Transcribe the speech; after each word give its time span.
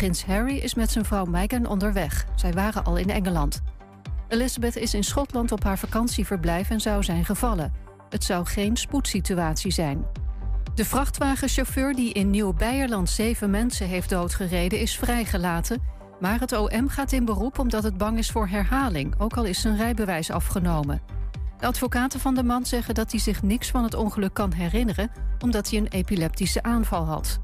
Prins 0.00 0.24
Harry 0.24 0.56
is 0.56 0.74
met 0.74 0.90
zijn 0.90 1.04
vrouw 1.04 1.24
Meghan 1.24 1.66
onderweg. 1.66 2.26
Zij 2.34 2.52
waren 2.52 2.84
al 2.84 2.96
in 2.96 3.10
Engeland. 3.10 3.60
Elizabeth 4.28 4.76
is 4.76 4.94
in 4.94 5.04
Schotland 5.04 5.52
op 5.52 5.64
haar 5.64 5.78
vakantieverblijf 5.78 6.70
en 6.70 6.80
zou 6.80 7.02
zijn 7.02 7.24
gevallen. 7.24 7.72
Het 8.08 8.24
zou 8.24 8.46
geen 8.46 8.76
spoedsituatie 8.76 9.72
zijn. 9.72 10.04
De 10.74 10.84
vrachtwagenchauffeur 10.84 11.94
die 11.94 12.12
in 12.12 12.30
Nieuw-Beierland 12.30 13.10
zeven 13.10 13.50
mensen 13.50 13.86
heeft 13.86 14.08
doodgereden 14.08 14.78
is 14.78 14.96
vrijgelaten. 14.96 15.82
Maar 16.20 16.40
het 16.40 16.52
OM 16.52 16.88
gaat 16.88 17.12
in 17.12 17.24
beroep 17.24 17.58
omdat 17.58 17.82
het 17.82 17.96
bang 17.96 18.18
is 18.18 18.30
voor 18.30 18.48
herhaling, 18.48 19.14
ook 19.18 19.36
al 19.36 19.44
is 19.44 19.60
zijn 19.60 19.76
rijbewijs 19.76 20.30
afgenomen. 20.30 21.02
De 21.58 21.66
advocaten 21.66 22.20
van 22.20 22.34
de 22.34 22.42
man 22.42 22.66
zeggen 22.66 22.94
dat 22.94 23.10
hij 23.10 23.20
zich 23.20 23.42
niks 23.42 23.70
van 23.70 23.84
het 23.84 23.94
ongeluk 23.94 24.34
kan 24.34 24.52
herinneren, 24.52 25.10
omdat 25.38 25.70
hij 25.70 25.78
een 25.78 25.88
epileptische 25.88 26.62
aanval 26.62 27.04
had. 27.04 27.40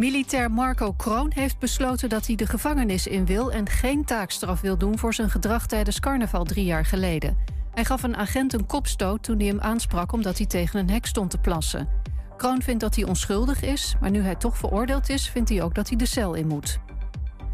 Militair 0.00 0.50
Marco 0.50 0.92
Kroon 0.92 1.30
heeft 1.34 1.58
besloten 1.58 2.08
dat 2.08 2.26
hij 2.26 2.36
de 2.36 2.46
gevangenis 2.46 3.06
in 3.06 3.26
wil 3.26 3.52
en 3.52 3.68
geen 3.68 4.04
taakstraf 4.04 4.60
wil 4.60 4.78
doen 4.78 4.98
voor 4.98 5.14
zijn 5.14 5.30
gedrag 5.30 5.66
tijdens 5.66 6.00
carnaval 6.00 6.44
drie 6.44 6.64
jaar 6.64 6.84
geleden. 6.84 7.36
Hij 7.70 7.84
gaf 7.84 8.02
een 8.02 8.16
agent 8.16 8.52
een 8.52 8.66
kopstoot 8.66 9.22
toen 9.22 9.38
hij 9.38 9.46
hem 9.46 9.60
aansprak 9.60 10.12
omdat 10.12 10.38
hij 10.38 10.46
tegen 10.46 10.80
een 10.80 10.90
hek 10.90 11.06
stond 11.06 11.30
te 11.30 11.38
plassen. 11.38 11.88
Kroon 12.36 12.62
vindt 12.62 12.80
dat 12.80 12.94
hij 12.94 13.04
onschuldig 13.04 13.62
is, 13.62 13.96
maar 14.00 14.10
nu 14.10 14.20
hij 14.20 14.34
toch 14.34 14.58
veroordeeld 14.58 15.08
is, 15.08 15.28
vindt 15.28 15.48
hij 15.48 15.62
ook 15.62 15.74
dat 15.74 15.88
hij 15.88 15.96
de 15.96 16.06
cel 16.06 16.34
in 16.34 16.46
moet. 16.46 16.78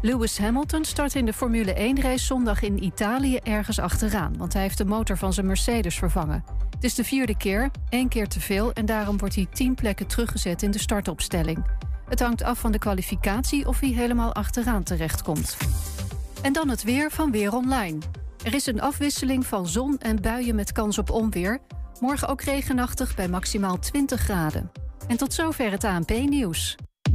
Lewis 0.01 0.37
Hamilton 0.37 0.85
start 0.85 1.15
in 1.15 1.25
de 1.25 1.33
Formule 1.33 1.73
1-race 1.73 2.25
zondag 2.25 2.61
in 2.61 2.83
Italië 2.83 3.37
ergens 3.37 3.79
achteraan, 3.79 4.37
want 4.37 4.53
hij 4.53 4.61
heeft 4.61 4.77
de 4.77 4.85
motor 4.85 5.17
van 5.17 5.33
zijn 5.33 5.45
Mercedes 5.45 5.97
vervangen. 5.97 6.43
Het 6.69 6.83
is 6.83 6.95
de 6.95 7.03
vierde 7.03 7.37
keer, 7.37 7.69
één 7.89 8.07
keer 8.07 8.27
te 8.27 8.39
veel, 8.39 8.73
en 8.73 8.85
daarom 8.85 9.17
wordt 9.17 9.35
hij 9.35 9.47
tien 9.53 9.75
plekken 9.75 10.07
teruggezet 10.07 10.61
in 10.63 10.71
de 10.71 10.79
startopstelling. 10.79 11.65
Het 12.09 12.19
hangt 12.19 12.43
af 12.43 12.59
van 12.59 12.71
de 12.71 12.79
kwalificatie 12.79 13.67
of 13.67 13.79
hij 13.79 13.89
helemaal 13.89 14.33
achteraan 14.33 14.83
terechtkomt. 14.83 15.57
En 16.41 16.53
dan 16.53 16.69
het 16.69 16.83
weer 16.83 17.11
van 17.11 17.31
Weer 17.31 17.53
Online. 17.53 17.97
Er 18.43 18.53
is 18.53 18.65
een 18.65 18.81
afwisseling 18.81 19.45
van 19.45 19.67
zon 19.67 19.97
en 19.97 20.21
buien 20.21 20.55
met 20.55 20.71
kans 20.71 20.97
op 20.97 21.09
onweer. 21.09 21.59
Morgen 21.99 22.27
ook 22.27 22.41
regenachtig 22.41 23.15
bij 23.15 23.27
maximaal 23.27 23.79
20 23.79 24.21
graden. 24.21 24.71
En 25.07 25.17
tot 25.17 25.33
zover 25.33 25.71
het 25.71 25.83
ANP-nieuws. 25.83 26.75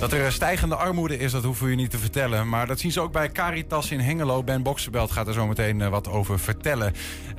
Dat 0.00 0.12
er 0.12 0.32
stijgende 0.32 0.76
armoede 0.76 1.18
is, 1.18 1.32
dat 1.32 1.44
hoeven 1.44 1.64
we 1.64 1.70
je 1.70 1.76
niet 1.76 1.90
te 1.90 1.98
vertellen. 1.98 2.48
Maar 2.48 2.66
dat 2.66 2.80
zien 2.80 2.92
ze 2.92 3.00
ook 3.00 3.12
bij 3.12 3.32
Caritas 3.32 3.90
in 3.90 4.00
Hengelo. 4.00 4.42
Ben 4.42 4.62
Boxenbelt 4.62 5.10
gaat 5.10 5.26
er 5.26 5.32
zo 5.32 5.46
meteen 5.46 5.80
eh, 5.80 5.88
wat 5.88 6.08
over 6.08 6.38
vertellen. 6.38 6.92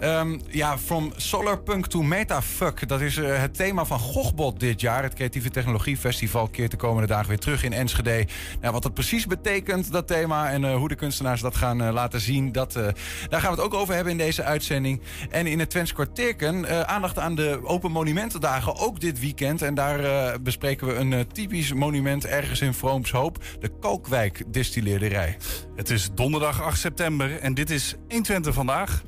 Um, 0.03 0.41
ja, 0.47 0.77
from 0.77 1.13
solarpunk 1.15 1.87
to 1.87 2.01
metafuck. 2.01 2.87
Dat 2.87 3.01
is 3.01 3.17
uh, 3.17 3.37
het 3.37 3.55
thema 3.55 3.85
van 3.85 3.99
Gochbot 3.99 4.59
dit 4.59 4.81
jaar. 4.81 5.03
Het 5.03 5.13
Creatieve 5.13 5.49
Technologiefestival 5.49 6.47
keert 6.47 6.71
de 6.71 6.77
komende 6.77 7.07
dagen 7.07 7.27
weer 7.27 7.39
terug 7.39 7.63
in 7.63 7.73
Enschede. 7.73 8.27
Nou, 8.61 8.73
wat 8.73 8.83
dat 8.83 8.93
precies 8.93 9.27
betekent, 9.27 9.91
dat 9.91 10.07
thema, 10.07 10.49
en 10.49 10.63
uh, 10.63 10.75
hoe 10.75 10.87
de 10.87 10.95
kunstenaars 10.95 11.41
dat 11.41 11.55
gaan 11.55 11.91
laten 11.91 12.21
zien... 12.21 12.51
Dat, 12.51 12.73
daar 12.73 13.41
gaan 13.41 13.55
we 13.55 13.61
het 13.61 13.65
ook 13.65 13.73
over 13.73 13.93
hebben 13.93 14.11
in 14.11 14.17
deze 14.17 14.43
uitzending. 14.43 15.01
En 15.29 15.47
in 15.47 15.59
het 15.59 15.69
Twents 15.69 15.93
Kwartierken 15.93 16.87
aandacht 16.87 17.19
aan 17.19 17.35
de 17.35 17.59
Open 17.63 17.91
Monumentendagen, 17.91 18.77
ook 18.77 18.99
dit 18.99 19.19
weekend. 19.19 19.61
En 19.61 19.73
daar 19.73 20.41
bespreken 20.41 20.87
we 20.87 20.93
een 20.93 21.27
typisch 21.27 21.73
monument 21.73 22.25
ergens 22.25 22.48
ergens 22.49 22.67
in 22.67 22.73
Vroomshoop, 22.73 23.43
de 23.59 23.71
Kalkwijk 23.79 24.43
distilleerderij. 24.47 25.37
Het 25.75 25.89
is 25.89 26.09
donderdag 26.13 26.61
8 26.61 26.79
september 26.79 27.39
en 27.39 27.53
dit 27.53 27.69
is 27.69 27.95
120 28.07 28.53
vandaag. 28.53 29.03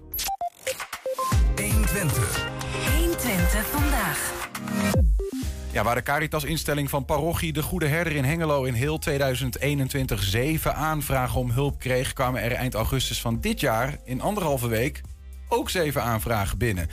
120. 1.55 2.49
120 2.97 3.65
vandaag. 3.65 4.49
Ja, 5.71 5.83
waar 5.83 5.95
de 5.95 6.03
Caritas-instelling 6.03 6.89
van 6.89 7.05
parochie 7.05 7.53
De 7.53 7.63
Goede 7.63 7.87
Herder 7.87 8.15
in 8.15 8.23
Hengelo 8.23 8.63
in 8.63 8.73
heel 8.73 8.97
2021 8.97 10.23
zeven 10.23 10.75
aanvragen 10.75 11.39
om 11.39 11.51
hulp 11.51 11.79
kreeg, 11.79 12.13
kwamen 12.13 12.41
er 12.41 12.51
eind 12.51 12.73
augustus 12.73 13.21
van 13.21 13.39
dit 13.39 13.59
jaar 13.59 13.97
in 14.05 14.21
anderhalve 14.21 14.67
week 14.67 15.01
ook 15.47 15.69
zeven 15.69 16.03
aanvragen 16.03 16.57
binnen. 16.57 16.87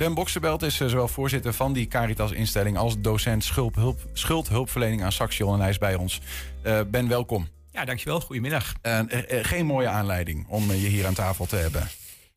Ben 0.00 0.14
Bokserbelt 0.14 0.62
is 0.62 0.80
eh, 0.80 0.88
zowel 0.88 1.08
voorzitter 1.08 1.52
van 1.52 1.72
die 1.72 1.86
Caritas-instelling 1.86 2.76
als 2.76 3.00
docent 3.00 3.44
schuldhulp, 3.44 4.00
schuldhulpverlening 4.12 5.02
aan 5.02 5.12
Saxion 5.12 5.54
en 5.54 5.60
hij 5.60 5.68
is 5.70 5.78
bij 5.78 5.94
ons. 5.94 6.20
Uh, 6.66 6.80
ben, 6.86 7.08
welkom. 7.08 7.48
Ja, 7.72 7.84
dankjewel. 7.84 8.20
Goedemiddag. 8.20 8.72
Uh, 8.82 9.00
geen 9.42 9.66
mooie 9.66 9.88
aanleiding 9.88 10.46
om 10.48 10.72
je 10.72 10.88
hier 10.88 11.06
aan 11.06 11.14
tafel 11.14 11.46
te 11.46 11.56
hebben. 11.56 11.88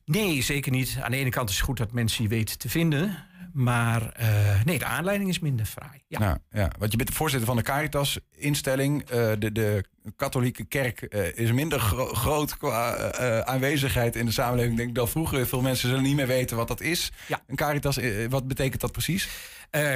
Nee, 0.05 0.41
zeker 0.41 0.71
niet. 0.71 0.97
Aan 1.01 1.11
de 1.11 1.17
ene 1.17 1.29
kant 1.29 1.49
is 1.49 1.55
het 1.55 1.65
goed 1.65 1.77
dat 1.77 1.91
mensen 1.91 2.23
je 2.23 2.29
weten 2.29 2.57
te 2.57 2.69
vinden. 2.69 3.17
Maar 3.53 4.01
uh, 4.21 4.63
nee, 4.63 4.79
de 4.79 4.85
aanleiding 4.85 5.29
is 5.29 5.39
minder 5.39 5.65
fraai. 5.65 6.01
Ja. 6.07 6.19
Nou, 6.19 6.37
ja. 6.51 6.71
Want 6.79 6.91
je 6.91 6.97
bent 6.97 7.09
de 7.09 7.15
voorzitter 7.15 7.47
van 7.47 7.57
de 7.57 7.63
Caritas-instelling. 7.63 9.01
Uh, 9.01 9.31
de, 9.39 9.51
de 9.51 9.83
katholieke 10.15 10.63
kerk 10.63 11.07
uh, 11.09 11.37
is 11.37 11.51
minder 11.51 11.79
gro 11.79 12.05
groot 12.05 12.57
qua 12.57 13.11
aanwezigheid 13.43 14.15
in 14.15 14.25
de 14.25 14.31
samenleving. 14.31 14.71
Ik 14.73 14.83
denk 14.83 14.95
dat 14.95 15.09
vroeger 15.09 15.47
veel 15.47 15.61
mensen 15.61 15.89
zullen 15.89 16.03
niet 16.03 16.15
meer 16.15 16.27
weten 16.27 16.57
wat 16.57 16.67
dat 16.67 16.81
is. 16.81 17.11
Ja. 17.27 17.41
Een 17.47 17.55
Caritas, 17.55 17.99
wat 18.29 18.47
betekent 18.47 18.81
dat 18.81 18.91
precies? 18.91 19.29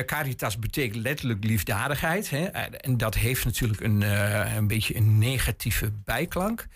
Caritas 0.06 0.60
betekent 0.60 1.04
letterlijk 1.04 1.44
liefdadigheid. 1.44 2.30
Hè? 2.30 2.46
En 2.46 2.98
dat 2.98 3.16
heeft 3.16 3.46
natuurlijk 3.46 3.82
een, 3.82 4.02
een 4.56 4.68
beetje 4.68 4.96
een 4.96 5.18
negatieve 5.18 5.92
bijklank. 6.04 6.68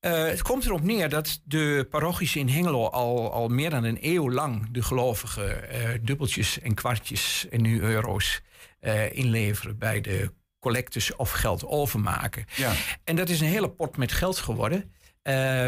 Uh, 0.00 0.26
het 0.26 0.42
komt 0.42 0.64
erop 0.64 0.82
neer 0.82 1.08
dat 1.08 1.40
de 1.44 1.86
parochies 1.90 2.36
in 2.36 2.48
Hengelo 2.48 2.86
al, 2.86 3.32
al 3.32 3.48
meer 3.48 3.70
dan 3.70 3.84
een 3.84 3.98
eeuw 4.00 4.30
lang 4.30 4.68
de 4.70 4.82
gelovigen 4.82 5.74
uh, 5.74 5.88
dubbeltjes 6.02 6.60
en 6.60 6.74
kwartjes 6.74 7.46
en 7.50 7.62
nu 7.62 7.80
euro's 7.80 8.40
uh, 8.80 9.12
inleveren 9.12 9.78
bij 9.78 10.00
de 10.00 10.32
collectes 10.60 11.16
of 11.16 11.30
geld 11.30 11.66
overmaken. 11.66 12.44
Ja. 12.56 12.72
En 13.04 13.16
dat 13.16 13.28
is 13.28 13.40
een 13.40 13.46
hele 13.46 13.70
pot 13.70 13.96
met 13.96 14.12
geld 14.12 14.38
geworden. 14.38 14.92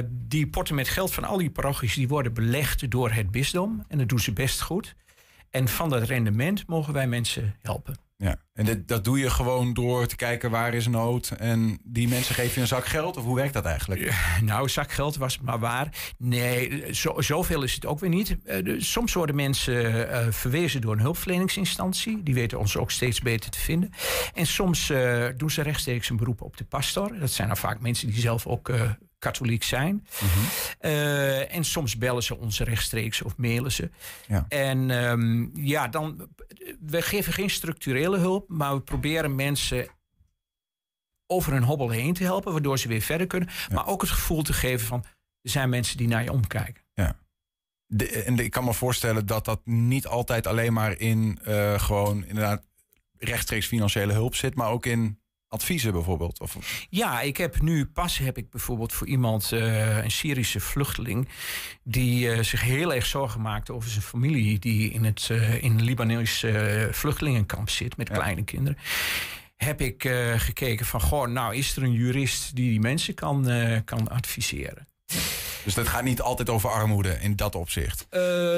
die 0.08 0.46
potten 0.46 0.74
met 0.74 0.88
geld 0.88 1.14
van 1.14 1.24
al 1.24 1.36
die 1.36 1.50
parochies 1.50 1.94
die 1.94 2.08
worden 2.08 2.34
belegd 2.34 2.90
door 2.90 3.10
het 3.10 3.30
bisdom. 3.30 3.84
En 3.88 3.98
dat 3.98 4.08
doen 4.08 4.20
ze 4.20 4.32
best 4.32 4.60
goed. 4.60 4.94
En 5.50 5.68
van 5.68 5.90
dat 5.90 6.02
rendement 6.02 6.66
mogen 6.66 6.92
wij 6.92 7.06
mensen 7.06 7.54
helpen. 7.62 7.96
Ja, 8.22 8.36
en 8.52 8.82
dat 8.86 9.04
doe 9.04 9.18
je 9.18 9.30
gewoon 9.30 9.72
door 9.74 10.06
te 10.06 10.16
kijken 10.16 10.50
waar 10.50 10.74
is 10.74 10.86
nood. 10.86 11.30
En 11.30 11.78
die 11.84 12.08
mensen 12.08 12.34
geven 12.34 12.54
je 12.54 12.60
een 12.60 12.66
zak 12.66 12.86
geld? 12.86 13.16
Of 13.16 13.24
hoe 13.24 13.36
werkt 13.36 13.52
dat 13.52 13.64
eigenlijk? 13.64 14.14
nou, 14.44 14.68
zak 14.68 14.92
geld 14.92 15.16
was 15.16 15.40
maar 15.40 15.58
waar. 15.58 16.14
Nee, 16.18 16.94
zo, 16.94 17.20
zoveel 17.20 17.62
is 17.62 17.74
het 17.74 17.86
ook 17.86 18.00
weer 18.00 18.10
niet. 18.10 18.36
Uh, 18.44 18.80
soms 18.80 19.12
worden 19.12 19.36
mensen 19.36 19.94
uh, 19.94 20.26
verwezen 20.30 20.80
door 20.80 20.92
een 20.92 21.00
hulpverleningsinstantie. 21.00 22.22
Die 22.22 22.34
weten 22.34 22.58
ons 22.58 22.76
ook 22.76 22.90
steeds 22.90 23.20
beter 23.20 23.50
te 23.50 23.60
vinden. 23.60 23.90
En 24.34 24.46
soms 24.46 24.90
uh, 24.90 25.26
doen 25.36 25.50
ze 25.50 25.62
rechtstreeks 25.62 26.08
een 26.08 26.16
beroep 26.16 26.42
op 26.42 26.56
de 26.56 26.64
pastor. 26.64 27.18
Dat 27.18 27.30
zijn 27.30 27.48
dan 27.48 27.56
vaak 27.56 27.80
mensen 27.80 28.06
die 28.06 28.20
zelf 28.20 28.46
ook 28.46 28.70
katholiek 29.22 29.62
zijn. 29.62 30.06
uh, 30.80 31.54
en 31.54 31.64
soms 31.64 31.98
bellen 31.98 32.22
ze 32.22 32.36
ons 32.36 32.60
rechtstreeks 32.60 33.22
of 33.22 33.36
mailen 33.36 33.72
ze. 33.72 33.90
Ja. 34.26 34.44
En 34.48 34.90
um, 34.90 35.50
ja, 35.54 35.88
dan, 35.88 36.28
we 36.80 37.02
geven 37.02 37.32
geen 37.32 37.50
structurele 37.50 38.18
hulp, 38.18 38.48
maar 38.48 38.74
we 38.74 38.80
proberen 38.80 39.34
mensen 39.34 39.86
over 41.26 41.52
een 41.52 41.62
hobbel 41.62 41.90
heen 41.90 42.14
te 42.14 42.24
helpen, 42.24 42.52
waardoor 42.52 42.78
ze 42.78 42.88
weer 42.88 43.00
verder 43.00 43.26
kunnen. 43.26 43.48
Ja. 43.68 43.74
Maar 43.74 43.86
ook 43.86 44.00
het 44.00 44.10
gevoel 44.10 44.42
te 44.42 44.52
geven 44.52 44.86
van, 44.86 45.04
er 45.42 45.50
zijn 45.50 45.68
mensen 45.68 45.96
die 45.96 46.08
naar 46.08 46.22
je 46.22 46.32
omkijken. 46.32 46.82
Ja. 46.94 47.18
De, 47.86 48.08
en 48.22 48.38
ik 48.38 48.50
kan 48.50 48.64
me 48.64 48.74
voorstellen 48.74 49.26
dat 49.26 49.44
dat 49.44 49.60
niet 49.64 50.06
altijd 50.06 50.46
alleen 50.46 50.72
maar 50.72 50.98
in 50.98 51.38
uh, 51.48 51.80
gewoon 51.80 52.24
inderdaad 52.24 52.62
rechtstreeks 53.18 53.66
financiële 53.66 54.12
hulp 54.12 54.34
zit, 54.34 54.54
maar 54.54 54.70
ook 54.70 54.86
in 54.86 55.21
adviezen 55.52 55.92
bijvoorbeeld? 55.92 56.40
Of... 56.40 56.56
Ja, 56.88 57.20
ik 57.20 57.36
heb 57.36 57.60
nu 57.60 57.86
pas 57.86 58.18
heb 58.18 58.38
ik 58.38 58.50
bijvoorbeeld 58.50 58.92
voor 58.92 59.06
iemand, 59.06 59.50
uh, 59.52 60.04
een 60.04 60.10
Syrische 60.10 60.60
vluchteling, 60.60 61.28
die 61.84 62.26
uh, 62.26 62.42
zich 62.42 62.62
heel 62.62 62.94
erg 62.94 63.06
zorgen 63.06 63.40
maakte 63.40 63.72
over 63.72 63.90
zijn 63.90 64.02
familie, 64.02 64.58
die 64.58 64.90
in 64.90 65.04
het 65.04 65.28
uh, 65.32 65.62
in 65.62 65.82
Libanees 65.82 66.44
vluchtelingenkamp 66.90 67.70
zit 67.70 67.96
met 67.96 68.10
kleine 68.10 68.44
kinderen. 68.44 68.78
Heb 69.56 69.80
ik 69.80 70.02
gekeken 70.36 70.86
van, 70.86 71.00
goh, 71.00 71.28
nou 71.28 71.54
is 71.54 71.76
er 71.76 71.82
een 71.82 71.92
jurist 71.92 72.56
die 72.56 72.70
die 72.70 72.80
mensen 72.80 73.14
kan, 73.14 73.46
kan 73.84 74.08
adviseren. 74.08 74.86
Dus 75.64 75.74
dat 75.74 75.88
gaat 75.88 76.04
niet 76.04 76.20
altijd 76.20 76.50
over 76.50 76.70
armoede 76.70 77.18
in 77.20 77.36
dat 77.36 77.54
opzicht. 77.54 78.06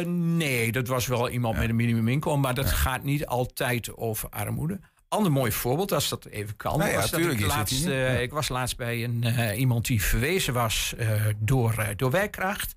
Nee, 0.07 0.73
dat 0.73 0.89
was 0.89 1.07
wel 1.07 1.31
iemand 1.31 1.57
met 1.57 1.69
een 1.69 1.77
minimuminkomen, 1.77 2.41
maar 2.41 2.55
dat 2.55 2.71
gaat 2.71 3.03
niet 3.03 3.27
altijd 3.27 3.97
over 3.97 4.29
armoede. 4.29 4.81
Ander 5.15 5.33
mooi 5.33 5.53
voorbeeld, 5.53 5.93
als 5.93 6.09
dat 6.09 6.25
even 6.25 6.57
kan. 6.57 6.79
Nou 6.79 6.91
ja, 6.91 6.97
was 6.97 7.11
dat 7.11 7.21
ik, 7.21 7.41
laatst, 7.41 7.87
ik 8.21 8.31
was 8.31 8.49
laatst 8.49 8.77
bij 8.77 9.05
een, 9.05 9.25
eh, 9.25 9.59
iemand 9.59 9.87
die 9.87 10.03
verwezen 10.03 10.55
was 10.55 10.95
eh, 10.99 11.11
door, 11.39 11.87
door 11.97 12.11
werkkracht. 12.11 12.75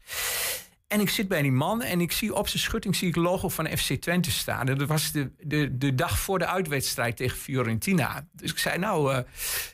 En 0.88 1.00
ik 1.00 1.10
zit 1.10 1.28
bij 1.28 1.42
die 1.42 1.52
man 1.52 1.82
en 1.82 2.02
ik 2.02 2.12
zie 2.12 2.34
op 2.34 2.48
zijn 2.48 2.64
schutting 2.64 2.96
zie 2.96 3.08
ik 3.08 3.16
logo 3.16 3.50
van 3.50 3.78
FC 3.78 3.94
Twente 3.94 4.32
staan. 4.32 4.68
En 4.68 4.78
dat 4.78 4.88
was 4.88 5.12
de, 5.12 5.32
de, 5.40 5.78
de 5.78 5.96
dag 5.96 6.20
voor 6.20 6.40
de 6.40 6.46
uitwedstrijd 6.46 7.18
tegen 7.18 7.38
Fiorentina. 7.38 8.28
Dus 8.32 8.52
ik 8.52 8.58
zei, 8.58 8.78
nou, 8.78 9.24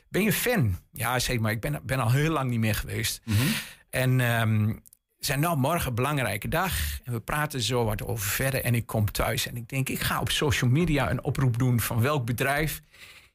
ben 0.08 0.22
je 0.22 0.32
fan? 0.32 0.78
Ja, 0.92 1.18
zei, 1.18 1.40
maar 1.40 1.52
ik 1.52 1.60
ben, 1.60 1.80
ben 1.82 1.98
al 1.98 2.10
heel 2.10 2.30
lang 2.30 2.50
niet 2.50 2.58
meer 2.58 2.74
geweest. 2.74 3.20
En 3.90 4.20
ehm 4.20 4.72
zei, 5.24 5.40
nou, 5.40 5.56
morgen 5.56 5.88
een 5.88 5.94
belangrijke 5.94 6.48
dag. 6.48 6.72
En 7.04 7.12
we 7.12 7.20
praten 7.20 7.60
zo 7.60 7.84
wat 7.84 8.02
over 8.02 8.28
verder. 8.28 8.64
En 8.64 8.74
ik 8.74 8.86
kom 8.86 9.10
thuis 9.10 9.46
en 9.46 9.56
ik 9.56 9.68
denk, 9.68 9.88
ik 9.88 10.00
ga 10.00 10.20
op 10.20 10.30
social 10.30 10.70
media 10.70 11.10
een 11.10 11.24
oproep 11.24 11.58
doen 11.58 11.80
van 11.80 12.00
welk 12.00 12.26
bedrijf 12.26 12.82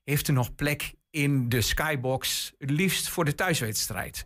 heeft 0.04 0.28
er 0.28 0.34
nog 0.34 0.56
plek 0.56 0.94
in 1.10 1.50
de 1.50 1.62
skybox, 1.62 2.54
het 2.58 2.70
liefst 2.70 3.10
voor 3.10 3.26
de 3.26 3.36
thuiswedstrijd. 3.36 4.26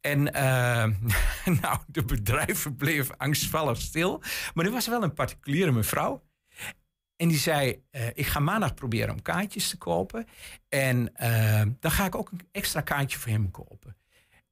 En 0.00 0.32
eh, 0.32 0.84
nou, 1.62 1.78
de 1.86 2.04
bedrijven 2.04 2.76
bleven 2.76 3.16
angstvallig 3.16 3.80
stil. 3.80 4.22
Maar 4.54 4.64
er 4.64 4.70
was 4.70 4.86
wel 4.86 5.02
een 5.02 5.14
particuliere 5.14 5.72
mevrouw. 5.72 6.22
En 7.16 7.28
die 7.28 7.38
zei, 7.38 7.82
eh, 7.90 8.06
ik 8.06 8.26
ga 8.26 8.40
maandag 8.40 8.74
proberen 8.74 9.14
om 9.14 9.22
kaartjes 9.22 9.68
te 9.68 9.76
kopen. 9.76 10.26
En 10.68 11.14
eh, 11.14 11.62
dan 11.80 11.90
ga 11.90 12.04
ik 12.04 12.14
ook 12.14 12.30
een 12.30 12.48
extra 12.52 12.80
kaartje 12.80 13.18
voor 13.18 13.30
hem 13.30 13.50
kopen. 13.50 13.96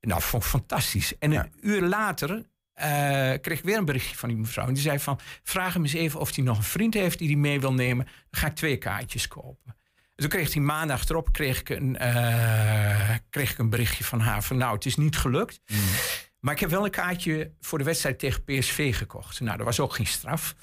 Nou, 0.06 0.22
vond 0.22 0.42
ik 0.42 0.48
fantastisch. 0.48 1.18
En 1.18 1.32
een 1.32 1.52
uur 1.60 1.82
later 1.82 2.46
eh, 2.72 2.88
kreeg 3.40 3.58
ik 3.58 3.64
weer 3.64 3.76
een 3.76 3.84
berichtje 3.84 4.16
van 4.16 4.28
die 4.28 4.38
mevrouw. 4.38 4.66
En 4.66 4.74
die 4.74 4.82
zei 4.82 4.98
van, 4.98 5.18
vraag 5.42 5.72
hem 5.72 5.82
eens 5.82 5.92
even 5.92 6.20
of 6.20 6.34
hij 6.34 6.44
nog 6.44 6.56
een 6.56 6.62
vriend 6.62 6.94
heeft 6.94 7.18
die 7.18 7.28
hij 7.28 7.36
mee 7.36 7.60
wil 7.60 7.72
nemen. 7.72 8.04
Dan 8.04 8.40
ga 8.40 8.46
ik 8.46 8.54
twee 8.54 8.76
kaartjes 8.76 9.28
kopen. 9.28 9.76
En 9.96 10.22
toen 10.22 10.28
kreeg 10.28 10.52
hij 10.52 10.62
maandag 10.62 11.08
erop 11.08 11.32
kreeg 11.32 11.60
ik, 11.60 11.68
een, 11.68 11.96
eh, 11.96 13.16
kreeg 13.30 13.50
ik 13.50 13.58
een 13.58 13.70
berichtje 13.70 14.04
van 14.04 14.20
haar 14.20 14.42
van, 14.42 14.56
nou, 14.56 14.74
het 14.74 14.86
is 14.86 14.96
niet 14.96 15.16
gelukt. 15.16 15.60
Maar 16.40 16.54
ik 16.54 16.60
heb 16.60 16.70
wel 16.70 16.84
een 16.84 16.90
kaartje 16.90 17.52
voor 17.60 17.78
de 17.78 17.84
wedstrijd 17.84 18.18
tegen 18.18 18.44
PSV 18.44 18.96
gekocht. 18.96 19.40
Nou, 19.40 19.56
dat 19.56 19.66
was 19.66 19.80
ook 19.80 19.94
geen 19.94 20.06
straf. 20.06 20.54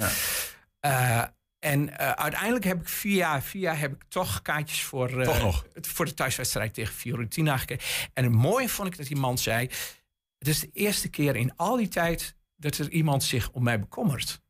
Eh, 0.80 1.24
en 1.64 1.98
eh, 1.98 2.10
uiteindelijk 2.12 2.64
heb 2.66 2.82
ik 2.82 2.88
via, 2.90 3.42
via 3.42 3.74
heb 3.76 3.92
ik 3.94 4.04
toch 4.08 4.42
kaartjes 4.42 4.84
voor, 4.84 5.22
eh, 5.22 5.40
Toch 5.40 5.66
voor 5.82 6.06
de 6.06 6.14
thuiswedstrijd 6.14 6.74
tegen 6.74 6.94
Fiorentina 6.94 7.58
gekregen. 7.58 8.10
En 8.14 8.24
het 8.24 8.34
mooie 8.34 8.70
vond 8.70 8.88
ik 8.88 8.98
dat 8.98 9.08
die 9.08 9.16
man 9.18 9.38
zei... 9.38 9.70
het 10.38 10.48
is 10.48 10.60
de 10.60 10.70
eerste 10.74 11.10
keer 11.10 11.36
in 11.36 11.56
al 11.56 11.76
die 11.78 11.88
tijd 11.88 12.36
dat 12.56 12.78
er 12.78 12.90
iemand 12.90 13.24
zich 13.24 13.52
om 13.52 13.64
mij 13.64 13.80
bekommert. 13.80 14.42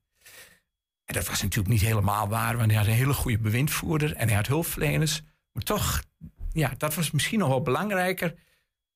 En 1.06 1.13
dat 1.13 1.27
was 1.27 1.42
natuurlijk 1.42 1.74
niet 1.74 1.81
helemaal 1.81 2.27
waar, 2.27 2.57
want 2.57 2.69
hij 2.71 2.80
had 2.80 2.88
een 2.88 2.94
hele 2.94 3.13
goede 3.13 3.38
bewindvoerder 3.39 4.13
en 4.16 4.27
hij 4.27 4.36
had 4.36 4.48
hulpverleners. 4.48 5.21
Maar 5.51 5.63
toch, 5.63 6.04
ja, 6.51 6.74
dat 6.77 6.94
was 6.95 7.12
misschien 7.12 7.39
nog 7.39 7.48
wel 7.50 7.62
belangrijker 7.62 8.33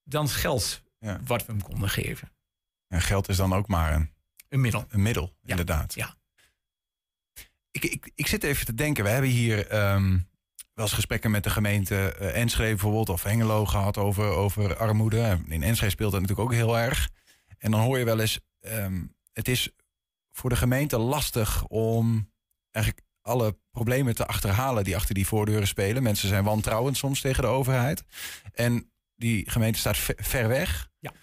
dan 0.04 0.24
het 0.24 0.34
geld 0.34 0.82
Ja. 1.00 1.20
wat 1.26 1.46
we 1.46 1.52
hem 1.52 1.62
konden 1.62 1.90
geven. 1.90 2.32
En 2.88 3.02
geld 3.02 3.30
is 3.30 3.38
dan 3.38 3.54
ook 3.54 3.68
maar 3.68 3.94
een, 3.94 4.14
Een 4.50 4.62
middel. 4.62 4.86
een 4.90 5.02
middel, 5.02 5.34
Ja, 5.42 5.50
inderdaad. 5.50 5.94
ja. 5.94 6.16
Ik, 7.78 7.92
ik, 7.92 8.12
ik 8.16 8.28
zit 8.28 8.44
even 8.44 8.66
te 8.66 8.74
denken. 8.74 9.04
We 9.04 9.10
hebben 9.10 9.30
hier 9.30 9.68
ehm, 9.68 10.10
wel 10.74 10.86
eens 10.86 10.94
gesprekken 10.94 11.32
met 11.32 11.44
de 11.44 11.50
gemeente 11.50 12.14
eh, 12.14 12.42
Enschede 12.42 12.70
bijvoorbeeld... 12.70 13.10
of 13.10 13.24
Hengelo 13.24 13.66
gehad 13.66 13.98
over, 13.98 14.26
over 14.26 14.78
armoede. 14.78 15.40
In 15.48 15.64
Enschede 15.64 15.92
speelt 15.92 16.12
dat 16.12 16.22
natuurlijk 16.22 16.50
ook 16.50 16.56
heel 16.56 16.78
erg. 16.78 17.10
En 17.58 17.72
dan 17.72 17.80
hoor 17.80 18.00
je 18.00 18.06
wel 18.06 18.20
eens... 18.20 18.40
ehm, 18.60 19.02
het 19.34 19.48
is 19.48 19.70
voor 20.32 20.50
de 20.50 20.56
gemeente 20.56 20.98
lastig 20.98 21.66
om 21.66 22.32
eigenlijk 22.72 23.06
alle 23.22 23.58
problemen 23.72 24.16
te 24.16 24.26
achterhalen... 24.26 24.84
die 24.84 24.96
achter 24.96 25.16
die 25.16 25.28
voordeuren 25.28 25.68
spelen. 25.68 26.04
Mensen 26.04 26.28
zijn 26.28 26.44
wantrouwend 26.44 26.98
soms 26.98 27.22
tegen 27.22 27.44
de 27.44 27.50
overheid. 27.50 28.04
En 28.54 28.92
die 29.16 29.50
gemeente 29.50 29.80
staat 29.80 29.98
ver, 29.98 30.16
ver 30.18 30.48
weg. 30.48 30.90
Ja. 31.00 31.14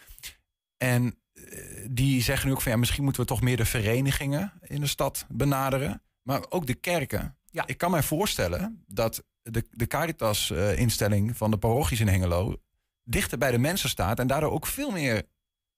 En 0.77 1.19
eh, 1.33 1.87
die 1.91 2.23
zeggen 2.23 2.47
nu 2.47 2.55
ook 2.55 2.63
van 2.63 2.73
ja, 2.73 2.79
misschien 2.79 3.05
moeten 3.05 3.23
we 3.23 3.29
toch 3.29 3.41
meer 3.41 3.57
de 3.57 3.65
verenigingen 3.65 4.53
in 4.61 4.81
de 4.81 4.87
stad 4.87 5.27
benaderen. 5.29 6.03
Maar 6.25 6.45
ook 6.49 6.67
de 6.67 6.75
kerken. 6.75 7.37
Ja. 7.51 7.67
Ik 7.67 7.79
kan 7.79 7.91
mij 7.91 8.03
voorstellen 8.03 8.85
dat 8.87 9.25
de, 9.43 9.65
de 9.71 9.87
Caritas-instelling 9.87 11.37
van 11.37 11.51
de 11.51 11.59
parochies 11.59 12.01
in 12.01 12.09
Hengelo 12.09 12.57
dichter 13.05 13.39
bij 13.39 13.51
de 13.51 13.59
mensen 13.59 13.89
staat 13.89 14.19
en 14.19 14.27
daardoor 14.27 14.51
ook 14.51 14.67
veel 14.67 14.91
meer 14.91 15.23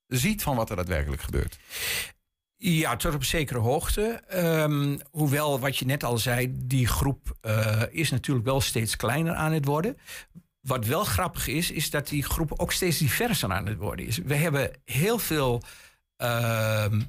ziet 0.07 0.43
van 0.43 0.57
wat 0.57 0.71
er 0.71 0.77
daadwerkelijk 0.77 1.23
gebeurt. 1.23 1.59
Ja, 2.57 2.97
tot 2.97 3.15
op 3.15 3.25
zekere 3.25 3.59
hoogte. 3.59 4.23
Ehm, 4.29 4.99
hoewel, 5.11 5.61
wat 5.61 5.77
je 5.77 5.85
net 5.85 6.05
al 6.05 6.19
zei, 6.19 6.53
die 6.57 6.87
groep 6.87 7.37
eh, 7.41 7.83
is 7.91 8.11
natuurlijk 8.11 8.47
wel 8.47 8.61
steeds 8.61 8.97
kleiner 8.97 9.35
aan 9.35 9.53
het 9.53 9.65
worden. 9.65 9.99
Wat 10.61 10.87
wel 10.87 11.05
grappig 11.05 11.47
is, 11.49 11.71
is 11.71 11.91
dat 11.91 12.09
die 12.09 12.23
groep 12.23 12.53
ook 12.57 12.73
steeds 12.73 12.99
diverser 12.99 13.53
aan 13.53 13.67
het 13.67 13.79
worden 13.79 14.07
is. 14.07 14.19
We 14.19 14.35
hebben 14.35 14.71
heel 14.85 15.19
veel 15.19 15.63
ehm 16.17 17.01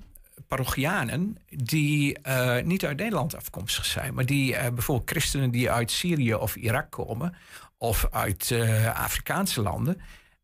parochianen 0.48 1.36
die 1.48 2.20
eh, 2.20 2.64
niet 2.64 2.86
uit 2.86 2.98
Nederland 2.98 3.36
afkomstig 3.36 3.86
zijn, 3.86 4.14
maar 4.14 4.26
die 4.26 4.56
eh, 4.56 4.74
bijvoorbeeld 4.74 5.10
christenen 5.10 5.52
die 5.52 5.72
uit 5.72 5.92
Syrië 5.92 6.34
of 6.34 6.56
Irak 6.56 6.92
komen, 6.92 7.36
of 7.78 8.08
uit 8.12 8.52
eh, 8.52 9.00
Afrikaanse 9.04 9.62
landen, 9.62 10.02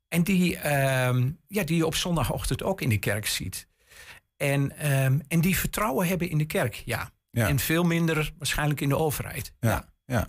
en 0.08 0.24
die, 0.24 0.58
ehm, 0.58 1.32
ja, 1.48 1.64
die 1.64 1.78
je 1.78 1.86
op 1.86 1.96
zondagochtend 1.96 2.64
ook 2.64 2.82
in 2.82 2.90
de 2.90 2.98
kerk 2.98 3.26
ziet. 3.26 3.68
En, 4.38 4.78
ehm, 4.78 5.20
en 5.28 5.42
die 5.42 5.58
vertrouwen 5.58 6.08
hebben 6.08 6.30
in 6.30 6.38
de 6.38 6.46
kerk, 6.46 6.74
ja. 6.74 7.12
Ja. 7.30 7.48
En 7.48 7.60
veel 7.60 7.84
minder 7.84 8.34
waarschijnlijk 8.38 8.82
in 8.82 8.90
de 8.90 8.98
overheid. 8.98 9.54
Ja, 9.60 9.94
ja. 10.06 10.28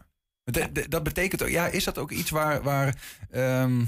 Dat- 0.88 1.02
betekent 1.02 1.42
ook, 1.42 1.48
ja, 1.48 1.66
is 1.66 1.84
dat 1.84 1.98
ook 1.98 2.10
iets 2.10 2.30
waar, 2.30 2.62
waar, 2.62 2.94
ehm, 3.30 3.84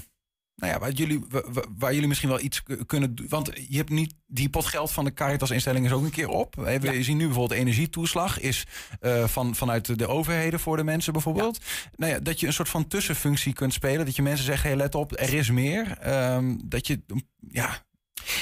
nou 0.56 0.72
ja, 0.72 0.78
waar, 0.78 0.90
jullie, 0.90 1.24
wa- 1.28 1.42
wa- 1.52 1.64
waar 1.78 1.92
jullie 1.94 2.08
misschien 2.08 2.28
wel 2.28 2.40
iets 2.40 2.62
kunnen 2.86 3.14
doen? 3.14 3.26
Want 3.28 3.50
je 3.68 3.76
hebt 3.76 3.90
niet, 3.90 4.14
die 4.26 4.48
pot 4.48 4.64
geld 4.66 4.90
van 4.92 5.04
de 5.04 5.12
Caritas-instelling 5.14 5.86
is 5.86 5.92
ook 5.92 6.04
een 6.04 6.10
keer 6.10 6.28
op. 6.28 6.54
We 6.54 6.78
Ja. 6.82 7.02
zien 7.02 7.16
nu 7.16 7.24
bijvoorbeeld 7.26 7.60
energietoeslag 7.60 8.40
is 8.40 8.66
eh, 9.00 9.24
van, 9.28 9.54
vanuit 9.54 9.98
de 9.98 10.06
overheden 10.06 10.60
voor 10.60 10.76
de 10.76 10.84
mensen 10.84 11.12
bijvoorbeeld. 11.12 11.58
Nou 11.96 12.12
ja, 12.12 12.18
dat 12.20 12.40
je 12.40 12.46
een 12.46 12.52
soort 12.52 12.68
van 12.68 12.86
tussenfunctie 12.88 13.52
kunt 13.52 13.72
spelen. 13.72 14.04
Dat 14.06 14.16
je 14.16 14.22
mensen 14.22 14.44
zegt, 14.44 14.62
hey, 14.62 14.76
let 14.76 14.94
op, 14.94 15.12
er 15.20 15.34
is 15.34 15.50
meer. 15.50 15.98
Ehm, 15.98 16.56
dat 16.64 16.86
je, 16.86 17.00
ja, 17.50 17.84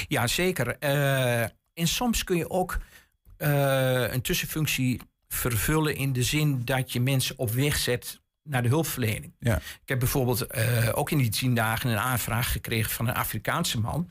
Ja, 0.07 0.27
zeker. 0.27 0.77
Eh, 0.79 1.41
en 1.73 1.87
soms 1.87 2.23
kun 2.23 2.37
je 2.37 2.49
ook 2.49 2.77
eh, 3.37 4.13
een 4.13 4.21
tussenfunctie 4.21 5.01
vervullen 5.27 5.95
in 5.95 6.13
de 6.13 6.23
zin 6.23 6.61
dat 6.65 6.91
je 6.91 6.99
mensen 6.99 7.37
op 7.37 7.51
weg 7.51 7.77
zet 7.77 8.19
naar 8.45 8.63
de 8.63 8.69
hulpverlening. 8.69 9.35
Ja. 9.39 9.55
Ik 9.55 9.89
heb 9.89 9.99
bijvoorbeeld 9.99 10.47
eh, 10.47 10.89
ook 10.93 11.11
in 11.11 11.17
die 11.17 11.29
tien 11.29 11.53
dagen 11.53 11.89
een 11.89 11.97
aanvraag 11.97 12.51
gekregen 12.51 12.91
van 12.91 13.07
een 13.07 13.13
Afrikaanse 13.13 13.79
man. 13.79 14.09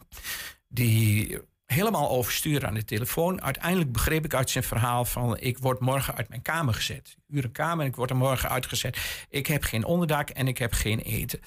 Die 0.69 1.39
helemaal 1.67 2.11
overstuurde 2.11 2.67
aan 2.67 2.75
de 2.75 2.85
telefoon. 2.85 3.43
Uiteindelijk 3.43 3.93
begreep 3.93 4.25
ik 4.25 4.35
uit 4.35 4.51
zijn 4.51 4.65
verhaal 4.65 5.05
van... 5.05 5.39
ik 5.39 5.59
word 5.59 5.81
morgen 5.81 6.15
uit 6.15 6.29
mijn 6.29 6.43
kamer 6.43 6.75
gezet. 6.75 7.17
Een 7.29 7.53
kamer 7.53 7.85
en 7.85 7.91
ik 7.91 7.97
word 7.97 8.11
er 8.11 8.17
morgen 8.17 8.49
uitgezet. 8.49 9.27
Ik 9.29 9.47
heb 9.47 9.63
geen 9.63 9.85
onderdak 9.85 10.31
en 10.31 10.49
ik 10.49 10.59
heb 10.59 10.73
geen 10.73 10.99
eten. 10.99 11.41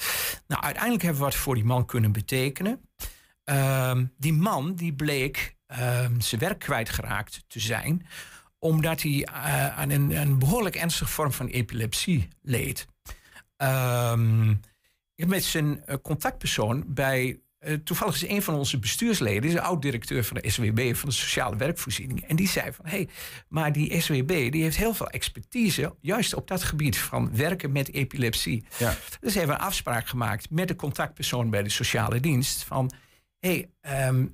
Nou, 0.48 0.64
uiteindelijk 0.64 1.04
hebben 1.04 1.22
we 1.22 1.28
wat 1.28 1.36
voor 1.36 1.56
die 1.56 1.64
man 1.64 1.86
kunnen 1.86 2.12
betekenen. 2.12 2.82
Ehm, 3.44 4.06
die 4.18 4.34
man 4.34 4.76
die 4.76 4.94
bleek 4.94 5.56
ehm, 5.68 6.20
zijn 6.20 6.42
werk 6.42 6.60
kwijtgeraakt 6.60 7.44
te 7.48 7.60
zijn... 7.60 8.08
omdat 8.60 9.02
hij 9.02 9.24
eh, 9.24 9.78
aan 9.78 9.90
een, 9.90 10.12
een 10.12 10.40
behoorlijk 10.40 10.76
ernstige 10.76 11.12
vorm 11.12 11.32
van 11.32 11.48
epilepsie 11.48 12.28
leed. 12.42 12.88
Ehm, 13.58 14.50
ik 14.52 15.24
heb 15.24 15.28
met 15.28 15.44
zijn 15.44 15.86
eh, 15.86 15.96
contactpersoon 16.02 16.84
bij... 16.88 17.40
eh, 17.60 17.74
toevallig 17.74 18.16
is 18.16 18.30
een 18.30 18.42
van 18.42 18.56
onze 18.56 18.80
bestuursleden... 18.80 19.50
is 19.50 19.54
een 19.54 19.62
oud-directeur 19.62 20.24
van 20.24 20.38
de 20.42 20.50
SWB, 20.50 20.96
van 20.96 21.10
de 21.10 21.16
Sociale 21.16 21.56
Werkvoorziening. 21.56 22.24
En 22.24 22.36
die 22.36 22.48
zei 22.48 22.72
van, 22.74 22.86
hé, 22.86 22.92
hey, 22.92 23.08
maar 23.48 23.72
die 23.72 24.02
SWB 24.02 24.52
die 24.52 24.64
heeft 24.64 24.78
heel 24.78 24.94
veel 24.94 25.10
expertise... 25.10 25.96
juist 26.02 26.34
op 26.34 26.48
dat 26.48 26.64
gebied 26.64 26.98
van 26.98 27.36
werken 27.36 27.72
met 27.72 27.94
epilepsie. 27.94 28.66
ja. 28.78 28.96
Dus 29.20 29.34
hebben 29.34 29.56
we 29.56 29.62
een 29.62 29.68
afspraak 29.68 30.08
gemaakt 30.08 30.50
met 30.50 30.68
de 30.68 30.76
contactpersoon 30.76 31.50
bij 31.50 31.64
de 31.64 31.70
sociale 31.70 32.20
dienst... 32.20 32.64
van, 32.64 32.92
hé, 33.40 33.50
hey, 33.50 33.70
ehm, 33.82 34.26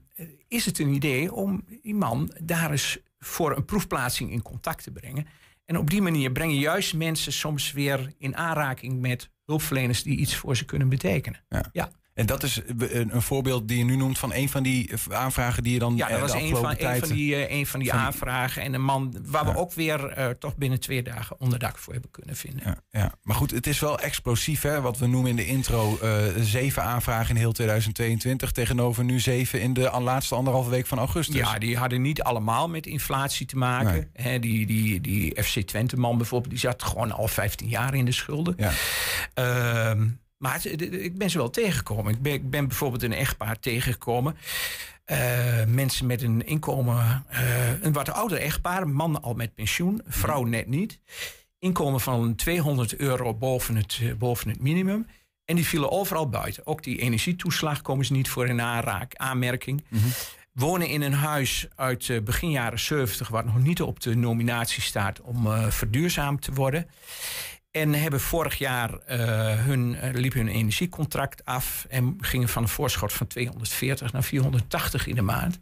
is 0.47 0.65
het 0.65 0.79
een 0.79 0.93
idee 0.93 1.33
om 1.33 1.65
die 1.81 1.95
man 1.95 2.31
daar 2.41 2.71
eens 2.71 2.99
voor 3.23 3.55
een 3.57 3.65
proefplaatsing 3.65 4.31
in 4.31 4.41
contact 4.41 4.83
te 4.83 4.91
brengen? 4.91 5.27
En 5.65 5.77
op 5.77 5.89
die 5.89 6.01
manier 6.01 6.31
breng 6.31 6.51
je 6.51 6.59
juist 6.59 6.93
mensen 6.93 7.33
soms 7.33 7.71
weer 7.71 8.13
in 8.17 8.35
aanraking 8.35 9.01
met 9.01 9.29
hulpverleners 9.45 10.03
die 10.03 10.17
iets 10.17 10.35
voor 10.35 10.55
ze 10.55 10.65
kunnen 10.65 10.89
betekenen. 10.89 11.43
Ja. 11.49 11.69
Ja. 11.71 11.91
En 12.13 12.25
dat 12.25 12.43
is 12.43 12.61
een, 12.77 13.15
een 13.15 13.21
voorbeeld 13.21 13.67
die 13.67 13.77
je 13.77 13.83
nu 13.83 13.95
noemt 13.95 14.17
van 14.17 14.33
een 14.33 14.49
van 14.49 14.63
die 14.63 14.91
aanvragen 15.09 15.63
die 15.63 15.73
je 15.73 15.79
dan 15.79 15.95
Ja, 15.95 16.07
dat 16.07 16.15
eh, 16.15 16.21
was 16.21 16.31
de 16.31 16.37
een 16.37 16.55
van, 16.55 16.69
een 16.69 16.77
tijd... 16.77 17.07
van 17.07 17.15
die, 17.15 17.35
eh, 17.35 17.57
een 17.57 17.65
van 17.65 17.79
die 17.79 17.89
van 17.89 17.97
die- 17.97 18.07
aanvragen. 18.07 18.61
En 18.61 18.73
een 18.73 18.83
man 18.83 19.15
waar 19.25 19.45
Ja. 19.45 19.51
we 19.53 19.57
ook 19.57 19.73
weer 19.73 20.07
eh, 20.09 20.29
toch 20.29 20.55
binnen 20.57 20.79
twee 20.79 21.03
dagen 21.03 21.39
onderdak 21.39 21.77
voor 21.77 21.93
hebben 21.93 22.11
kunnen 22.11 22.35
vinden. 22.35 22.61
Ja, 22.65 22.77
ja, 22.99 23.13
maar 23.23 23.35
goed, 23.35 23.51
het 23.51 23.67
is 23.67 23.79
wel 23.79 23.99
explosief, 23.99 24.61
hè? 24.61 24.81
Wat 24.81 24.97
we 24.97 25.07
noemen 25.07 25.29
in 25.29 25.35
de 25.35 25.45
intro 25.45 25.97
eh, 26.01 26.23
zeven 26.39 26.83
aanvragen 26.83 27.29
in 27.35 27.41
heel 27.41 27.51
2022 27.51 28.51
tegenover 28.51 29.03
nu 29.03 29.19
zeven 29.19 29.61
in 29.61 29.73
de 29.73 29.91
laatste 30.01 30.35
anderhalve 30.35 30.69
week 30.69 30.87
van 30.87 30.97
augustus. 30.97 31.35
Ja, 31.35 31.57
die 31.59 31.77
hadden 31.77 32.01
niet 32.01 32.21
allemaal 32.23 32.69
met 32.69 32.85
inflatie 32.85 33.45
te 33.45 33.55
maken. 33.57 34.09
Hè, 34.13 34.39
die, 34.39 34.65
die, 34.65 35.01
die 35.01 35.43
FC 35.43 35.59
Twente-man 35.59 36.17
bijvoorbeeld, 36.17 36.51
die 36.51 36.59
zat 36.59 36.83
gewoon 36.83 37.11
al 37.11 37.27
15 37.27 37.67
jaar 37.67 37.93
in 37.93 38.05
de 38.05 38.11
schulden. 38.11 38.53
Ja. 38.57 38.71
Ehm, 39.33 40.07
maar 40.43 40.65
ik 40.65 41.17
ben 41.17 41.29
ze 41.29 41.37
wel 41.37 41.49
tegengekomen. 41.49 42.13
Ik 42.13 42.21
ben, 42.21 42.33
ik 42.33 42.49
ben 42.49 42.67
bijvoorbeeld 42.67 43.03
een 43.03 43.13
echtpaar 43.13 43.59
tegengekomen. 43.59 44.37
Eh, 45.05 45.65
mensen 45.67 46.05
met 46.05 46.21
een 46.21 46.45
inkomen, 46.45 47.25
eh, 47.29 47.81
een 47.81 47.93
wat 47.93 48.09
ouder 48.09 48.37
echtpaar, 48.37 48.87
man 48.87 49.21
al 49.21 49.33
met 49.33 49.55
pensioen, 49.55 50.01
vrouw 50.07 50.43
net 50.43 50.67
niet. 50.67 50.99
Inkomen 51.59 51.99
van 51.99 52.35
200 52.35 52.95
euro 52.95 53.33
boven 53.33 53.75
het, 53.75 53.99
eh, 54.01 54.13
boven 54.13 54.49
het 54.49 54.61
minimum. 54.61 55.07
En 55.45 55.55
die 55.55 55.67
vielen 55.67 55.91
overal 55.91 56.29
buiten. 56.29 56.67
Ook 56.67 56.83
die 56.83 56.99
energietoeslag 56.99 57.81
komen 57.81 58.05
ze 58.05 58.13
niet 58.13 58.29
voor 58.29 58.47
in 58.47 58.61
aanraak, 58.61 59.15
aanmerking. 59.15 59.83
Wonen 60.53 60.87
in 60.87 61.01
een 61.01 61.13
huis 61.13 61.67
uit 61.75 62.23
begin 62.23 62.51
jaren 62.51 62.79
70, 62.79 63.27
wat 63.27 63.45
nog 63.45 63.59
niet 63.59 63.81
op 63.81 63.99
de 63.99 64.15
nominatie 64.15 64.81
staat 64.81 65.21
om 65.21 65.45
eh, 65.45 65.67
verduurzaamd 65.69 66.41
te 66.41 66.53
worden. 66.53 66.87
En 67.73 67.93
hebben 67.93 68.19
vorig 68.19 68.57
jaar 68.57 68.99
eh, 68.99 69.19
hun, 69.65 69.95
eh, 69.95 70.13
liep 70.13 70.33
hun 70.33 70.47
energiecontract 70.47 71.45
af 71.45 71.85
en 71.89 72.17
gingen 72.19 72.49
van 72.49 72.63
een 72.63 72.69
voorschot 72.69 73.13
van 73.13 73.27
240 73.27 74.11
naar 74.11 74.23
480 74.23 75.07
in 75.07 75.15
de 75.15 75.21
maand. 75.21 75.59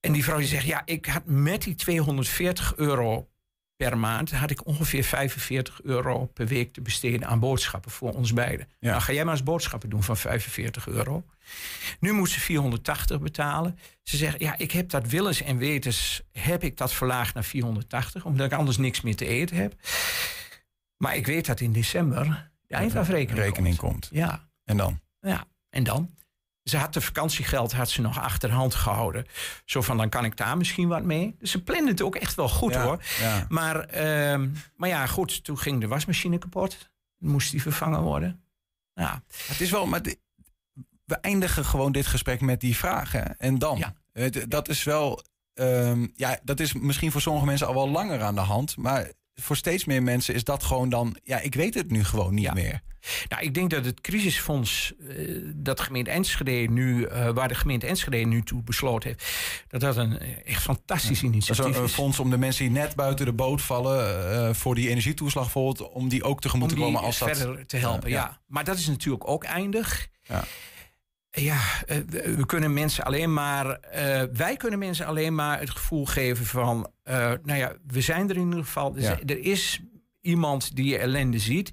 En 0.00 0.12
die 0.12 0.24
vrouw 0.24 0.38
die 0.38 0.46
zegt, 0.46 0.66
ja, 0.66 0.82
ik 0.84 1.06
had 1.06 1.22
met 1.24 1.62
die 1.62 1.74
240 1.74 2.76
euro 2.76 3.28
per 3.76 3.98
maand, 3.98 4.30
had 4.30 4.50
ik 4.50 4.66
ongeveer 4.66 5.04
45 5.04 5.82
euro 5.82 6.26
per 6.26 6.46
week 6.46 6.72
te 6.72 6.80
besteden 6.80 7.28
aan 7.28 7.40
boodschappen 7.40 7.90
voor 7.90 8.12
ons 8.12 8.32
beiden. 8.32 8.68
Ja. 8.78 8.90
Nou, 8.90 9.02
ga 9.02 9.12
jij 9.12 9.24
maar 9.24 9.34
eens 9.34 9.42
boodschappen 9.42 9.90
doen 9.90 10.02
van 10.02 10.16
45 10.16 10.88
euro. 10.88 11.24
Nu 12.00 12.12
moet 12.12 12.30
ze 12.30 12.40
480 12.40 13.20
betalen. 13.20 13.78
Ze 14.02 14.16
zegt, 14.16 14.40
ja, 14.40 14.58
ik 14.58 14.72
heb 14.72 14.88
dat 14.88 15.08
willens 15.08 15.42
en 15.42 15.58
wetens, 15.58 16.22
heb 16.32 16.62
ik 16.62 16.76
dat 16.76 16.92
verlaagd 16.92 17.34
naar 17.34 17.44
480, 17.44 18.24
omdat 18.24 18.46
ik 18.46 18.58
anders 18.58 18.76
niks 18.76 19.00
meer 19.00 19.16
te 19.16 19.26
eten 19.26 19.56
heb. 19.56 19.74
Maar 20.98 21.16
ik 21.16 21.26
weet 21.26 21.46
dat 21.46 21.60
in 21.60 21.72
december 21.72 22.50
de 22.66 22.74
eindafrekening 22.74 23.44
rekening 23.44 23.76
komt. 23.76 23.90
komt. 23.92 24.08
Ja, 24.12 24.48
En 24.64 24.76
dan? 24.76 25.00
ja, 25.20 25.44
en 25.70 25.84
dan? 25.84 26.16
Ze 26.62 26.76
had 26.76 26.92
de 26.92 27.00
vakantiegeld 27.00 27.72
had 27.72 27.90
ze 27.90 28.00
nog 28.00 28.18
achterhand 28.20 28.74
gehouden. 28.74 29.26
Zo 29.64 29.82
van, 29.82 29.96
dan 29.96 30.08
kan 30.08 30.24
ik 30.24 30.36
daar 30.36 30.56
misschien 30.56 30.88
wat 30.88 31.02
mee. 31.02 31.36
Dus 31.38 31.50
ze 31.50 31.62
plande 31.62 31.90
het 31.90 32.02
ook 32.02 32.16
echt 32.16 32.34
wel 32.34 32.48
goed 32.48 32.72
Ja, 32.72 32.82
hoor. 32.82 33.02
ja. 33.20 33.46
Maar, 33.48 33.80
ehm, 33.80 34.48
maar 34.76 34.88
ja, 34.88 35.06
goed, 35.06 35.44
toen 35.44 35.58
ging 35.58 35.80
de 35.80 35.86
wasmachine 35.88 36.38
kapot. 36.38 36.90
Moest 37.18 37.50
die 37.50 37.62
vervangen 37.62 38.00
worden. 38.02 38.42
Ja, 38.94 39.22
Het 39.46 39.60
is 39.60 39.70
wel, 39.70 39.86
maar 39.86 40.00
we 41.04 41.14
eindigen 41.14 41.64
gewoon 41.64 41.92
dit 41.92 42.06
gesprek 42.06 42.40
met 42.40 42.60
die 42.60 42.76
vragen. 42.76 43.38
En 43.38 43.58
dan? 43.58 43.78
Ja. 43.78 43.94
Het- 44.12 44.50
Dat 44.50 44.68
is 44.68 44.82
wel, 44.84 45.22
ehm, 45.54 46.06
ja, 46.14 46.38
dat 46.42 46.60
is 46.60 46.72
misschien 46.72 47.12
voor 47.12 47.20
sommige 47.20 47.46
mensen 47.46 47.66
al 47.66 47.74
wel 47.74 47.88
langer 47.90 48.22
aan 48.22 48.34
de 48.34 48.40
hand. 48.40 48.76
Maar 48.76 49.12
voor 49.40 49.56
steeds 49.56 49.84
meer 49.84 50.02
mensen 50.02 50.34
is 50.34 50.44
dat 50.44 50.62
gewoon 50.64 50.88
dan, 50.88 51.16
ja, 51.24 51.40
ik 51.40 51.54
weet 51.54 51.74
het 51.74 51.90
nu 51.90 52.04
gewoon 52.04 52.34
niet 52.34 52.44
Ja. 52.44 52.52
meer. 52.52 52.82
Nou, 53.28 53.42
ik 53.42 53.54
denk 53.54 53.70
dat 53.70 53.84
het 53.84 54.00
crisisfonds 54.00 54.92
eh, 55.08 55.16
dat 55.54 55.80
gemeente 55.80 56.10
Enschede 56.10 56.72
nu, 56.72 57.04
eh, 57.04 57.30
waar 57.30 57.48
de 57.48 57.54
gemeente 57.54 57.86
Enschede 57.86 58.16
nu 58.16 58.42
toe 58.42 58.62
besloten 58.62 59.08
heeft, 59.08 59.24
dat 59.68 59.80
dat 59.80 59.96
een 59.96 60.18
eh, 60.18 60.28
echt 60.44 60.62
fantastisch 60.62 61.08
Dat 61.08 61.16
is 61.16 61.22
initiatief 61.22 61.76
een, 61.76 61.88
fonds 61.88 62.18
om 62.18 62.30
de 62.30 62.38
mensen 62.38 62.64
die 62.64 62.72
net 62.72 62.94
buiten 62.94 63.26
de 63.26 63.32
boot 63.32 63.62
vallen 63.62 64.54
voor 64.56 64.74
die 64.74 64.88
energietoeslag 64.88 65.42
bijvoorbeeld, 65.42 65.90
om 65.90 66.08
die 66.08 66.22
ook 66.24 66.40
tegemoet 66.40 66.72
om 66.72 66.78
te 66.78 66.82
komen 66.82 67.00
als 67.00 67.18
dat... 67.18 67.36
verder 67.36 67.66
te 67.66 67.76
helpen. 67.76 68.10
Ja, 68.10 68.16
ja, 68.16 68.22
ja. 68.22 68.40
Maar 68.46 68.64
dat 68.64 68.78
is 68.78 68.86
natuurlijk 68.86 69.28
ook 69.28 69.44
eindig. 69.44 70.08
Ja. 70.22 70.44
Ja, 71.30 71.60
eh, 71.86 71.96
we 72.08 72.34
we 72.36 72.46
kunnen 72.46 72.72
mensen 72.72 73.04
alleen 73.04 73.32
maar. 73.32 73.70
eh, 73.80 74.22
wij 74.32 74.56
kunnen 74.56 74.78
mensen 74.78 75.06
alleen 75.06 75.34
maar 75.34 75.60
het 75.60 75.70
gevoel 75.70 76.04
geven 76.06 76.46
van. 76.46 76.90
eh, 77.02 77.14
nou 77.42 77.58
ja, 77.58 77.76
we 77.86 78.00
zijn 78.00 78.30
er 78.30 78.36
in 78.36 78.44
ieder 78.44 78.64
geval. 78.64 78.96
Er, 78.96 79.02
Ja. 79.02 79.18
er 79.26 79.38
is 79.38 79.80
iemand 80.20 80.76
die 80.76 80.84
je 80.84 80.98
ellende 80.98 81.38
ziet. 81.38 81.72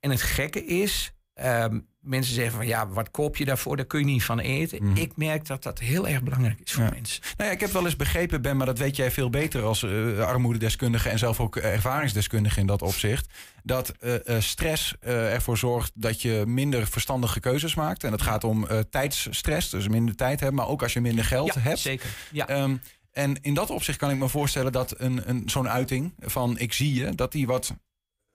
En 0.00 0.10
het 0.10 0.22
gekke 0.22 0.64
is. 0.64 1.10
ehm, 1.34 1.80
mensen 2.06 2.34
zeggen 2.34 2.56
van 2.56 2.66
ja, 2.66 2.88
wat 2.88 3.10
koop 3.10 3.36
je 3.36 3.44
daarvoor? 3.44 3.76
Daar 3.76 3.86
kun 3.86 3.98
je 3.98 4.04
niet 4.04 4.24
van 4.24 4.38
eten. 4.38 4.84
Mhm. 4.84 4.96
Ik 4.96 5.16
merk 5.16 5.46
dat 5.46 5.62
dat 5.62 5.78
heel 5.78 6.08
erg 6.08 6.22
belangrijk 6.22 6.60
is 6.64 6.72
voor 6.72 6.84
Ja. 6.84 6.90
mensen. 6.90 7.22
Nou 7.36 7.48
ja, 7.48 7.54
ik 7.54 7.60
heb 7.60 7.70
wel 7.72 7.84
eens 7.84 7.96
begrepen, 7.96 8.42
Ben, 8.42 8.56
maar 8.56 8.66
dat 8.66 8.78
weet 8.78 8.96
jij 8.96 9.10
veel 9.10 9.30
beter 9.30 9.62
als 9.62 9.82
eh, 9.82 10.18
armoededeskundige 10.18 11.08
en 11.08 11.18
zelf 11.18 11.40
ook 11.40 11.56
ervaringsdeskundige 11.56 12.60
in 12.60 12.66
dat 12.66 12.82
opzicht. 12.82 13.26
Dat 13.62 13.88
eh, 14.00 14.14
eh, 14.36 14.40
stress 14.42 14.94
eh, 15.00 15.32
ervoor 15.34 15.58
zorgt 15.58 15.92
dat 15.94 16.22
je 16.22 16.42
minder 16.46 16.86
verstandige 16.86 17.40
keuzes 17.40 17.74
maakt. 17.74 18.04
En 18.04 18.12
het 18.12 18.22
gaat 18.22 18.44
om 18.44 18.66
eh, 18.66 18.78
tijdsstress, 18.90 19.70
dus 19.70 19.88
minder 19.88 20.14
tijd 20.14 20.40
hebben, 20.40 20.58
maar 20.58 20.68
ook 20.68 20.82
als 20.82 20.92
je 20.92 21.00
minder 21.00 21.24
geld 21.24 21.54
ja, 21.54 21.60
hebt. 21.60 21.78
zeker. 21.78 22.08
Ja. 22.32 22.48
Ehm, 22.48 22.76
en 23.12 23.38
in 23.42 23.54
dat 23.54 23.70
opzicht 23.70 23.98
kan 23.98 24.10
ik 24.10 24.16
me 24.16 24.28
voorstellen 24.28 24.72
dat 24.72 24.94
een, 25.00 25.28
een, 25.28 25.42
zo'n 25.46 25.68
uiting 25.68 26.14
van 26.18 26.58
ik 26.58 26.72
zie 26.72 26.94
je, 26.94 27.14
dat 27.14 27.32
die 27.32 27.46
wat 27.46 27.74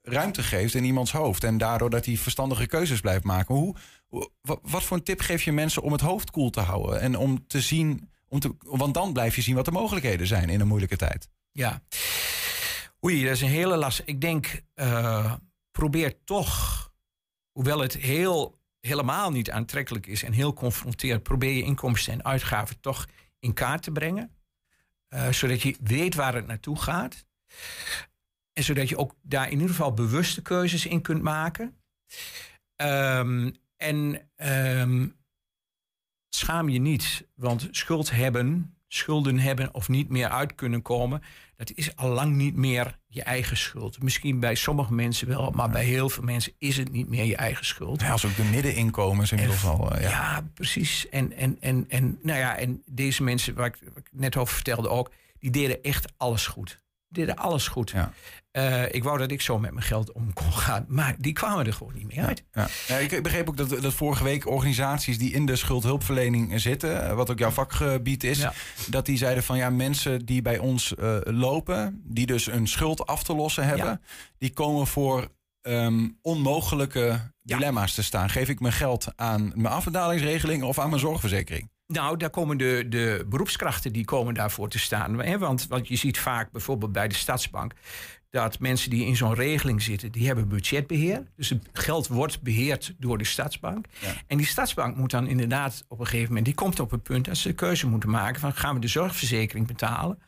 ruimte 0.01 0.43
geeft 0.43 0.73
in 0.73 0.83
iemands 0.83 1.11
hoofd. 1.11 1.43
En 1.43 1.57
daardoor 1.57 1.89
dat 1.89 2.05
hij 2.05 2.17
verstandige 2.17 2.67
keuzes 2.67 2.99
blijft 2.99 3.23
maken. 3.23 3.55
Hoe, 3.55 3.75
wat 4.61 4.83
voor 4.83 4.97
een 4.97 5.03
tip 5.03 5.19
geef 5.19 5.43
je 5.43 5.51
mensen 5.51 5.81
om 5.81 5.91
het 5.91 6.01
hoofd 6.01 6.31
koel 6.31 6.49
te 6.49 6.59
houden? 6.59 6.99
En 6.99 7.17
om 7.17 7.47
te 7.47 7.61
zien, 7.61 8.09
om 8.27 8.39
te, 8.39 8.55
want 8.59 8.93
dan 8.93 9.13
blijf 9.13 9.35
je 9.35 9.41
zien 9.41 9.55
wat 9.55 9.65
de 9.65 9.71
mogelijkheden 9.71 10.27
zijn 10.27 10.49
in 10.49 10.59
een 10.59 10.67
moeilijke 10.67 10.97
tijd. 10.97 11.29
Ja. 11.51 11.81
Oei, 13.05 13.23
dat 13.23 13.33
is 13.33 13.41
een 13.41 13.47
hele 13.47 13.77
last. 13.77 14.01
Ik 14.05 14.21
denk, 14.21 14.61
eh, 14.73 15.33
probeer 15.71 16.23
toch, 16.23 16.91
hoewel 17.51 17.79
het 17.79 17.93
heel, 17.93 18.59
helemaal 18.79 19.31
niet 19.31 19.51
aantrekkelijk 19.51 20.07
is 20.07 20.23
en 20.23 20.33
heel 20.33 20.53
confronterend, 20.53 21.23
probeer 21.23 21.51
je 21.51 21.63
inkomsten 21.63 22.13
en 22.13 22.25
uitgaven 22.25 22.79
toch 22.79 23.07
in 23.39 23.53
kaart 23.53 23.83
te 23.83 23.91
brengen. 23.91 24.35
Eh, 25.07 25.29
zodat 25.29 25.61
je 25.61 25.75
weet 25.83 26.15
waar 26.15 26.35
het 26.35 26.47
naartoe 26.47 26.77
gaat. 26.77 27.25
En 28.61 28.67
zodat 28.67 28.89
je 28.89 28.97
ook 28.97 29.15
daar 29.21 29.45
in 29.45 29.51
ieder 29.51 29.69
geval 29.69 29.93
bewuste 29.93 30.41
keuzes 30.41 30.85
in 30.85 31.01
kunt 31.01 31.21
maken. 31.21 31.75
Ehm, 32.75 33.51
en 33.77 34.29
ehm, 34.35 35.07
schaam 36.29 36.69
je 36.69 36.79
niet, 36.79 37.27
want 37.35 37.67
schuld 37.71 38.11
hebben, 38.11 38.75
schulden 38.87 39.39
hebben 39.39 39.73
of 39.73 39.89
niet 39.89 40.09
meer 40.09 40.29
uit 40.29 40.55
kunnen 40.55 40.81
komen, 40.81 41.21
dat 41.55 41.71
is 41.71 41.95
al 41.95 42.09
lang 42.09 42.35
niet 42.35 42.55
meer 42.55 42.99
je 43.07 43.23
eigen 43.23 43.57
schuld. 43.57 44.03
Misschien 44.03 44.39
bij 44.39 44.55
sommige 44.55 44.93
mensen 44.93 45.27
wel, 45.27 45.51
maar 45.51 45.69
bij 45.69 45.85
heel 45.85 46.09
veel 46.09 46.23
mensen 46.23 46.53
is 46.57 46.77
het 46.77 46.91
niet 46.91 47.07
meer 47.09 47.23
je 47.25 47.35
eigen 47.35 47.65
schuld. 47.65 48.01
Ja, 48.01 48.11
als 48.11 48.25
ook 48.25 48.35
de 48.35 48.43
middeninkomens 48.43 49.31
inmiddels 49.31 49.65
al. 49.65 49.91
eh, 49.95 50.01
Ja, 50.03 50.09
ja. 50.09 50.49
precies. 50.53 51.09
En, 51.09 51.33
en, 51.33 51.57
en, 51.59 51.85
en, 51.89 52.19
nou 52.21 52.39
ja, 52.39 52.57
en 52.57 52.81
deze 52.85 53.23
mensen 53.23 53.55
waar 53.55 53.65
ik, 53.67 53.77
waar 53.81 53.97
ik 53.97 54.09
net 54.11 54.37
over 54.37 54.53
vertelde 54.53 54.89
ook, 54.89 55.11
die 55.39 55.51
deden 55.51 55.83
echt 55.83 56.13
alles 56.17 56.47
goed. 56.47 56.79
Deden 57.11 57.35
alles 57.35 57.67
goed. 57.67 57.89
Ja. 57.89 58.13
Eh, 58.51 58.93
ik 58.93 59.03
wou 59.03 59.17
dat 59.17 59.31
ik 59.31 59.41
zo 59.41 59.59
met 59.59 59.71
mijn 59.71 59.85
geld 59.85 60.11
om 60.11 60.33
kon 60.33 60.53
gaan, 60.53 60.85
maar 60.87 61.15
die 61.17 61.33
kwamen 61.33 61.65
er 61.65 61.73
gewoon 61.73 61.93
niet 61.93 62.15
meer 62.15 62.25
uit. 62.25 62.43
Ja. 62.51 62.67
Ja, 62.87 62.97
ik 62.97 63.23
begreep 63.23 63.49
ook 63.49 63.57
dat, 63.57 63.69
dat 63.69 63.93
vorige 63.93 64.23
week 64.23 64.47
organisaties 64.47 65.17
die 65.17 65.31
in 65.33 65.45
de 65.45 65.55
schuldhulpverlening 65.55 66.61
zitten, 66.61 67.05
eh, 67.09 67.13
wat 67.13 67.29
ook 67.31 67.39
jouw 67.39 67.49
vakgebied 67.49 68.23
is, 68.23 68.37
Ja. 68.39 68.53
dat 68.87 69.05
die 69.05 69.17
zeiden 69.17 69.43
van 69.43 69.57
ja, 69.57 69.69
mensen 69.69 70.25
die 70.25 70.41
bij 70.41 70.57
ons 70.57 70.95
eh, 70.95 71.17
lopen, 71.23 72.01
die 72.05 72.25
dus 72.25 72.47
een 72.47 72.67
schuld 72.67 73.05
af 73.07 73.23
te 73.23 73.35
lossen 73.35 73.67
hebben, 73.67 74.01
die 74.37 74.53
komen 74.53 74.87
voor 74.87 75.27
ehm, 75.61 76.07
onmogelijke 76.21 77.31
dilemma's 77.41 77.93
te 77.93 78.03
staan. 78.03 78.29
Geef 78.29 78.49
ik 78.49 78.59
mijn 78.59 78.73
geld 78.73 79.07
aan 79.15 79.51
mijn 79.55 79.73
afbetalingsregeling 79.73 80.63
of 80.63 80.79
aan 80.79 80.89
mijn 80.89 81.01
zorgverzekering? 81.01 81.69
Nou, 81.91 82.17
daar 82.17 82.29
komen 82.29 82.57
de, 82.57 82.85
de 82.89 83.25
beroepskrachten 83.29 83.93
die 83.93 84.05
komen 84.05 84.33
daarvoor 84.33 84.69
te 84.69 84.79
staan. 84.79 85.19
Hè? 85.19 85.37
Want, 85.37 85.67
want 85.67 85.87
je 85.87 85.95
ziet 85.95 86.19
vaak 86.19 86.51
bijvoorbeeld 86.51 86.91
bij 86.91 87.07
de 87.07 87.15
Stadsbank... 87.15 87.73
dat 88.29 88.59
mensen 88.59 88.89
die 88.89 89.05
in 89.05 89.15
zo'n 89.15 89.33
regeling 89.33 89.81
zitten, 89.81 90.11
die 90.11 90.27
hebben 90.27 90.47
budgetbeheer. 90.47 91.23
Dus 91.35 91.49
het 91.49 91.69
geld 91.73 92.07
wordt 92.07 92.41
beheerd 92.41 92.93
door 92.97 93.17
de 93.17 93.23
Stadsbank. 93.23 93.85
Ja. 93.99 94.13
En 94.27 94.37
die 94.37 94.45
Stadsbank 94.45 94.95
moet 94.95 95.11
dan 95.11 95.27
inderdaad 95.27 95.85
op 95.87 95.99
een 95.99 96.05
gegeven 96.05 96.27
moment... 96.27 96.45
die 96.45 96.55
komt 96.55 96.79
op 96.79 96.91
een 96.91 97.01
punt 97.01 97.25
dat 97.25 97.37
ze 97.37 97.47
de 97.47 97.53
keuze 97.53 97.87
moeten 97.87 98.09
maken... 98.09 98.41
van 98.41 98.53
gaan 98.53 98.75
we 98.75 98.81
de 98.81 98.87
zorgverzekering 98.87 99.67
betalen... 99.67 100.19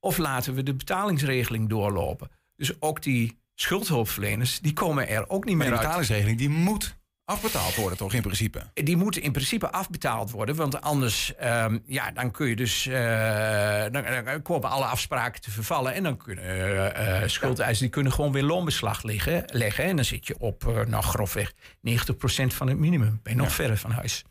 of 0.00 0.18
laten 0.18 0.54
we 0.54 0.62
de 0.62 0.74
betalingsregeling 0.74 1.68
doorlopen. 1.68 2.30
Dus 2.56 2.80
ook 2.80 3.02
die 3.02 3.40
schuldhulpverleners, 3.54 4.60
die 4.60 4.72
komen 4.72 5.08
er 5.08 5.28
ook 5.28 5.44
niet 5.44 5.56
Maar 5.56 5.66
meer 5.66 5.76
uit. 5.76 5.84
betalingsregeling 5.84 6.38
die 6.38 6.48
moet 6.48 6.96
Afbetaald 7.24 7.74
worden 7.74 7.98
toch 7.98 8.12
in 8.12 8.22
principe? 8.22 8.62
Die 8.74 8.96
moeten 8.96 9.22
in 9.22 9.32
principe 9.32 9.70
afbetaald 9.70 10.30
worden. 10.30 10.54
Want 10.54 10.80
anders 10.80 11.34
ehm, 11.34 11.78
ja, 11.86 12.10
dan 12.10 12.30
kun 12.30 12.48
je 12.48 12.56
dus. 12.56 12.86
eh, 12.86 13.82
dan, 13.90 14.24
dan 14.24 14.42
komen 14.42 14.70
alle 14.70 14.84
afspraken 14.84 15.40
te 15.40 15.50
vervallen. 15.50 15.94
En 15.94 16.02
dan 16.02 16.16
kunnen 16.16 16.94
eh, 16.94 17.28
schuldeisers 17.28 17.78
die 17.78 17.88
kunnen 17.88 18.12
gewoon 18.12 18.32
weer 18.32 18.42
loonbeslag 18.42 19.02
liggen, 19.02 19.44
leggen. 19.46 19.84
En 19.84 19.96
dan 19.96 20.04
zit 20.04 20.26
je 20.26 20.38
op 20.38 20.84
nou, 20.88 21.02
grofweg 21.02 21.52
90% 21.52 21.54
van 22.46 22.68
het 22.68 22.78
minimum. 22.78 23.20
Ben 23.22 23.32
je 23.32 23.38
nog 23.38 23.52
verder 23.52 23.76
van 23.76 23.90
huis. 23.90 24.24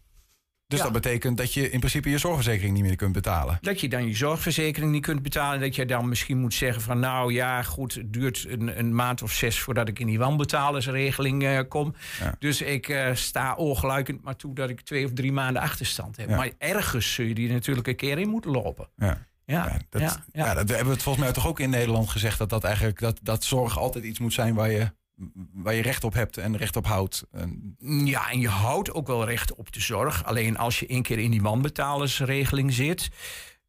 Dus 0.72 0.80
Ja. 0.80 0.86
dat 0.86 1.02
betekent 1.02 1.38
dat 1.38 1.54
je 1.54 1.70
in 1.70 1.80
principe 1.80 2.10
je 2.10 2.18
zorgverzekering 2.18 2.74
niet 2.74 2.84
meer 2.84 2.96
kunt 2.96 3.14
betalen. 3.14 3.58
Dat 3.62 3.82
je 3.82 3.90
dan 3.90 4.08
je 4.08 4.16
zorgverzekering 4.16 4.92
niet 4.92 5.02
kunt 5.02 5.22
betalen. 5.22 5.60
Dat 5.60 5.76
je 5.76 5.86
dan 5.86 6.10
misschien 6.10 6.38
moet 6.38 6.54
zeggen 6.54 6.82
van 6.82 7.00
nou 7.00 7.34
ja, 7.34 7.64
goed, 7.64 7.94
het 7.94 8.14
duurt 8.14 8.46
een, 8.50 8.80
een 8.80 8.96
maand 8.96 9.22
of 9.22 9.32
zes 9.32 9.60
voordat 9.60 9.88
ik 9.88 10.00
in 10.00 10.08
die 10.08 10.18
wanbetalersregeling 10.20 11.44
eh, 11.44 11.60
kom. 11.68 11.96
Ja. 12.20 12.36
Dus 12.40 12.62
ik 12.62 12.90
eh, 12.90 13.10
sta 13.14 13.56
ongelijkend 13.56 14.24
maar 14.24 14.36
toe 14.36 14.56
dat 14.56 14.70
ik 14.70 14.82
twee 14.82 15.06
of 15.06 15.12
drie 15.14 15.32
maanden 15.32 15.62
achterstand 15.62 16.18
heb. 16.18 16.30
Ja. 16.30 16.36
Maar 16.36 16.52
ergens 16.58 17.14
zul 17.14 17.26
je 17.26 17.34
die 17.34 17.52
natuurlijk 17.52 17.88
een 17.88 17.96
keer 17.96 18.20
in 18.20 18.30
moeten 18.30 18.52
lopen. 18.52 18.88
Ja. 18.96 19.30
Ja, 19.46 19.66
Ja, 19.66 19.80
dat, 19.90 20.20
ja, 20.32 20.54
dat 20.54 20.68
hebben 20.70 20.88
we 20.88 20.94
het 20.94 21.04
volgens 21.04 21.24
mij 21.26 21.34
toch 21.34 21.48
ook 21.48 21.60
in 21.60 21.70
Nederland 21.70 22.10
gezegd. 22.10 22.38
Dat, 22.38 22.50
dat, 22.50 22.64
eigenlijk, 22.64 23.00
dat, 23.00 23.20
dat 23.22 23.44
zorg 23.44 23.80
altijd 23.80 24.04
iets 24.04 24.20
moet 24.20 24.34
zijn 24.34 24.54
waar 24.54 24.72
je, 24.72 24.92
waar 25.54 25.74
je 25.74 25.82
recht 25.82 26.04
op 26.04 26.14
hebt 26.14 26.38
en 26.38 26.58
recht 26.58 26.76
op 26.76 26.86
houdt. 26.86 27.24
Ja, 28.04 28.30
en 28.30 28.40
je 28.40 28.50
houdt 28.50 28.94
ook 28.94 29.08
wel 29.08 29.26
recht 29.26 29.56
op 29.56 29.72
de 29.72 29.82
zorg. 29.82 30.26
Alleen 30.26 30.58
als 30.58 30.80
je 30.80 30.88
één 30.88 31.02
keer 31.02 31.20
in 31.20 31.32
die 31.32 31.42
wanbetalersregeling 31.42 32.74
zit, 32.74 33.10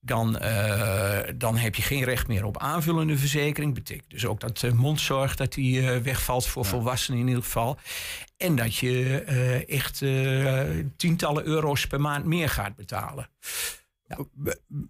dan, 0.05 0.39
eh, 0.39 1.19
dan 1.35 1.57
heb 1.57 1.75
je 1.75 1.83
geen 1.83 2.05
recht 2.05 2.29
meer 2.29 2.45
op 2.45 2.59
aanvullende 2.59 3.19
verzekering. 3.19 3.75
Betekent 3.75 4.11
dus 4.11 4.27
ook 4.27 4.41
dat 4.41 4.63
eh, 4.63 4.73
mondzorg 4.73 5.37
dat 5.37 5.53
die 5.53 5.91
eh, 5.91 5.97
wegvalt 5.97 6.47
voor 6.47 6.65
volwassenen 6.65 7.21
in 7.21 7.29
ieder 7.29 7.43
geval. 7.43 7.79
En 8.37 8.57
dat 8.57 8.77
je 8.77 9.21
echt 9.69 9.99
tientallen 10.97 11.45
euro's 11.45 11.87
per 11.87 12.01
maand 12.01 12.25
meer 12.25 12.49
gaat 12.49 12.77
betalen. 12.77 13.29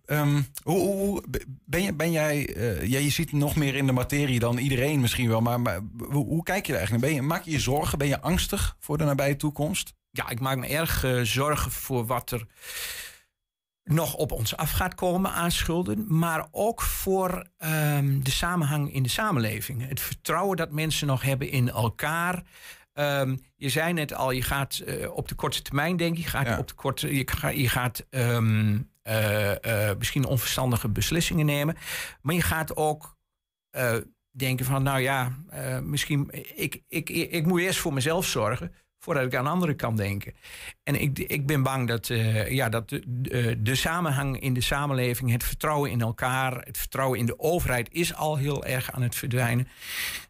Ehm, 0.04 0.42
hoe, 0.62 0.78
hoe- 0.80 0.96
hoe- 1.06 1.22
ben, 1.64 1.82
je, 1.82 1.94
ben 1.94 2.10
jij, 2.12 2.54
eh, 2.54 2.86
ja, 2.86 2.98
je 2.98 3.10
ziet 3.10 3.32
nog 3.32 3.56
meer 3.56 3.74
in 3.74 3.86
de 3.86 3.92
materie 3.92 4.38
dan 4.38 4.58
iedereen 4.58 5.00
misschien 5.00 5.28
wel, 5.28 5.40
maar, 5.40 5.60
maar 5.60 5.80
hoe, 5.98 6.24
hoe 6.26 6.42
kijk 6.42 6.66
je 6.66 6.72
er 6.72 6.78
eigenlijk 6.78 6.90
naar? 6.90 7.14
Ben 7.14 7.22
je, 7.22 7.28
maak 7.28 7.44
je 7.44 7.50
je 7.50 7.60
zorgen? 7.60 7.98
Ben 7.98 8.08
je 8.08 8.20
angstig 8.20 8.76
voor 8.78 8.98
de 8.98 9.04
nabije 9.04 9.36
toekomst? 9.36 9.94
ja, 10.10 10.28
ik 10.28 10.40
maak 10.40 10.56
me 10.56 10.66
erg 10.66 11.04
eh, 11.04 11.20
zorgen 11.20 11.70
voor 11.70 12.06
wat 12.06 12.30
er 12.30 12.46
nog 13.84 14.14
op 14.14 14.32
ons 14.32 14.56
af 14.56 14.70
gaat 14.70 14.94
komen 14.94 15.30
aan 15.32 15.50
schulden. 15.50 16.04
Maar 16.18 16.48
ook 16.50 16.82
voor 16.82 17.46
ehm, 17.58 18.20
de 18.22 18.30
samenhang 18.30 18.92
in 18.94 19.02
de 19.02 19.08
samenleving. 19.08 19.88
Het 19.88 20.00
vertrouwen 20.00 20.56
dat 20.56 20.70
mensen 20.72 21.06
nog 21.06 21.22
hebben 21.22 21.50
in 21.50 21.68
elkaar. 21.68 22.42
Ehm, 22.92 23.36
je 23.56 23.68
zei 23.68 23.92
net 23.92 24.14
al, 24.14 24.30
je 24.30 24.42
gaat 24.42 24.78
eh, 24.78 25.10
op 25.10 25.28
de 25.28 25.34
korte 25.34 25.62
termijn 25.62 25.96
denken. 25.96 26.22
Je 26.22 26.28
gaat, 26.28 26.46
Ja. 26.46 26.58
op 26.58 26.68
de 26.68 26.74
korte, 26.74 27.14
je 27.16 27.24
je 27.54 27.68
gaat 27.68 28.06
misschien 29.98 30.24
onverstandige 30.24 30.88
beslissingen 30.88 31.46
nemen. 31.46 31.76
Maar 32.20 32.34
je 32.34 32.42
gaat 32.42 32.76
ook 32.76 33.16
eh, 33.70 33.96
denken 34.30 34.64
van, 34.64 34.82
nou 34.82 35.00
ja, 35.00 35.38
eh, 35.48 35.78
misschien... 35.78 36.28
Ik, 36.54 36.82
ik, 36.88 37.10
ik, 37.10 37.46
moet 37.46 37.60
eerst 37.60 37.78
voor 37.78 37.92
mezelf 37.92 38.26
zorgen 38.26 38.74
voordat 38.98 39.24
ik 39.24 39.34
aan 39.34 39.46
anderen 39.46 39.76
kan 39.76 39.96
denken. 39.96 40.34
En 40.82 41.00
ik, 41.00 41.18
ik 41.18 41.46
ben 41.46 41.62
bang 41.62 41.88
dat, 41.88 42.10
eh, 42.10 42.50
ja, 42.50 42.68
dat 42.68 42.88
de, 42.88 43.62
de, 43.62 43.74
samenhang 43.74 44.40
in 44.40 44.54
de 44.54 44.60
samenleving, 44.60 45.30
het 45.30 45.44
vertrouwen 45.44 45.90
in 45.90 46.00
elkaar, 46.00 46.60
het 46.64 46.78
vertrouwen 46.78 47.18
in 47.18 47.26
de 47.26 47.38
overheid 47.38 47.88
is 47.92 48.14
al 48.14 48.36
heel 48.36 48.64
erg 48.64 48.92
aan 48.92 49.02
het 49.02 49.14
verdwijnen. 49.14 49.68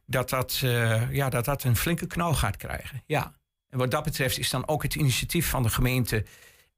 Dat 0.07 0.31
dat, 0.31 0.61
eh, 0.65 1.13
ja, 1.13 1.29
dat, 1.29 1.45
dat 1.45 1.65
een 1.65 1.77
flinke 1.77 2.07
knauw 2.07 2.33
gaat 2.33 2.57
krijgen. 2.57 3.03
Ja. 3.07 3.35
En 3.69 3.79
wat 3.79 3.91
dat 3.91 4.05
betreft 4.05 4.39
is 4.39 4.51
dan 4.51 4.69
ook 4.69 4.83
het 4.83 4.95
initiatief 4.95 5.49
van 5.49 5.63
de 5.63 5.71
gemeente 5.71 6.25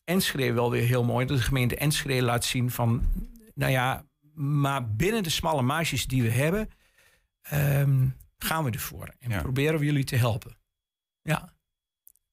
Enschede 0.04 0.52
wel 0.52 0.70
weer 0.70 0.86
heel 0.86 1.04
mooi. 1.04 1.26
Dat 1.26 1.36
de 1.36 1.42
gemeente 1.42 1.76
Enschede 1.76 2.22
laat 2.22 2.44
zien 2.44 2.70
van, 2.70 3.06
nou 3.54 3.72
ja, 3.72 4.04
maar 4.34 4.88
binnen 4.90 5.22
de 5.22 5.30
smalle 5.30 5.62
marges 5.62 6.06
die 6.06 6.22
we 6.22 6.30
hebben, 6.30 6.70
ehm, 7.42 8.06
gaan 8.38 8.64
we 8.64 8.70
ervoor. 8.70 9.14
En 9.18 9.30
Ja. 9.30 9.40
proberen 9.40 9.78
we 9.78 9.84
jullie 9.84 10.04
te 10.04 10.16
helpen. 10.16 10.56
Ja. 11.22 11.52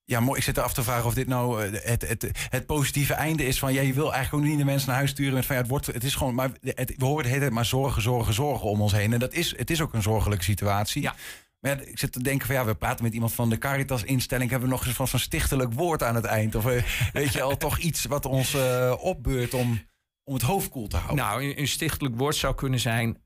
Ja, 0.03 0.19
mooi. 0.19 0.37
Ik 0.37 0.43
zit 0.43 0.57
er 0.57 0.63
af 0.63 0.73
te 0.73 0.83
vragen 0.83 1.05
of 1.05 1.13
dit 1.13 1.27
nou 1.27 1.63
eh, 1.65 1.81
het, 1.83 2.07
het, 2.07 2.31
het 2.49 2.65
positieve 2.65 3.13
einde 3.13 3.45
is 3.45 3.59
van... 3.59 3.73
Ja, 3.73 3.81
je 3.81 3.93
wil 3.93 4.13
eigenlijk 4.13 4.43
ook 4.43 4.49
niet 4.49 4.59
de 4.59 4.65
mensen 4.65 4.87
naar 4.87 4.97
huis 4.97 5.09
sturen 5.09 5.33
met 5.33 5.45
van... 5.45 5.55
Ja, 5.55 5.61
het, 5.61 5.69
wordt, 5.69 5.85
het 5.85 6.03
is 6.03 6.15
gewoon... 6.15 6.35
Maar 6.35 6.51
het, 6.61 6.93
we 6.97 7.05
horen 7.05 7.23
de 7.23 7.29
hele 7.29 7.41
tijd 7.41 7.53
maar 7.53 7.65
zorgen, 7.65 8.01
zorgen, 8.01 8.33
zorgen 8.33 8.69
om 8.69 8.81
ons 8.81 8.91
heen. 8.91 9.13
En 9.13 9.19
dat 9.19 9.33
is, 9.33 9.57
het 9.57 9.69
is 9.69 9.81
ook 9.81 9.93
een 9.93 10.01
zorgelijke 10.01 10.43
situatie. 10.43 11.01
Ja. 11.01 11.15
Maar 11.62 11.72
ja, 11.72 11.86
ik 11.86 12.00
zit 12.00 12.12
te 12.12 12.24
denken 12.24 12.48
van 12.48 12.56
ja, 12.56 12.65
we 12.65 12.75
praten 12.75 13.03
met 13.03 13.13
iemand 13.13 13.34
van 13.34 13.50
de 13.50 13.58
Caritas-instelling. 13.58 14.50
Hebben 14.50 14.70
we 14.70 14.75
nog 14.75 14.86
eens 14.86 14.96
van 14.96 15.08
zo'n 15.08 15.20
stichtelijk 15.20 15.74
woord 15.74 16.03
aan 16.03 16.15
het 16.15 16.25
eind? 16.25 16.56
Of 16.56 16.65
eh, 16.65 16.84
weet 17.13 17.34
je 17.34 17.41
al 17.41 17.58
toch 17.58 17.77
iets 17.77 18.06
wat 18.06 18.25
ons 18.25 18.53
eh, 18.53 18.94
opbeurt 19.00 19.53
om, 19.53 19.82
om 20.24 20.34
het 20.34 20.44
hoofd 20.44 20.70
koel 20.70 20.88
te 20.88 20.98
houden? 20.98 21.25
Nou, 21.25 21.44
een, 21.44 21.60
een 21.60 21.68
stichtelijk 21.68 22.15
woord 22.15 22.36
zou 22.36 22.56
kunnen 22.56 22.80
zijn: 22.80 23.18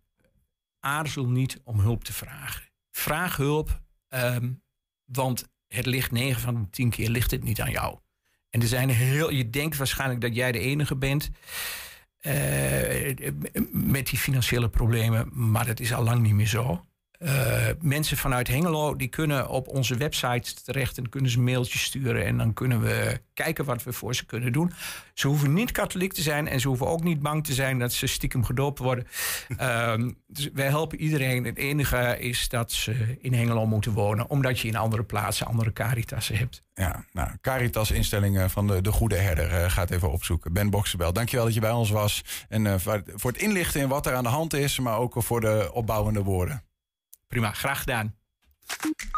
aarzel 0.79 1.25
niet 1.25 1.61
om 1.63 1.79
hulp 1.79 2.03
te 2.03 2.13
vragen. 2.13 2.69
Vraag 2.91 3.37
hulp, 3.37 3.81
ehm, 4.07 4.51
want 5.05 5.47
het 5.67 5.85
ligt 5.85 6.11
9 6.11 6.41
van 6.41 6.55
de 6.55 6.69
10 6.69 6.89
keer 6.89 7.09
ligt 7.09 7.31
het 7.31 7.43
niet 7.43 7.61
aan 7.61 7.71
jou. 7.71 7.99
En 8.49 8.61
er 8.61 8.67
zijn 8.67 8.89
heel, 8.89 9.31
je 9.31 9.49
denkt 9.49 9.77
waarschijnlijk 9.77 10.21
dat 10.21 10.35
jij 10.35 10.51
de 10.51 10.59
enige 10.59 10.95
bent 10.95 11.29
eh, 12.17 13.15
met 13.71 14.07
die 14.07 14.19
financiële 14.19 14.69
problemen, 14.69 15.29
maar 15.33 15.65
dat 15.65 15.79
is 15.79 15.93
al 15.93 16.03
lang 16.03 16.21
niet 16.21 16.33
meer 16.33 16.47
zo. 16.47 16.85
Eh, 17.25 17.67
mensen 17.81 18.17
vanuit 18.17 18.47
Hengelo 18.47 18.95
die 18.95 19.07
kunnen 19.07 19.49
op 19.49 19.67
onze 19.67 19.95
website 19.95 20.53
terecht 20.63 20.97
en 20.97 21.09
kunnen 21.09 21.31
ze 21.31 21.37
een 21.37 21.43
mailtje 21.43 21.77
sturen 21.77 22.25
en 22.25 22.37
dan 22.37 22.53
kunnen 22.53 22.81
we 22.81 23.21
kijken 23.33 23.65
wat 23.65 23.83
we 23.83 23.93
voor 23.93 24.15
ze 24.15 24.25
kunnen 24.25 24.51
doen. 24.51 24.71
Ze 25.13 25.27
hoeven 25.27 25.53
niet 25.53 25.71
katholiek 25.71 26.13
te 26.13 26.21
zijn 26.21 26.47
en 26.47 26.59
ze 26.59 26.67
hoeven 26.67 26.87
ook 26.87 27.03
niet 27.03 27.19
bang 27.19 27.45
te 27.45 27.53
zijn 27.53 27.79
dat 27.79 27.93
ze 27.93 28.07
stiekem 28.07 28.43
gedoopt 28.43 28.79
worden. 28.79 29.07
Ehm, 29.57 30.11
dus 30.27 30.49
wij 30.53 30.67
helpen 30.67 30.99
iedereen. 30.99 31.43
Het 31.43 31.57
enige 31.57 32.19
is 32.19 32.49
dat 32.49 32.71
ze 32.71 33.17
in 33.19 33.33
Hengelo 33.33 33.65
moeten 33.65 33.91
wonen, 33.91 34.29
omdat 34.29 34.59
je 34.59 34.67
in 34.67 34.75
andere 34.75 35.03
plaatsen 35.03 35.47
andere 35.47 35.73
caritassen 35.73 36.37
hebt. 36.37 36.63
Ja, 36.73 37.05
nou, 37.11 37.29
Caritas-instellingen 37.41 38.49
van 38.49 38.67
de, 38.67 38.81
de 38.81 38.91
Goede 38.91 39.15
Herder 39.15 39.51
eh, 39.51 39.69
gaat 39.69 39.91
even 39.91 40.11
opzoeken. 40.11 40.53
Ben 40.53 40.69
Boksebel, 40.69 41.13
dankjewel 41.13 41.45
dat 41.45 41.53
je 41.53 41.59
bij 41.59 41.71
ons 41.71 41.89
was. 41.89 42.23
En 42.49 42.67
eh, 42.67 42.73
voor 43.15 43.31
het 43.31 43.41
inlichten 43.41 43.81
in 43.81 43.87
wat 43.87 44.05
er 44.05 44.13
aan 44.13 44.23
de 44.23 44.29
hand 44.29 44.53
is, 44.53 44.79
maar 44.79 44.97
ook 44.97 45.13
voor 45.17 45.41
de 45.41 45.69
opbouwende 45.73 46.23
woorden. 46.23 46.63
Prima, 47.27 47.51
graag 47.51 47.79
gedaan. 47.79 48.15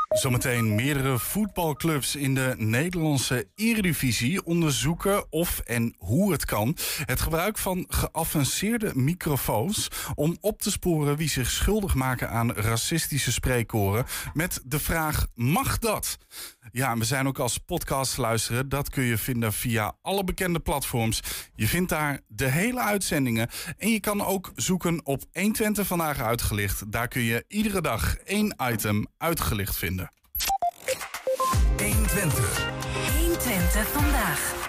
Zometeen 0.09 0.75
meerdere 0.75 1.19
voetbalclubs 1.19 2.15
in 2.15 2.35
de 2.35 2.53
Nederlandse 2.57 3.47
Eredivisie 3.55 4.45
onderzoeken 4.45 5.31
of 5.31 5.59
en 5.59 5.95
hoe 5.97 6.31
het 6.31 6.45
kan. 6.45 6.77
Het 7.05 7.21
gebruik 7.21 7.57
van 7.57 7.85
geavanceerde 7.87 8.91
microfoons 8.95 9.87
om 10.15 10.37
op 10.41 10.61
te 10.61 10.71
sporen 10.71 11.17
wie 11.17 11.29
zich 11.29 11.49
schuldig 11.49 11.95
maken 11.95 12.29
aan 12.29 12.53
racistische 12.53 13.31
spreekkoren. 13.31 14.05
Met 14.33 14.61
de 14.65 14.79
vraag: 14.79 15.27
mag 15.33 15.79
dat? 15.79 16.17
Ja, 16.71 16.91
en 16.91 16.99
we 16.99 17.05
zijn 17.05 17.27
ook 17.27 17.39
als 17.39 17.57
podcast 17.57 18.17
luisteren. 18.17 18.69
Dat 18.69 18.89
kun 18.89 19.03
je 19.03 19.17
vinden 19.17 19.53
via 19.53 19.95
alle 20.01 20.23
bekende 20.23 20.59
platforms. 20.59 21.21
Je 21.55 21.67
vindt 21.67 21.89
daar 21.89 22.19
de 22.27 22.49
hele 22.49 22.79
uitzendingen. 22.79 23.49
En 23.77 23.89
je 23.89 23.99
kan 23.99 24.25
ook 24.25 24.51
zoeken 24.55 25.05
op 25.05 25.23
120 25.33 25.87
vandaag 25.87 26.19
uitgelicht. 26.21 26.91
Daar 26.91 27.07
kun 27.07 27.21
je 27.21 27.45
iedere 27.47 27.81
dag 27.81 28.15
één 28.15 28.55
item 28.71 29.07
uitgelicht 29.17 29.75
vinden. 29.75 30.11
120. 31.77 32.69
120 33.17 33.87
vandaag. 33.87 34.66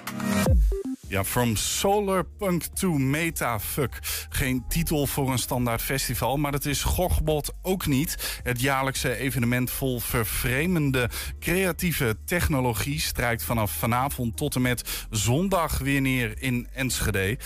Ja, 1.08 1.24
From 1.24 1.56
Solarpunk 1.56 2.62
to 2.62 2.92
Metafuck. 2.92 3.98
Geen 4.28 4.64
titel 4.68 5.06
voor 5.06 5.30
een 5.30 5.38
standaard 5.38 5.82
festival, 5.82 6.36
maar 6.36 6.52
het 6.52 6.66
is 6.66 6.82
Gogbot 6.82 7.52
ook 7.62 7.86
niet. 7.86 8.40
Het 8.42 8.60
jaarlijkse 8.60 9.16
evenement 9.16 9.70
vol 9.70 10.00
vervreemende 10.00 11.10
creatieve 11.40 12.16
technologie... 12.24 13.00
strijkt 13.00 13.42
vanaf 13.42 13.70
vanavond 13.70 14.36
tot 14.36 14.54
en 14.54 14.62
met 14.62 15.06
zondag 15.10 15.78
weer 15.78 16.00
neer 16.00 16.42
in 16.42 16.68
Enschede. 16.72 17.38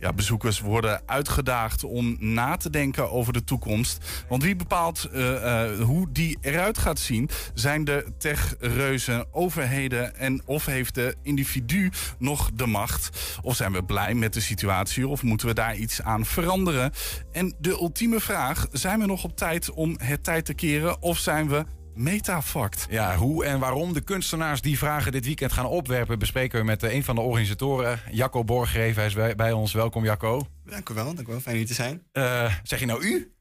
Ja, 0.00 0.12
bezoekers 0.12 0.60
worden 0.60 1.02
uitgedaagd 1.06 1.84
om 1.84 2.16
na 2.18 2.56
te 2.56 2.70
denken 2.70 3.10
over 3.10 3.32
de 3.32 3.44
toekomst. 3.44 4.24
Want 4.28 4.42
wie 4.42 4.56
bepaalt 4.56 5.04
eh, 5.04 5.64
eh, 5.64 5.80
hoe 5.80 6.12
die 6.12 6.38
eruit 6.40 6.78
gaat 6.78 6.98
zien... 6.98 7.28
zijn 7.54 7.84
de 7.84 8.06
techreuzen, 8.18 9.26
overheden 9.30 10.16
en 10.16 10.42
of 10.44 10.66
heeft 10.66 10.94
de 10.94 11.14
individu 11.22 11.90
nog 12.18 12.50
de 12.54 12.66
macht... 12.66 13.38
Of 13.42 13.56
zijn 13.56 13.72
we 13.72 13.84
blij 13.84 14.14
met 14.14 14.32
de 14.32 14.40
situatie 14.40 15.08
of 15.08 15.22
moeten 15.22 15.46
we 15.46 15.54
daar 15.54 15.76
iets 15.76 16.02
aan 16.02 16.26
veranderen? 16.26 16.92
En 17.32 17.54
de 17.58 17.70
ultieme 17.70 18.20
vraag, 18.20 18.66
zijn 18.72 18.98
we 18.98 19.06
nog 19.06 19.24
op 19.24 19.36
tijd 19.36 19.70
om 19.70 19.96
het 20.02 20.24
tijd 20.24 20.44
te 20.44 20.54
keren 20.54 21.02
of 21.02 21.18
zijn 21.18 21.48
we 21.48 21.64
metafakt? 22.00 22.86
Ja, 22.90 23.16
hoe 23.16 23.44
en 23.44 23.58
waarom 23.58 23.92
de 23.92 24.00
kunstenaars 24.00 24.60
die 24.60 24.78
vragen 24.78 25.12
dit 25.12 25.24
weekend 25.24 25.52
gaan 25.52 25.66
opwerpen... 25.66 26.18
bespreken 26.18 26.58
we 26.58 26.64
met 26.64 26.82
eh, 26.82 26.94
een 26.94 27.04
van 27.04 27.14
de 27.14 27.20
organisatoren, 27.20 28.00
Jacco 28.10 28.44
Borgreven. 28.44 28.96
Hij 28.96 29.06
is 29.06 29.14
bij, 29.14 29.34
bij 29.34 29.52
ons. 29.52 29.72
Welkom, 29.72 30.04
Jacco. 30.04 30.46
Dank 30.64 30.88
u 30.88 30.94
wel, 30.94 31.14
dank 31.14 31.28
u 31.28 31.30
wel. 31.30 31.40
Fijn 31.40 31.56
hier 31.56 31.66
te 31.66 31.74
zijn. 31.74 32.02
Eh, 32.12 32.54
zeg 32.62 32.80
je 32.80 32.86
nou 32.86 33.04
u? 33.04 33.32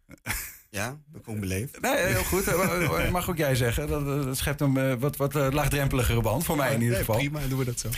Ja, 0.72 1.00
dat 1.12 1.28
ik 1.28 1.40
beleefd. 1.40 1.82
Nee, 1.82 1.96
heel 1.96 2.24
goed. 2.24 2.48
Eh, 3.00 3.12
mag 3.12 3.30
ook 3.30 3.38
jij 3.38 3.56
zeggen. 3.56 3.88
Dat, 3.88 4.06
dat 4.06 4.38
schept 4.38 4.62
een 4.62 4.78
uh, 4.78 4.94
wat, 4.94 5.18
wat 5.18 5.34
laagdrempeligere 5.34 6.22
band, 6.22 6.44
voor 6.44 6.56
mij 6.56 6.74
in 6.74 6.82
ieder 6.82 6.98
geval. 6.98 7.16
prima, 7.16 7.40
doen 7.48 7.60
we 7.60 7.66
dat 7.66 7.80
zo. 7.80 7.90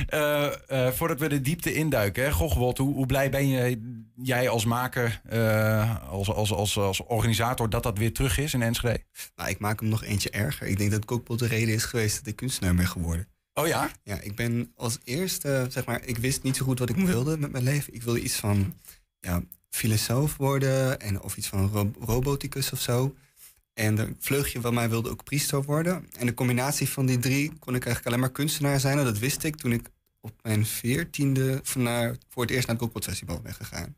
voordat 0.91 1.19
we 1.19 1.27
de 1.27 1.41
diepte 1.41 1.73
induiken, 1.73 2.23
hè, 2.23 2.31
Gochwot, 2.31 2.77
hoe, 2.77 2.93
hoe 2.93 3.05
blij 3.05 3.29
ben 3.29 3.47
je, 3.47 3.81
jij 4.15 4.49
als 4.49 4.65
maker, 4.65 5.21
als, 6.09 6.29
als, 6.31 6.53
als, 6.53 6.77
als 6.77 7.03
organisator, 7.03 7.69
dat 7.69 7.83
dat 7.83 7.97
weer 7.97 8.13
terug 8.13 8.37
is 8.37 8.53
in 8.53 8.61
Enschede? 8.61 9.03
Nou, 9.35 9.49
ik 9.49 9.59
maak 9.59 9.79
hem 9.79 9.89
nog 9.89 10.03
eentje 10.03 10.29
erger. 10.29 10.67
Ik 10.67 10.77
denk 10.77 10.91
dat 10.91 11.05
Kokpot 11.05 11.39
de 11.39 11.47
reden 11.47 11.73
is 11.73 11.83
geweest 11.83 12.17
dat 12.17 12.27
ik 12.27 12.35
kunstenaar 12.35 12.75
ben 12.75 12.87
geworden. 12.87 13.27
Oh 13.53 13.67
ja? 13.67 13.91
Ja, 14.03 14.19
ik 14.21 14.35
ben 14.35 14.71
als 14.75 14.99
eerste, 15.03 15.67
zeg 15.69 15.85
maar, 15.85 16.05
ik 16.05 16.17
wist 16.17 16.43
niet 16.43 16.55
zo 16.55 16.65
goed 16.65 16.79
wat 16.79 16.89
ik 16.89 16.95
wilde 16.95 17.37
met 17.37 17.51
mijn 17.51 17.63
leven. 17.63 17.93
Ik 17.93 18.03
wilde 18.03 18.21
iets 18.21 18.35
van, 18.35 18.73
ja, 19.19 19.43
filosoof 19.71 20.37
worden 20.37 20.99
en 20.99 21.21
of 21.21 21.37
iets 21.37 21.47
van 21.47 21.95
roboticus 21.99 22.71
of 22.71 22.81
zo. 22.81 23.15
En 23.73 23.95
de 23.95 24.15
vleugje 24.19 24.61
van 24.61 24.73
mij 24.73 24.89
wilde 24.89 25.09
ook 25.09 25.23
priester 25.23 25.63
worden. 25.63 26.07
En 26.17 26.25
de 26.25 26.33
combinatie 26.33 26.89
van 26.89 27.05
die 27.05 27.19
drie 27.19 27.47
kon 27.59 27.75
ik 27.75 27.85
eigenlijk 27.85 28.05
alleen 28.05 28.19
maar 28.19 28.31
kunstenaar 28.31 28.79
zijn. 28.79 28.97
En 28.97 29.05
dat 29.05 29.19
wist 29.19 29.43
ik 29.43 29.55
toen 29.55 29.71
ik 29.71 29.89
op 30.19 30.33
mijn 30.41 30.65
veertiende 30.65 31.59
voor, 31.63 32.17
voor 32.29 32.41
het 32.41 32.51
eerst 32.51 32.67
naar 32.67 32.75
het 32.75 32.83
Cockpot 32.83 33.03
Festival 33.03 33.39
ben 33.41 33.53
gegaan. 33.53 33.95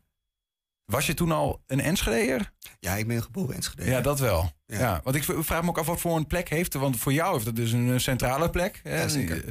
Was 0.84 1.06
je 1.06 1.14
toen 1.14 1.32
al 1.32 1.62
een 1.66 1.80
Enschedeer? 1.80 2.52
Ja, 2.80 2.94
ik 2.94 3.06
ben 3.06 3.22
geboren 3.22 3.54
Enschede. 3.54 3.84
Ja, 3.84 4.00
dat 4.00 4.18
wel. 4.18 4.52
Ja. 4.66 5.00
want 5.04 5.16
ik 5.16 5.24
vraag 5.24 5.62
me 5.62 5.68
ook 5.68 5.78
af 5.78 5.86
wat 5.86 6.00
voor 6.00 6.16
een 6.16 6.26
plek 6.26 6.48
heeft. 6.48 6.74
Want 6.74 6.96
voor 6.98 7.12
jou 7.12 7.32
heeft 7.32 7.46
het 7.46 7.56
dus 7.56 7.72
een 7.72 8.00
centrale 8.00 8.50
plek. 8.50 8.80
Hè? 8.82 9.08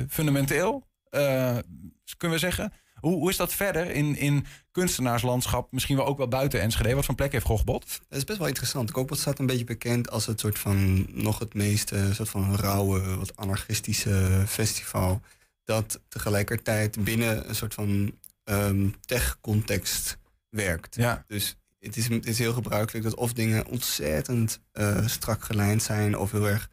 Fundamenteel, 0.10 0.88
uh, 1.12 1.58
kunnen 2.18 2.38
we 2.38 2.44
zeggen. 2.46 2.74
Hoe, 3.04 3.16
hoe 3.16 3.30
is 3.30 3.38
dat 3.38 3.54
verder 3.54 3.92
in, 3.92 4.16
in 4.16 4.46
kunstenaarslandschap? 4.72 5.72
Misschien 5.72 5.96
wel 5.96 6.06
ook 6.06 6.18
wel 6.18 6.28
buiten 6.28 6.62
Enschede. 6.62 6.96
Wat 6.96 7.06
voor 7.06 7.16
plek 7.16 7.32
heeft 7.32 7.46
Gogbot? 7.46 8.02
Dat 8.10 8.18
is 8.18 8.24
best 8.24 8.38
wel 8.38 8.48
interessant. 8.48 8.92
Gogbot 8.92 9.18
staat 9.18 9.40
een 9.40 9.46
beetje 9.46 9.64
bekend 9.64 10.10
als 10.10 10.26
het 10.26 10.40
soort 10.40 10.60
van 10.60 11.06
nog 11.10 11.40
het 11.40 11.54
meest 11.54 11.92
soort 12.12 12.30
van 12.30 12.56
rauwe, 12.56 13.16
wat 13.16 13.36
anarchistische 13.38 14.44
festival. 14.48 15.22
Dat 15.64 16.00
tegelijkertijd 16.08 17.04
binnen 17.04 17.50
een 17.50 17.56
soort 17.56 17.74
van 17.74 18.14
um, 18.44 18.96
tech-context 19.06 20.18
werkt. 20.50 20.96
Ja. 20.96 21.24
Dus 21.28 21.56
het 21.80 21.98
is, 21.98 22.08
het 22.08 22.28
is 22.28 22.40
heel 22.40 22.54
gebruikelijk 22.54 23.06
dat 23.06 23.16
of 23.16 23.34
dingen 23.34 23.66
ontzettend 23.68 24.60
uh, 24.74 25.08
strak 25.08 25.44
gelijnd 25.44 25.84
zijn 25.84 26.18
of 26.18 26.32
heel 26.32 26.48
erg, 26.50 26.70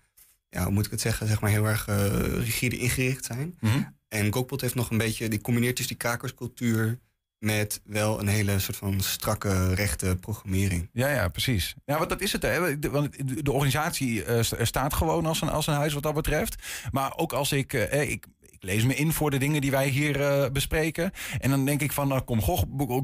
ja, 0.48 0.62
hoe 0.62 0.72
moet 0.72 0.84
ik 0.84 0.90
het 0.90 1.00
zeggen, 1.00 1.26
zeg 1.26 1.40
maar 1.40 1.50
heel 1.50 1.66
erg 1.66 1.88
uh, 1.88 1.96
rigide 2.44 2.78
ingericht 2.78 3.24
zijn. 3.24 3.56
Mm 3.60 3.98
en 4.10 4.32
Gokpot 4.32 4.60
heeft 4.60 4.74
nog 4.74 4.90
een 4.90 4.98
beetje, 4.98 5.28
die 5.28 5.40
combineert 5.40 5.76
dus 5.76 5.86
die 5.86 5.96
kakerscultuur 5.96 6.98
met 7.38 7.80
wel 7.84 8.20
een 8.20 8.28
hele 8.28 8.58
soort 8.58 8.76
van 8.76 9.00
strakke, 9.00 9.74
rechte 9.74 10.16
programmering. 10.20 10.88
Ja, 10.92 11.08
ja, 11.08 11.28
precies. 11.28 11.74
Ja, 11.84 11.98
want 11.98 12.10
dat 12.10 12.20
is 12.20 12.32
het. 12.32 12.42
Hè. 12.42 12.78
Want 12.90 13.44
de 13.44 13.52
organisatie 13.52 14.24
uh, 14.24 14.42
staat 14.42 14.94
gewoon 14.94 15.26
als 15.26 15.40
een, 15.40 15.48
als 15.48 15.66
een 15.66 15.74
huis 15.74 15.92
wat 15.92 16.02
dat 16.02 16.14
betreft. 16.14 16.54
Maar 16.90 17.16
ook 17.16 17.32
als 17.32 17.52
ik, 17.52 17.72
uh, 17.72 18.10
ik, 18.10 18.26
ik 18.40 18.56
lees 18.58 18.84
me 18.84 18.94
in 18.94 19.12
voor 19.12 19.30
de 19.30 19.38
dingen 19.38 19.60
die 19.60 19.70
wij 19.70 19.88
hier 19.88 20.20
uh, 20.20 20.50
bespreken. 20.52 21.10
En 21.38 21.50
dan 21.50 21.64
denk 21.64 21.80
ik 21.80 21.92
van, 21.92 22.08
nou, 22.08 22.20
kom, 22.20 22.40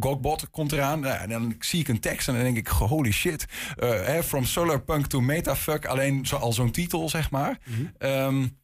Gokbot 0.00 0.50
komt 0.50 0.72
eraan. 0.72 1.00
Nou, 1.00 1.18
en 1.18 1.28
dan 1.28 1.54
zie 1.58 1.80
ik 1.80 1.88
een 1.88 2.00
tekst 2.00 2.28
en 2.28 2.34
dan 2.34 2.42
denk 2.42 2.56
ik, 2.56 2.68
holy 2.68 3.12
shit. 3.12 3.46
From 4.24 4.44
solarpunk 4.44 5.06
to 5.06 5.20
metafuck. 5.20 5.86
Alleen 5.86 6.26
zo, 6.26 6.36
al 6.36 6.52
zo'n 6.52 6.70
titel, 6.70 7.08
zeg 7.08 7.30
maar. 7.30 7.58
Mm 7.64 7.74
-hmm. 7.98 8.10
um, 8.10 8.58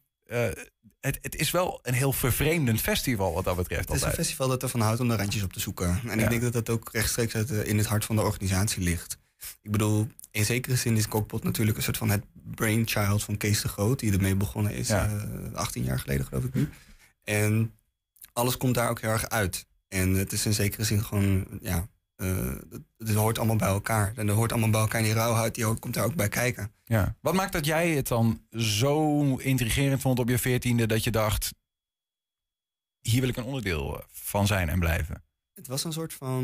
het, 1.05 1.19
het, 1.21 1.35
is 1.35 1.51
wel 1.51 1.79
een 1.81 1.93
heel 1.93 2.13
vervreemdend 2.13 2.81
festival 2.81 3.33
wat 3.33 3.43
dat 3.43 3.55
betreft. 3.55 3.87
Het 3.87 3.97
is 3.97 4.03
een 4.03 4.11
festival 4.11 4.47
dat 4.47 4.63
ervan 4.63 4.81
houdt 4.81 4.99
om 4.99 5.07
de 5.07 5.15
randjes 5.15 5.43
op 5.43 5.53
te 5.53 5.59
zoeken. 5.59 5.99
En 6.07 6.19
ik 6.19 6.29
denk 6.29 6.41
dat 6.41 6.53
dat 6.53 6.69
ook 6.69 6.89
rechtstreeks 6.91 7.35
uit, 7.35 7.49
in 7.49 7.77
het 7.77 7.87
hart 7.87 8.05
van 8.05 8.15
de 8.15 8.21
organisatie 8.21 8.83
ligt. 8.83 9.17
Ik 9.61 9.71
bedoel, 9.71 10.07
in 10.31 10.45
zekere 10.45 10.75
zin 10.75 10.97
is 10.97 11.07
Cockpot 11.07 11.43
natuurlijk 11.43 11.77
een 11.77 11.83
soort 11.83 11.97
van 11.97 12.09
het 12.09 12.23
brainchild 12.33 13.23
van 13.23 13.37
Kees 13.37 13.61
de 13.61 13.67
Groot, 13.67 13.99
die 13.99 14.13
ermee 14.13 14.35
begonnen 14.35 14.73
is, 14.73 14.87
ja. 14.87 15.09
uh, 15.51 15.53
18 15.53 15.83
jaar 15.83 15.99
geleden 15.99 16.25
geloof 16.25 16.43
ik 16.43 16.53
nu. 16.53 16.69
En 17.23 17.73
alles 18.33 18.57
komt 18.57 18.75
daar 18.75 18.89
ook 18.89 19.01
heel 19.01 19.09
erg 19.09 19.29
uit. 19.29 19.65
En 19.87 20.13
het 20.13 20.31
is 20.31 20.45
in 20.45 20.53
zekere 20.53 20.83
zin 20.83 21.03
gewoon, 21.03 21.47
ja, 21.61 21.87
uh, 22.17 22.55
het, 22.97 23.13
hoort 23.13 23.37
allemaal 23.37 23.55
bij 23.55 23.67
elkaar. 23.67 24.13
En 24.15 24.27
er 24.27 24.33
hoort 24.33 24.51
allemaal 24.51 24.69
bij 24.69 24.79
elkaar. 24.79 24.99
En 24.99 25.05
die 25.05 25.15
rauwheid 25.15 25.55
die 25.55 25.79
komt 25.79 25.93
daar 25.93 26.05
ook 26.05 26.15
bij 26.15 26.29
kijken. 26.29 26.71
Ja. 26.83 27.15
Wat 27.21 27.33
maakt 27.33 27.53
dat 27.53 27.65
jij 27.65 27.89
het 27.89 28.07
dan 28.07 28.41
zo 28.51 29.35
intrigerend 29.35 30.01
vond 30.01 30.19
op 30.19 30.29
je 30.29 30.37
veertiende... 30.37 30.85
dat 30.85 31.03
je 31.03 31.11
dacht, 31.11 31.53
hier 32.99 33.19
wil 33.19 33.29
ik 33.29 33.37
een 33.37 33.43
onderdeel 33.43 34.03
van 34.11 34.47
zijn 34.47 34.69
en 34.69 34.79
blijven? 34.79 35.23
Het 35.53 35.67
was 35.67 35.83
een 35.83 35.93
soort 35.93 36.13
van, 36.13 36.43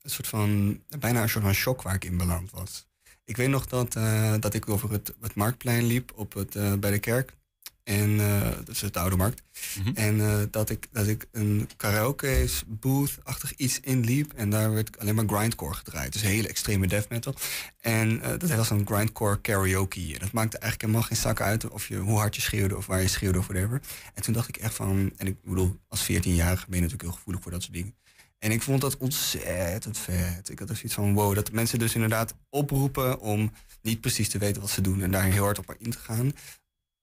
een 0.00 0.10
soort 0.10 0.28
van 0.28 0.80
bijna 0.98 1.22
een 1.22 1.28
soort 1.28 1.44
van 1.44 1.54
shock 1.54 1.82
waar 1.82 1.94
ik 1.94 2.04
in 2.04 2.16
beland 2.16 2.50
was. 2.50 2.86
Ik 3.24 3.36
weet 3.36 3.48
nog 3.48 3.66
dat, 3.66 3.96
uh, 3.96 4.34
dat 4.40 4.54
ik 4.54 4.68
over 4.68 4.90
het, 4.90 5.14
het 5.20 5.34
marktplein 5.34 5.84
liep 5.84 6.12
op 6.14 6.32
het, 6.32 6.54
uh, 6.54 6.74
bij 6.74 6.90
de 6.90 6.98
kerk. 6.98 7.36
En 7.84 8.10
uh, 8.10 8.50
dat 8.64 8.68
is 8.68 8.78
de 8.78 8.98
Oude 8.98 9.16
Markt. 9.16 9.42
Mm 9.76 9.84
-hmm. 9.84 9.94
En 9.94 10.16
uh, 10.16 10.38
dat, 10.50 10.70
ik, 10.70 10.86
dat 10.92 11.06
ik 11.06 11.26
een 11.32 11.68
karaoke 11.76 12.48
booth-achtig 12.66 13.54
iets 13.54 13.80
inliep. 13.80 14.32
En 14.32 14.50
daar 14.50 14.72
werd 14.72 14.98
alleen 14.98 15.14
maar 15.14 15.24
grindcore 15.26 15.74
gedraaid. 15.74 16.12
Dus 16.12 16.22
hele 16.22 16.48
extreme 16.48 16.86
death 16.86 17.08
metal. 17.08 17.34
En 17.80 18.10
uh, 18.10 18.28
dat 18.38 18.50
was 18.50 18.70
een 18.70 18.86
grindcore 18.86 19.40
karaoke. 19.40 20.00
En 20.00 20.18
dat 20.18 20.32
maakte 20.32 20.58
eigenlijk 20.58 20.80
helemaal 20.80 21.08
geen 21.08 21.16
zak 21.16 21.40
uit 21.40 21.68
of 21.68 21.88
je, 21.88 21.96
hoe 21.96 22.18
hard 22.18 22.34
je 22.34 22.42
schreeuwde 22.42 22.76
of 22.76 22.86
waar 22.86 23.00
je 23.00 23.08
schreeuwde 23.08 23.38
of 23.38 23.46
whatever. 23.46 23.80
En 24.14 24.22
toen 24.22 24.34
dacht 24.34 24.48
ik 24.48 24.56
echt 24.56 24.74
van. 24.74 25.12
En 25.16 25.26
ik 25.26 25.42
bedoel, 25.42 25.76
als 25.88 26.02
14-jarige 26.02 26.66
ben 26.68 26.76
je 26.76 26.82
natuurlijk 26.82 27.02
heel 27.02 27.12
gevoelig 27.12 27.42
voor 27.42 27.50
dat 27.50 27.62
soort 27.62 27.74
dingen. 27.74 27.94
En 28.38 28.50
ik 28.50 28.62
vond 28.62 28.80
dat 28.80 28.96
ontzettend 28.96 29.98
vet. 29.98 30.48
Ik 30.48 30.58
had 30.58 30.68
er 30.68 30.76
zoiets 30.76 30.94
van 30.94 31.14
wow, 31.14 31.34
dat 31.34 31.52
mensen 31.52 31.78
dus 31.78 31.94
inderdaad 31.94 32.34
oproepen 32.50 33.20
om 33.20 33.52
niet 33.82 34.00
precies 34.00 34.28
te 34.28 34.38
weten 34.38 34.60
wat 34.60 34.70
ze 34.70 34.80
doen 34.80 35.02
en 35.02 35.10
daar 35.10 35.22
heel 35.22 35.44
hard 35.44 35.58
op 35.58 35.74
in 35.78 35.90
te 35.90 35.98
gaan. 35.98 36.32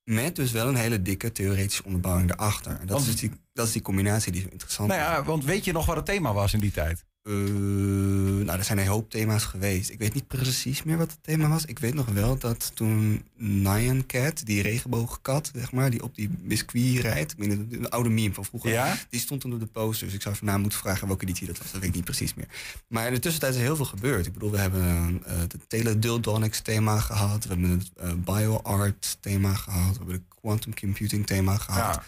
Met 0.03 0.35
dus 0.35 0.51
wel 0.51 0.67
een 0.67 0.75
hele 0.75 1.01
dikke 1.01 1.31
theoretische 1.31 1.83
onderbouwing 1.83 2.31
erachter. 2.31 2.71
En 2.71 2.87
dat, 2.87 2.97
Want- 2.97 3.07
is, 3.07 3.15
die, 3.15 3.31
dat 3.53 3.67
is 3.67 3.73
die 3.73 3.81
combinatie 3.81 4.31
die 4.31 4.41
zo 4.41 4.47
interessant 4.51 4.89
Nou 4.89 5.01
is. 5.01 5.07
ja, 5.07 5.23
want 5.23 5.45
weet 5.45 5.65
je 5.65 5.71
nog 5.71 5.85
wat 5.85 5.95
het 5.95 6.05
thema 6.05 6.33
was 6.33 6.53
in 6.53 6.59
die 6.59 6.71
tijd? 6.71 7.05
Eh, 7.23 7.33
nou, 8.45 8.57
er 8.57 8.63
zijn 8.63 8.77
een 8.77 8.87
hoop 8.87 9.09
thema's 9.09 9.43
geweest. 9.43 9.89
Ik 9.89 9.99
weet 9.99 10.13
niet 10.13 10.27
precies 10.27 10.83
meer 10.83 10.97
wat 10.97 11.09
het 11.11 11.17
thema 11.23 11.47
was. 11.49 11.65
Ik 11.65 11.79
weet 11.79 11.93
nog 11.93 12.05
wel 12.05 12.37
dat 12.37 12.71
toen 12.73 13.23
Nyan 13.37 14.05
Cat, 14.05 14.45
die 14.45 14.61
regenboogkat, 14.61 15.51
zeg 15.55 15.71
maar, 15.71 15.89
die 15.89 16.03
op 16.03 16.15
die 16.15 16.29
biscuit 16.29 16.99
rijdt, 16.99 17.31
ik 17.31 17.37
meen, 17.37 17.67
een- 17.71 17.89
oude 17.89 18.09
meme 18.09 18.33
van 18.33 18.45
vroeger, 18.45 18.71
Ja? 18.71 18.97
die 19.09 19.19
stond 19.19 19.41
toen 19.41 19.53
op 19.53 19.59
de 19.59 19.65
poster. 19.65 20.05
Dus 20.05 20.15
ik 20.15 20.21
zou 20.21 20.35
vandaag 20.35 20.57
moeten 20.59 20.79
vragen 20.79 21.07
welke 21.07 21.23
editie 21.23 21.47
dat 21.47 21.57
was. 21.57 21.71
Dat 21.71 21.79
weet 21.81 21.89
ik 21.89 21.95
niet 21.95 22.05
precies 22.05 22.33
meer. 22.33 22.47
Maar 22.87 23.07
in 23.07 23.13
de 23.13 23.19
tussentijd 23.19 23.53
is 23.53 23.59
er 23.59 23.65
heel 23.65 23.75
veel 23.75 23.85
gebeurd. 23.85 24.25
Ik 24.25 24.33
bedoel, 24.33 24.51
we 24.51 24.57
hebben 24.57 25.21
eh, 25.25 25.37
het 25.39 25.55
Teledildonics 25.67 26.59
thema 26.61 26.99
gehad. 26.99 27.43
We 27.45 27.49
hebben 27.53 27.69
het 27.69 27.91
eh, 27.95 28.11
BioArt 28.13 29.17
thema 29.19 29.53
gehad. 29.53 29.91
We 29.91 29.97
hebben 29.97 30.15
het 30.15 30.39
Quantum 30.41 30.73
Computing 30.73 31.25
thema 31.27 31.57
gehad. 31.57 31.95
Ja. 31.95 32.03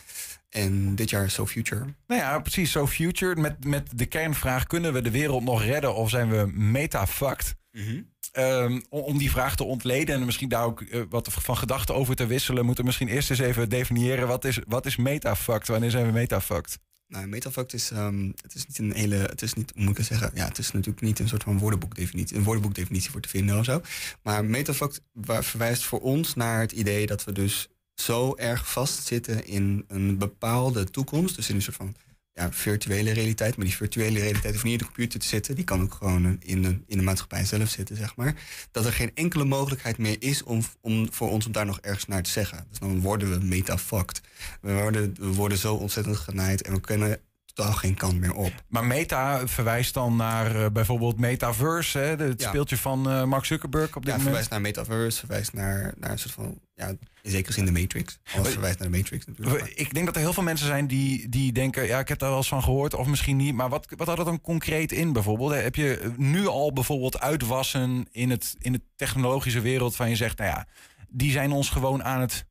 En 0.53 0.95
dit 0.95 1.09
jaar 1.09 1.29
So 1.29 1.47
Future. 1.47 1.85
Nou 2.07 2.21
ja, 2.21 2.39
precies. 2.39 2.71
So 2.71 2.87
Future. 2.87 3.41
Met, 3.41 3.65
met 3.65 3.89
de 3.95 4.05
kernvraag: 4.05 4.67
kunnen 4.67 4.93
we 4.93 5.01
de 5.01 5.11
wereld 5.11 5.43
nog 5.43 5.63
redden 5.63 5.95
of 5.95 6.09
zijn 6.09 6.29
we 6.29 6.51
meta-fucked? 6.53 7.55
Ehm, 8.31 8.79
om, 8.89 9.01
om 9.01 9.17
die 9.17 9.31
vraag 9.31 9.55
te 9.55 9.63
ontleden 9.63 10.15
en 10.15 10.25
misschien 10.25 10.49
daar 10.49 10.63
ook 10.63 10.81
eh, 10.81 11.01
wat 11.09 11.33
van 11.33 11.57
gedachten 11.57 11.95
over 11.95 12.15
te 12.15 12.25
wisselen, 12.25 12.65
moeten 12.65 12.83
we 12.83 12.89
misschien 12.89 13.07
eerst 13.07 13.29
eens 13.29 13.39
even 13.39 13.69
definiëren 13.69 14.27
wat 14.27 14.45
is, 14.45 14.59
wat 14.67 14.85
is 14.85 14.95
meta-fucked? 14.95 15.67
Wanneer 15.67 15.91
zijn 15.91 16.05
we 16.05 16.11
meta-fucked? 16.11 16.79
Nou, 17.13 17.27
metafact 17.27 17.73
is, 17.73 17.91
ehm, 17.91 18.31
het 18.41 18.55
is 18.55 18.65
niet 18.67 18.77
een 18.77 18.93
hele, 18.93 19.15
het 19.15 19.41
is 19.41 19.53
niet, 19.53 19.71
hoe 19.75 19.83
moet 19.83 19.91
ik 19.91 19.97
het 19.97 20.05
zeggen? 20.05 20.31
Ja, 20.33 20.47
het 20.47 20.57
is 20.57 20.71
natuurlijk 20.71 21.01
niet 21.01 21.19
een 21.19 21.27
soort 21.27 21.43
van 21.43 21.57
woordenboekdefinitie, 21.57 22.37
een 22.37 22.43
woordenboekdefinitie 22.43 23.11
voor 23.11 23.21
te 23.21 23.29
vinden 23.29 23.59
of 23.59 23.65
zo. 23.65 23.81
Maar 24.21 24.45
metafact 24.45 25.01
verwijst 25.21 25.83
voor 25.83 25.99
ons 25.99 26.33
naar 26.33 26.59
het 26.59 26.71
idee 26.71 27.05
dat 27.05 27.23
we 27.23 27.31
dus 27.31 27.69
zo 27.95 28.35
erg 28.35 28.71
vastzitten 28.71 29.45
in 29.45 29.85
een 29.87 30.17
bepaalde 30.17 30.83
toekomst. 30.83 31.35
Dus 31.35 31.49
in 31.49 31.55
een 31.55 31.61
soort 31.61 31.75
van 31.75 31.95
ja, 32.33 32.51
virtuele 32.51 33.11
realiteit. 33.11 33.55
Maar 33.55 33.65
die 33.65 33.75
virtuele 33.75 34.19
realiteit 34.19 34.53
hoeft 34.53 34.63
niet 34.63 34.73
in 34.73 34.79
de 34.79 34.85
computer 34.85 35.19
te 35.19 35.27
zitten. 35.27 35.55
Die 35.55 35.63
kan 35.63 35.81
ook 35.81 35.93
gewoon 35.93 36.37
in 36.39 36.61
de, 36.61 36.79
in 36.87 36.97
de 36.97 37.03
maatschappij 37.03 37.45
zelf 37.45 37.69
zitten, 37.69 37.95
zeg 37.95 38.15
maar. 38.15 38.35
Dat 38.71 38.85
er 38.85 38.93
geen 38.93 39.11
enkele 39.13 39.43
mogelijkheid 39.43 39.97
meer 39.97 40.15
is 40.19 40.43
om, 40.43 40.61
om 40.81 41.13
voor 41.13 41.29
ons 41.29 41.45
om 41.45 41.51
daar 41.51 41.65
nog 41.65 41.79
ergens 41.79 42.05
naar 42.05 42.23
te 42.23 42.29
zeggen. 42.29 42.65
Dus 42.69 42.79
dan 42.79 43.01
worden 43.01 43.29
we 43.29 43.45
metafucked. 43.45 44.21
We 44.61 44.73
worden, 44.73 45.15
we 45.19 45.33
worden 45.33 45.57
zo 45.57 45.75
ontzettend 45.75 46.17
genaaid 46.17 46.61
en 46.61 46.73
we 46.73 46.79
kunnen 46.79 47.19
totaal 47.53 47.73
geen 47.73 47.95
kant 47.95 48.19
meer 48.19 48.33
op. 48.33 48.51
Maar 48.67 48.85
meta 48.85 49.47
verwijst 49.47 49.93
dan 49.93 50.15
naar 50.15 50.55
eh, 50.63 50.71
bijvoorbeeld 50.71 51.19
Metaverse, 51.19 51.97
hè, 51.97 52.15
het 52.15 52.41
Ja. 52.41 52.47
speeltje 52.47 52.77
van 52.77 53.09
eh, 53.09 53.23
Mark 53.23 53.45
Zuckerberg 53.45 53.87
op 53.87 53.93
dit 53.93 54.03
Ja, 54.03 54.09
moment. 54.09 54.23
verwijst 54.23 54.49
naar 54.49 54.61
metaverse, 54.61 55.19
verwijst 55.19 55.53
naar, 55.53 55.93
naar 55.97 56.11
een 56.11 56.19
soort 56.19 56.33
van, 56.33 56.59
ja, 56.75 56.87
in 57.21 57.31
zekere 57.31 57.53
zin 57.53 57.65
de 57.65 57.71
Matrix. 57.71 58.19
Alles 58.35 58.51
verwijst 58.51 58.79
naar 58.79 58.91
de 58.91 58.97
Matrix 58.97 59.25
natuurlijk. 59.25 59.59
maar- 59.59 59.71
Ik 59.75 59.93
denk 59.93 60.05
dat 60.05 60.15
er 60.15 60.21
heel 60.21 60.33
veel 60.33 60.43
mensen 60.43 60.67
zijn 60.67 60.87
die, 60.87 61.29
die 61.29 61.51
denken, 61.51 61.85
ja, 61.87 61.99
ik 61.99 62.07
heb 62.07 62.19
daar 62.19 62.29
wel 62.29 62.37
eens 62.37 62.47
van 62.47 62.63
gehoord, 62.63 62.93
of 62.93 63.07
misschien 63.07 63.37
niet. 63.37 63.53
Maar 63.55 63.69
wat, 63.69 63.85
wat 63.97 64.07
houdt 64.07 64.21
dat 64.21 64.29
dan 64.29 64.41
concreet 64.41 64.91
in 64.91 65.13
bijvoorbeeld? 65.13 65.51
Heb 65.53 65.75
je 65.75 66.13
nu 66.17 66.47
al 66.47 66.73
bijvoorbeeld 66.73 67.19
uitwassen 67.19 68.07
in 68.11 68.29
het, 68.29 68.55
in 68.59 68.71
de 68.71 68.81
technologische 68.95 69.61
wereld 69.61 69.95
van 69.95 70.09
je 70.09 70.15
zegt, 70.15 70.37
nou 70.37 70.49
ja, 70.49 70.67
die 71.09 71.31
zijn 71.31 71.51
ons 71.51 71.69
gewoon 71.69 72.03
aan 72.03 72.21
het 72.21 72.45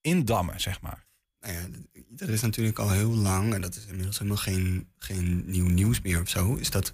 indammen, 0.00 0.60
zeg 0.60 0.80
maar. 0.80 1.04
Nou 1.40 1.54
ja, 1.54 1.68
er 2.16 2.30
is 2.30 2.40
natuurlijk 2.40 2.78
al 2.78 2.90
heel 2.90 3.14
lang, 3.14 3.54
en 3.54 3.60
dat 3.60 3.76
is 3.76 3.86
inmiddels 3.86 4.18
helemaal 4.18 4.42
geen, 4.42 4.88
geen 4.98 5.42
nieuw 5.46 5.68
nieuws 5.68 6.00
meer 6.00 6.20
of 6.20 6.28
zo, 6.28 6.54
is 6.54 6.70
dat 6.70 6.92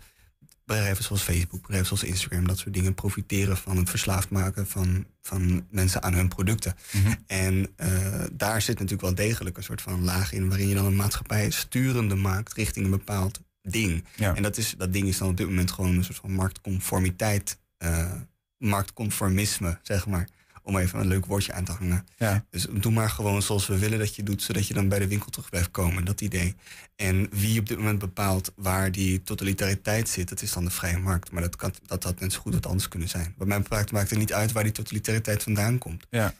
bedrijven 0.67 1.05
zoals 1.05 1.23
Facebook, 1.23 1.61
bedrijven 1.61 1.87
zoals 1.87 2.03
Instagram, 2.03 2.47
dat 2.47 2.59
soort 2.59 2.75
dingen 2.75 2.95
profiteren 2.95 3.57
van 3.57 3.77
het 3.77 3.91
verslaafd 3.91 4.31
maken 4.31 4.67
van, 4.67 5.07
van 5.23 5.67
mensen 5.71 6.03
aan 6.03 6.15
hun 6.15 6.29
producten. 6.29 6.75
Mhm. 6.93 7.15
En 7.27 7.69
uh, 7.77 8.25
daar 8.33 8.63
zit 8.63 8.75
natuurlijk 8.75 9.03
wel 9.03 9.15
degelijk 9.15 9.57
een 9.57 9.63
soort 9.63 9.83
van 9.83 10.05
laag 10.05 10.33
in 10.33 10.49
waarin 10.49 10.69
je 10.69 10.75
dan 10.75 10.85
een 10.85 10.97
maatschappij 10.97 11.51
sturende 11.51 12.15
maakt 12.15 12.53
richting 12.53 12.85
een 12.85 12.91
bepaald 12.91 13.41
ding. 13.63 14.05
Ja. 14.17 14.35
En 14.35 14.43
dat, 14.43 14.57
is, 14.57 14.75
dat 14.79 14.93
ding 14.93 15.09
is 15.09 15.19
dan 15.19 15.29
op 15.29 15.37
dit 15.37 15.47
moment 15.47 15.71
gewoon 15.71 15.97
een 15.97 16.05
soort 16.05 16.19
van 16.19 16.33
marktconformiteit, 16.33 17.59
uh, 17.79 18.13
marktconformisme, 18.59 19.79
zeg 19.83 20.07
maar. 20.07 20.29
Om 20.67 20.77
even 20.79 20.99
een 21.01 21.07
leuk 21.07 21.27
woordje 21.27 21.53
aan 21.53 21.65
te 21.65 21.73
hangen. 21.73 22.07
Ja. 22.17 22.45
Dus 22.51 22.67
doe 22.73 22.93
maar 22.93 23.11
gewoon 23.11 23.43
zoals 23.43 23.67
we 23.67 23.79
willen 23.79 23.99
dat 23.99 24.15
je 24.15 24.23
doet, 24.23 24.43
zodat 24.43 24.67
je 24.67 24.75
dan 24.75 24.89
bij 24.89 24.99
de 24.99 25.07
winkel 25.09 25.31
terug 25.31 25.51
blijft 25.51 25.71
komen. 25.71 26.05
Dat 26.05 26.21
idee. 26.21 26.55
En 26.97 27.29
wie 27.31 27.61
op 27.61 27.67
dit 27.69 27.77
moment 27.79 27.99
bepaalt 27.99 28.53
waar 28.57 28.93
die 28.93 29.23
totalitariteit 29.23 30.09
zit, 30.09 30.29
dat 30.29 30.43
is 30.43 30.53
dan 30.53 30.65
de 30.65 30.71
vrije 30.71 30.99
markt. 30.99 31.31
Maar 31.31 31.43
dat, 31.43 31.57
kan, 31.57 31.73
dat 31.87 32.03
had 32.05 32.21
net 32.21 32.33
zo 32.33 32.41
goed 32.41 32.55
wat 32.55 32.67
anders 32.67 32.89
kunnen 32.89 33.09
zijn. 33.09 33.35
Wat 33.37 33.49
mij 33.49 33.59
betreft 33.63 33.93
maakt 33.93 34.11
het 34.11 34.19
niet 34.19 34.33
uit 34.33 34.53
waar 34.53 34.63
die 34.63 34.73
totalitariteit 34.73 35.43
vandaan 35.43 35.79
komt. 35.79 36.07
Ja. 36.11 36.35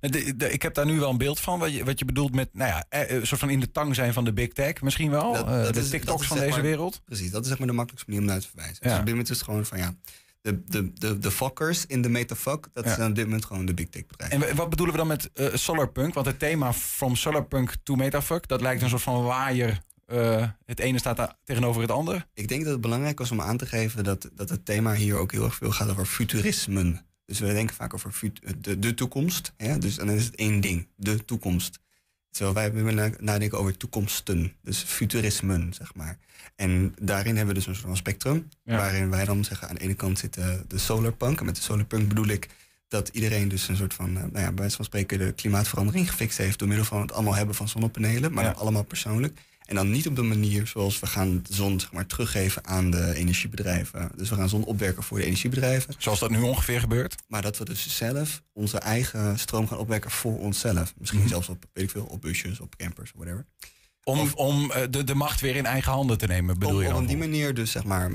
De, 0.00 0.36
de, 0.36 0.50
ik 0.52 0.62
heb 0.62 0.74
daar 0.74 0.86
nu 0.86 0.98
wel 0.98 1.10
een 1.10 1.18
beeld 1.18 1.40
van, 1.40 1.58
wat 1.58 1.72
je, 1.74 1.84
wat 1.84 1.98
je 1.98 2.04
bedoelt 2.04 2.34
met, 2.34 2.48
nou 2.52 2.70
ja, 2.70 2.84
eh, 2.88 3.16
een 3.16 3.26
soort 3.26 3.40
van 3.40 3.50
in 3.50 3.60
de 3.60 3.70
tang 3.70 3.94
zijn 3.94 4.12
van 4.12 4.24
de 4.24 4.32
big 4.32 4.52
tech 4.52 4.80
misschien 4.82 5.10
wel. 5.10 5.32
Dat- 5.32 5.46
eh, 5.46 5.72
de 5.72 5.80
is- 5.80 5.88
TikToks 5.90 6.22
is 6.22 6.26
van 6.28 6.36
deze 6.38 6.50
maar- 6.50 6.62
wereld. 6.62 7.00
Precies, 7.04 7.30
dat 7.30 7.42
is 7.42 7.48
zeg 7.48 7.58
maar 7.58 7.66
de 7.66 7.72
makkelijkste 7.72 8.10
manier 8.10 8.26
om 8.26 8.32
naar 8.32 8.42
te 8.42 8.48
verwijzen. 8.48 8.76
Ja. 8.80 8.88
Dus 8.88 8.98
op 8.98 9.04
dit 9.04 9.10
moment 9.14 9.30
is 9.30 9.36
het 9.36 9.44
gewoon 9.44 9.66
van 9.66 9.78
ja, 9.78 9.94
de, 10.42 10.62
de, 10.64 10.92
de, 10.92 11.18
de 11.18 11.30
fuckers 11.30 11.86
in 11.86 12.02
de 12.02 12.08
metafuck, 12.08 12.66
dat 12.72 12.84
Ja. 12.84 12.94
zijn 12.94 13.08
op 13.10 13.14
dit 13.14 13.24
moment 13.24 13.44
gewoon 13.44 13.66
de 13.66 13.74
big 13.74 13.88
tech 13.88 14.06
bedrijven. 14.06 14.48
En 14.48 14.56
wat 14.56 14.70
bedoelen 14.70 14.94
we 14.94 15.00
dan 15.00 15.08
met 15.08 15.30
eh, 15.34 15.46
solarpunk? 15.54 16.14
Want 16.14 16.26
het 16.26 16.38
thema 16.38 16.72
from 16.72 17.16
solarpunk 17.16 17.74
to 17.82 17.94
metafuck, 17.94 18.48
dat 18.48 18.60
lijkt 18.60 18.82
een 18.82 18.88
soort 18.88 19.02
van 19.02 19.22
waaier. 19.22 19.80
eh, 20.06 20.48
het 20.66 20.78
ene 20.80 20.98
staat 20.98 21.16
daar 21.16 21.34
tegenover 21.44 21.80
het 21.82 21.90
andere. 21.90 22.26
Ik 22.34 22.48
denk 22.48 22.62
dat 22.64 22.72
het 22.72 22.80
belangrijk 22.80 23.18
was 23.18 23.30
om 23.30 23.40
aan 23.40 23.56
te 23.56 23.66
geven 23.66 24.04
dat, 24.04 24.30
dat 24.34 24.48
het 24.48 24.64
thema 24.64 24.94
hier 24.94 25.16
ook 25.16 25.32
heel 25.32 25.44
erg 25.44 25.54
veel 25.54 25.70
gaat 25.70 25.90
over 25.90 26.06
futurismen. 26.06 27.06
Dus 27.26 27.38
we 27.38 27.52
denken 27.52 27.74
vaak 27.76 27.94
over 27.94 28.12
de, 28.58 28.78
de 28.78 28.94
toekomst. 28.94 29.52
Hè? 29.56 29.78
Dus 29.78 29.94
dan 29.94 30.10
is 30.10 30.24
het 30.24 30.34
één 30.36 30.60
ding, 30.60 30.88
de 30.96 31.24
toekomst. 31.24 31.78
Terwijl 32.32 32.54
wij 32.54 32.72
willen 32.72 32.94
na- 32.94 33.16
nadenken 33.20 33.58
over 33.58 33.76
toekomsten, 33.76 34.52
dus 34.62 34.78
futurismen, 34.82 35.72
zeg 35.74 35.94
maar. 35.94 36.18
En 36.56 36.94
daarin 37.00 37.36
hebben 37.36 37.54
we 37.54 37.60
dus 37.60 37.66
een 37.68 37.74
soort 37.74 37.86
van 37.86 37.96
spectrum, 37.96 38.48
Ja. 38.64 38.76
waarin 38.76 39.10
wij 39.10 39.24
dan 39.24 39.44
zeggen 39.44 39.68
aan 39.68 39.74
de 39.74 39.80
ene 39.80 39.94
kant 39.94 40.18
zit 40.18 40.34
de, 40.34 40.64
de 40.68 40.78
solarpunk. 40.78 41.38
En 41.40 41.44
met 41.46 41.56
de 41.56 41.62
solarpunk 41.62 42.08
bedoel 42.08 42.26
ik 42.26 42.48
dat 42.88 43.08
iedereen 43.08 43.48
dus 43.48 43.68
een 43.68 43.76
soort 43.76 43.94
van, 43.94 44.08
eh, 44.16 44.22
nou 44.22 44.38
ja, 44.38 44.46
bij 44.46 44.54
wijze 44.54 44.76
van 44.76 44.84
spreken 44.84 45.18
de 45.18 45.32
klimaatverandering 45.32 46.10
gefixt 46.10 46.38
heeft 46.38 46.58
door 46.58 46.68
middel 46.68 46.86
van 46.86 47.00
het 47.00 47.12
allemaal 47.12 47.34
hebben 47.34 47.54
van 47.54 47.68
zonnepanelen, 47.68 48.32
maar 48.32 48.44
Ja. 48.44 48.50
allemaal 48.50 48.84
persoonlijk. 48.84 49.38
En 49.72 49.78
dan 49.78 49.90
niet 49.90 50.06
op 50.06 50.16
de 50.16 50.22
manier 50.22 50.66
zoals 50.66 51.00
we 51.00 51.06
gaan 51.06 51.42
de 51.42 51.54
zon 51.54 51.80
zeg 51.80 51.92
maar, 51.92 52.06
teruggeven 52.06 52.64
aan 52.66 52.90
de 52.90 53.14
energiebedrijven. 53.14 54.10
Dus 54.16 54.28
we 54.28 54.34
gaan 54.34 54.48
zon 54.48 54.64
opwerken 54.64 55.02
voor 55.02 55.18
de 55.18 55.24
energiebedrijven. 55.24 55.94
Zoals 55.98 56.18
dat 56.18 56.30
nu 56.30 56.40
ongeveer 56.40 56.80
gebeurt. 56.80 57.14
Maar 57.28 57.42
dat 57.42 57.58
we 57.58 57.64
dus 57.64 57.96
zelf 57.96 58.42
onze 58.52 58.78
eigen 58.78 59.38
stroom 59.38 59.68
gaan 59.68 59.78
opwekken 59.78 60.10
voor 60.10 60.38
onszelf. 60.38 60.94
Misschien 60.98 61.20
Mhm. 61.20 61.28
zelfs 61.28 61.48
op, 61.48 61.64
weet 61.72 61.84
ik 61.84 61.90
veel, 61.90 62.04
op 62.04 62.20
busjes, 62.20 62.60
op 62.60 62.76
campers, 62.76 63.12
whatever. 63.16 63.46
Om, 64.04 64.30
om 64.34 64.70
eh, 64.70 64.82
de, 64.90 65.04
de 65.04 65.14
macht 65.14 65.40
weer 65.40 65.56
in 65.56 65.66
eigen 65.66 65.92
handen 65.92 66.18
te 66.18 66.26
nemen, 66.26 66.58
bedoel 66.58 66.76
om, 66.76 66.82
je 66.82 66.94
om 66.94 67.02
op 67.02 67.08
die 67.08 67.16
manier 67.16 67.54
dus 67.54 67.70
zeg 67.70 67.84
maar 67.84 68.10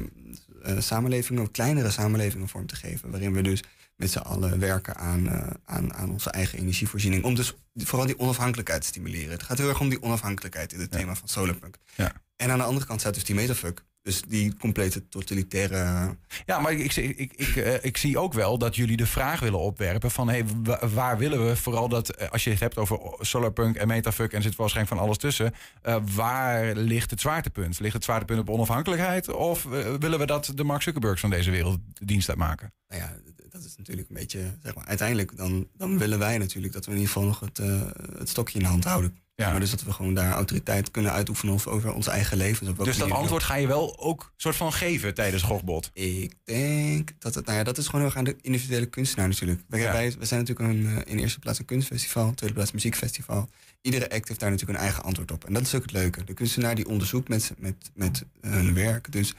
eh, 0.63 0.79
samenlevingen, 0.79 1.51
kleinere 1.51 1.91
samenlevingen 1.91 2.47
vorm 2.47 2.65
te 2.65 2.75
geven. 2.75 3.09
Waarin 3.11 3.33
we 3.33 3.41
dus 3.41 3.63
met 3.97 4.11
z'n 4.11 4.17
allen 4.17 4.59
werken 4.59 4.95
aan, 4.95 5.29
eh, 5.29 5.47
aan, 5.65 5.93
aan 5.93 6.11
onze 6.11 6.29
eigen 6.29 6.59
energievoorziening. 6.59 7.23
Om 7.23 7.35
dus 7.35 7.53
vooral 7.75 8.07
die 8.07 8.19
onafhankelijkheid 8.19 8.81
te 8.81 8.87
stimuleren. 8.87 9.31
Het 9.31 9.43
gaat 9.43 9.57
heel 9.57 9.69
erg 9.69 9.79
om 9.79 9.89
die 9.89 10.01
onafhankelijkheid 10.01 10.73
in 10.73 10.79
het 10.79 10.91
thema 10.91 11.15
van 11.15 11.27
Solarpunk. 11.27 11.77
Ja. 11.95 12.11
En 12.35 12.51
aan 12.51 12.57
de 12.57 12.63
andere 12.63 12.85
kant 12.85 12.99
staat 12.99 13.13
dus 13.13 13.23
die 13.23 13.35
metafuck. 13.35 13.85
Dus 14.01 14.21
die 14.21 14.55
complete 14.57 15.07
totalitaire... 15.09 16.15
Ja, 16.45 16.59
maar 16.59 16.71
ik, 16.71 16.95
ik, 16.95 17.17
ik, 17.17 17.33
ik, 17.35 17.55
eh, 17.55 17.83
ik 17.83 17.97
zie 17.97 18.17
ook 18.19 18.33
wel 18.33 18.57
dat 18.57 18.75
jullie 18.75 18.97
de 18.97 19.05
vraag 19.05 19.39
willen 19.39 19.59
opwerpen 19.59 20.11
van 20.11 20.29
hey, 20.29 20.45
wa- 20.63 20.87
waar 20.87 21.17
willen 21.17 21.47
we 21.47 21.55
vooral 21.55 21.89
dat, 21.89 22.09
eh, 22.09 22.29
als 22.29 22.43
je 22.43 22.49
het 22.49 22.59
hebt 22.59 22.77
over 22.77 22.99
solarpunk 23.19 23.75
en 23.75 23.87
metafuck 23.87 24.33
en 24.33 24.41
zit 24.41 24.55
waarschijnlijk 24.55 24.95
van 24.95 25.05
alles 25.05 25.17
tussen, 25.17 25.53
eh, 25.81 25.97
waar 26.15 26.75
ligt 26.75 27.09
het 27.09 27.21
zwaartepunt? 27.21 27.79
Ligt 27.79 27.93
het 27.93 28.03
zwaartepunt 28.03 28.39
op 28.39 28.49
onafhankelijkheid 28.49 29.29
of 29.33 29.65
eh, 29.65 29.93
willen 29.99 30.19
we 30.19 30.25
dat 30.25 30.51
de 30.55 30.63
Mark 30.63 30.81
Zuckerbergs 30.81 31.21
van 31.21 31.29
deze 31.29 31.51
wereld 31.51 31.79
dienst 31.93 32.29
uitmaken? 32.29 32.73
Nou 32.87 33.01
ja, 33.01 33.15
dat 33.57 33.65
is 33.65 33.77
natuurlijk 33.77 34.09
een 34.09 34.15
beetje, 34.15 34.57
zeg 34.63 34.75
maar, 34.75 34.85
uiteindelijk 34.85 35.37
dan, 35.37 35.67
dan 35.77 35.97
willen 35.97 36.19
wij 36.19 36.37
natuurlijk 36.37 36.73
dat 36.73 36.85
we 36.85 36.91
in 36.91 36.97
ieder 36.97 37.13
geval 37.13 37.27
nog 37.27 37.39
het, 37.39 37.59
eh, 37.59 37.81
het 38.17 38.29
stokje 38.29 38.57
in 38.57 38.63
de 38.63 38.69
hand 38.69 38.83
houden. 38.83 39.17
Ja. 39.35 39.51
Maar 39.51 39.59
dus 39.59 39.69
dat 39.69 39.83
we 39.83 39.91
gewoon 39.91 40.13
daar 40.13 40.31
autoriteit 40.31 40.91
kunnen 40.91 41.11
uitoefenen 41.11 41.53
over, 41.53 41.71
over 41.71 41.93
ons 41.93 42.07
eigen 42.07 42.37
leven. 42.37 42.75
Dus 42.83 42.97
dat 42.97 43.11
antwoord 43.11 43.43
ga 43.43 43.55
je 43.55 43.67
wel 43.67 43.99
ook 43.99 44.33
soort 44.35 44.55
van 44.55 44.73
geven 44.73 45.13
tijdens 45.13 45.43
Gogbot. 45.43 45.89
Ik 45.93 46.33
denk 46.43 47.11
dat 47.19 47.35
het, 47.35 47.45
nou 47.45 47.57
ja, 47.57 47.63
dat 47.63 47.77
is 47.77 47.85
gewoon 47.85 47.99
heel 48.01 48.09
erg 48.09 48.17
aan 48.17 48.23
de 48.23 48.35
individuele 48.41 48.85
kunstenaar 48.85 49.27
natuurlijk. 49.27 49.61
Wij, 49.67 49.79
Ja. 49.79 49.91
wij, 49.91 50.13
wij 50.17 50.27
zijn 50.27 50.39
natuurlijk 50.39 50.69
een, 50.69 50.85
eh, 50.85 51.13
in 51.13 51.19
eerste 51.19 51.39
plaats 51.39 51.59
een 51.59 51.65
kunstfestival, 51.65 52.33
tweede 52.33 52.55
plaats 52.55 52.69
een 52.69 52.75
muziekfestival. 52.75 53.49
Iedere 53.81 54.09
act 54.09 54.27
heeft 54.27 54.39
daar 54.39 54.49
natuurlijk 54.51 54.79
een 54.79 54.85
eigen 54.85 55.03
antwoord 55.03 55.31
op. 55.31 55.45
En 55.45 55.53
dat 55.53 55.61
is 55.61 55.75
ook 55.75 55.81
het 55.81 55.91
leuke. 55.91 56.23
De 56.23 56.33
kunstenaar 56.33 56.75
die 56.75 56.87
onderzoekt 56.87 57.27
met, 57.29 57.51
met, 57.57 57.91
met 57.93 58.23
hun 58.41 58.73
werk, 58.73 59.11
dus 59.11 59.33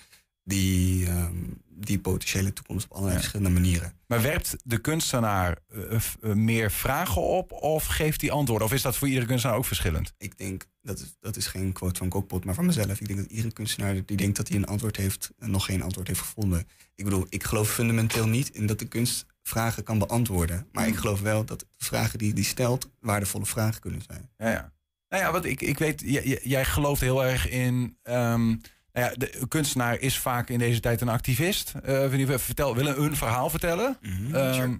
die, 0.48 1.06
ehm, 1.06 1.34
die 1.80 1.98
potentiële 1.98 2.52
toekomst 2.52 2.84
op 2.84 2.90
allerlei 2.92 3.14
Ja. 3.14 3.20
verschillende 3.20 3.60
manieren. 3.60 3.92
Maar 4.06 4.22
werpt 4.22 4.56
de 4.64 4.78
kunstenaar 4.78 5.58
eh, 5.68 5.98
f- 6.00 6.16
eh, 6.22 6.32
meer 6.32 6.70
vragen 6.70 7.22
op 7.22 7.52
of 7.52 7.86
geeft 7.86 8.20
hij 8.20 8.30
antwoorden? 8.30 8.66
Of 8.66 8.72
is 8.72 8.82
dat 8.82 8.96
voor 8.96 9.08
iedere 9.08 9.26
kunstenaar 9.26 9.56
ook 9.56 9.64
verschillend? 9.64 10.12
Ik 10.18 10.38
denk, 10.38 10.64
dat 10.82 10.98
is, 10.98 11.16
dat 11.20 11.36
is 11.36 11.46
geen 11.46 11.72
quote 11.72 11.98
van 11.98 12.08
Kokpot, 12.08 12.44
maar 12.44 12.54
van 12.54 12.66
mezelf. 12.66 13.00
Ik 13.00 13.06
denk 13.06 13.18
dat 13.18 13.30
iedere 13.30 13.52
kunstenaar 13.52 14.04
die 14.04 14.16
denkt 14.16 14.36
dat 14.36 14.48
hij 14.48 14.56
een 14.56 14.66
antwoord 14.66 14.96
heeft, 14.96 15.30
nog 15.38 15.64
geen 15.64 15.82
antwoord 15.82 16.08
heeft 16.08 16.20
gevonden. 16.20 16.68
Ik 16.94 17.04
bedoel, 17.04 17.26
ik 17.28 17.44
geloof 17.44 17.70
fundamenteel 17.70 18.26
niet 18.28 18.48
in 18.48 18.66
dat 18.66 18.78
de 18.78 18.88
kunst 18.88 19.26
vragen 19.42 19.82
kan 19.82 19.98
beantwoorden. 19.98 20.66
Maar 20.72 20.86
ik 20.86 20.96
geloof 20.96 21.20
wel 21.20 21.44
dat 21.44 21.60
de 21.60 21.66
vragen 21.76 22.18
die 22.18 22.32
die 22.32 22.44
stelt, 22.44 22.90
waardevolle 23.00 23.46
vragen 23.46 23.80
kunnen 23.80 24.02
zijn. 24.06 24.30
Ja, 24.36 24.48
ja. 24.50 24.72
Nou 25.08 25.22
ja, 25.22 25.32
wat 25.32 25.44
ik, 25.44 25.60
ik 25.60 25.78
weet, 25.78 26.00
jij, 26.04 26.24
jij- 26.26 26.40
jij 26.42 26.64
gelooft 26.64 27.00
heel 27.00 27.24
erg 27.24 27.48
in. 27.48 27.96
ehm, 28.02 28.56
nou 28.98 29.10
ja, 29.10 29.16
de 29.16 29.46
kunstenaar 29.48 29.98
is 29.98 30.18
vaak 30.18 30.48
in 30.48 30.58
deze 30.58 30.80
tijd 30.80 31.00
een 31.00 31.08
activist. 31.08 31.72
Die 32.10 32.26
vertel, 32.26 32.74
willen 32.74 33.02
een 33.02 33.16
verhaal 33.16 33.50
vertellen. 33.50 33.98
Ehm, 34.32 34.76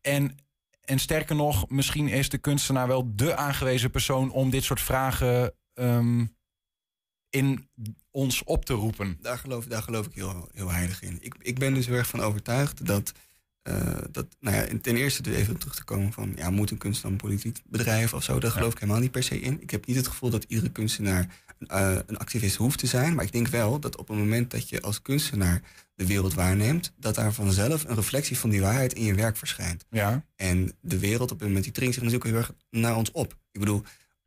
en, 0.00 0.36
en 0.84 0.98
sterker 0.98 1.36
nog, 1.36 1.68
misschien 1.68 2.08
is 2.08 2.28
de 2.28 2.38
kunstenaar 2.38 2.86
wel 2.86 3.16
de 3.16 3.36
aangewezen 3.36 3.90
persoon 3.90 4.30
om 4.30 4.50
dit 4.50 4.64
soort 4.64 4.80
vragen 4.80 5.54
ehm, 5.74 6.24
in 7.30 7.68
ons 8.10 8.44
op 8.44 8.64
te 8.64 8.72
roepen. 8.72 9.18
Daar 9.20 9.38
geloof, 9.38 9.66
daar 9.66 9.82
geloof 9.82 10.06
ik 10.06 10.14
heel, 10.14 10.48
heel 10.52 10.70
heilig 10.70 11.02
in. 11.02 11.18
Ik, 11.20 11.34
ik 11.38 11.58
ben 11.58 11.74
dus 11.74 11.86
heel 11.86 11.96
erg 11.96 12.08
van 12.08 12.20
overtuigd 12.20 12.86
dat, 12.86 13.12
eh, 13.62 13.98
dat 14.10 14.26
nou 14.40 14.56
ja, 14.56 14.78
ten 14.82 14.96
eerste 14.96 15.22
dus 15.22 15.34
even 15.34 15.58
terug 15.58 15.74
te 15.74 15.84
komen 15.84 16.12
van, 16.12 16.32
ja, 16.36 16.50
moet 16.50 16.70
een 16.70 16.78
kunstenaar 16.78 17.12
een 17.12 17.18
politiek 17.18 17.62
bedrijf 17.64 18.14
of 18.14 18.22
zo? 18.22 18.40
Daar 18.40 18.50
geloof 18.50 18.72
ik 18.72 18.78
helemaal 18.78 19.00
niet 19.00 19.10
per 19.10 19.22
se 19.22 19.40
in. 19.40 19.62
Ik 19.62 19.70
heb 19.70 19.86
niet 19.86 19.96
het 19.96 20.08
gevoel 20.08 20.30
dat 20.30 20.44
iedere 20.48 20.70
kunstenaar 20.70 21.26
eh, 21.66 21.96
een 22.06 22.18
activist 22.18 22.56
hoeft 22.56 22.78
te 22.78 22.86
zijn, 22.86 23.14
maar 23.14 23.24
ik 23.24 23.32
denk 23.32 23.48
wel 23.48 23.78
dat 23.78 23.96
op 23.96 24.08
het 24.08 24.16
moment 24.16 24.50
dat 24.50 24.68
je 24.68 24.80
als 24.80 25.02
kunstenaar 25.02 25.62
de 25.94 26.06
wereld 26.06 26.34
waarneemt, 26.34 26.92
dat 26.96 27.14
daar 27.14 27.32
vanzelf 27.32 27.84
een 27.84 27.94
reflectie 27.94 28.38
van 28.38 28.50
die 28.50 28.60
waarheid 28.60 28.92
in 28.92 29.04
je 29.04 29.14
werk 29.14 29.36
verschijnt. 29.36 29.84
Ja. 29.90 30.24
En 30.36 30.72
de 30.80 30.98
wereld 30.98 31.30
op 31.30 31.38
dit 31.38 31.46
moment 31.46 31.64
die 31.64 31.72
dringt 31.72 31.94
zich 31.94 32.02
natuurlijk 32.02 32.30
heel 32.30 32.40
erg 32.40 32.52
naar 32.70 32.96
ons 32.96 33.10
op. 33.10 33.36
Ik 33.52 33.60
bedoel, 33.60 33.82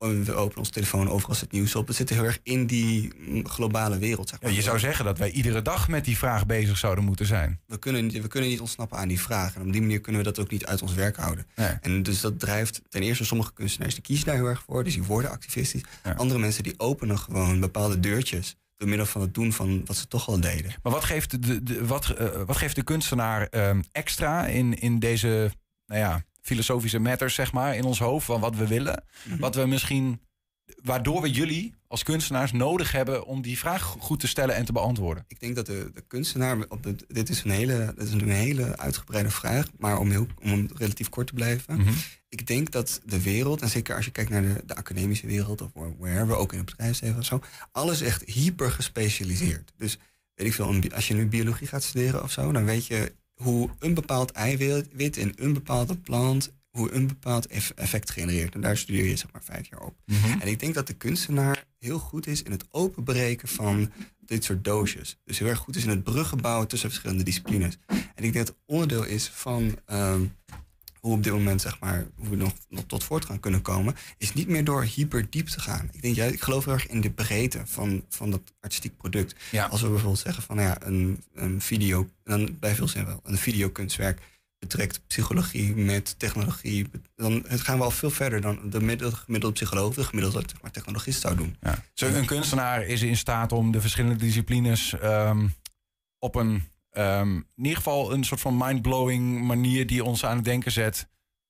we 0.09 0.33
openen 0.33 0.57
ons 0.57 0.69
telefoon, 0.69 1.09
overal 1.09 1.35
zit 1.35 1.51
nieuws 1.51 1.75
op. 1.75 1.87
We 1.87 1.93
zitten 1.93 2.15
heel 2.15 2.25
erg 2.25 2.39
in 2.43 2.65
die 2.67 3.13
mm, 3.17 3.47
globale 3.47 3.97
wereld. 3.97 4.29
Zeg 4.29 4.39
Ja, 4.39 4.47
maar. 4.47 4.55
je 4.55 4.61
zou 4.61 4.79
zeggen 4.79 5.05
dat 5.05 5.17
wij 5.17 5.31
iedere 5.31 5.61
dag 5.61 5.87
met 5.87 6.05
die 6.05 6.17
vraag 6.17 6.45
bezig 6.45 6.77
zouden 6.77 7.03
moeten 7.03 7.25
zijn. 7.25 7.59
we, 7.67 7.79
kunnen, 7.79 8.05
niet- 8.05 8.21
we 8.21 8.27
kunnen 8.27 8.49
niet 8.49 8.59
ontsnappen 8.59 8.97
aan 8.97 9.07
die 9.07 9.19
vraag. 9.21 9.55
En 9.55 9.61
op 9.61 9.71
die 9.71 9.81
manier 9.81 10.01
kunnen 10.01 10.21
we 10.23 10.27
dat 10.27 10.39
ook 10.39 10.51
niet 10.51 10.65
uit 10.65 10.81
ons 10.81 10.93
werk 10.93 11.15
houden. 11.15 11.45
Nee. 11.55 11.67
En 11.81 12.03
dus 12.03 12.21
dat 12.21 12.39
drijft 12.39 12.81
ten 12.89 13.01
eerste 13.01 13.25
sommige 13.25 13.53
kunstenaars 13.53 13.93
die 13.93 14.03
kiezen 14.03 14.25
daar 14.25 14.35
heel 14.35 14.45
erg 14.45 14.63
voor. 14.67 14.83
Dus 14.83 14.93
die 14.93 15.03
worden 15.03 15.31
activistisch. 15.31 15.81
Ja. 16.03 16.11
Andere 16.13 16.39
mensen 16.39 16.63
die 16.63 16.73
openen 16.79 17.17
gewoon 17.19 17.59
bepaalde 17.59 17.99
deurtjes. 17.99 18.55
Door 18.77 18.87
middel 18.89 19.05
van 19.07 19.21
het 19.21 19.33
doen 19.33 19.53
van 19.53 19.81
wat 19.85 19.95
ze 19.95 20.07
toch 20.07 20.27
al 20.27 20.39
deden. 20.39 20.73
Maar 20.83 20.91
wat 20.91 21.03
geeft 21.03 21.43
de, 21.47 21.63
de, 21.63 21.85
wat, 21.85 22.09
eh, 22.09 22.27
wat 22.45 22.57
geeft 22.57 22.75
de 22.75 22.83
kunstenaar 22.83 23.47
ehm, 23.47 23.81
extra 23.91 24.45
in, 24.45 24.79
in 24.79 24.99
deze 24.99 25.51
nou 25.85 25.99
ja, 26.01 26.23
filosofische 26.45 26.99
matters, 26.99 27.35
zeg 27.35 27.51
maar, 27.51 27.75
in 27.75 27.83
ons 27.83 27.99
hoofd 27.99 28.25
van 28.25 28.39
wat 28.39 28.55
we 28.55 28.67
willen? 28.67 29.03
Mhm. 29.23 29.39
Wat 29.39 29.55
we 29.55 29.65
misschien, 29.65 30.19
waardoor 30.83 31.21
we 31.21 31.31
jullie 31.31 31.73
als 31.87 32.03
kunstenaars 32.03 32.51
nodig 32.51 32.91
hebben 32.91 33.25
om 33.25 33.41
die 33.41 33.57
vraag 33.57 33.81
goed 33.81 34.19
te 34.19 34.27
stellen 34.27 34.55
en 34.55 34.65
te 34.65 34.71
beantwoorden. 34.71 35.25
Ik 35.27 35.39
denk 35.39 35.55
dat 35.55 35.65
de, 35.65 35.91
de 35.93 36.03
kunstenaar, 36.07 36.57
dit 37.07 37.29
is 37.29 37.43
een 37.43 37.51
hele, 37.51 37.93
dit 37.97 38.07
is 38.07 38.13
een 38.13 38.29
hele 38.29 38.77
uitgebreide 38.77 39.29
vraag, 39.29 39.67
maar 39.77 39.99
om, 39.99 40.09
heel, 40.09 40.27
om 40.43 40.69
relatief 40.75 41.09
kort 41.09 41.27
te 41.27 41.33
blijven. 41.33 41.77
Mhm. 41.77 41.93
Ik 42.29 42.47
denk 42.47 42.71
dat 42.71 43.01
de 43.05 43.21
wereld, 43.21 43.61
en 43.61 43.69
zeker 43.69 43.95
als 43.95 44.05
je 44.05 44.11
kijkt 44.11 44.29
naar 44.29 44.41
de, 44.41 44.63
de 44.65 44.75
academische 44.75 45.27
wereld 45.27 45.61
of 45.61 45.71
wherever, 45.99 46.35
ook 46.35 46.51
in 46.51 46.57
het 46.57 46.69
bedrijfsleven 46.69 47.17
of 47.17 47.25
zo, 47.25 47.41
alles 47.71 48.01
echt 48.01 48.23
hyper 48.23 48.71
gespecialiseerd. 48.71 49.73
Dus 49.77 49.97
weet 50.33 50.47
ik 50.47 50.53
veel, 50.53 50.81
als 50.93 51.07
je 51.07 51.13
nu 51.13 51.27
biologie 51.27 51.67
gaat 51.67 51.83
studeren 51.83 52.23
of 52.23 52.31
zo, 52.31 52.51
dan 52.51 52.65
weet 52.65 52.85
je 52.85 53.13
hoe 53.35 53.69
een 53.79 53.93
bepaald 53.93 54.31
eiwit 54.31 55.17
in 55.17 55.33
een 55.35 55.53
bepaalde 55.53 55.97
plant, 55.97 56.53
hoe 56.69 56.91
een 56.91 57.07
bepaald 57.07 57.47
effect 57.75 58.11
genereert. 58.11 58.53
En 58.53 58.61
daar 58.61 58.77
studeer 58.77 59.05
je 59.05 59.15
zeg 59.15 59.31
maar 59.31 59.43
vijf 59.43 59.69
jaar 59.69 59.81
op. 59.81 59.95
Mhm. 60.05 60.39
En 60.39 60.47
ik 60.47 60.59
denk 60.59 60.73
dat 60.73 60.87
de 60.87 60.93
kunstenaar 60.93 61.65
heel 61.79 61.99
goed 61.99 62.27
is 62.27 62.43
in 62.43 62.51
het 62.51 62.65
openbreken 62.71 63.47
van 63.47 63.91
dit 64.19 64.43
soort 64.43 64.63
doosjes. 64.63 65.17
Dus 65.23 65.39
heel 65.39 65.47
erg 65.47 65.59
goed 65.59 65.75
is 65.75 65.83
in 65.83 65.89
het 65.89 66.03
bruggen 66.03 66.41
bouwen 66.41 66.67
tussen 66.67 66.89
verschillende 66.89 67.23
disciplines. 67.23 67.77
En 67.87 68.23
ik 68.23 68.33
denk 68.33 68.33
dat 68.33 68.47
het 68.47 68.57
onderdeel 68.65 69.03
is 69.03 69.27
van 69.27 69.79
ehm, 69.85 70.25
hoe 71.05 71.13
op 71.13 71.23
dit 71.23 71.33
moment, 71.33 71.61
zeg 71.61 71.79
maar, 71.79 72.05
hoe 72.15 72.29
we 72.29 72.35
nog, 72.35 72.53
nog 72.69 72.83
tot 72.87 73.03
voortgang 73.03 73.39
kunnen 73.39 73.61
komen, 73.61 73.95
is 74.17 74.33
niet 74.33 74.47
meer 74.47 74.63
door 74.63 74.83
hyper 74.83 75.29
diep 75.29 75.47
te 75.47 75.59
gaan. 75.59 75.89
Ik 75.91 76.01
denk, 76.01 76.15
ja, 76.15 76.25
ik 76.25 76.41
geloof 76.41 76.65
heel 76.65 76.73
erg 76.73 76.87
in 76.87 77.01
de 77.01 77.11
breedte 77.11 77.61
van, 77.65 78.05
van 78.09 78.31
dat 78.31 78.41
artistiek 78.59 78.97
product. 78.97 79.35
Ja. 79.51 79.65
Als 79.65 79.81
we 79.81 79.87
bijvoorbeeld 79.87 80.19
zeggen 80.19 80.43
van 80.43 80.55
nou 80.55 80.67
ja, 80.67 80.77
een, 80.87 81.23
een 81.33 81.61
video, 81.61 82.09
dan 82.23 82.57
bij 82.59 82.75
veel 82.75 82.87
zijn 82.87 83.05
wel, 83.05 83.19
een 83.23 83.37
videokunstwerk 83.37 84.21
betrekt 84.59 85.07
psychologie 85.07 85.75
met 85.75 86.19
technologie. 86.19 86.87
Dan 87.15 87.45
het 87.47 87.61
gaan 87.61 87.77
we 87.77 87.83
al 87.83 87.91
veel 87.91 88.11
verder 88.11 88.41
dan 88.41 88.69
de 88.69 88.81
middel- 88.81 89.11
gemiddelde 89.11 89.55
psycholoog, 89.55 89.93
de 89.93 90.03
gemiddelde 90.03 90.43
zeg 90.49 90.61
maar, 90.61 90.71
technologist 90.71 91.21
zou 91.21 91.35
doen. 91.35 91.55
Ja. 91.61 91.83
Zo, 91.93 92.07
een 92.07 92.25
kunstenaar 92.25 92.85
is 92.85 93.01
in 93.01 93.17
staat 93.17 93.51
om 93.51 93.71
de 93.71 93.81
verschillende 93.81 94.15
disciplines 94.15 94.93
ehm, 94.99 95.47
op 96.19 96.35
een, 96.35 96.63
ehm, 96.95 97.35
in 97.35 97.45
ieder 97.55 97.75
geval 97.77 98.13
een 98.13 98.23
soort 98.23 98.41
van 98.41 98.57
mindblowing 98.57 99.41
manier 99.41 99.87
die 99.87 100.03
ons 100.03 100.25
aan 100.25 100.35
het 100.35 100.45
denken 100.45 100.71
zet, 100.71 101.07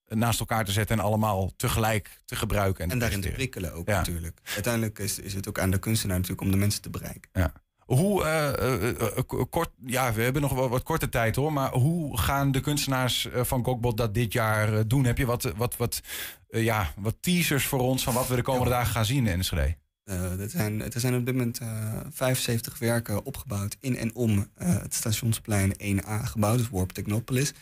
naast 0.07 0.39
elkaar 0.39 0.65
te 0.65 0.71
zetten 0.71 0.97
en 0.97 1.03
allemaal 1.03 1.51
tegelijk 1.55 2.21
te 2.25 2.35
gebruiken. 2.35 2.83
En, 2.83 2.91
En 2.91 2.99
daarin 2.99 3.21
te 3.21 3.29
prikkelen 3.29 3.73
ook 3.73 3.87
Ja. 3.87 3.95
natuurlijk. 3.97 4.39
Uiteindelijk 4.53 4.99
is, 4.99 5.19
is 5.19 5.33
het 5.33 5.47
ook 5.47 5.59
aan 5.59 5.71
de 5.71 5.77
kunstenaar 5.79 6.15
natuurlijk 6.15 6.47
om 6.47 6.51
de 6.51 6.57
mensen 6.57 6.81
te 6.81 6.89
bereiken. 6.89 7.29
Ja. 7.33 7.51
Hoe, 7.85 8.23
eh, 8.23 8.47
eh, 8.53 8.89
eh, 9.17 9.23
kort, 9.49 9.69
ja, 9.85 10.13
we 10.13 10.21
hebben 10.21 10.41
nog 10.41 10.53
wel 10.53 10.69
wat 10.69 10.83
korte 10.83 11.09
tijd 11.09 11.35
hoor, 11.35 11.53
maar 11.53 11.71
hoe 11.71 12.17
gaan 12.19 12.51
de 12.51 12.59
kunstenaars 12.59 13.27
van 13.33 13.63
Gokbot 13.65 13.97
dat 13.97 14.13
dit 14.13 14.33
jaar 14.33 14.87
doen? 14.87 15.05
Heb 15.05 15.17
je 15.17 15.25
wat, 15.25 15.43
wat, 15.55 15.77
wat, 15.77 16.01
ja, 16.47 16.93
wat 16.97 17.15
teasers 17.19 17.65
voor 17.65 17.79
ons 17.79 18.03
van 18.03 18.13
wat 18.13 18.27
we 18.27 18.35
de 18.35 18.41
komende 18.41 18.69
dagen 18.69 18.91
gaan 18.91 19.05
zien 19.05 19.27
in 19.27 19.33
Enschede? 19.33 19.77
Eh, 20.05 20.39
er, 20.39 20.49
zijn, 20.49 20.81
er 20.93 20.99
zijn 20.99 21.15
op 21.15 21.25
dit 21.25 21.35
moment 21.35 21.59
eh 21.59 21.99
75 22.11 22.77
werken 22.79 23.25
opgebouwd 23.25 23.77
in 23.79 23.97
en 23.97 24.15
om 24.15 24.49
eh, 24.55 24.67
het 24.81 24.93
stationsplein 24.93 25.73
1A 25.81 26.23
gebouwd, 26.23 26.57
dus 26.57 26.69
Warp 26.69 26.91
Technopolis. 26.91 27.53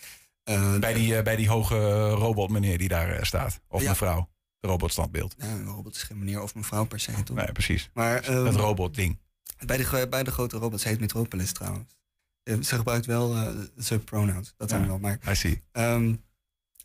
Eh, 0.44 0.80
Bij 0.80 0.94
die, 0.94 1.16
eh, 1.18 1.24
bij 1.24 1.36
die 1.36 1.50
hoge 1.50 2.10
robot 2.10 2.50
meneer 2.50 2.78
die 2.78 2.88
daar 2.88 3.10
eh, 3.10 3.24
staat, 3.24 3.60
of 3.68 3.82
Ja. 3.82 3.90
mevrouw, 3.90 4.30
de 4.60 4.68
robotstandbeeld. 4.68 5.36
Ja, 5.38 5.46
een 5.48 5.66
robot 5.66 5.96
is 5.96 6.04
geen 6.04 6.20
meneer 6.20 6.42
of 6.42 6.56
mevrouw 6.56 6.86
per 6.86 7.00
se, 7.00 7.24
toch? 7.24 7.36
Nee, 7.38 7.52
precies. 7.52 7.90
Maar 7.94 8.20
ehm, 8.24 8.46
Het 8.46 8.56
robotding. 8.56 9.20
bij, 9.66 9.78
de, 9.78 10.08
bij 10.10 10.24
de 10.24 10.32
grote 10.32 10.58
robots 10.58 10.84
heet 10.84 11.00
Metropolis 11.00 11.52
trouwens. 11.54 11.96
Eh, 12.44 12.62
ze 12.62 12.76
gebruikt 12.76 13.06
wel 13.06 13.36
eh 13.36 13.48
ze 13.80 14.00
pronouns, 14.00 14.54
dat 14.58 14.70
zijn 14.70 14.82
Ja. 14.82 14.88
wel. 14.88 15.00
Maar, 15.00 15.20
I 15.30 15.36
see. 15.36 15.64
ehm, 15.72 16.16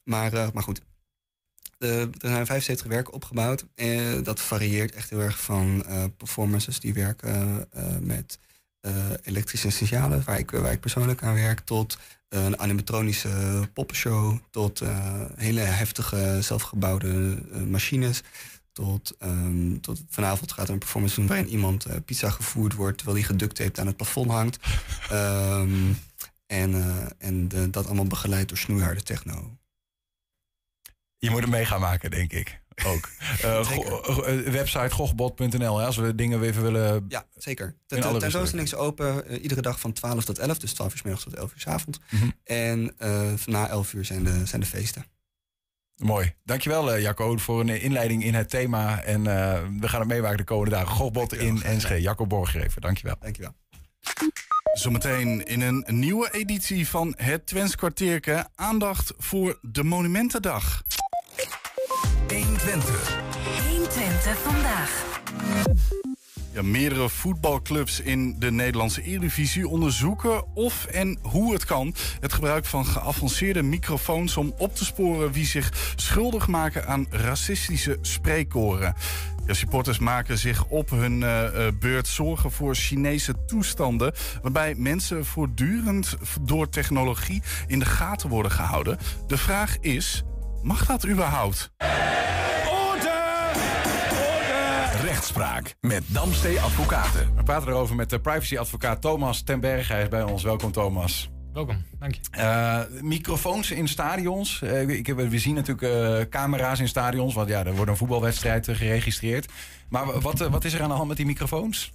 maar, 0.05 0.33
eh, 0.33 0.49
maar 0.53 0.63
goed. 0.63 0.81
Eh, 1.79 2.01
er 2.01 2.09
zijn 2.21 2.47
75 2.47 2.87
werken 2.87 3.13
opgebouwd. 3.13 3.65
Eh, 3.75 4.23
dat 4.23 4.41
varieert 4.41 4.95
echt 4.95 5.11
heel 5.11 5.21
erg 5.21 5.41
van 5.41 5.85
eh, 5.87 6.05
performances 6.17 6.81
die 6.81 6.95
werken 6.95 7.69
met 8.01 8.39
elektrische 9.23 9.71
signalen, 9.71 10.23
waar 10.25 10.39
ik, 10.39 10.51
waar 10.51 10.73
ik 10.73 10.81
persoonlijk 10.81 11.23
aan 11.23 11.35
werk, 11.35 11.61
tot 11.61 11.99
een 12.29 12.59
animatronische 12.59 13.69
poppenshow, 13.73 14.39
tot 14.51 14.83
hele 15.37 15.61
heftige 15.61 16.39
zelfgebouwde 16.41 17.39
machines. 17.67 18.23
Tot, 18.73 19.15
ehm, 19.19 19.81
tot 19.81 20.03
vanavond 20.09 20.53
gaat 20.53 20.67
er 20.67 20.73
een 20.73 20.79
performance 20.79 21.17
doen 21.17 21.27
waarin 21.27 21.49
iemand 21.49 21.87
pizza 22.05 22.31
gevoerd 22.31 22.75
wordt 22.75 22.97
terwijl 22.97 23.19
hij 23.19 23.27
geductaped 23.27 23.79
aan 23.79 23.87
het 23.87 23.97
plafond 23.97 24.31
hangt. 24.31 24.59
Ehm, 25.11 25.93
en 26.47 26.75
en 27.19 27.49
de- 27.49 27.71
dat 27.71 27.87
allemaal 27.87 28.05
begeleid 28.07 28.49
door 28.49 28.59
snoeiharde 28.59 29.03
techno. 29.03 29.58
Je 31.19 31.31
moet 31.31 31.41
hem 31.41 31.51
mee 31.51 31.65
gaan 31.65 31.81
maken, 31.81 32.11
denk 32.11 32.33
ik. 32.33 32.61
Ook. 32.87 33.09
Eh, 33.43 33.65
go- 33.67 34.23
eh, 34.23 34.39
website 34.53 34.91
gochbot.nl, 34.91 35.79
hè, 35.79 35.87
als 35.87 35.97
we 35.97 36.15
dingen 36.15 36.41
weer 36.41 36.49
even 36.51 36.63
willen. 36.63 37.05
Ja, 37.09 37.27
zeker. 37.35 37.75
De 37.87 37.97
tentoonstelling 38.19 38.67
is 38.67 38.75
open 38.75 39.27
eh, 39.29 39.43
iedere 39.43 39.61
dag 39.63 39.81
van 39.81 39.93
12 39.93 40.25
tot 40.25 40.39
11, 40.39 40.59
dus 40.59 40.73
12 40.73 40.93
uur 40.93 40.99
's 40.99 41.03
middags 41.03 41.25
tot 41.25 41.35
11 41.35 41.53
uur 41.53 41.61
's 41.61 41.67
avond. 41.67 41.99
Mhm. 42.11 42.29
En 42.45 42.95
eh, 42.99 43.33
na 43.47 43.69
11 43.69 43.93
uur 43.93 44.05
zijn 44.05 44.25
de, 44.25 44.47
zijn 44.47 44.61
de 44.61 44.67
feesten. 44.67 45.05
Mooi. 45.97 46.35
Dankjewel, 46.45 46.93
eh 46.93 47.01
Jacco, 47.03 47.37
voor 47.37 47.61
een 47.61 47.81
inleiding 47.81 48.25
in 48.25 48.35
het 48.35 48.51
thema. 48.51 49.01
En 49.03 49.27
eh, 49.27 49.61
we 49.81 49.89
gaan 49.89 50.01
het 50.01 50.09
meemaken 50.09 50.37
de 50.37 50.45
komende 50.45 50.71
dagen. 50.75 50.89
Gochbot 50.95 51.35
in. 51.35 51.63
Enschede. 51.63 52.01
Jacco 52.01 52.27
Borggever, 52.27 52.81
dankjewel. 52.81 53.17
Dankjewel. 53.21 53.55
Zometeen 54.79 55.47
in 55.47 55.61
een 55.61 55.85
nieuwe 55.87 56.29
editie 56.33 56.89
van 56.89 57.15
het 57.17 57.47
Twents 57.47 57.75
kwartierke 57.75 58.47
aandacht 58.55 59.13
voor 59.19 59.59
de 59.63 59.85
Monumentendag. 59.85 60.83
120. 62.29 63.21
120 63.69 64.39
vandaag. 64.39 65.21
Ja, 66.53 66.63
meerdere 66.63 67.09
voetbalclubs 67.09 68.01
in 68.01 68.39
de 68.39 68.51
Nederlandse 68.51 69.03
Eredivisie 69.03 69.69
onderzoeken 69.69 70.55
of 70.55 70.87
en 70.87 71.19
hoe 71.23 71.53
het 71.53 71.65
kan. 71.65 71.95
Het 72.21 72.33
gebruik 72.33 72.65
van 72.65 72.87
geavanceerde 72.87 73.63
microfoons 73.63 74.37
om 74.37 74.55
op 74.59 74.75
te 74.75 74.85
sporen 74.85 75.33
wie 75.33 75.47
zich 75.47 75.93
schuldig 75.97 76.47
maken 76.47 76.87
aan 76.87 77.07
racistische 77.11 77.99
spreekkoren. 78.01 78.95
Ja, 79.49 79.55
supporters 79.55 79.99
maken 79.99 80.39
zich 80.39 80.65
op 80.65 80.91
hun 80.91 81.23
eh, 81.23 81.67
eh, 81.67 81.73
beurt 81.79 82.09
zorgen 82.09 82.53
voor 82.53 82.75
Chinese 82.75 83.45
toestanden. 83.47 84.13
Waarbij 84.43 84.75
mensen 84.75 85.25
voortdurend 85.25 86.17
door 86.41 86.69
technologie 86.69 87.43
in 87.67 87.79
de 87.79 87.85
gaten 87.85 88.29
worden 88.29 88.53
gehouden. 88.53 88.99
De 89.27 89.39
vraag 89.39 89.79
is: 89.81 90.23
mag 90.63 90.87
dat 90.87 91.07
überhaupt? 91.07 91.71
Rechtspraak 95.03 95.75
met 95.81 96.03
Damstee 96.07 96.61
Advocaten. 96.61 97.35
We 97.37 97.43
praten 97.43 97.69
erover 97.69 97.97
met 97.97 98.11
de 98.11 98.21
privacyadvocaat 98.21 99.01
Thomas 99.01 99.43
ten 99.43 99.61
Berge. 99.61 99.93
Hij 99.93 100.03
is 100.03 100.09
bij 100.09 100.23
ons. 100.23 100.43
Welkom, 100.43 100.73
Thomas. 100.73 101.31
Welkom, 101.53 101.83
dank 101.99 102.15
je. 102.15 102.21
Eh, 102.31 102.81
microfoons 103.03 103.71
in 103.71 103.89
stadions. 103.89 104.63
Eh, 104.63 104.89
ik, 104.89 105.07
heb- 105.07 105.17
we 105.17 105.39
zien 105.39 105.55
natuurlijk 105.55 105.83
eh, 105.95 106.29
camera's 106.31 106.81
in 106.81 106.89
stadions. 106.89 107.35
Want 107.35 107.49
ja, 107.49 107.65
er 107.65 107.75
wordt 107.75 107.91
een 107.91 107.97
voetbalwedstrijd 107.97 108.65
geregistreerd. 108.71 109.53
Maar 109.89 110.07
wa- 110.07 110.21
wat, 110.21 110.39
wat 110.39 110.65
is 110.65 110.73
er 110.73 110.83
aan 110.83 110.89
de 110.89 110.95
hand 110.95 111.09
met 111.09 111.17
die 111.17 111.27
microfoons? 111.27 111.93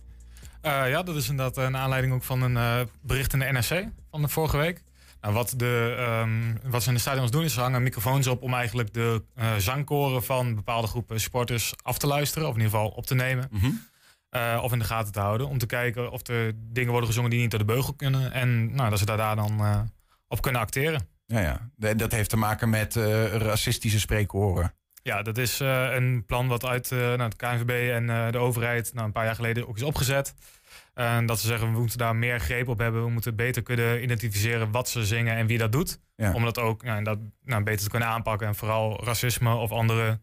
Ja, 0.62 1.04
dat 1.04 1.16
is 1.16 1.30
inderdaad 1.30 1.58
een 1.66 1.78
aanleiding 1.78 2.14
ook 2.14 2.24
van 2.24 2.42
een 2.42 2.88
bericht 3.02 3.34
in 3.34 3.40
de 3.40 3.46
NRC 3.52 3.88
van 4.12 4.22
de 4.22 4.28
vorige 4.28 4.58
week. 4.58 4.84
Nou, 5.22 5.34
wat, 5.34 5.54
de, 5.58 5.96
ehm, 5.98 6.72
wat 6.72 6.82
ze 6.84 6.88
in 6.90 6.94
de 6.96 7.02
stadions 7.02 7.32
doen 7.32 7.44
is 7.44 7.54
ze 7.54 7.60
hangen 7.60 7.84
microfoons 7.84 8.28
op 8.28 8.42
om 8.42 8.54
eigenlijk 8.54 8.94
de 8.94 9.24
zangkoren 9.58 10.24
van 10.24 10.56
bepaalde 10.56 10.88
groepen 10.88 11.20
supporters 11.20 11.74
af 11.82 11.98
te 11.98 12.08
luisteren. 12.08 12.48
Of 12.48 12.54
in 12.56 12.62
ieder 12.62 12.78
geval 12.78 12.92
op 12.92 13.06
te 13.06 13.16
nemen. 13.16 13.50
Eh, 14.34 14.60
of 14.64 14.72
in 14.72 14.80
de 14.80 14.86
gaten 14.86 15.14
te 15.14 15.20
houden. 15.20 15.48
Om 15.48 15.58
te 15.58 15.66
kijken 15.66 16.12
of 16.12 16.28
er 16.28 16.54
dingen 16.56 16.90
worden 16.90 17.08
gezongen 17.08 17.30
die 17.30 17.40
niet 17.40 17.50
door 17.50 17.60
de 17.60 17.66
beugel 17.66 17.94
kunnen. 17.94 18.32
En 18.32 18.76
nou, 18.76 18.90
dat 18.90 19.00
ze 19.00 19.06
daar, 19.06 19.18
daar 19.18 19.36
dan 19.36 19.60
eh, 19.60 19.80
op 20.28 20.42
kunnen 20.42 20.62
acteren. 20.62 21.08
Ja, 21.26 21.40
ja. 21.40 21.94
Dat 21.94 22.12
heeft 22.12 22.30
te 22.30 22.38
maken 22.38 22.70
met 22.70 22.96
eh, 22.96 23.26
racistische 23.26 24.00
spreekhoren. 24.00 24.74
Ja, 25.04 25.22
dat 25.22 25.38
is 25.38 25.60
een 25.60 26.24
plan 26.26 26.48
wat 26.48 26.66
uit 26.66 26.90
nou, 26.90 27.22
het 27.22 27.36
KNVB 27.36 27.92
en 27.92 28.32
de 28.32 28.38
overheid 28.38 28.94
nou, 28.94 29.06
een 29.06 29.12
paar 29.12 29.26
jaar 29.26 29.36
geleden 29.36 29.68
ook 29.68 29.76
is 29.76 29.84
opgezet. 29.84 30.34
Dat 31.26 31.40
ze 31.40 31.48
zeggen, 31.48 31.72
we 31.72 31.80
moeten 31.80 31.98
daar 31.98 32.16
meer 32.16 32.40
greep 32.40 32.68
op 32.68 32.80
hebben. 32.80 33.04
We 33.04 33.10
moeten 33.10 33.36
beter 33.36 33.64
kunnen 33.64 34.04
identificeren 34.04 34.72
wat 34.72 34.90
ze 34.90 35.06
zingen 35.06 35.36
en 35.36 35.48
wie 35.48 35.58
dat 35.58 35.72
doet. 35.72 36.00
Ja. 36.16 36.34
Om 36.34 36.44
dat 36.44 36.60
ook 36.60 36.84
ja, 36.84 37.02
dat, 37.02 37.20
nou, 37.44 37.64
beter 37.64 37.84
te 37.84 37.90
kunnen 37.90 38.08
aanpakken. 38.10 38.48
En 38.48 38.56
vooral 38.56 39.04
racisme 39.04 39.56
of 39.56 39.72
andere 39.72 40.20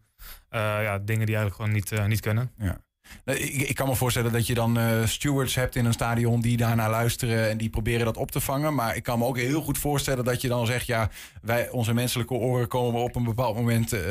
ja, 0.49 0.99
dingen 0.99 1.25
die 1.25 1.35
eigenlijk 1.35 1.55
gewoon 1.55 1.71
niet, 1.71 2.07
niet 2.07 2.21
kunnen. 2.21 2.51
Ja. 2.57 2.81
Ik, 3.25 3.69
ik 3.69 3.75
kan 3.75 3.87
me 3.87 3.95
voorstellen 3.95 4.31
dat 4.31 4.47
je 4.47 4.53
dan 4.53 4.77
eh, 4.77 5.05
stewards 5.05 5.55
hebt 5.55 5.75
in 5.75 5.85
een 5.85 5.93
stadion 5.93 6.41
die 6.41 6.57
daarnaar 6.57 6.89
luisteren 6.89 7.49
en 7.49 7.57
die 7.57 7.69
proberen 7.69 8.05
dat 8.05 8.17
op 8.17 8.31
te 8.31 8.39
vangen. 8.39 8.73
Maar 8.73 8.95
ik 8.95 9.03
kan 9.03 9.19
me 9.19 9.25
ook 9.25 9.37
heel 9.37 9.61
goed 9.61 9.77
voorstellen 9.77 10.23
dat 10.23 10.41
je 10.41 10.47
dan 10.47 10.65
zegt, 10.65 10.85
ja, 10.85 11.09
wij, 11.41 11.69
onze 11.69 11.93
menselijke 11.93 12.33
oren 12.33 12.67
komen 12.67 13.01
op 13.01 13.15
een 13.15 13.23
bepaald 13.23 13.55
moment, 13.55 13.93
eh, 13.93 14.01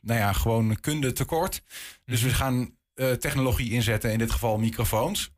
nou 0.00 0.18
ja, 0.18 0.32
gewoon 0.32 0.80
kunde 0.80 1.12
tekort. 1.12 1.62
Dus 2.04 2.22
we 2.22 2.30
gaan 2.30 2.76
eh, 2.94 3.10
technologie 3.10 3.70
inzetten, 3.70 4.12
in 4.12 4.18
dit 4.18 4.30
geval 4.30 4.58
microfoons. 4.58 5.30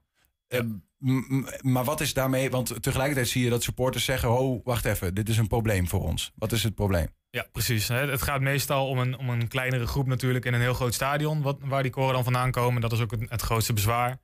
Maar 1.60 1.84
wat 1.84 2.00
is 2.00 2.14
daarmee, 2.14 2.50
want 2.50 2.82
tegelijkertijd 2.82 3.28
zie 3.28 3.44
je 3.44 3.50
dat 3.50 3.62
supporters 3.62 4.04
zeggen, 4.04 4.38
oh, 4.38 4.64
wacht 4.64 4.84
even, 4.84 5.14
dit 5.14 5.28
is 5.28 5.38
een 5.38 5.46
probleem 5.46 5.88
voor 5.88 6.02
ons. 6.02 6.32
Wat 6.34 6.52
is 6.52 6.62
het 6.62 6.74
probleem? 6.74 7.08
Ja, 7.30 7.46
precies. 7.52 7.88
Het 7.88 8.22
gaat 8.22 8.40
meestal 8.40 8.88
om 8.88 8.98
een, 8.98 9.18
om 9.18 9.30
een 9.30 9.48
kleinere 9.48 9.86
groep 9.86 10.06
natuurlijk 10.06 10.44
in 10.44 10.54
een 10.54 10.60
heel 10.60 10.74
groot 10.74 10.94
stadion. 10.94 11.42
Wat, 11.42 11.58
waar 11.60 11.82
die 11.82 11.92
koren 11.92 12.14
dan 12.14 12.24
vandaan 12.24 12.50
komen. 12.50 12.80
Dat 12.80 12.92
is 12.92 13.00
ook 13.00 13.10
het, 13.10 13.30
het 13.30 13.42
grootste 13.42 13.72
bezwaar. 13.72 14.18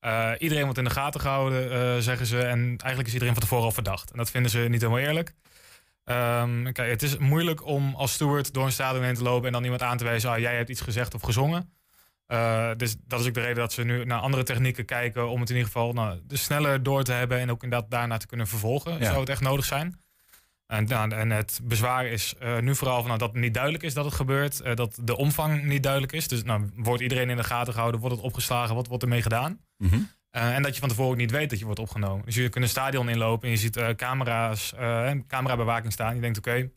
Eh, 0.00 0.32
iedereen 0.38 0.64
wordt 0.64 0.78
in 0.78 0.84
de 0.84 0.90
gaten 0.90 1.20
gehouden, 1.20 1.72
eh, 1.72 1.98
zeggen 1.98 2.26
ze. 2.26 2.38
En 2.42 2.58
eigenlijk 2.58 3.06
is 3.06 3.12
iedereen 3.12 3.34
van 3.34 3.42
tevoren 3.42 3.64
al 3.64 3.72
verdacht. 3.72 4.10
En 4.10 4.16
dat 4.16 4.30
vinden 4.30 4.50
ze 4.50 4.58
niet 4.58 4.80
helemaal 4.80 5.02
eerlijk. 5.02 5.34
Ehm, 6.04 6.72
kijk, 6.72 6.90
het 6.90 7.02
is 7.02 7.16
moeilijk 7.16 7.66
om 7.66 7.94
als 7.94 8.12
steward 8.12 8.54
door 8.54 8.64
een 8.64 8.72
stadion 8.72 9.04
heen 9.04 9.14
te 9.14 9.22
lopen... 9.22 9.46
en 9.46 9.52
dan 9.52 9.64
iemand 9.64 9.82
aan 9.82 9.96
te 9.96 10.04
wijzen, 10.04 10.30
ah, 10.30 10.38
jij 10.38 10.56
hebt 10.56 10.70
iets 10.70 10.80
gezegd 10.80 11.14
of 11.14 11.22
gezongen. 11.22 11.72
Eh, 12.26 12.70
dus 12.76 12.96
dat 13.06 13.20
is 13.20 13.26
ook 13.26 13.34
de 13.34 13.40
reden 13.40 13.56
dat 13.56 13.72
ze 13.72 13.84
nu 13.84 14.04
naar 14.04 14.20
andere 14.20 14.42
technieken 14.42 14.84
kijken... 14.84 15.28
om 15.28 15.40
het 15.40 15.50
in 15.50 15.56
ieder 15.56 15.72
geval 15.72 15.92
nou, 15.92 16.20
de 16.26 16.36
sneller 16.36 16.82
door 16.82 17.04
te 17.04 17.12
hebben... 17.12 17.38
en 17.38 17.50
ook 17.50 17.62
inderdaad 17.62 17.90
daarna 17.90 18.16
te 18.16 18.26
kunnen 18.26 18.46
vervolgen. 18.46 18.98
Ja. 18.98 19.04
Zou 19.04 19.20
het 19.20 19.28
echt 19.28 19.40
nodig 19.40 19.64
zijn. 19.64 20.00
En, 20.70 20.84
nou, 20.84 21.10
en 21.10 21.30
het 21.30 21.60
bezwaar 21.62 22.06
is 22.06 22.34
eh, 22.38 22.58
nu 22.58 22.74
vooral 22.74 22.96
van, 22.98 23.06
nou, 23.06 23.18
dat 23.18 23.32
het 23.32 23.40
niet 23.40 23.54
duidelijk 23.54 23.84
is 23.84 23.94
dat 23.94 24.04
het 24.04 24.14
gebeurt. 24.14 24.60
eh, 24.60 24.74
dat 24.74 24.98
de 25.02 25.16
omvang 25.16 25.64
niet 25.64 25.82
duidelijk 25.82 26.12
is. 26.12 26.28
Dus 26.28 26.42
nou, 26.42 26.70
wordt 26.74 27.02
iedereen 27.02 27.30
in 27.30 27.36
de 27.36 27.44
gaten 27.44 27.72
gehouden? 27.72 28.00
Wordt 28.00 28.16
het 28.16 28.24
opgeslagen? 28.24 28.74
Wat 28.74 28.86
wordt 28.86 29.02
ermee 29.02 29.22
gedaan? 29.22 29.60
Mhm. 29.76 30.00
Eh, 30.30 30.54
en 30.54 30.62
dat 30.62 30.74
je 30.74 30.80
van 30.80 30.88
tevoren 30.88 31.10
ook 31.10 31.16
niet 31.16 31.30
weet 31.30 31.50
dat 31.50 31.58
je 31.58 31.64
wordt 31.64 31.80
opgenomen. 31.80 32.24
Dus 32.24 32.34
je 32.34 32.48
kunt 32.48 32.64
een 32.64 32.70
stadion 32.70 33.08
inlopen 33.08 33.44
en 33.44 33.50
je 33.50 33.60
ziet 33.60 33.94
camera's, 33.96 34.72
camerabewaking 35.26 35.92
staan. 35.92 36.14
Je 36.14 36.20
denkt, 36.20 36.38
oké, 36.38 36.70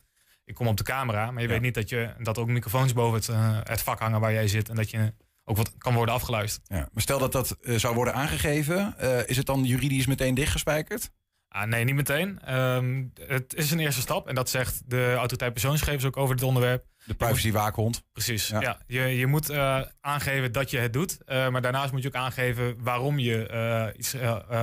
ik 0.44 0.54
kom 0.54 0.66
op 0.66 0.76
de 0.76 0.82
camera. 0.82 1.30
Maar 1.30 1.42
je 1.42 1.48
weet 1.48 1.60
niet 1.60 1.74
dat, 1.74 1.88
je, 1.88 2.10
dat 2.18 2.38
ook 2.38 2.48
microfoons 2.48 2.92
boven 2.92 3.34
het, 3.34 3.68
het 3.68 3.82
vak 3.82 3.98
hangen 3.98 4.20
waar 4.20 4.32
jij 4.32 4.48
zit. 4.48 4.68
En 4.68 4.76
dat 4.76 4.90
je 4.90 5.12
ook 5.44 5.56
wat 5.56 5.74
kan 5.78 5.94
worden 5.94 6.14
afgeluisterd. 6.14 6.68
Ja, 6.68 6.88
maar 6.92 7.02
stel 7.02 7.18
dat 7.18 7.32
dat 7.32 7.56
zou 7.64 7.94
worden 7.94 8.14
aangegeven, 8.14 8.94
is 9.26 9.36
het 9.36 9.46
dan 9.46 9.64
juridisch 9.64 10.06
meteen 10.06 10.34
dichtgespijkerd? 10.34 11.10
Ah, 11.54 11.66
nee, 11.66 11.84
niet 11.84 11.94
meteen. 11.94 12.38
Ehm, 12.44 13.04
het 13.26 13.54
is 13.54 13.70
een 13.70 13.78
eerste 13.78 14.00
stap. 14.00 14.28
En 14.28 14.34
dat 14.34 14.50
zegt 14.50 14.82
de 14.90 15.12
autoriteit 15.16 15.52
persoonsgegevens 15.52 16.04
ook 16.04 16.16
over 16.16 16.34
dit 16.36 16.44
onderwerp. 16.44 16.84
De 17.04 17.14
privacywaakhond. 17.14 18.02
Precies, 18.12 18.48
Ja. 18.48 18.60
ja. 18.60 18.78
Je, 18.86 19.00
je 19.00 19.26
moet 19.26 19.50
eh, 19.50 19.80
aangeven 20.00 20.52
dat 20.52 20.70
je 20.70 20.78
het 20.78 20.92
doet. 20.92 21.18
eh, 21.24 21.48
maar 21.48 21.62
daarnaast 21.62 21.92
moet 21.92 22.02
je 22.02 22.08
ook 22.08 22.14
aangeven 22.14 22.76
waarom 22.82 23.18
je 23.18 23.46
eh, 23.46 23.98
iets 23.98 24.12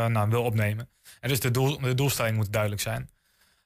nou, 0.08 0.30
wil 0.30 0.44
opnemen. 0.44 0.90
En 1.20 1.30
dus 1.30 1.40
de, 1.40 1.52
doel, 1.52 1.80
de 1.80 1.94
doelstelling 1.96 2.36
moet 2.36 2.52
duidelijk 2.52 2.82
zijn. 2.82 3.10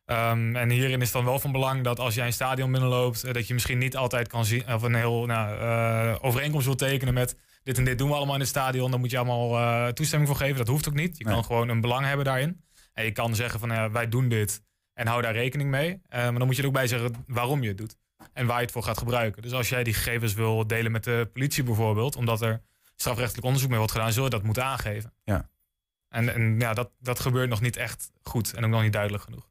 Ehm, 0.05 0.55
en 0.55 0.69
hierin 0.69 1.01
is 1.01 1.11
dan 1.11 1.25
wel 1.25 1.39
van 1.39 1.51
belang 1.51 1.83
dat 1.83 1.99
als 1.99 2.15
jij 2.15 2.25
een 2.25 2.33
stadion 2.33 2.71
binnenloopt... 2.71 3.33
dat 3.33 3.47
je 3.47 3.53
misschien 3.53 3.77
niet 3.77 3.95
altijd 3.97 4.27
kan 4.27 4.45
zien... 4.45 4.73
of 4.73 4.81
een 4.81 4.95
heel 4.95 5.25
nou, 5.25 6.17
overeenkomst 6.21 6.65
wil 6.65 6.75
tekenen 6.75 7.13
met... 7.13 7.37
dit 7.63 7.77
en 7.77 7.85
dit 7.85 7.97
doen 7.97 8.09
we 8.09 8.15
allemaal 8.15 8.33
in 8.33 8.39
het 8.39 8.49
stadion. 8.49 8.91
Dan 8.91 8.99
moet 8.99 9.11
je 9.11 9.17
allemaal 9.17 9.93
toestemming 9.93 10.29
voor 10.31 10.39
geven. 10.39 10.57
Dat 10.57 10.67
hoeft 10.67 10.87
ook 10.87 10.93
niet. 10.93 11.17
Je 11.17 11.23
Nee. 11.23 11.33
kan 11.33 11.43
gewoon 11.45 11.69
een 11.69 11.81
belang 11.81 12.05
hebben 12.05 12.25
daarin. 12.25 12.63
En 12.95 13.05
je 13.05 13.11
kan 13.11 13.35
zeggen 13.35 13.59
van 13.59 13.69
ja, 13.69 13.91
wij 13.91 14.09
doen 14.09 14.29
dit 14.29 14.61
en 14.93 15.07
hou 15.07 15.21
daar 15.21 15.33
rekening 15.33 15.69
mee. 15.69 16.01
Eh, 16.07 16.21
maar 16.21 16.33
dan 16.33 16.45
moet 16.45 16.55
je 16.55 16.61
er 16.61 16.67
ook 16.67 16.73
bij 16.73 16.87
zeggen 16.87 17.23
waarom 17.27 17.61
je 17.61 17.67
het 17.67 17.77
doet. 17.77 17.97
En 18.33 18.45
waar 18.45 18.57
je 18.57 18.63
het 18.63 18.71
voor 18.71 18.83
gaat 18.83 18.97
gebruiken. 18.97 19.41
Dus 19.41 19.53
als 19.53 19.69
jij 19.69 19.83
die 19.83 19.93
gegevens 19.93 20.33
wil 20.33 20.67
delen 20.67 20.91
met 20.91 21.03
de 21.03 21.29
politie 21.33 21.63
bijvoorbeeld... 21.63 22.15
omdat 22.15 22.41
er 22.41 22.61
strafrechtelijk 22.95 23.45
onderzoek 23.45 23.69
mee 23.69 23.77
wordt 23.77 23.93
gedaan... 23.93 24.11
zul 24.11 24.23
je 24.23 24.29
dat 24.29 24.43
moeten 24.43 24.63
aangeven. 24.63 25.13
Ja. 25.23 25.49
En, 26.09 26.33
en 26.33 26.59
ja, 26.59 26.73
dat, 26.73 26.91
dat 26.99 27.19
gebeurt 27.19 27.49
nog 27.49 27.61
niet 27.61 27.77
echt 27.77 28.11
goed 28.23 28.53
en 28.53 28.63
ook 28.63 28.69
nog 28.69 28.81
niet 28.81 28.93
duidelijk 28.93 29.23
genoeg. 29.23 29.49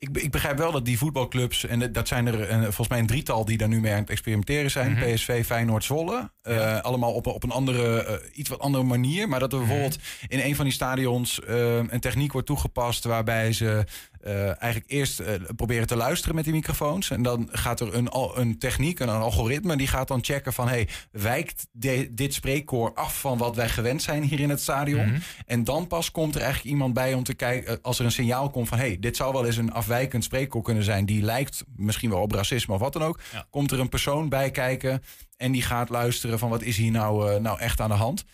Ik, 0.00 0.08
ik 0.16 0.30
begrijp 0.30 0.58
wel 0.58 0.72
dat 0.72 0.84
die 0.84 0.98
voetbalclubs, 0.98 1.66
en 1.66 1.92
dat 1.92 2.08
zijn 2.08 2.26
er 2.26 2.48
eh, 2.48 2.62
volgens 2.62 2.88
mij 2.88 2.98
een 2.98 3.06
drietal 3.06 3.44
die 3.44 3.56
daar 3.56 3.68
nu 3.68 3.80
mee 3.80 3.92
aan 3.92 4.00
het 4.00 4.10
experimenteren 4.10 4.70
zijn. 4.70 4.92
Mhm. 4.92 5.14
PSV, 5.14 5.44
Feyenoord, 5.44 5.84
Zwolle. 5.84 6.30
Eh, 6.42 6.80
allemaal 6.80 7.12
op, 7.12 7.26
op 7.26 7.42
een 7.42 7.50
andere, 7.50 8.04
eh, 8.04 8.38
iets 8.38 8.48
wat 8.48 8.58
andere 8.58 8.84
manier. 8.84 9.28
Maar 9.28 9.40
dat 9.40 9.52
er 9.52 9.58
bijvoorbeeld 9.58 9.98
in 10.28 10.40
een 10.40 10.56
van 10.56 10.64
die 10.64 10.74
stadions 10.74 11.40
een 11.46 12.00
techniek 12.00 12.32
wordt 12.32 12.46
toegepast 12.46 13.04
waarbij 13.04 13.52
ze 13.52 13.84
eh, 14.20 14.62
eigenlijk 14.62 14.84
eerst 14.90 15.20
eh, 15.20 15.34
proberen 15.56 15.86
te 15.86 15.96
luisteren 15.96 16.34
met 16.34 16.44
die 16.44 16.52
microfoons. 16.52 17.10
En 17.10 17.22
dan 17.22 17.48
gaat 17.52 17.80
er 17.80 17.94
een, 17.94 18.08
een 18.34 18.58
techniek, 18.58 18.98
een, 19.00 19.08
algoritme, 19.08 19.76
die 19.76 19.86
gaat 19.86 20.08
dan 20.08 20.24
checken 20.24 20.52
van 20.52 20.68
hey, 20.68 20.88
wijkt 21.10 21.66
de- 21.72 22.08
dit 22.12 22.34
spreekkoor 22.34 22.94
af 22.94 23.20
van 23.20 23.38
wat 23.38 23.56
wij 23.56 23.68
gewend 23.68 24.02
zijn 24.02 24.22
hier 24.22 24.40
in 24.40 24.50
het 24.50 24.60
stadion. 24.60 25.06
Mhm. 25.06 25.20
En 25.46 25.64
dan 25.64 25.86
pas 25.86 26.10
komt 26.10 26.34
er 26.34 26.40
eigenlijk 26.40 26.70
iemand 26.70 26.94
bij 26.94 27.14
om 27.14 27.22
te 27.22 27.34
kijken, 27.34 27.72
eh, 27.72 27.78
als 27.82 27.98
er 27.98 28.04
een 28.04 28.12
signaal 28.12 28.50
komt 28.50 28.68
van 28.68 28.78
hey, 28.78 28.96
dit 29.00 29.16
zou 29.16 29.32
wel 29.32 29.46
eens 29.46 29.56
een 29.56 29.72
afwijkend 29.72 30.24
spreekkoor 30.24 30.62
kunnen 30.62 30.84
zijn, 30.84 31.06
die 31.06 31.22
lijkt 31.22 31.64
misschien 31.76 32.10
wel 32.10 32.20
op 32.20 32.32
racisme 32.32 32.74
of 32.74 32.80
wat 32.80 32.92
dan 32.92 33.02
ook. 33.02 33.20
Ja. 33.32 33.46
Komt 33.50 33.70
er 33.70 33.80
een 33.80 33.88
persoon 33.88 34.28
bij 34.28 34.50
kijken 34.50 35.02
en 35.36 35.52
die 35.52 35.62
gaat 35.62 35.88
luisteren 35.88 36.38
van 36.38 36.48
wat 36.48 36.62
is 36.62 36.76
hier 36.76 36.90
nou, 36.90 37.40
nou 37.40 37.58
echt 37.58 37.80
aan 37.80 37.88
de 37.90 37.94
hand. 37.94 38.24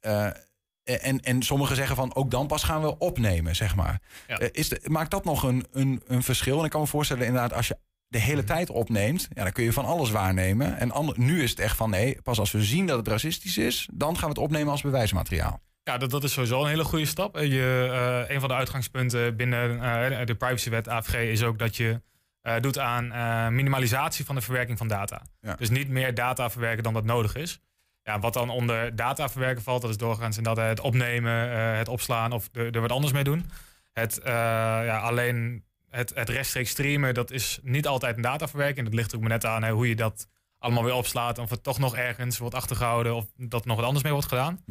Eh, 0.00 0.26
en, 0.84 1.20
en 1.20 1.42
sommigen 1.42 1.76
zeggen 1.76 1.96
van 1.96 2.14
ook 2.14 2.30
dan 2.30 2.46
pas 2.46 2.62
gaan 2.62 2.82
we 2.82 2.98
opnemen, 2.98 3.56
zeg 3.56 3.74
maar. 3.76 4.00
Ja. 4.26 4.38
Eh, 4.38 4.48
is 4.52 4.68
de, 4.68 4.80
maakt 4.84 5.10
dat 5.10 5.24
nog 5.24 5.42
een, 5.42 5.66
een, 5.72 6.02
een 6.06 6.22
verschil? 6.22 6.58
En 6.58 6.64
ik 6.64 6.70
kan 6.70 6.80
me 6.80 6.86
voorstellen, 6.86 7.26
inderdaad, 7.26 7.52
als 7.52 7.68
je 7.68 7.78
de 8.06 8.18
Mhm. 8.18 8.26
hele 8.26 8.44
tijd 8.44 8.70
opneemt, 8.70 9.28
ja, 9.34 9.42
dan 9.42 9.52
kun 9.52 9.64
je 9.64 9.72
van 9.72 9.84
alles 9.84 10.10
waarnemen. 10.10 10.78
En 10.78 10.90
ander- 10.90 11.18
nu 11.18 11.42
is 11.42 11.50
het 11.50 11.58
echt 11.58 11.76
van 11.76 11.90
nee, 11.90 12.22
pas 12.22 12.38
als 12.38 12.50
we 12.52 12.62
zien 12.62 12.86
dat 12.86 12.98
het 12.98 13.08
racistisch 13.08 13.58
is, 13.58 13.88
dan 13.92 14.14
gaan 14.14 14.22
we 14.28 14.34
het 14.34 14.38
opnemen 14.44 14.70
als 14.70 14.82
bewijsmateriaal. 14.82 15.60
Ja, 15.82 15.98
dat, 15.98 16.10
dat 16.10 16.24
is 16.24 16.32
sowieso 16.32 16.62
een 16.62 16.68
hele 16.68 16.84
goede 16.84 17.04
stap. 17.06 17.36
Eh, 17.36 17.46
Je, 17.52 17.88
eh, 18.26 18.34
een 18.34 18.40
van 18.40 18.48
de 18.48 18.54
uitgangspunten 18.54 19.36
binnen 19.36 19.82
eh, 19.82 20.26
de 20.26 20.34
privacywet 20.34 20.88
AVG 20.88 21.14
is 21.30 21.42
ook 21.42 21.58
dat 21.58 21.76
je 21.76 22.00
eh, 22.40 22.54
doet 22.60 22.78
aan 22.78 23.12
eh, 23.12 23.48
minimalisatie 23.48 24.24
van 24.24 24.34
de 24.34 24.40
verwerking 24.40 24.78
van 24.78 24.88
data. 24.88 25.22
Ja. 25.40 25.54
Dus 25.54 25.70
niet 25.70 25.88
meer 25.88 26.14
data 26.14 26.50
verwerken 26.50 26.82
dan 26.82 26.92
dat 26.94 27.04
nodig 27.04 27.34
is. 27.34 27.60
Ja, 28.02 28.18
wat 28.18 28.34
dan 28.34 28.50
onder 28.50 28.96
data 28.96 29.28
verwerken 29.28 29.62
valt, 29.62 29.82
dat 29.82 29.90
is 29.90 29.96
doorgaans 29.96 30.36
inderdaad 30.36 30.68
het 30.68 30.80
opnemen, 30.80 31.50
eh, 31.52 31.76
het 31.76 31.88
opslaan 31.88 32.32
of 32.32 32.48
er, 32.52 32.70
er 32.70 32.80
wat 32.80 32.92
anders 32.92 33.12
mee 33.12 33.24
doen. 33.24 33.50
Het, 33.92 34.18
eh, 34.18 34.32
ja, 34.84 34.98
alleen 34.98 35.64
het, 35.90 36.12
het 36.14 36.28
rechtstreeks 36.28 36.70
streamen, 36.70 37.14
dat 37.14 37.30
is 37.30 37.58
niet 37.62 37.86
altijd 37.86 38.16
een 38.16 38.22
dataverwerking. 38.22 38.86
Dat 38.86 38.94
ligt 38.94 39.14
ook 39.14 39.20
maar 39.20 39.30
net 39.30 39.44
aan 39.44 39.62
hè, 39.62 39.70
hoe 39.70 39.88
je 39.88 39.96
dat 39.96 40.28
allemaal 40.58 40.84
weer 40.84 40.94
opslaat. 40.94 41.38
Of 41.38 41.50
het 41.50 41.62
toch 41.62 41.78
nog 41.78 41.96
ergens 41.96 42.38
wordt 42.38 42.54
achtergehouden 42.54 43.14
of 43.14 43.26
dat 43.36 43.60
er 43.60 43.66
nog 43.66 43.76
wat 43.76 43.84
anders 43.84 44.04
mee 44.04 44.12
wordt 44.12 44.28
gedaan. 44.28 44.64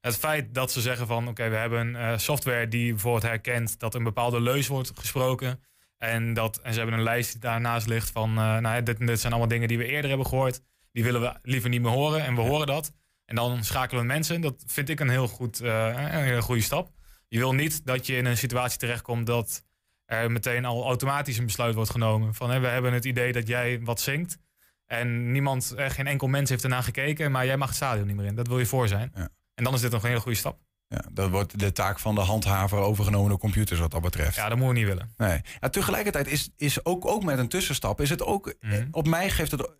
Het 0.00 0.16
feit 0.16 0.54
dat 0.54 0.72
ze 0.72 0.80
zeggen 0.80 1.06
van 1.06 1.28
oké, 1.28 1.48
we 1.48 1.56
hebben 1.56 1.96
eh, 1.96 2.18
software 2.18 2.68
die 2.68 2.92
bijvoorbeeld 2.92 3.22
herkent 3.22 3.78
dat 3.78 3.94
een 3.94 4.04
bepaalde 4.04 4.40
leus 4.40 4.66
wordt 4.66 4.92
gesproken. 4.94 5.62
En, 5.98 6.34
dat, 6.34 6.60
en 6.60 6.72
ze 6.72 6.78
hebben 6.78 6.98
een 6.98 7.04
lijst 7.04 7.32
die 7.32 7.40
daarnaast 7.40 7.86
ligt 7.86 8.10
van 8.10 8.34
nou, 8.34 8.82
dit, 8.82 8.98
dit 8.98 9.20
zijn 9.20 9.32
allemaal 9.32 9.50
dingen 9.50 9.68
die 9.68 9.78
we 9.78 9.84
eerder 9.84 10.08
hebben 10.08 10.26
gehoord. 10.26 10.60
Die 10.92 11.04
willen 11.04 11.20
we 11.20 11.34
liever 11.42 11.68
niet 11.68 11.82
meer 11.82 11.90
horen 11.90 12.24
en 12.24 12.34
we 12.34 12.40
horen 12.40 12.66
dat. 12.66 12.92
En 13.24 13.34
dan 13.34 13.64
schakelen 13.64 14.00
we 14.02 14.06
mensen. 14.08 14.40
Dat 14.40 14.62
vind 14.66 14.88
ik 14.88 15.00
een 15.00 15.08
heel 15.08 15.28
goed, 15.28 15.60
eh, 15.60 15.86
een 15.86 16.22
hele 16.24 16.42
goede 16.42 16.60
stap. 16.62 16.90
Je 17.28 17.38
wil 17.38 17.54
niet 17.54 17.86
dat 17.86 18.06
je 18.06 18.16
in 18.16 18.24
een 18.24 18.36
situatie 18.36 18.78
terechtkomt 18.78 19.26
dat 19.26 19.62
er 20.04 20.30
meteen 20.30 20.64
al 20.64 20.84
automatisch 20.84 21.38
een 21.38 21.44
besluit 21.44 21.74
wordt 21.74 21.90
genomen. 21.90 22.34
Van 22.34 22.50
hè, 22.50 22.60
we 22.60 22.66
hebben 22.66 22.92
het 22.92 23.04
idee 23.04 23.32
dat 23.32 23.46
jij 23.46 23.80
wat 23.82 24.00
zingt. 24.00 24.38
En 24.86 25.32
niemand, 25.32 25.72
eh, 25.76 25.90
geen 25.90 26.06
enkel 26.06 26.26
mens 26.28 26.50
heeft 26.50 26.62
ernaar 26.62 26.82
gekeken, 26.82 27.30
maar 27.30 27.46
jij 27.46 27.56
mag 27.56 27.68
het 27.68 27.76
stadion 27.76 28.06
niet 28.06 28.16
meer 28.16 28.26
in. 28.26 28.34
Dat 28.34 28.48
wil 28.48 28.58
je 28.58 28.66
voor 28.66 28.88
zijn. 28.88 29.12
Ja. 29.14 29.28
En 29.54 29.64
dan 29.64 29.74
is 29.74 29.80
dit 29.80 29.90
nog 29.90 30.02
een 30.02 30.08
hele 30.08 30.20
goede 30.20 30.38
stap. 30.38 30.58
Ja, 30.88 31.04
dat 31.12 31.30
wordt 31.30 31.58
de 31.58 31.72
taak 31.72 31.98
van 31.98 32.14
de 32.14 32.20
handhaver 32.20 32.78
overgenomen 32.78 33.28
door 33.28 33.38
computers 33.38 33.80
wat 33.80 33.90
dat 33.90 34.00
betreft. 34.02 34.36
Ja, 34.36 34.48
dat 34.48 34.58
moeten 34.58 34.74
we 34.74 34.80
niet 34.80 34.88
willen. 34.88 35.12
Nee. 35.16 35.40
Ja, 35.60 35.68
tegelijkertijd 35.68 36.26
is, 36.26 36.50
is 36.56 36.84
ook, 36.84 37.06
ook 37.06 37.24
met 37.24 37.38
een 37.38 37.48
tussenstap, 37.48 38.00
is 38.00 38.10
het 38.10 38.22
ook, 38.22 38.54
Mhm. 38.60 38.72
eh, 38.72 38.82
op 38.90 39.06
mij 39.06 39.30
geeft 39.30 39.50
het 39.50 39.70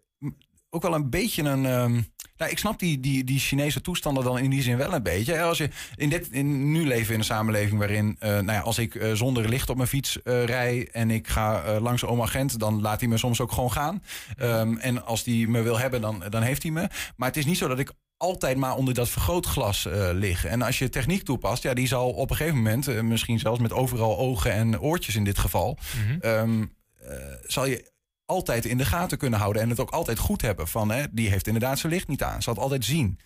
ook 0.70 0.82
wel 0.82 0.94
een 0.94 1.10
beetje 1.10 1.42
een. 1.42 1.66
ehm, 1.66 2.00
nou, 2.36 2.50
ik 2.50 2.58
snap 2.58 2.78
die, 2.78 3.00
die, 3.00 3.24
die 3.24 3.38
Chinese 3.38 3.80
toestanden 3.80 4.24
dan 4.24 4.38
in 4.38 4.50
die 4.50 4.62
zin 4.62 4.76
wel 4.76 4.92
een 4.94 5.02
beetje. 5.02 5.42
Als 5.42 5.58
je 5.58 5.68
in 5.96 6.08
dit, 6.08 6.28
in, 6.30 6.72
nu 6.72 6.86
leven 6.86 7.06
we 7.06 7.12
in 7.12 7.18
een 7.18 7.24
samenleving 7.24 7.78
waarin, 7.78 8.16
eh, 8.18 8.30
nou 8.30 8.52
ja, 8.52 8.60
als 8.60 8.78
ik 8.78 8.94
eh, 8.94 9.12
zonder 9.12 9.48
licht 9.48 9.70
op 9.70 9.76
mijn 9.76 9.88
fiets 9.88 10.22
eh, 10.22 10.44
rij 10.44 10.88
en 10.92 11.10
ik 11.10 11.28
ga 11.28 11.80
langs 11.80 12.04
oom 12.04 12.22
agent, 12.22 12.58
dan 12.58 12.80
laat 12.80 13.00
hij 13.00 13.08
me 13.08 13.16
soms 13.16 13.40
ook 13.40 13.52
gewoon 13.52 13.72
gaan. 13.72 14.02
Ehm, 14.36 14.76
en 14.76 15.04
als 15.04 15.24
hij 15.24 15.34
me 15.48 15.62
wil 15.62 15.78
hebben, 15.78 16.00
dan, 16.00 16.24
dan 16.28 16.42
heeft 16.42 16.62
hij 16.62 16.72
me. 16.72 16.88
Maar 17.16 17.28
het 17.28 17.36
is 17.36 17.46
niet 17.46 17.58
zo 17.58 17.68
dat 17.68 17.78
ik 17.78 17.92
altijd 18.16 18.56
maar 18.56 18.74
onder 18.76 18.94
dat 18.94 19.08
vergrootglas 19.08 19.86
eh 19.86 20.08
lig. 20.12 20.44
En 20.44 20.62
als 20.62 20.78
je 20.78 20.88
techniek 20.88 21.22
toepast, 21.22 21.62
ja, 21.62 21.74
die 21.74 21.86
zal 21.86 22.10
op 22.10 22.30
een 22.30 22.36
gegeven 22.36 22.56
moment, 22.56 23.02
misschien 23.02 23.38
zelfs 23.38 23.60
met 23.60 23.72
overal 23.72 24.18
ogen 24.18 24.52
en 24.52 24.80
oortjes 24.80 25.16
in 25.16 25.24
dit 25.24 25.38
geval, 25.38 25.78
Mhm. 26.06 26.18
ehm, 26.20 26.62
eh, 27.00 27.16
zal 27.46 27.66
je 27.66 27.90
altijd 28.28 28.64
in 28.64 28.78
de 28.78 28.84
gaten 28.84 29.18
kunnen 29.18 29.38
houden 29.38 29.62
en 29.62 29.68
het 29.68 29.80
ook 29.80 29.90
altijd 29.90 30.18
goed 30.18 30.42
hebben 30.42 30.68
van, 30.68 30.90
hè, 30.90 31.04
die 31.10 31.28
heeft 31.28 31.46
inderdaad 31.46 31.78
zijn 31.78 31.92
licht 31.92 32.08
niet 32.08 32.22
aan, 32.22 32.42
zal 32.42 32.52
het 32.52 32.62
altijd 32.62 32.84
zien. 32.84 33.18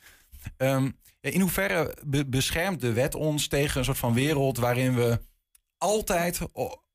Ehm, 0.56 0.90
in 1.20 1.40
hoeverre 1.40 1.96
be- 2.04 2.26
beschermt 2.26 2.80
de 2.80 2.92
wet 2.92 3.14
ons 3.14 3.48
tegen 3.48 3.78
een 3.78 3.84
soort 3.84 3.98
van 3.98 4.14
wereld 4.14 4.58
waarin 4.58 4.94
we 4.94 5.20
altijd 5.78 6.40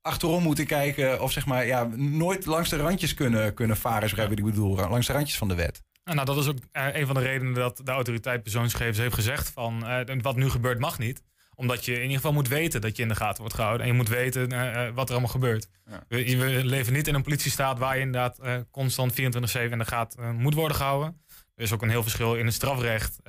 achterom 0.02 0.44
moeten 0.44 0.66
kijken 0.66 1.22
of 1.22 1.32
zeg 1.32 1.46
maar 1.46 1.66
ja, 1.66 1.84
nooit 1.96 2.46
langs 2.46 2.70
de 2.70 2.78
randjes 2.78 3.14
kunnen, 3.14 3.54
kunnen 3.54 3.78
varen, 3.78 4.10
zo 4.10 4.22
ik 4.22 4.44
bedoel, 4.44 4.76
langs 4.76 5.08
de 5.08 5.14
randjes 5.14 5.38
van 5.38 5.48
de 5.48 5.56
wet. 5.56 5.84
Nou, 6.04 6.16
nou, 6.16 6.28
dat 6.28 6.38
is 6.38 6.48
ook 6.48 6.58
eh, 6.72 6.96
een 6.96 7.06
van 7.06 7.16
de 7.16 7.22
redenen 7.22 7.54
dat 7.54 7.82
de 7.84 7.92
autoriteit 7.92 8.44
persoonsgegevens 8.44 8.98
heeft 8.98 9.14
gezegd 9.14 9.50
van 9.50 9.88
eh, 9.88 10.16
wat 10.22 10.36
nu 10.36 10.50
gebeurt 10.50 10.80
mag 10.80 11.00
niet. 11.00 11.24
Omdat 11.58 11.86
je 11.86 11.94
in 11.94 12.02
ieder 12.02 12.16
geval 12.16 12.34
moet 12.34 12.48
weten 12.48 12.82
dat 12.82 12.96
je 12.96 13.02
in 13.02 13.08
de 13.08 13.16
gaten 13.16 13.40
wordt 13.40 13.54
gehouden. 13.54 13.82
En 13.82 13.92
je 13.92 13.98
moet 13.98 14.10
weten 14.10 14.52
eh, 14.52 14.88
eh, 14.88 14.94
wat 14.96 15.08
er 15.08 15.12
allemaal 15.12 15.32
gebeurt. 15.32 15.68
Ja. 15.90 16.04
We, 16.08 16.38
we 16.38 16.66
leven 16.66 16.94
niet 16.94 17.08
in 17.08 17.16
een 17.16 17.24
politiestaat 17.24 17.80
waar 17.80 17.96
je 17.96 18.02
inderdaad 18.02 18.40
eh, 18.40 18.56
constant 18.72 19.12
24-7 19.12 19.16
in 19.16 19.78
de 19.78 19.86
gaten 19.86 20.36
moet 20.36 20.54
worden 20.54 20.78
gehouden. 20.78 21.22
Er 21.56 21.64
is 21.64 21.72
ook 21.72 21.82
een 21.82 21.90
heel 21.90 22.04
verschil 22.04 22.36
in 22.36 22.46
het 22.46 22.54
strafrecht 22.54 23.20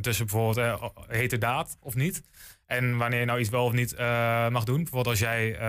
tussen 0.00 0.26
bijvoorbeeld 0.26 0.56
eh, 0.56 0.88
heterdaad 1.06 1.76
of 1.80 1.94
niet. 1.94 2.22
En 2.66 2.96
wanneer 2.96 3.20
je 3.20 3.26
nou 3.26 3.40
iets 3.40 3.48
wel 3.48 3.64
of 3.64 3.72
niet 3.72 3.98
mag 4.50 4.64
doen. 4.64 4.76
Bijvoorbeeld 4.76 5.06
als 5.06 5.18
jij 5.18 5.60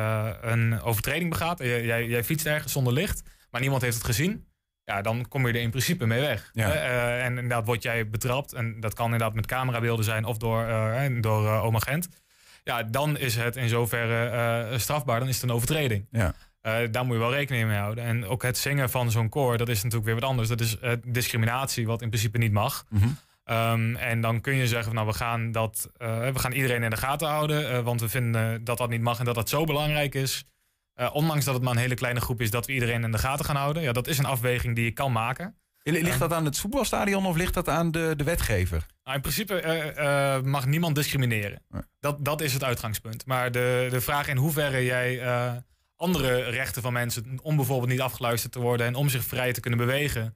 een 0.42 0.82
overtreding 0.82 1.30
begaat. 1.30 1.60
en 1.60 1.68
jij, 1.68 1.86
jij, 1.86 2.08
jij 2.08 2.24
fietst 2.24 2.46
ergens 2.46 2.72
zonder 2.72 2.94
licht. 2.94 3.24
Maar 3.52 3.62
niemand 3.62 3.82
heeft 3.82 3.96
het 3.96 4.06
gezien. 4.06 4.47
Ja, 4.88 5.02
dan 5.02 5.28
kom 5.28 5.48
je 5.48 5.54
er 5.54 5.62
in 5.62 5.70
principe 5.70 6.06
mee 6.06 6.20
weg. 6.20 6.50
Ja. 6.54 6.72
Eh, 6.74 7.26
en 7.26 7.36
inderdaad 7.36 7.66
word 7.66 7.84
jij 7.84 8.10
betrapt. 8.10 8.54
En 8.54 8.80
dat 8.80 8.94
kan 8.94 9.06
inderdaad 9.06 9.34
met 9.34 9.46
camerabeelden 9.46 10.06
zijn 10.06 10.26
of 10.26 10.38
door, 10.38 10.64
eh, 10.64 11.22
door 11.22 11.46
eh, 11.48 11.64
oom 11.64 11.76
agent. 11.76 12.10
Ja, 12.64 12.84
dan 12.84 13.18
is 13.18 13.36
het 13.36 13.56
in 13.56 13.70
zoverre 13.70 14.80
strafbaar. 14.80 15.20
Dan 15.20 15.28
is 15.28 15.36
het 15.36 15.44
een 15.44 15.56
overtreding. 15.56 16.06
Ja. 16.12 16.34
Daar 16.92 17.06
moet 17.06 17.14
je 17.14 17.22
wel 17.22 17.34
rekening 17.34 17.68
mee 17.68 17.78
houden. 17.78 18.04
En 18.04 18.26
ook 18.26 18.44
het 18.44 18.58
zingen 18.58 18.90
van 18.90 19.12
zo'n 19.12 19.30
koor, 19.30 19.58
dat 19.58 19.70
is 19.70 19.76
natuurlijk 19.76 20.06
weer 20.06 20.20
wat 20.20 20.30
anders. 20.30 20.48
Dat 20.48 20.62
is 20.62 20.78
discriminatie, 21.06 21.88
wat 21.88 22.02
in 22.02 22.10
principe 22.10 22.38
niet 22.38 22.52
mag. 22.52 22.86
Mhm. 22.90 23.08
Ehm, 23.44 23.96
en 23.96 24.22
dan 24.22 24.42
kun 24.42 24.56
je 24.56 24.68
zeggen, 24.68 24.94
nou, 24.94 25.08
we 25.08 25.14
gaan, 25.14 25.52
dat, 25.52 25.90
we 25.98 26.32
gaan 26.36 26.52
iedereen 26.52 26.84
in 26.84 26.90
de 26.90 26.98
gaten 26.98 27.28
houden. 27.28 27.84
want 27.84 28.02
we 28.02 28.10
vinden 28.10 28.64
dat 28.64 28.78
dat 28.78 28.90
niet 28.90 29.02
mag 29.02 29.20
en 29.20 29.26
dat 29.26 29.36
dat 29.36 29.50
zo 29.50 29.64
belangrijk 29.64 30.16
is. 30.16 30.46
Eh, 30.98 31.10
ondanks 31.14 31.46
dat 31.46 31.54
het 31.54 31.64
maar 31.64 31.74
een 31.74 31.80
hele 31.80 31.96
kleine 31.96 32.20
groep 32.20 32.42
is, 32.42 32.52
dat 32.52 32.66
we 32.66 32.74
iedereen 32.74 33.04
in 33.04 33.12
de 33.12 33.18
gaten 33.18 33.46
gaan 33.46 33.56
houden. 33.56 33.84
Ja, 33.84 33.92
dat 33.92 34.08
is 34.08 34.18
een 34.18 34.26
afweging 34.26 34.76
die 34.76 34.86
je 34.86 34.92
kan 34.92 35.12
maken. 35.12 35.56
Ligt 35.84 36.20
dat 36.20 36.34
aan 36.34 36.46
het 36.46 36.60
voetbalstadion 36.60 37.26
of 37.26 37.36
ligt 37.36 37.54
dat 37.54 37.70
aan 37.70 37.92
de, 37.92 38.14
de 38.16 38.24
wetgever? 38.24 38.86
Nou, 39.04 39.16
in 39.16 39.22
principe 39.22 39.62
eh, 39.62 40.36
eh, 40.36 40.44
mag 40.44 40.66
niemand 40.66 40.96
discrimineren. 40.96 41.64
Dat, 42.00 42.26
dat 42.26 42.42
is 42.42 42.54
het 42.54 42.64
uitgangspunt. 42.64 43.26
Maar 43.26 43.52
de, 43.52 43.88
de 43.90 44.02
vraag 44.02 44.28
in 44.28 44.38
hoeverre 44.38 44.84
jij 44.84 45.22
andere 45.96 46.44
rechten 46.44 46.82
van 46.82 46.94
mensen, 46.94 47.40
om 47.42 47.56
bijvoorbeeld 47.56 47.90
niet 47.90 48.02
afgeluisterd 48.02 48.52
te 48.54 48.60
worden 48.60 48.88
en 48.88 48.96
om 48.96 49.10
zich 49.10 49.24
vrij 49.24 49.54
te 49.54 49.60
kunnen 49.60 49.80
bewegen, 49.80 50.36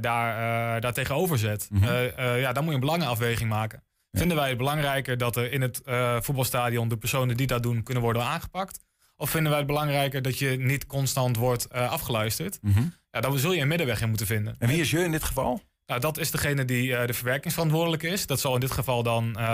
daar, 0.00 0.80
daar 0.80 0.92
tegenover 0.92 1.38
zet. 1.38 1.68
Eh, 1.80 2.40
ja, 2.40 2.52
dan 2.52 2.62
moet 2.62 2.72
je 2.72 2.78
een 2.78 2.86
belangenafweging 2.86 3.48
maken. 3.48 3.84
Vinden 4.12 4.36
wij 4.36 4.48
het 4.48 4.58
belangrijker 4.58 5.18
dat 5.18 5.36
er 5.36 5.52
in 5.52 5.62
het 5.62 5.80
voetbalstadion 6.24 6.88
de 6.88 6.96
personen 6.96 7.36
die 7.36 7.46
dat 7.46 7.62
doen 7.62 7.82
kunnen 7.82 8.02
worden 8.02 8.22
aangepakt? 8.22 8.88
Of 9.20 9.30
vinden 9.30 9.50
wij 9.50 9.58
het 9.58 9.68
belangrijker 9.68 10.22
dat 10.22 10.38
je 10.38 10.48
niet 10.48 10.86
constant 10.86 11.36
wordt 11.36 11.66
eh, 11.66 11.90
afgeluisterd? 11.90 12.58
Mhm. 12.62 12.82
Ja, 13.10 13.20
dan 13.20 13.38
zul 13.38 13.52
je 13.52 13.60
een 13.60 13.68
middenweg 13.68 14.00
in 14.00 14.08
moeten 14.08 14.26
vinden. 14.26 14.56
En 14.58 14.68
wie 14.68 14.80
is 14.80 14.90
je 14.90 14.98
in 14.98 15.10
dit 15.10 15.22
geval? 15.22 15.62
Nou, 15.86 16.00
dat 16.00 16.18
is 16.18 16.30
degene 16.30 16.64
die 16.64 16.96
eh, 16.96 17.06
de 17.06 17.12
verwerkingsverantwoordelijke 17.12 18.08
is. 18.08 18.26
Dat 18.26 18.40
zal 18.40 18.54
in 18.54 18.60
dit 18.60 18.70
geval 18.70 19.02
dan 19.02 19.36
eh, 19.36 19.44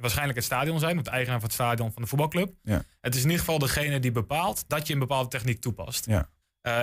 waarschijnlijk 0.00 0.36
het 0.36 0.44
stadion 0.44 0.78
zijn, 0.78 0.98
of 0.98 1.04
de 1.04 1.10
eigenaar 1.10 1.38
van 1.38 1.48
het 1.48 1.58
stadion 1.58 1.92
van 1.92 2.02
de 2.02 2.08
voetbalclub. 2.08 2.52
Ja. 2.62 2.82
Het 3.00 3.14
is 3.14 3.20
in 3.20 3.26
ieder 3.26 3.44
geval 3.44 3.58
degene 3.58 4.00
die 4.00 4.12
bepaalt 4.12 4.64
dat 4.66 4.86
je 4.86 4.92
een 4.92 4.98
bepaalde 4.98 5.28
techniek 5.28 5.60
toepast. 5.60 6.06
Ja. 6.06 6.28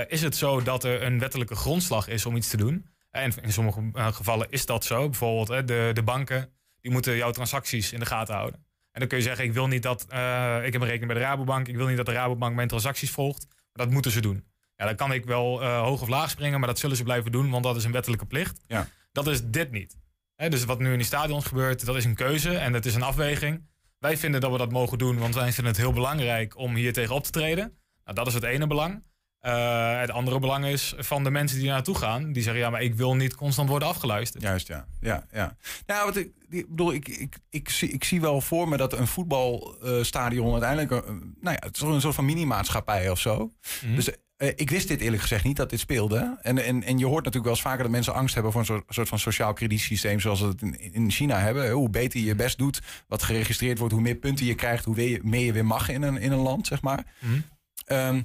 Is 0.07 0.21
het 0.21 0.35
zo 0.35 0.61
dat 0.61 0.83
er 0.83 1.03
een 1.03 1.19
wettelijke 1.19 1.55
grondslag 1.55 2.07
is 2.07 2.25
om 2.25 2.35
iets 2.35 2.49
te 2.49 2.57
doen? 2.57 2.85
En 3.11 3.33
in 3.41 3.53
sommige 3.53 3.91
gevallen 3.93 4.47
is 4.49 4.65
dat 4.65 4.85
zo. 4.85 5.09
Bijvoorbeeld 5.09 5.67
de, 5.67 5.89
de 5.93 6.03
banken 6.03 6.49
die 6.81 6.91
moeten 6.91 7.15
jouw 7.15 7.31
transacties 7.31 7.91
in 7.91 7.99
de 7.99 8.05
gaten 8.05 8.35
houden. 8.35 8.66
En 8.97 9.03
dan 9.03 9.11
kun 9.11 9.21
je 9.21 9.27
zeggen, 9.29 9.45
ik 9.45 9.53
wil 9.53 9.67
niet 9.67 9.83
dat 9.83 10.05
eh, 10.09 10.65
ik 10.65 10.73
heb 10.73 10.81
een 10.81 10.87
rekening 10.87 11.13
bij 11.13 11.21
de 11.21 11.27
Rabobank. 11.27 11.67
Ik 11.67 11.75
wil 11.75 11.87
niet 11.87 11.97
dat 11.97 12.05
de 12.05 12.11
Rabobank 12.11 12.55
mijn 12.55 12.67
transacties 12.67 13.11
volgt. 13.11 13.47
Maar 13.49 13.85
dat 13.85 13.89
moeten 13.89 14.11
ze 14.11 14.21
doen. 14.21 14.43
Ja, 14.75 14.85
dan 14.85 14.95
kan 14.95 15.11
ik 15.11 15.25
wel 15.25 15.61
eh, 15.61 15.81
hoog 15.81 16.01
of 16.01 16.07
laag 16.07 16.29
springen, 16.29 16.59
maar 16.59 16.67
dat 16.67 16.79
zullen 16.79 16.97
ze 16.97 17.03
blijven 17.03 17.31
doen, 17.31 17.49
want 17.49 17.63
dat 17.63 17.75
is 17.75 17.83
een 17.83 17.91
wettelijke 17.91 18.25
plicht. 18.25 18.61
Ja. 18.67 18.87
Dat 19.11 19.27
is 19.27 19.43
dit 19.43 19.71
niet. 19.71 19.97
Dus 20.35 20.65
wat 20.65 20.79
nu 20.79 20.91
in 20.91 20.97
die 20.97 21.05
stadions 21.05 21.45
gebeurt, 21.45 21.85
dat 21.85 21.95
is 21.95 22.05
een 22.05 22.15
keuze 22.15 22.57
en 22.57 22.73
het 22.73 22.85
is 22.85 22.95
een 22.95 23.03
afweging. 23.03 23.67
Wij 23.99 24.17
vinden 24.17 24.41
dat 24.41 24.51
we 24.51 24.57
dat 24.57 24.71
mogen 24.71 24.97
doen, 24.97 25.17
want 25.17 25.35
wij 25.35 25.51
vinden 25.51 25.73
het 25.73 25.81
heel 25.81 25.93
belangrijk 25.93 26.57
om 26.57 26.75
hier 26.75 26.93
tegen 26.93 27.15
op 27.15 27.23
te 27.23 27.31
treden. 27.31 27.77
Nou, 28.03 28.15
dat 28.15 28.27
is 28.27 28.33
het 28.33 28.43
ene 28.43 28.67
belang. 28.67 29.03
Eh, 29.47 29.99
het 29.99 30.11
andere 30.11 30.39
belang 30.39 30.65
is 30.65 30.93
van 30.97 31.23
de 31.23 31.31
mensen 31.31 31.59
die 31.59 31.67
naartoe 31.67 31.95
gaan. 31.95 32.31
Die 32.31 32.43
zeggen, 32.43 32.61
ja, 32.61 32.69
maar 32.69 32.81
ik 32.81 32.95
wil 32.95 33.15
niet 33.15 33.35
constant 33.35 33.69
worden 33.69 33.87
afgeluisterd. 33.87 34.43
Juist, 34.43 34.67
ja. 34.67 34.87
ja, 34.99 35.25
ja. 35.31 35.55
Nou, 35.85 36.05
wat 36.05 36.15
ik, 36.15 36.31
ik 36.49 36.69
bedoel, 36.69 36.93
ik, 36.93 37.07
ik, 37.07 37.37
ik, 37.49 37.69
zie, 37.69 37.89
ik 37.89 38.03
zie 38.03 38.21
wel 38.21 38.41
voor 38.41 38.69
me 38.69 38.77
dat 38.77 38.93
een 38.93 39.07
voetbalstadion 39.07 40.51
uiteindelijk... 40.51 40.91
eh, 40.91 41.11
nou 41.41 41.57
ja, 41.59 41.67
het 41.67 41.75
is 41.75 41.81
een 41.81 42.01
soort 42.01 42.15
van 42.15 42.25
mini-maatschappij 42.25 43.09
of 43.09 43.19
zo. 43.19 43.51
Mhm. 43.85 43.95
Dus 43.95 44.09
eh, 44.37 44.47
ik 44.55 44.69
wist 44.69 44.87
dit 44.87 45.01
eerlijk 45.01 45.21
gezegd 45.21 45.43
niet, 45.43 45.57
dat 45.57 45.69
dit 45.69 45.79
speelde. 45.79 46.37
En, 46.41 46.57
en, 46.57 46.83
en 46.83 46.97
je 46.97 47.05
hoort 47.05 47.25
natuurlijk 47.25 47.45
wel 47.45 47.53
eens 47.53 47.61
vaker 47.61 47.83
dat 47.83 47.91
mensen 47.91 48.13
angst 48.13 48.33
hebben... 48.33 48.51
voor 48.51 48.61
een 48.61 48.67
soort, 48.67 48.83
soort 48.87 49.09
van 49.09 49.19
sociaal 49.19 49.53
kredietsysteem 49.53 50.19
zoals 50.19 50.41
we 50.41 50.47
het 50.47 50.61
in, 50.61 50.79
in 50.93 51.11
China 51.11 51.39
hebben. 51.39 51.71
Hoe 51.71 51.89
beter 51.89 52.19
je 52.19 52.25
je 52.25 52.35
best 52.35 52.57
doet, 52.57 52.81
wat 53.07 53.23
geregistreerd 53.23 53.77
wordt... 53.77 53.93
hoe 53.93 54.03
meer 54.03 54.15
punten 54.15 54.45
je 54.45 54.55
krijgt, 54.55 54.85
hoe 54.85 55.19
meer 55.21 55.45
je 55.45 55.53
weer 55.53 55.65
mag 55.65 55.89
in 55.89 56.01
een, 56.01 56.17
in 56.17 56.31
een 56.31 56.39
land, 56.39 56.67
zeg 56.67 56.81
maar. 56.81 57.05
Mhm. 57.19 57.39
Ehm, 57.85 58.21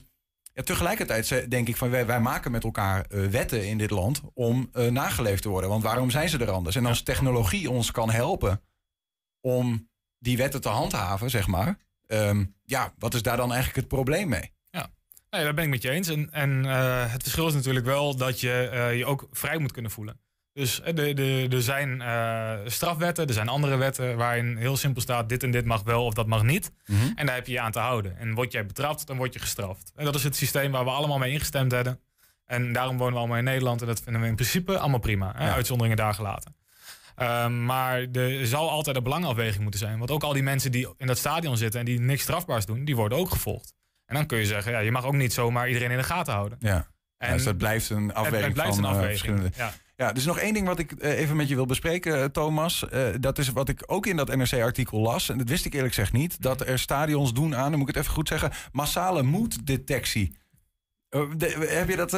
ja, 0.55 0.63
tegelijkertijd 0.63 1.51
denk 1.51 1.69
ik 1.69 1.77
van 1.77 1.91
wij, 1.91 2.07
wij 2.07 2.21
maken 2.21 2.51
met 2.51 2.65
elkaar 2.65 3.05
eh, 3.05 3.25
wetten 3.25 3.69
in 3.69 3.79
dit 3.79 3.91
land 3.91 4.21
om 4.35 4.69
eh, 4.73 4.87
nageleefd 4.87 5.43
te 5.43 5.49
worden. 5.49 5.71
Want 5.71 5.83
waarom 5.83 6.11
zijn 6.11 6.29
ze 6.29 6.39
er 6.39 6.51
anders? 6.51 6.77
En 6.77 6.87
als 6.87 7.03
technologie 7.03 7.71
ons 7.71 7.91
kan 7.91 8.11
helpen 8.11 8.63
om 9.41 9.91
die 10.19 10.37
wetten 10.37 10.61
te 10.61 10.69
handhaven, 10.69 11.31
zeg 11.31 11.47
maar. 11.47 11.79
ehm, 12.07 12.45
ja, 12.65 12.95
wat 12.99 13.15
is 13.15 13.23
daar 13.23 13.37
dan 13.37 13.53
eigenlijk 13.53 13.77
het 13.77 13.89
probleem 13.89 14.29
mee? 14.29 14.53
Ja, 14.71 14.91
nee, 15.31 15.45
daar 15.45 15.55
ben 15.55 15.65
ik 15.65 15.71
met 15.71 15.83
je 15.83 15.91
eens. 15.91 16.09
En, 16.09 16.33
en 16.33 16.65
eh, 16.65 17.13
het 17.13 17.23
verschil 17.23 17.47
is 17.47 17.55
natuurlijk 17.55 17.87
wel 17.87 18.17
dat 18.17 18.41
je 18.41 18.93
je 18.97 19.07
ook 19.07 19.29
vrij 19.31 19.59
moet 19.59 19.73
kunnen 19.73 19.91
voelen. 19.91 20.21
Dus 20.53 20.81
eh, 20.81 20.95
de, 20.95 21.15
de, 21.15 21.47
er 21.51 21.63
zijn 21.63 22.01
eh, 22.01 22.55
strafwetten, 22.67 23.27
er 23.27 23.35
zijn 23.35 23.49
andere 23.49 23.77
wetten 23.77 24.17
waarin 24.17 24.57
heel 24.57 24.77
simpel 24.77 25.03
staat: 25.03 25.29
dit 25.29 25.43
en 25.43 25.51
dit 25.51 25.65
mag 25.65 25.83
wel 25.83 26.05
of 26.05 26.15
dat 26.15 26.27
mag 26.27 26.43
niet. 26.43 26.73
En 27.15 27.27
daar 27.27 27.35
heb 27.35 27.47
je 27.47 27.53
je 27.53 27.61
aan 27.61 27.73
te 27.73 27.79
houden. 27.79 28.19
En 28.19 28.35
word 28.35 28.53
jij 28.53 28.67
betrapt, 28.67 29.07
dan 29.07 29.17
word 29.17 29.33
je 29.33 29.41
gestraft. 29.41 29.93
En 29.97 30.05
dat 30.05 30.15
is 30.15 30.25
het 30.25 30.37
systeem 30.37 30.73
waar 30.73 30.85
we 30.85 30.91
allemaal 30.91 31.19
mee 31.19 31.33
ingestemd 31.33 31.73
hebben. 31.73 32.01
En 32.47 32.73
daarom 32.73 32.97
wonen 32.99 33.13
we 33.13 33.19
allemaal 33.19 33.39
in 33.39 33.45
Nederland. 33.45 33.81
En 33.81 33.87
dat 33.87 34.03
vinden 34.03 34.23
we 34.23 34.29
in 34.29 34.35
principe 34.35 34.79
allemaal 34.79 34.99
prima. 34.99 35.33
Hè? 35.37 35.47
Ja. 35.47 35.55
Uitzonderingen 35.55 35.97
daar 35.97 36.15
gelaten. 36.15 36.55
Ehm, 37.17 37.65
maar 37.65 38.01
er 38.13 38.47
zal 38.47 38.71
altijd 38.71 38.97
een 38.97 39.03
belangafweging 39.03 39.63
moeten 39.63 39.81
zijn. 39.81 39.99
Want 39.99 40.11
ook 40.11 40.23
al 40.23 40.33
die 40.33 40.43
mensen 40.43 40.73
die 40.73 40.95
in 40.97 41.07
dat 41.07 41.19
stadion 41.19 41.57
zitten 41.57 41.81
en 41.81 41.87
die 41.87 42.01
niks 42.01 42.23
strafbaars 42.23 42.67
doen, 42.67 42.85
die 42.85 42.97
worden 42.97 43.19
ook 43.19 43.31
gevolgd. 43.31 43.75
En 44.07 44.15
dan 44.15 44.27
kun 44.27 44.39
je 44.39 44.47
zeggen, 44.47 44.73
ja, 44.73 44.79
je 44.79 44.93
mag 44.93 45.05
ook 45.05 45.13
niet 45.13 45.33
zomaar 45.33 45.69
iedereen 45.69 45.91
in 45.91 45.97
de 45.97 46.03
gaten 46.03 46.33
houden. 46.33 46.59
Ja. 46.61 46.87
En 47.29 47.33
dus 47.33 47.45
dat 47.45 47.57
blijft 47.57 47.91
een 47.91 48.15
afweging 48.15 48.45
het 48.45 48.53
blijft 48.53 48.75
van 48.75 48.85
een 48.85 48.91
eh, 48.91 48.97
afweging. 48.97 49.19
verschillende. 49.21 49.57
Ja. 49.57 49.73
Ja, 49.97 50.11
er 50.11 50.17
is 50.17 50.25
nog 50.25 50.39
één 50.39 50.55
ding 50.55 50.67
wat 50.67 50.79
ik 50.79 50.93
eh, 50.93 51.19
even 51.19 51.37
met 51.37 51.49
je 51.49 51.55
wil 51.55 51.67
bespreken, 51.67 52.19
eh, 52.23 52.25
Thomas. 52.25 52.85
Dat 53.21 53.39
is 53.39 53.49
wat 53.49 53.69
ik 53.69 53.83
ook 53.87 54.07
in 54.07 54.17
dat 54.17 54.37
NRC-artikel 54.37 55.01
las. 55.01 55.29
En 55.29 55.39
dat 55.39 55.49
wist 55.49 55.65
ik 55.65 55.75
eerlijk 55.75 55.95
gezegd 55.95 56.13
niet. 56.13 56.41
Dat 56.43 56.61
er 56.67 56.79
stadions 56.79 57.33
doen 57.33 57.57
aan, 57.57 57.71
dan 57.71 57.79
moet 57.79 57.89
ik 57.89 57.95
het 57.95 58.05
even 58.05 58.17
goed 58.17 58.29
zeggen, 58.29 58.51
massale 58.73 59.23
moeddetectie. 59.23 60.37
De- 61.09 61.67
heb 61.69 61.89
je 61.89 61.97
dat, 61.97 62.11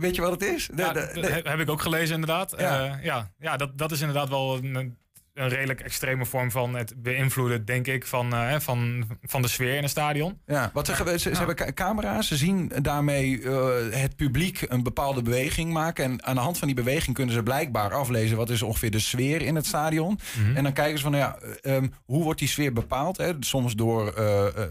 weet 0.00 0.14
je 0.14 0.20
wat 0.22 0.30
het 0.30 0.42
is? 0.42 0.68
De- 0.74 0.82
Ja, 0.82 0.92
de- 0.92 1.40
heb- 1.44 1.60
ik 1.60 1.70
ook 1.70 1.82
gelezen 1.82 2.14
inderdaad. 2.14 2.54
Ja. 2.58 2.84
Ja, 2.84 2.98
ja, 3.02 3.32
ja 3.38 3.56
dat, 3.56 3.78
dat 3.78 3.92
is 3.92 4.00
inderdaad 4.00 4.28
wel 4.28 4.56
een, 4.56 4.96
een 5.34 5.48
redelijk 5.48 5.80
extreme 5.80 6.26
vorm 6.26 6.50
van 6.50 6.74
het 6.74 6.94
beïnvloeden, 7.02 7.64
denk 7.64 7.86
ik, 7.86 8.06
van, 8.06 8.34
eh, 8.34 8.58
van, 8.58 9.04
van 9.22 9.42
de 9.42 9.48
sfeer 9.48 9.76
in 9.76 9.82
een 9.82 9.88
stadion. 9.88 10.38
Ja, 10.46 10.70
wat 10.72 10.86
zeggen 10.86 11.04
we? 11.04 11.18
Ze, 11.18 11.30
ze 11.30 11.36
hebben 11.36 11.56
ca- 11.56 11.72
camera's. 11.72 12.28
Ze 12.28 12.36
zien 12.36 12.72
daarmee 12.82 13.42
eh, 13.42 13.66
het 13.90 14.16
publiek 14.16 14.64
een 14.68 14.82
bepaalde 14.82 15.22
beweging 15.22 15.72
maken. 15.72 16.04
En 16.04 16.24
aan 16.24 16.34
de 16.34 16.40
hand 16.40 16.58
van 16.58 16.68
die 16.68 16.76
beweging 16.76 17.14
kunnen 17.16 17.34
ze 17.34 17.42
blijkbaar 17.42 17.94
aflezen 17.94 18.36
wat 18.36 18.50
is 18.50 18.62
ongeveer 18.62 18.90
de 18.90 18.98
sfeer 18.98 19.42
in 19.42 19.54
het 19.54 19.66
stadion. 19.66 20.18
Mhm. 20.38 20.56
En 20.56 20.62
dan 20.62 20.72
kijken 20.72 20.96
ze 20.96 21.02
van, 21.02 21.12
nou 21.12 21.24
ja, 21.24 21.38
eh, 21.62 21.76
ehm, 21.76 21.88
hoe 22.04 22.24
wordt 22.24 22.38
die 22.38 22.48
sfeer 22.48 22.72
bepaald? 22.72 23.16
Hè? 23.16 23.32
Soms 23.40 23.74
door, 23.74 24.14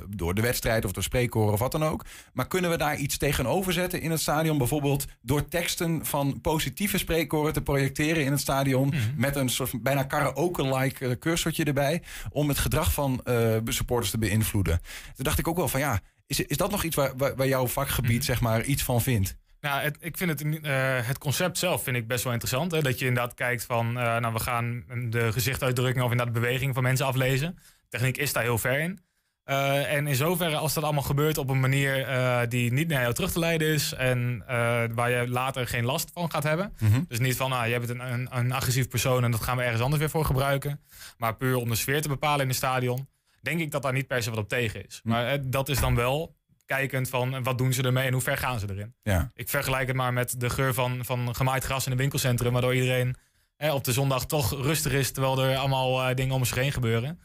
door 0.09 0.33
de 0.33 0.41
wedstrijd 0.41 0.85
of 0.85 0.91
door 0.91 1.03
spreekkoren 1.03 1.53
of 1.53 1.59
wat 1.59 1.71
dan 1.71 1.83
ook. 1.83 2.05
Maar 2.33 2.47
kunnen 2.47 2.69
we 2.69 2.77
daar 2.77 2.95
iets 2.95 3.17
tegenover 3.17 3.73
zetten 3.73 4.01
in 4.01 4.11
het 4.11 4.19
stadion? 4.19 4.57
Bijvoorbeeld 4.57 5.05
door 5.21 5.47
teksten 5.47 6.05
van 6.05 6.39
positieve 6.41 6.97
spreekkoren 6.97 7.53
te 7.53 7.61
projecteren 7.61 8.23
in 8.25 8.31
het 8.31 8.41
stadion. 8.41 8.87
Mhm. 8.87 8.97
Met 9.15 9.35
een 9.35 9.49
soort 9.49 9.83
bijna 9.83 10.03
karaoke-like 10.03 10.50
eh, 10.59 11.11
cursortje 11.19 11.63
erbij. 11.63 12.01
Om 12.29 12.47
het 12.47 12.59
gedrag 12.59 12.93
van 12.93 13.21
eh, 13.23 13.57
supporters 13.65 14.11
te 14.11 14.17
beïnvloeden. 14.17 14.79
Toen 15.15 15.25
dacht 15.25 15.39
ik 15.39 15.47
ook 15.47 15.57
wel 15.57 15.67
van 15.67 15.79
ja, 15.79 15.99
is, 16.27 16.39
is 16.39 16.57
dat 16.57 16.71
nog 16.71 16.83
iets 16.83 16.95
waar, 16.95 17.11
waar, 17.17 17.35
waar 17.35 17.47
jouw 17.47 17.67
vakgebied 17.67 18.15
Mhm. 18.17 18.25
zeg 18.25 18.41
maar 18.41 18.63
iets 18.63 18.83
van 18.83 19.01
vindt? 19.01 19.39
Nou, 19.61 19.81
het, 19.81 19.97
ik 19.99 20.17
vind 20.17 20.29
het, 20.29 20.61
eh, 20.63 21.07
het 21.07 21.17
concept 21.17 21.57
zelf 21.57 21.83
vind 21.83 21.95
ik 21.95 22.07
best 22.07 22.23
wel 22.23 22.33
interessant. 22.33 22.71
Hè? 22.71 22.81
Dat 22.81 22.99
je 22.99 23.05
inderdaad 23.05 23.33
kijkt 23.33 23.65
van, 23.65 23.87
eh, 23.87 24.17
nou, 24.17 24.33
we 24.33 24.39
gaan 24.39 24.83
de 25.09 25.31
gezichtsuitdrukking 25.31 26.05
of 26.05 26.11
inderdaad 26.11 26.33
de 26.35 26.39
beweging 26.39 26.73
van 26.73 26.83
mensen 26.83 27.05
aflezen. 27.05 27.57
Techniek 27.89 28.17
is 28.17 28.33
daar 28.33 28.43
heel 28.43 28.57
ver 28.57 28.79
in. 28.79 28.99
Eh, 29.43 29.93
en 29.93 30.07
in 30.07 30.15
zoverre, 30.15 30.55
als 30.55 30.73
dat 30.73 30.83
allemaal 30.83 31.03
gebeurt 31.03 31.37
op 31.37 31.49
een 31.49 31.59
manier 31.59 32.07
eh, 32.07 32.39
die 32.49 32.73
niet 32.73 32.87
naar 32.87 33.01
jou 33.01 33.13
terug 33.13 33.31
te 33.31 33.39
leiden 33.39 33.67
is 33.67 33.93
en 33.93 34.43
eh, 34.47 34.83
waar 34.93 35.09
je 35.09 35.27
later 35.29 35.67
geen 35.67 35.85
last 35.85 36.09
van 36.13 36.31
gaat 36.31 36.43
hebben. 36.43 36.73
Mhm. 36.79 37.01
Dus 37.07 37.19
niet 37.19 37.35
van, 37.35 37.51
ah, 37.51 37.67
je 37.67 37.79
bent 37.79 37.89
een, 37.89 38.13
een, 38.13 38.27
een 38.31 38.51
agressief 38.51 38.87
persoon 38.87 39.23
en 39.23 39.31
dat 39.31 39.41
gaan 39.41 39.57
we 39.57 39.63
ergens 39.63 39.81
anders 39.81 40.01
weer 40.01 40.09
voor 40.09 40.25
gebruiken. 40.25 40.79
Maar 41.17 41.35
puur 41.35 41.55
om 41.55 41.69
de 41.69 41.75
sfeer 41.75 42.01
te 42.01 42.07
bepalen 42.07 42.41
in 42.41 42.47
het 42.47 42.55
stadion, 42.55 43.07
denk 43.41 43.59
ik 43.59 43.71
dat 43.71 43.81
daar 43.81 43.93
niet 43.93 44.07
per 44.07 44.23
se 44.23 44.29
wat 44.29 44.39
op 44.39 44.49
tegen 44.49 44.85
is. 44.85 45.01
Maar 45.03 45.27
eh, 45.27 45.39
dat 45.43 45.69
is 45.69 45.79
dan 45.79 45.95
wel 45.95 46.35
kijkend 46.65 47.09
van 47.09 47.43
wat 47.43 47.57
doen 47.57 47.73
ze 47.73 47.83
ermee 47.83 48.07
en 48.07 48.13
hoe 48.13 48.21
ver 48.21 48.37
gaan 48.37 48.59
ze 48.59 48.67
erin. 48.69 48.95
Ja. 49.03 49.31
Ik 49.33 49.49
vergelijk 49.49 49.87
het 49.87 49.95
maar 49.95 50.13
met 50.13 50.39
de 50.39 50.49
geur 50.49 50.73
van, 50.73 51.05
van 51.05 51.35
gemaaid 51.35 51.63
gras 51.63 51.85
in 51.85 51.91
een 51.91 51.97
winkelcentrum, 51.97 52.51
waardoor 52.51 52.75
iedereen 52.75 53.15
op 53.57 53.83
de 53.83 53.91
zondag 53.91 54.25
toch 54.25 54.51
rustig 54.51 54.91
is, 54.91 55.11
terwijl 55.11 55.43
er 55.43 55.57
allemaal 55.57 56.15
dingen 56.15 56.35
om 56.35 56.45
zich 56.45 56.55
heen 56.55 56.71
gebeuren. 56.71 57.19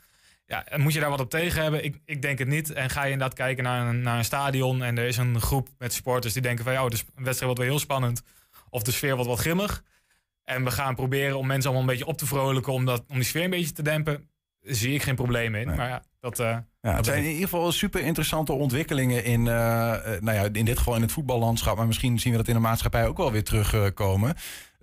Ja, 0.46 0.64
moet 0.76 0.92
je 0.92 1.00
daar 1.00 1.10
wat 1.10 1.20
op 1.20 1.30
tegen 1.30 1.62
hebben? 1.62 1.84
Ik, 1.84 1.96
ik 2.04 2.22
denk 2.22 2.38
het 2.38 2.48
niet. 2.48 2.72
En 2.72 2.90
ga 2.90 3.04
je 3.04 3.12
inderdaad 3.12 3.36
kijken 3.36 3.64
naar 3.64 3.86
een, 3.86 4.00
naar 4.00 4.18
een 4.18 4.24
stadion 4.24 4.82
en 4.82 4.98
er 4.98 5.06
is 5.06 5.16
een 5.16 5.40
groep 5.40 5.68
met 5.78 5.92
supporters 5.92 6.32
die 6.32 6.42
denken 6.42 6.64
van 6.64 6.72
ja, 6.72 6.84
oh, 6.84 6.90
de 6.90 6.96
wedstrijd 7.14 7.40
wordt 7.40 7.58
weer 7.58 7.68
heel 7.68 7.78
spannend 7.78 8.22
of 8.70 8.82
de 8.82 8.90
sfeer 8.92 9.14
wordt 9.14 9.30
wat 9.30 9.38
grimmig. 9.38 9.82
En 10.44 10.64
we 10.64 10.70
gaan 10.70 10.94
proberen 10.94 11.38
om 11.38 11.46
mensen 11.46 11.70
allemaal 11.70 11.88
een 11.88 11.94
beetje 11.96 12.10
op 12.12 12.18
te 12.18 12.26
vrolijken 12.26 12.72
om, 12.72 12.84
dat, 12.84 13.04
om 13.08 13.14
die 13.14 13.24
sfeer 13.24 13.44
een 13.44 13.50
beetje 13.50 13.72
te 13.72 13.82
dempen. 13.82 14.28
Zie 14.60 14.94
ik 14.94 15.02
geen 15.02 15.14
probleem 15.14 15.54
in. 15.54 15.66
Maar 15.74 15.88
ja, 15.88 16.02
dat... 16.20 16.38
eh, 16.38 16.46
Ja, 16.46 16.62
dat 16.80 16.96
het 16.96 17.04
zijn 17.06 17.22
in 17.24 17.30
ieder 17.30 17.42
geval 17.48 17.72
super 17.72 18.00
interessante 18.00 18.52
ontwikkelingen 18.52 19.24
in, 19.24 19.46
eh, 19.48 20.14
eh, 20.14 20.22
nou 20.22 20.36
ja, 20.36 20.48
in 20.52 20.64
dit 20.64 20.78
geval 20.78 20.94
in 20.94 21.02
het 21.02 21.12
voetballandschap. 21.12 21.76
Maar 21.76 21.86
misschien 21.86 22.18
zien 22.18 22.32
we 22.32 22.38
dat 22.38 22.48
in 22.48 22.54
de 22.54 22.60
maatschappij 22.60 23.06
ook 23.06 23.16
wel 23.16 23.32
weer 23.32 23.44
terugkomen. 23.44 24.34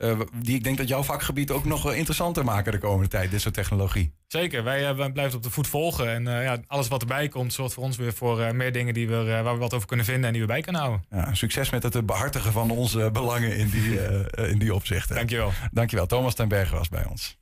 Eh, 0.03 0.19
die 0.35 0.55
ik 0.55 0.63
denk 0.63 0.77
dat 0.77 0.87
jouw 0.87 1.03
vakgebied 1.03 1.51
ook 1.51 1.65
nog 1.65 1.93
interessanter 1.93 2.45
maken 2.45 2.71
de 2.71 2.77
komende 2.77 3.09
tijd, 3.09 3.31
dit 3.31 3.41
soort 3.41 3.53
technologie. 3.53 4.13
Zeker, 4.27 4.63
wij 4.63 4.89
eh, 4.89 4.95
wij 4.95 5.11
blijven 5.11 5.37
op 5.37 5.43
de 5.43 5.49
voet 5.49 5.67
volgen. 5.67 6.09
En 6.09 6.27
eh, 6.27 6.43
ja, 6.43 6.57
alles 6.67 6.87
wat 6.87 7.01
erbij 7.01 7.27
komt, 7.27 7.53
zorgt 7.53 7.73
voor 7.73 7.83
ons 7.83 7.97
weer 7.97 8.13
voor 8.13 8.41
eh, 8.41 8.51
meer 8.51 8.71
dingen 8.71 8.93
die 8.93 9.07
we, 9.07 9.15
eh, 9.15 9.25
waar 9.25 9.53
we 9.53 9.59
wat 9.59 9.73
over 9.73 9.87
kunnen 9.87 10.05
vinden 10.05 10.25
en 10.25 10.31
die 10.31 10.41
we 10.41 10.47
bij 10.47 10.61
kunnen 10.61 10.81
houden. 10.81 11.05
Ja, 11.09 11.33
succes 11.33 11.69
met 11.69 11.83
het 11.83 12.05
behartigen 12.05 12.51
van 12.51 12.71
onze 12.71 13.09
belangen 13.11 13.57
in 13.57 13.69
die, 13.69 13.99
eh, 13.99 14.49
in 14.49 14.59
die 14.59 14.73
opzichten. 14.73 15.15
Dankjewel. 15.15 15.51
Dankjewel. 15.71 16.05
Thomas 16.05 16.33
ten 16.33 16.47
Berge 16.47 16.75
was 16.75 16.89
bij 16.89 17.05
ons. 17.05 17.37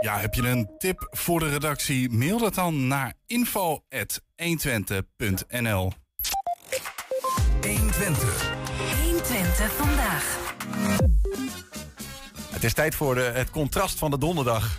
Ja, 0.00 0.18
heb 0.18 0.34
je 0.34 0.48
een 0.48 0.70
tip 0.78 1.08
voor 1.10 1.40
de 1.40 1.48
redactie? 1.48 2.10
Mail 2.10 2.38
dat 2.38 2.54
dan 2.54 2.86
naar 2.86 3.14
info.120.nl 3.26 5.92
Twente. 7.60 8.26
120 9.02 9.72
vandaag. 9.72 10.38
Het 12.50 12.64
is 12.64 12.74
tijd 12.74 12.94
voor 12.94 13.14
de, 13.14 13.30
het 13.34 13.50
contrast 13.50 13.98
van 13.98 14.10
de 14.10 14.18
donderdag. 14.18 14.78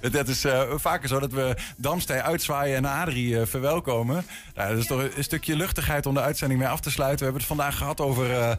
Dat 0.10 0.28
is 0.28 0.44
eh, 0.44 0.62
vaker 0.76 1.08
zo 1.08 1.20
dat 1.20 1.32
we 1.32 1.56
Damstee 1.76 2.20
uitzwaaien 2.20 2.76
en 2.76 2.84
Adrie 2.84 3.40
eh, 3.40 3.46
verwelkomen. 3.46 4.24
Nou, 4.54 4.68
dat 4.68 4.78
is 4.78 4.86
toch 4.86 5.02
een, 5.16 5.24
stukje 5.24 5.56
luchtigheid 5.56 6.06
om 6.06 6.14
de 6.14 6.20
uitzending 6.20 6.60
mee 6.60 6.68
af 6.68 6.80
te 6.80 6.90
sluiten. 6.90 7.18
We 7.18 7.24
hebben 7.24 7.40
het 7.40 7.56
vandaag 7.56 7.76
gehad 7.76 8.00
over 8.00 8.30
eh, 8.30 8.50
eh, 8.50 8.56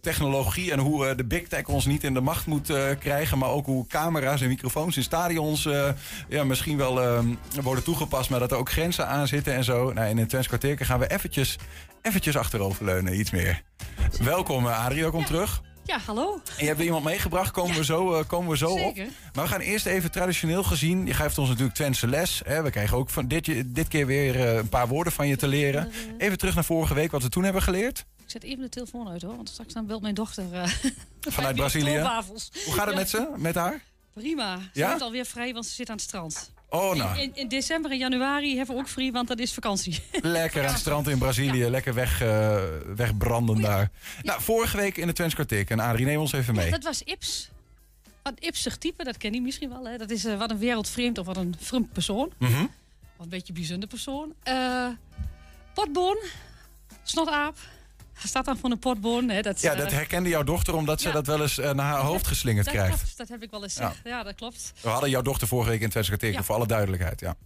technologie 0.00 0.72
en 0.72 0.78
hoe 0.78 1.06
eh, 1.06 1.16
de 1.16 1.24
big 1.24 1.48
tech 1.48 1.66
ons 1.66 1.86
niet 1.86 2.04
in 2.04 2.14
de 2.14 2.20
macht 2.20 2.46
moet 2.46 2.70
eh, 2.70 2.84
krijgen. 2.98 3.38
Maar 3.38 3.48
ook 3.48 3.66
hoe 3.66 3.86
camera's 3.86 4.40
en 4.40 4.48
microfoons 4.48 4.96
in 4.96 5.02
stadions 5.02 5.66
eh, 5.66 5.88
ja, 6.28 6.44
misschien 6.44 6.76
wel 6.76 7.02
eh, 7.02 7.18
worden 7.62 7.84
toegepast. 7.84 8.30
Maar 8.30 8.40
dat 8.40 8.50
er 8.50 8.58
ook 8.58 8.70
grenzen 8.70 9.08
aan 9.08 9.28
zitten 9.28 9.54
en 9.54 9.64
zo. 9.64 9.92
Nou, 9.92 10.08
in 10.08 10.18
het 10.18 10.28
Twents 10.28 10.48
kwartierke 10.48 10.84
gaan 10.84 10.98
we 10.98 11.06
eventjes, 11.06 11.58
eventjes 12.06 12.36
achteroverleunen, 12.36 13.18
iets 13.18 13.30
meer. 13.30 13.62
Welkom 14.22 14.66
eh, 14.66 14.84
Adrie, 14.84 15.00
welkom 15.02 15.24
terug. 15.24 15.62
Ja, 15.84 15.98
hallo. 15.98 16.34
En 16.34 16.40
je 16.58 16.64
hebt 16.64 16.76
weer 16.76 16.86
iemand 16.86 17.04
meegebracht, 17.04 17.50
komen 17.50 17.76
we 17.76 17.84
zo, 17.84 18.14
eh, 18.14 18.26
komen 18.26 18.50
we 18.50 18.56
zo 18.56 18.70
op. 18.70 18.78
Zeker. 18.78 19.06
Maar 19.34 19.44
we 19.44 19.50
gaan 19.50 19.60
eerst 19.60 19.86
even 19.86 20.10
traditioneel 20.10 20.62
gezien. 20.62 21.06
Je 21.06 21.14
geeft 21.14 21.38
ons 21.38 21.48
natuurlijk 21.48 21.76
Twentse 21.76 22.06
les. 22.06 22.40
Hè. 22.44 22.62
We 22.62 22.70
krijgen 22.70 22.96
ook 22.96 23.10
van 23.10 23.28
dit, 23.28 23.48
dit 23.66 23.88
keer 23.88 24.06
weer 24.06 24.34
eh, 24.36 24.56
een 24.56 24.68
paar 24.68 24.88
woorden 24.88 25.12
van 25.12 25.26
je 25.28 25.36
te 25.36 25.46
leren. 25.48 25.90
Even 26.18 26.38
terug 26.38 26.54
naar 26.54 26.64
vorige 26.64 26.94
week, 26.94 27.10
wat 27.10 27.22
we 27.22 27.28
toen 27.28 27.44
hebben 27.44 27.62
geleerd. 27.62 27.98
Ik 27.98 28.30
zet 28.30 28.42
even 28.42 28.62
de 28.62 28.68
telefoon 28.68 29.08
uit 29.08 29.22
hoor, 29.22 29.36
want 29.36 29.48
straks 29.48 29.72
dan 29.72 29.86
belt 29.86 30.02
mijn 30.02 30.14
dochter. 30.14 30.44
eh, 30.52 30.68
Vanuit 31.36 31.56
Brazilië. 31.56 31.98
Hoe 31.98 32.04
gaat 32.74 32.86
het 32.86 32.94
Ja, 32.94 32.94
met 32.94 33.08
ze, 33.10 33.28
met 33.36 33.54
haar? 33.54 33.80
Prima. 34.14 34.56
Ze 34.58 34.62
Ja? 34.72 34.88
heeft 34.90 35.00
alweer 35.02 35.24
vrij, 35.26 35.52
want 35.52 35.66
ze 35.66 35.74
zit 35.74 35.88
aan 35.90 35.96
het 35.96 36.04
strand. 36.04 36.52
Oh, 36.76 36.94
nou. 36.94 37.18
In, 37.18 37.30
in 37.34 37.48
december 37.48 37.90
en 37.90 37.98
januari 37.98 38.56
hebben 38.56 38.74
we 38.74 38.80
ook 38.80 38.88
vrij, 38.88 39.12
want 39.12 39.28
dat 39.28 39.38
is 39.38 39.52
vakantie. 39.54 40.02
Lekker 40.22 40.62
aan 40.62 40.72
het 40.72 40.78
strand 40.78 41.08
in 41.08 41.18
Brazilië. 41.18 41.70
Lekker 41.70 41.94
weg, 41.94 42.20
eh, 42.20 42.62
wegbranden 42.96 43.60
daar. 43.60 43.90
Nou, 44.22 44.42
vorige 44.42 44.76
week 44.76 44.96
in 44.96 45.06
de 45.06 45.12
Twents 45.12 45.34
kwartier. 45.34 45.70
En 45.70 45.80
Adrie, 45.80 46.06
neem 46.06 46.20
ons 46.20 46.32
even 46.32 46.54
mee. 46.54 46.70
Dat 46.70 46.84
was 46.84 47.02
Ips. 47.02 47.50
Wat 48.22 48.34
Ipsig 48.38 48.76
type, 48.76 49.04
dat 49.04 49.16
ken 49.16 49.32
je 49.32 49.40
misschien 49.40 49.68
wel. 49.68 49.84
Hè? 49.84 49.96
Dat 49.96 50.10
is 50.10 50.24
eh, 50.24 50.38
wat 50.38 50.50
een 50.50 50.58
wereldvreemd 50.58 51.18
of 51.18 51.26
wat 51.26 51.36
een 51.36 51.54
vreemd 51.58 51.92
persoon. 51.92 52.32
Mhm. 52.38 52.60
Wat 52.60 52.68
een 53.18 53.28
beetje 53.28 53.48
een 53.48 53.54
bijzonder 53.54 53.88
persoon. 53.88 54.34
Eh 54.42 54.88
potboon, 55.74 56.16
snotaap. 57.02 57.56
Staat 58.24 58.44
dan 58.44 58.56
voor 58.58 58.70
een 58.70 58.78
potboon. 58.78 59.28
Hè? 59.28 59.42
Dat, 59.42 59.60
Ja, 59.60 59.72
eh, 59.72 59.78
dat 59.78 59.90
herkende 59.90 60.28
jouw 60.28 60.42
dochter 60.42 60.74
omdat 60.74 61.00
ze 61.00 61.06
Ja. 61.08 61.14
dat 61.14 61.26
wel 61.26 61.40
eens 61.40 61.58
eh, 61.58 61.72
naar 61.72 61.86
haar 61.92 62.00
hoofd 62.00 62.26
geslingerd 62.26 62.64
dat 62.66 62.74
krijgt. 62.74 62.96
klopt, 62.96 63.16
dat 63.16 63.28
heb 63.28 63.42
ik 63.42 63.50
wel 63.50 63.62
eens 63.62 63.74
Ja. 63.74 63.88
gezegd. 63.88 64.06
Ja, 64.06 64.22
dat 64.22 64.34
klopt. 64.34 64.72
We 64.80 64.88
hadden 64.88 65.10
jouw 65.10 65.22
dochter 65.22 65.48
vorige 65.48 65.68
week 65.70 65.78
in 65.78 65.84
het 65.84 65.94
Ja. 66.34 66.42
voor 66.42 66.54
alle 66.54 66.66
duidelijkheid. 66.66 67.20
Ja. 67.20 67.36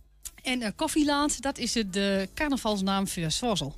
En 0.43 0.63
eh 0.63 0.71
Koffieland, 0.77 1.43
dat 1.43 1.59
is 1.59 1.73
de 1.73 2.29
carnavalsnaam 2.35 3.09
voor. 3.09 3.75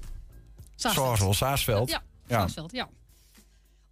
Zaasveld. 0.76 1.18
Zoals 1.18 1.36
Saasveld. 1.38 1.90
Ja. 1.90 2.02
Zaasveld, 2.28 2.72
ja. 2.72 2.88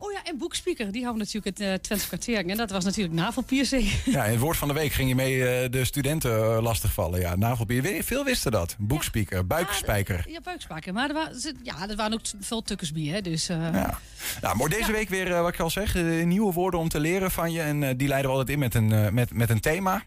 Oh 0.02 0.12
ja, 0.12 0.18
en 0.24 0.38
Boekspeaker, 0.38 0.92
die 0.92 1.02
houden 1.04 1.24
natuurlijk 1.26 1.58
het 1.58 1.68
uh, 1.68 1.74
Twents 1.74 2.06
kwartier. 2.06 2.46
En 2.48 2.56
dat 2.56 2.70
was 2.70 2.84
natuurlijk 2.84 3.14
navelpiercing. 3.14 3.92
Ja, 4.04 4.24
in 4.24 4.30
het 4.30 4.40
woord 4.40 4.56
van 4.56 4.68
de 4.68 4.74
week 4.74 4.92
ging 4.92 5.08
je 5.08 5.14
mee 5.14 5.48
eh, 5.48 5.70
de 5.70 5.84
studenten 5.84 6.30
eh, 6.56 6.62
lastigvallen. 6.62 7.20
Ja, 7.20 7.36
navelbier. 7.36 7.82
We- 7.82 8.00
Veel 8.04 8.24
wisten 8.24 8.52
dat. 8.52 8.76
Boekspieker, 8.78 9.46
buikspijker. 9.46 10.24
Ja, 10.28 10.40
buikspaken. 10.42 10.94
Maar 10.94 11.08
er 11.08 11.14
waren, 11.14 11.36
ja, 11.62 11.88
er 11.88 11.96
waren 11.96 12.12
ook 12.12 12.20
veel 12.40 12.62
tukkers 12.62 12.92
bij, 12.92 13.02
hè. 13.02 13.20
Dus, 13.20 13.48
eh, 13.48 13.56
Ja. 13.72 13.98
Nou, 14.42 14.56
maar 14.56 14.68
deze 14.68 14.92
week 14.92 15.08
weer, 15.08 15.32
eh, 15.32 15.40
wat 15.40 15.52
ik 15.54 15.60
al 15.60 15.70
zeg, 15.70 15.94
eh, 15.96 16.24
nieuwe 16.24 16.52
woorden 16.52 16.80
om 16.80 16.88
te 16.88 17.00
leren 17.00 17.30
van 17.30 17.52
je. 17.52 17.60
En 17.60 17.82
eh, 17.82 17.90
die 17.96 18.08
leiden 18.08 18.30
we 18.30 18.36
altijd 18.36 18.56
in 18.56 18.62
met 18.62 18.74
een, 18.74 18.92
eh, 18.92 19.10
met, 19.10 19.32
met 19.34 19.50
een 19.50 19.60
thema. 19.60 20.02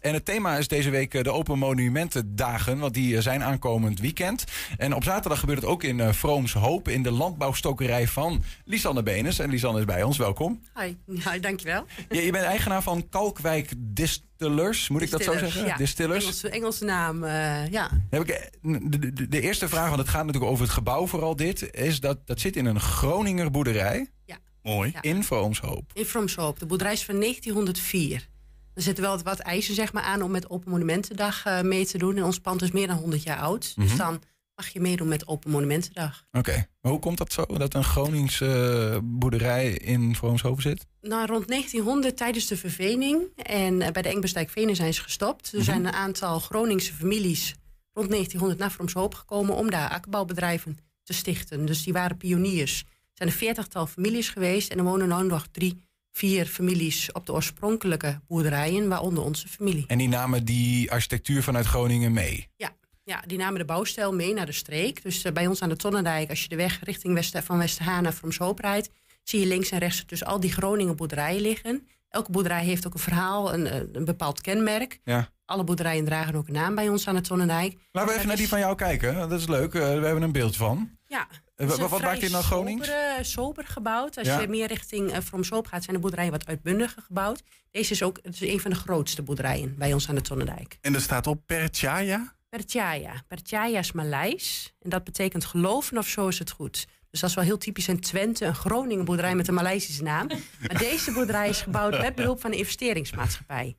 En 0.00 0.14
het 0.14 0.24
thema 0.24 0.56
is 0.56 0.68
deze 0.68 0.90
week 0.90 1.14
eh, 1.14 1.22
de 1.22 1.30
Open 1.30 1.58
Monumentendagen, 1.58 2.78
want 2.78 2.94
die 2.94 3.16
eh, 3.16 3.22
zijn 3.22 3.42
aankomend 3.42 4.00
weekend. 4.00 4.44
En 4.76 4.94
op 4.94 5.04
zaterdag 5.04 5.38
gebeurt 5.40 5.60
het 5.60 5.68
ook 5.70 5.82
in 5.82 6.00
eh 6.00 6.12
Vrooms 6.12 6.52
Hoop, 6.52 6.88
in 6.88 7.02
de 7.02 7.10
landbouwstokerij 7.10 8.08
van 8.08 8.42
Lisanne 8.64 9.02
Benes. 9.02 9.38
En 9.38 9.50
Lisanne 9.50 9.78
is 9.78 9.84
bij 9.84 10.02
ons, 10.02 10.16
welkom. 10.16 10.60
Hi, 10.80 10.96
ja, 11.06 11.38
dankjewel. 11.38 11.86
Je, 12.08 12.24
je 12.24 12.32
bent 12.32 12.44
eigenaar 12.44 12.82
van 12.82 13.08
Kalkwijk 13.08 13.72
Distillers, 13.78 14.88
moet 14.88 15.02
ik 15.02 15.10
dat 15.10 15.22
zo 15.22 15.30
Distillers, 15.30 15.54
zeggen? 15.54 15.72
ja. 15.72 15.76
Distillers. 15.76 16.24
Engelse, 16.24 16.48
Engelse 16.48 16.84
naam, 16.84 17.26
ja. 17.70 17.90
Heb 18.10 18.28
ik 18.28 18.50
de, 18.62 19.12
de, 19.12 19.28
de 19.28 19.40
eerste 19.40 19.68
vraag, 19.68 19.86
want 19.86 20.00
het 20.00 20.08
gaat 20.08 20.24
natuurlijk 20.24 20.52
over 20.52 20.64
het 20.64 20.74
gebouw 20.74 21.06
vooral 21.06 21.36
dit, 21.36 21.74
is 21.74 22.00
dat 22.00 22.26
dat 22.26 22.40
zit 22.40 22.56
in 22.56 22.66
een 22.66 22.80
Groninger 22.80 23.50
boerderij. 23.50 24.08
Ja. 24.24 24.36
Mooi. 24.62 24.90
Ja. 24.94 25.02
In 25.02 25.24
Vroomshoop. 25.24 25.90
In 25.94 26.04
Fromshoop. 26.04 26.58
De 26.58 26.66
boerderij 26.66 26.92
is 26.92 27.04
van 27.04 27.20
1904. 27.20 28.28
Er 28.74 28.82
zitten 28.82 29.04
wel 29.04 29.18
wat 29.22 29.38
eisen 29.38 29.74
zeg 29.74 29.92
maar, 29.92 30.02
aan 30.02 30.22
om 30.22 30.30
met 30.30 30.50
Open 30.50 30.70
Monumentendag 30.70 31.44
eh, 31.44 31.60
mee 31.60 31.86
te 31.86 31.98
doen. 31.98 32.16
En 32.16 32.24
ons 32.24 32.38
pand 32.40 32.62
is 32.62 32.70
meer 32.70 32.86
dan 32.86 32.96
100 32.96 33.22
jaar 33.22 33.38
oud. 33.38 33.72
Dus 33.76 33.88
Mhm. 33.88 33.96
dan 33.96 34.22
mag 34.54 34.68
je 34.68 34.80
meedoen 34.80 35.08
met 35.08 35.26
Open 35.26 35.50
Monumentendag. 35.50 36.24
Oké, 36.32 36.66
maar 36.80 36.92
hoe 36.92 37.00
komt 37.00 37.18
dat 37.18 37.32
zo, 37.32 37.44
dat 37.46 37.74
een 37.74 37.84
Gronings 37.84 38.40
eh, 38.40 38.98
boerderij 39.02 39.70
in 39.72 40.16
Vroomshoop 40.16 40.60
zit? 40.60 40.86
Nou, 41.00 41.26
rond 41.26 41.48
1900 41.48 42.16
tijdens 42.16 42.46
de 42.46 42.56
vervening 42.56 43.22
en 43.36 43.82
eh, 43.82 43.90
bij 43.92 44.02
de 44.02 44.08
Engbestijk 44.08 44.50
Venen 44.50 44.76
zijn 44.76 44.94
ze 44.94 45.02
gestopt. 45.02 45.46
Er 45.52 45.56
Mhm. 45.56 45.64
zijn 45.64 45.84
een 45.84 45.92
aantal 45.92 46.38
Groningse 46.38 46.92
families 46.92 47.54
rond 47.92 48.08
1900 48.10 48.60
naar 48.60 48.70
Fromshoop 48.70 49.14
gekomen 49.14 49.54
om 49.56 49.70
daar 49.70 49.90
akkerbouwbedrijven 49.90 50.78
te 51.02 51.12
stichten. 51.12 51.66
Dus 51.66 51.82
die 51.82 51.92
waren 51.92 52.16
pioniers. 52.16 52.80
Er 52.80 52.86
zijn 53.12 53.28
een 53.28 53.34
veertigtal 53.34 53.86
families 53.86 54.28
geweest 54.28 54.70
en 54.70 54.78
er 54.78 54.84
wonen 54.84 55.08
nu 55.22 55.28
nog 55.28 55.46
drie, 55.50 55.82
vier 56.14 56.46
families 56.46 57.12
op 57.12 57.26
de 57.26 57.32
oorspronkelijke 57.32 58.20
boerderijen, 58.26 58.88
waaronder 58.88 59.24
onze 59.24 59.48
familie. 59.48 59.84
En 59.86 59.98
die 59.98 60.08
namen 60.08 60.44
die 60.44 60.90
architectuur 60.90 61.42
vanuit 61.42 61.66
Groningen 61.66 62.12
mee. 62.12 62.48
Ja, 62.56 62.72
ja, 63.04 63.22
die 63.26 63.38
namen 63.38 63.58
de 63.58 63.64
bouwstijl 63.64 64.14
mee 64.14 64.34
naar 64.34 64.46
de 64.46 64.52
streek. 64.52 65.02
Dus 65.02 65.24
eh, 65.24 65.32
bij 65.32 65.46
ons 65.46 65.62
aan 65.62 65.68
de 65.68 65.76
Tonnendijk, 65.76 66.30
als 66.30 66.42
je 66.42 66.48
de 66.48 66.56
weg 66.56 66.80
richting 66.82 67.14
West, 67.14 67.38
van 67.44 67.58
Westerhaan 67.58 68.02
naar 68.02 68.12
Fromshoop 68.12 68.58
rijdt, 68.58 68.90
zie 69.22 69.40
je 69.40 69.46
links 69.46 69.70
en 69.70 69.78
rechts 69.78 70.06
dus 70.06 70.24
al 70.24 70.40
die 70.40 70.52
Groningen 70.52 70.96
boerderijen 70.96 71.40
liggen. 71.40 71.86
Elke 72.08 72.30
boerderij 72.30 72.64
heeft 72.64 72.86
ook 72.86 72.94
een 72.94 73.00
verhaal, 73.00 73.54
een, 73.54 73.66
eh, 73.66 73.80
een 73.92 74.04
bepaald 74.04 74.40
kenmerk. 74.40 75.00
Ja. 75.04 75.28
Alle 75.44 75.64
boerderijen 75.64 76.04
dragen 76.04 76.34
ook 76.34 76.46
een 76.46 76.52
naam 76.52 76.74
bij 76.74 76.88
ons 76.88 77.08
aan 77.08 77.14
de 77.14 77.20
Tonnendijk. 77.20 77.76
Laten 77.92 78.10
we 78.10 78.16
even 78.16 78.28
naar 78.28 78.36
die 78.36 78.48
van 78.48 78.58
jou 78.58 78.74
kijken. 78.74 79.14
Dat 79.28 79.40
is 79.40 79.46
leuk. 79.46 79.74
Eh, 79.74 79.80
we 79.80 80.04
hebben 80.04 80.22
een 80.22 80.32
beeld 80.32 80.56
van. 80.56 80.90
Ja. 81.06 81.28
Eh, 81.56 81.66
wat- 81.66 82.00
maakt 82.00 82.20
dit 82.20 82.30
nou 82.30 82.44
Gronings? 82.44 82.86
Sober, 82.86 83.16
eh, 83.16 83.24
sober 83.24 83.64
gebouwd. 83.66 84.18
Als 84.18 84.26
Ja. 84.26 84.40
je 84.40 84.48
meer 84.48 84.66
richting 84.66 85.10
uh, 85.10 85.18
Fromshoop 85.18 85.66
gaat, 85.66 85.82
zijn 85.84 85.96
de 85.96 86.02
boerderijen 86.02 86.32
wat 86.32 86.46
uitbundiger 86.46 87.02
gebouwd. 87.02 87.42
Deze 87.70 87.92
is 87.92 88.02
ook 88.02 88.18
het 88.22 88.34
is 88.34 88.40
een 88.48 88.60
van 88.60 88.70
de 88.70 88.76
grootste 88.76 89.22
boerderijen 89.22 89.74
bij 89.78 89.92
ons 89.92 90.08
aan 90.08 90.14
de 90.14 90.20
Tonnendijk. 90.20 90.78
En 90.80 90.94
er 90.94 91.00
staat 91.00 91.26
op 91.26 91.40
Perchaya. 91.46 92.34
Perchaya. 92.48 93.22
Perchaya 93.28 93.78
is 93.78 93.92
Maleis. 93.92 94.74
En 94.80 94.90
dat 94.90 95.04
betekent 95.04 95.44
geloven 95.44 95.98
of 95.98 96.06
zo 96.08 96.28
is 96.28 96.38
het 96.38 96.50
goed. 96.50 96.86
Dus 97.10 97.20
dat 97.20 97.30
is 97.30 97.36
wel 97.36 97.44
heel 97.44 97.58
typisch 97.58 97.88
in 97.88 98.00
Twente, 98.00 98.44
een 98.44 98.54
Groningen 98.54 99.04
boerderij 99.04 99.34
met 99.34 99.48
een 99.48 99.54
Maleisische 99.54 100.02
naam. 100.02 100.26
Maar 100.26 100.78
deze 100.78 101.12
boerderij 101.12 101.48
is 101.48 101.60
gebouwd 101.60 102.00
met 102.00 102.14
behulp 102.14 102.40
van 102.40 102.52
een 102.52 102.58
investeringsmaatschappij. 102.58 103.76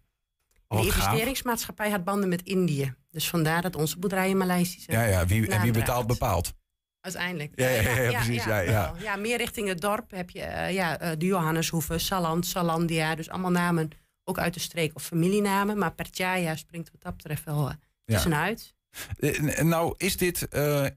Oh, 0.67 0.79
de 0.79 0.85
investeringsmaatschappij 0.85 1.89
had 1.89 2.03
banden 2.03 2.29
met 2.29 2.41
Indië. 2.41 2.93
Dus 3.11 3.29
vandaar 3.29 3.61
dat 3.61 3.75
onze 3.75 3.99
boerderij 3.99 4.29
een 4.31 4.37
Maleisische 4.37 4.91
Ja, 4.91 5.03
ja. 5.03 5.25
Wie, 5.25 5.47
en 5.47 5.61
wie 5.61 5.71
betaalt 5.71 6.07
bepaalt. 6.07 6.53
Uiteindelijk. 7.05 7.51
Ja, 7.55 7.67
ja, 7.67 7.81
ja, 7.81 8.01
ja, 8.01 8.11
precies, 8.11 8.43
ja, 8.43 8.59
ja. 8.59 9.15
meer 9.15 9.37
richting 9.37 9.67
het 9.67 9.81
dorp 9.81 10.11
heb 10.11 10.29
je 10.29 10.41
eh, 10.41 10.73
ja, 10.73 10.99
eh, 10.99 11.11
de 11.17 11.25
Johanneshoeve, 11.25 11.97
Saland, 11.97 12.45
Salandia. 12.45 13.15
Dus 13.15 13.29
allemaal 13.29 13.51
namen 13.51 13.89
ook 14.23 14.37
uit 14.39 14.53
de 14.53 14.59
streek 14.59 14.91
of 14.95 15.03
familienamen. 15.03 15.77
Maar 15.77 15.93
Perchaya 15.93 16.55
springt 16.55 16.91
wat 16.91 17.01
dat 17.01 17.15
betreft 17.17 17.43
wel 17.43 17.69
eh, 17.69 17.75
tussenuit. 18.05 18.73
Nou, 19.61 19.93
is 19.97 20.17
dit 20.17 20.47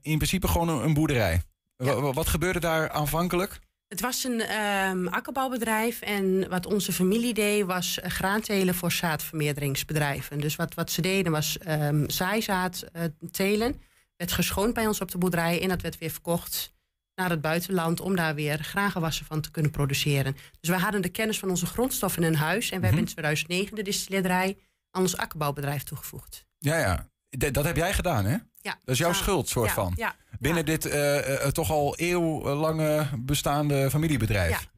in 0.03 0.17
principe 0.17 0.49
gewoon 0.49 0.69
een, 0.69 0.85
een 0.85 0.95
boerderij? 0.95 1.43
Wa- 1.77 2.01
wa- 2.01 2.13
Wat 2.13 2.29
gebeurde 2.29 2.61
daar 2.61 2.91
aanvankelijk? 2.91 3.59
Het 3.89 4.01
was 4.01 4.25
een 4.25 4.41
ehm, 4.41 5.07
akkerbouwbedrijf 5.07 6.01
en 6.01 6.49
wat 6.49 6.67
onze 6.67 6.93
familie 6.93 7.35
deed 7.35 7.65
was 7.65 7.99
graantelen 8.03 8.75
voor 8.75 8.93
zaadvermeerderingsbedrijven. 8.93 10.41
Dus 10.41 10.57
wat, 10.57 10.75
wat 10.75 10.91
ze 10.91 11.01
deden 11.01 11.33
was 11.33 11.59
zaaizaad 12.07 12.85
eh, 12.93 13.03
telen, 13.31 13.81
werd 14.19 14.33
geschoond 14.33 14.75
bij 14.75 14.87
ons 14.87 15.01
op 15.01 15.11
de 15.11 15.19
boerderij 15.19 15.63
en 15.63 15.69
dat 15.69 15.83
werd 15.83 15.99
weer 15.99 16.11
verkocht 16.11 16.73
naar 17.15 17.31
het 17.31 17.41
buitenland 17.41 18.01
om 18.01 18.17
daar 18.17 18.35
weer 18.35 18.59
graangewassen 18.59 19.27
van 19.27 19.41
te 19.41 19.51
kunnen 19.51 19.71
produceren. 19.71 20.37
Dus 20.61 20.71
we 20.71 20.77
hadden 20.77 21.03
de 21.03 21.09
kennis 21.09 21.39
van 21.39 21.51
onze 21.51 21.67
grondstoffen 21.67 22.23
in 22.23 22.35
huis 22.35 22.71
en 22.71 22.79
we 22.81 22.87
hebben 22.87 23.05
in 23.05 23.09
2009 23.13 23.77
de 23.77 23.83
distilleerderij 23.83 24.57
aan 24.91 25.03
ons 25.03 25.17
akkerbouwbedrijf 25.17 25.83
toegevoegd. 25.83 26.47
Ja, 26.59 26.79
ja. 26.79 27.09
D- 27.39 27.55
dat 27.55 27.65
heb 27.65 27.77
jij 27.77 27.93
gedaan, 27.93 28.25
hè? 28.25 28.37
Ja, 28.61 28.79
Dat 28.85 28.95
is 28.95 28.99
jouw 28.99 29.09
ja, 29.09 29.15
schuld, 29.15 29.49
soort 29.49 29.69
ja, 29.69 29.75
van. 29.75 29.93
ja, 29.97 30.15
Binnen 30.39 30.65
dit 30.65 30.85
eh, 30.87 31.45
eh, 31.45 31.51
toch 31.51 31.71
al 31.71 31.97
eeuwenlange 31.97 33.09
bestaande 33.19 33.91
familiebedrijf. 33.91 34.69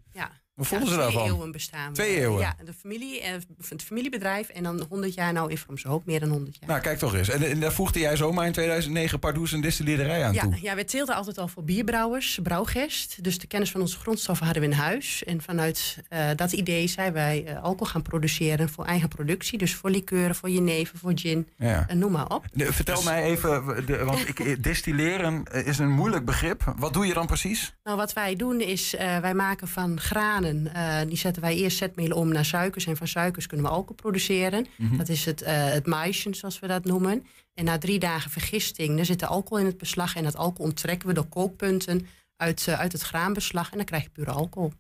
Wat 0.61 0.69
vonden 0.69 0.89
Ja, 0.99 1.05
ze 1.05 1.11
twee 1.11 1.25
eeuwen 1.25 1.53
bestaan 1.53 1.89
we. 1.89 1.95
Twee 1.95 2.17
eeuwen? 2.21 2.41
Ja, 2.41 2.57
de 2.65 2.73
familie, 2.73 3.21
eh, 3.21 3.33
het 3.69 3.83
familiebedrijf 3.83 4.49
en 4.49 4.63
dan 4.63 4.87
100 4.89 5.15
jaar 5.15 5.33
nou 5.33 5.51
Iframs 5.51 5.83
Hoop, 5.83 6.07
meer 6.07 6.21
dan 6.21 6.29
100 6.29 6.57
jaar. 6.61 6.69
Nou, 6.69 6.81
kijk 6.81 6.99
toch 6.99 7.15
eens. 7.15 7.29
En, 7.29 7.43
en 7.43 7.61
daar 7.61 7.73
voegde 7.73 7.99
jij 7.99 8.17
zomaar 8.17 8.47
in 8.47 8.53
2009 8.53 9.19
Pardoes 9.19 9.53
een 9.53 9.61
distillerij 9.61 10.25
aan 10.25 10.33
Ja, 10.33 10.43
toe. 10.43 10.59
ja, 10.63 10.75
we 10.75 10.85
teelden 10.85 11.15
altijd 11.15 11.39
al 11.39 11.49
voor 11.49 11.65
bierbrouwers, 11.65 12.39
brouwgest. 12.43 13.25
Dus 13.25 13.39
de 13.39 13.47
kennis 13.47 13.71
van 13.71 13.81
onze 13.81 13.99
grondstoffen 13.99 14.45
hadden 14.47 14.65
we 14.65 14.69
in 14.71 14.77
huis. 14.77 15.25
En 15.25 15.43
vanuit 15.43 15.99
eh, 16.09 16.29
dat 16.37 16.53
idee 16.53 16.87
zijn 16.87 17.13
wij 17.13 17.45
eh, 17.47 17.63
alcohol 17.63 17.87
gaan 17.87 18.03
produceren 18.03 18.69
voor 18.69 18.85
eigen 18.85 19.09
productie. 19.09 19.59
Dus 19.59 19.75
voor 19.75 19.91
likeuren, 19.91 20.35
voor 20.35 20.51
jenever, 20.51 20.99
voor 20.99 21.13
gin, 21.15 21.49
Ja. 21.57 21.85
en 21.89 21.99
noem 21.99 22.13
maar 22.13 22.29
op. 22.29 22.45
De- 22.53 22.73
vertel 22.73 23.03
mij 23.03 23.23
even, 23.23 23.87
de, 23.87 24.05
want 24.05 24.29
ik, 24.29 24.63
distilleren 24.63 25.45
is 25.65 25.79
een 25.79 25.91
moeilijk 25.91 26.25
begrip. 26.25 26.75
Wat 26.77 26.93
doe 26.93 27.07
je 27.07 27.15
dan 27.15 27.27
precies? 27.27 27.75
Nou, 27.85 27.97
wat 27.97 28.13
wij 28.13 28.37
doen 28.37 28.61
is, 28.61 28.95
wij 29.21 29.35
maken 29.35 29.69
van 29.69 30.01
granen, 30.01 30.50
eh, 30.51 31.01
die 31.07 31.17
zetten 31.17 31.43
wij 31.43 31.57
eerst 31.57 31.77
zetmeel 31.77 32.17
om 32.17 32.33
naar 32.33 32.45
suikers. 32.45 32.87
En 32.87 32.97
van 32.97 33.09
suikers 33.09 33.47
kunnen 33.47 33.67
we 33.67 33.73
alcohol 33.73 33.95
produceren. 33.95 34.67
Mhm. 34.77 34.97
Dat 34.97 35.09
is 35.09 35.25
het, 35.25 35.43
eh 35.43 35.65
het 35.65 35.87
maïsje, 35.87 36.35
zoals 36.35 36.59
we 36.59 36.67
dat 36.67 36.85
noemen. 36.85 37.27
En 37.55 37.65
na 37.65 37.79
drie 37.79 37.99
dagen 37.99 38.31
vergisting, 38.31 38.97
dan 38.97 39.05
zit 39.05 39.19
de 39.21 39.27
alcohol 39.27 39.59
in 39.59 39.67
het 39.67 39.79
beslag. 39.79 40.17
En 40.17 40.25
dat 40.25 40.37
alcohol 40.37 40.67
onttrekken 40.67 41.09
we 41.09 41.15
door 41.15 41.29
kookpunten 41.29 42.07
uit, 42.37 42.67
eh, 42.69 42.79
uit 42.79 42.93
het 42.93 43.03
graanbeslag. 43.03 43.71
En 43.71 43.77
dan 43.77 43.87
krijg 43.87 44.03
je 44.03 44.11
pure 44.11 44.31
alcohol. 44.31 44.73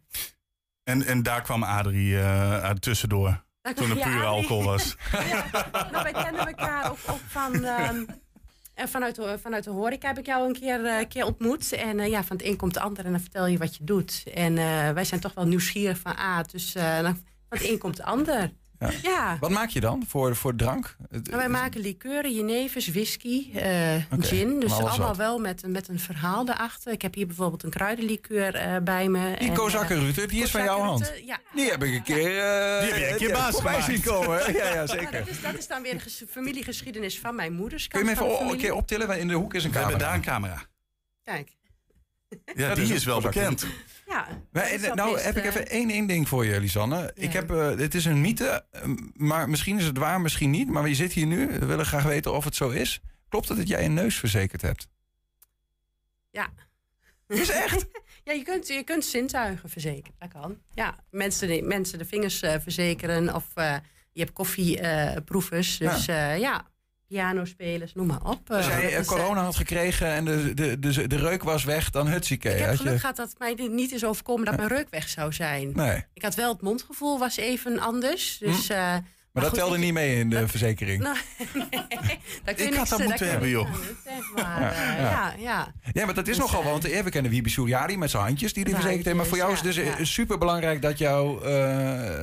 En, 0.84 1.06
en 1.06 1.22
daar 1.22 1.42
kwam 1.42 1.62
Adrie 1.62 2.16
uit 2.18 2.82
tussendoor. 2.82 3.44
Daar 3.62 3.74
Toen 3.74 3.90
er 3.90 3.96
ja, 3.96 4.08
pure 4.08 4.24
alcohol 4.24 4.62
was. 4.62 4.96
nou, 5.92 6.02
wij 6.02 6.12
kennen 6.12 6.46
elkaar 6.46 6.90
ook, 6.90 6.98
ook 7.06 7.20
van... 7.26 7.64
ehm, 7.64 8.04
en 8.74 8.88
vanuit 8.88 9.14
de, 9.14 9.38
vanuit 9.38 9.64
de 9.64 9.70
horeca 9.70 10.08
heb 10.08 10.18
ik 10.18 10.26
jou 10.26 10.46
een 10.46 10.60
keer, 10.60 10.84
eh, 10.84 11.08
keer 11.08 11.24
ontmoet. 11.24 11.72
En 11.72 12.00
eh, 12.00 12.08
ja, 12.10 12.24
van 12.24 12.36
het 12.36 12.46
een 12.46 12.56
komt 12.56 12.74
het 12.74 12.84
ander 12.84 13.04
en 13.04 13.10
dan 13.10 13.20
vertel 13.20 13.46
je 13.46 13.58
wat 13.58 13.76
je 13.76 13.84
doet. 13.84 14.22
En 14.34 14.58
eh, 14.58 14.90
wij 14.90 15.04
zijn 15.04 15.20
toch 15.20 15.34
wel 15.34 15.46
nieuwsgierig 15.46 15.98
van... 15.98 16.16
Ah, 16.16 16.40
dus 16.50 16.72
van 16.72 17.58
het 17.58 17.68
een 17.68 17.78
komt 17.78 17.96
het 17.96 18.06
ander. 18.06 18.52
Ja. 18.80 18.90
Ja. 19.02 19.36
Wat 19.40 19.50
maak 19.50 19.68
je 19.68 19.80
dan 19.80 20.04
voor, 20.08 20.36
voor 20.36 20.54
drank? 20.56 20.96
Nou, 21.10 21.22
wij 21.30 21.48
maken 21.48 21.80
likeuren, 21.80 22.32
jenevers, 22.34 22.88
whisky, 22.88 23.50
eh, 23.54 23.94
gin. 24.18 24.60
Dus 24.60 24.72
allemaal 24.72 24.98
wat. 25.08 25.16
wel 25.16 25.38
met, 25.38 25.62
een- 25.62 25.70
met 25.72 25.88
een 25.88 25.98
verhaal 25.98 26.48
erachter. 26.48 26.92
Ik 26.92 27.02
heb 27.02 27.14
hier 27.14 27.26
bijvoorbeeld 27.26 27.62
een 27.62 27.70
kruidenlikeur 27.70 28.54
eh, 28.54 28.76
bij 28.82 29.08
me. 29.08 29.36
Die 29.38 29.48
En, 29.48 29.54
Kozakkenrute, 29.54 30.22
eh, 30.22 30.28
die 30.28 30.42
is 30.42 30.50
van 30.50 30.62
jouw 30.64 30.78
hand. 30.80 31.12
Ja. 31.24 31.38
Die 31.54 31.70
heb 31.70 31.82
ik 31.82 31.94
een 31.94 32.02
keer, 32.02 32.16
eh, 32.38 32.80
Die 32.80 32.90
heb 32.90 32.98
je 32.98 33.10
een 33.10 33.16
keer 33.16 33.28
ja, 33.28 33.34
baas 33.34 33.56
gemaakt. 33.56 33.84
zien 33.84 34.02
komen. 34.02 34.52
Ja, 34.52 34.64
ja, 34.68 34.74
Nou, 34.74 34.86
zeker. 34.86 35.12
dat, 35.12 35.28
is, 35.28 35.40
dat 35.42 35.54
is 35.58 35.66
dan 35.66 35.82
weer 35.82 35.92
de 35.92 35.98
ges- 36.00 36.24
familiegeschiedenis 36.30 37.18
van 37.20 37.34
mijn 37.34 37.52
moeders. 37.52 37.88
Kun 37.88 37.98
je 38.00 38.04
me 38.06 38.14
kant 38.14 38.30
even 38.32 38.48
een 38.50 38.56
keer 38.58 38.72
optillen? 38.74 39.06
Want 39.06 39.18
In 39.18 39.28
de 39.28 39.34
hoek 39.34 39.54
is 39.54 39.64
een 39.64 39.70
We 39.70 39.76
camera. 39.76 39.90
hebben 39.98 40.08
daar 40.08 40.16
een 40.16 40.24
camera. 40.24 40.62
Kijk. 41.24 41.58
Ja, 42.54 42.66
Dat 42.68 42.76
die 42.76 42.84
is 42.84 42.90
is, 42.90 43.02
een 43.04 43.08
wel 43.10 43.20
bekend. 43.20 43.66
Ja, 44.10 44.26
Maar, 44.52 44.62
eh, 44.62 44.92
nou 44.94 45.12
best, 45.12 45.24
heb 45.24 45.36
ik 45.36 45.42
eh, 45.42 45.48
even 45.48 45.68
één, 45.68 45.90
één 45.90 46.06
ding 46.06 46.28
voor 46.28 46.44
je, 46.44 46.60
Lisanne. 46.60 47.10
Ik 47.14 47.32
heb, 47.32 47.50
eh, 47.50 47.68
het 47.76 47.94
is 47.94 48.04
een 48.04 48.20
mythe, 48.20 48.64
eh, 48.70 48.82
maar 49.12 49.48
misschien 49.48 49.78
is 49.78 49.84
het 49.84 49.98
waar, 49.98 50.20
misschien 50.20 50.50
niet. 50.50 50.68
Maar 50.68 50.88
je 50.88 50.94
zit 50.94 51.12
hier 51.12 51.26
nu, 51.26 51.46
we 51.46 51.66
willen 51.66 51.86
graag 51.86 52.02
weten 52.02 52.34
of 52.34 52.44
het 52.44 52.54
zo 52.54 52.68
is. 52.68 53.00
Klopt 53.28 53.48
het 53.48 53.56
dat 53.58 53.68
jij 53.68 53.84
een 53.84 53.94
neus 53.94 54.16
verzekerd 54.18 54.62
hebt? 54.62 54.88
Ja. 56.30 56.48
Is 57.26 57.48
echt? 57.48 57.86
ja, 58.24 58.32
je 58.32 58.42
kunt, 58.42 58.68
je 58.68 58.82
kunt 58.84 59.04
zintuigen 59.04 59.68
verzekeren. 59.68 60.14
Dat 60.18 60.28
kan. 60.32 60.58
Ja, 60.74 60.98
mensen, 61.10 61.48
de- 61.48 61.62
mensen 61.62 61.98
de 61.98 62.04
vingers 62.04 62.42
eh, 62.42 62.54
verzekeren. 62.60 63.34
Of 63.34 63.46
eh, 63.54 63.76
je 64.12 64.20
hebt 64.20 64.32
koffieproevers. 64.32 65.78
dus 65.78 66.04
ja. 66.04 66.32
ja, 66.32 66.66
pianospelers, 67.10 67.94
noem 67.94 68.06
maar 68.06 68.22
op. 68.24 68.50
Als 68.50 68.66
jij 68.66 68.82
dat 68.82 68.92
eh, 68.92 69.06
corona 69.06 69.42
had 69.42 69.56
gekregen 69.56 70.06
en 70.06 70.24
de, 70.24 70.54
de, 70.54 70.78
de, 70.78 71.06
de 71.08 71.16
reuk 71.16 71.42
was 71.42 71.64
weg, 71.64 71.90
dan 71.90 72.08
hutsieke. 72.08 72.48
ik 72.50 72.58
heb 72.58 72.76
geluk 72.76 72.92
je... 72.92 72.98
gehad 72.98 73.16
dat 73.16 73.28
het 73.28 73.38
mij 73.38 73.68
niet 73.68 73.92
is 73.92 74.04
overkomen 74.04 74.44
dat 74.44 74.56
mijn 74.56 74.68
reuk 74.68 74.86
weg 74.90 75.08
zou 75.08 75.32
zijn. 75.32 75.72
Nee. 75.74 76.04
Ik 76.14 76.22
had 76.22 76.34
wel 76.34 76.52
het 76.52 76.62
mondgevoel 76.62 77.18
was 77.18 77.36
even 77.36 77.78
anders. 77.78 78.38
Dus, 78.38 78.68
Hm. 78.68 78.74
Maar, 79.32 79.42
dat 79.42 79.52
goed, 79.52 79.58
telde 79.60 79.76
ik- 79.76 79.82
niet 79.84 79.92
mee 79.92 80.18
in 80.18 80.30
de 80.30 80.48
verzekering. 80.48 81.02
Nou, 81.02 81.16
nee, 82.44 82.54
Ik 82.56 82.74
had 82.74 82.88
dat 82.88 83.04
moeten 83.04 83.30
hebben, 83.30 83.48
joh. 83.48 83.74
zeg 84.04 84.32
Maar, 84.34 84.60
Ja, 84.60 84.92
ja. 84.94 85.00
ja, 85.00 85.34
ja. 85.38 85.72
Ja, 85.92 86.04
maar 86.04 86.14
dat 86.14 86.28
is 86.28 86.36
Dus, 86.36 86.44
nogal, 86.44 86.62
want 86.64 86.82
we 86.82 87.10
kennen 87.10 87.30
Wiebe 87.30 87.48
Souriari 87.48 87.96
met 87.98 88.10
zijn 88.10 88.22
handjes 88.22 88.52
die 88.52 88.64
die 88.64 88.74
verzekerd 88.74 89.04
heeft. 89.04 89.16
Maar 89.16 89.26
voor 89.26 89.36
jou 89.36 89.52
is 89.52 89.60
het 89.60 89.96
dus 89.98 90.12
super 90.12 90.38
belangrijk 90.38 90.82
dat 90.82 90.98
jou... 90.98 91.40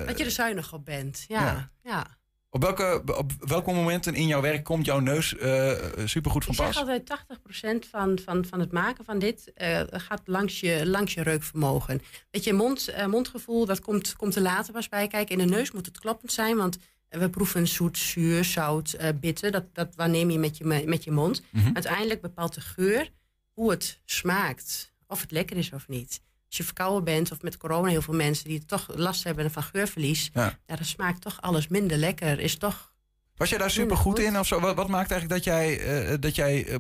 Dat 0.05 0.17
je 0.17 0.23
er 0.25 0.31
zuinig 0.31 0.73
op 0.73 0.85
bent. 0.85 1.25
Ja, 1.27 1.69
Ja. 1.83 2.16
Op, 2.50 2.62
welke, 2.62 3.02
op 3.18 3.32
welke 3.39 3.74
momenten 3.74 4.16
in 4.16 4.28
jouw 4.28 4.41
werk 4.41 4.64
komt 4.64 4.86
jouw 4.86 5.00
neus 5.00 5.38
eh 5.38 5.72
supergoed 6.06 6.43
van 6.45 6.54
Ik 6.54 6.60
zeg 6.60 6.68
pas? 6.68 6.78
altijd 6.78 7.86
80% 7.86 7.89
van, 7.89 8.20
van, 8.26 8.45
van 8.45 8.60
het 8.60 8.72
maken 8.72 9.06
van 9.06 9.20
dit 9.20 9.54
eh, 9.54 9.82
gaat 9.89 10.22
langs 10.26 10.60
je, 10.60 10.88
langs 10.88 11.14
je 11.14 11.22
reukvermogen. 11.22 12.02
Weet 12.32 12.43
je, 12.43 12.54
mond, 12.54 12.88
eh, 12.88 13.06
mondgevoel, 13.06 13.66
dat 13.66 13.80
komt, 13.80 14.16
komt 14.16 14.36
er 14.36 14.41
later 14.41 14.74
pas 14.74 14.89
bij 14.89 15.08
kijken. 15.08 15.38
In 15.39 15.48
de 15.48 15.56
neus 15.56 15.72
moet 15.72 15.86
het 15.86 16.00
kloppend 16.00 16.32
zijn, 16.32 16.58
want 16.58 16.78
we 17.10 17.30
proeven 17.30 17.68
zoet, 17.68 17.98
zuur, 17.98 18.43
zout, 18.43 18.98
bitter. 19.20 19.52
Dat, 19.52 19.64
dat 19.74 19.95
waarneem 19.95 20.30
je 20.30 20.39
met 20.39 20.58
je, 20.58 20.84
met 20.86 21.04
je 21.04 21.12
mond. 21.12 21.41
Mhm. 21.50 21.70
Uiteindelijk 21.74 22.22
bepaalt 22.22 22.54
de 22.54 22.62
geur 22.62 23.12
hoe 23.54 23.72
het 23.72 24.00
smaakt. 24.06 24.93
Of 25.08 25.22
het 25.22 25.32
lekker 25.32 25.58
is 25.58 25.74
of 25.74 25.88
niet. 25.88 26.22
Als 26.48 26.58
je 26.58 26.64
verkouden 26.64 27.04
bent 27.04 27.32
of 27.32 27.41
met 27.41 27.58
corona 27.58 27.89
heel 27.89 28.02
veel 28.02 28.14
mensen 28.14 28.48
die 28.48 28.66
toch 28.66 28.88
last 28.95 29.24
hebben 29.24 29.52
van 29.52 29.64
geurverlies. 29.64 30.30
Ja. 30.34 30.60
Ja, 30.68 30.76
dan 30.76 30.86
smaakt 30.86 31.22
toch 31.22 31.41
alles 31.41 31.68
minder 31.68 31.98
lekker. 31.98 32.39
Is 32.39 32.58
toch 32.58 32.93
Was 33.36 33.50
jij 33.50 33.58
daar 33.58 33.72
super 33.72 33.98
goed 33.98 34.20
in? 34.20 34.39
Of 34.39 34.48
zo? 34.48 34.60
Wat, 34.60 34.76
wat 34.76 34.88
maakt 34.88 35.12
eigenlijk 35.12 35.43
dat 35.43 35.54
jij, 35.54 35.80
eh, 35.80 36.18
dat 36.20 36.36
jij 36.36 36.66
eh, 36.66 36.76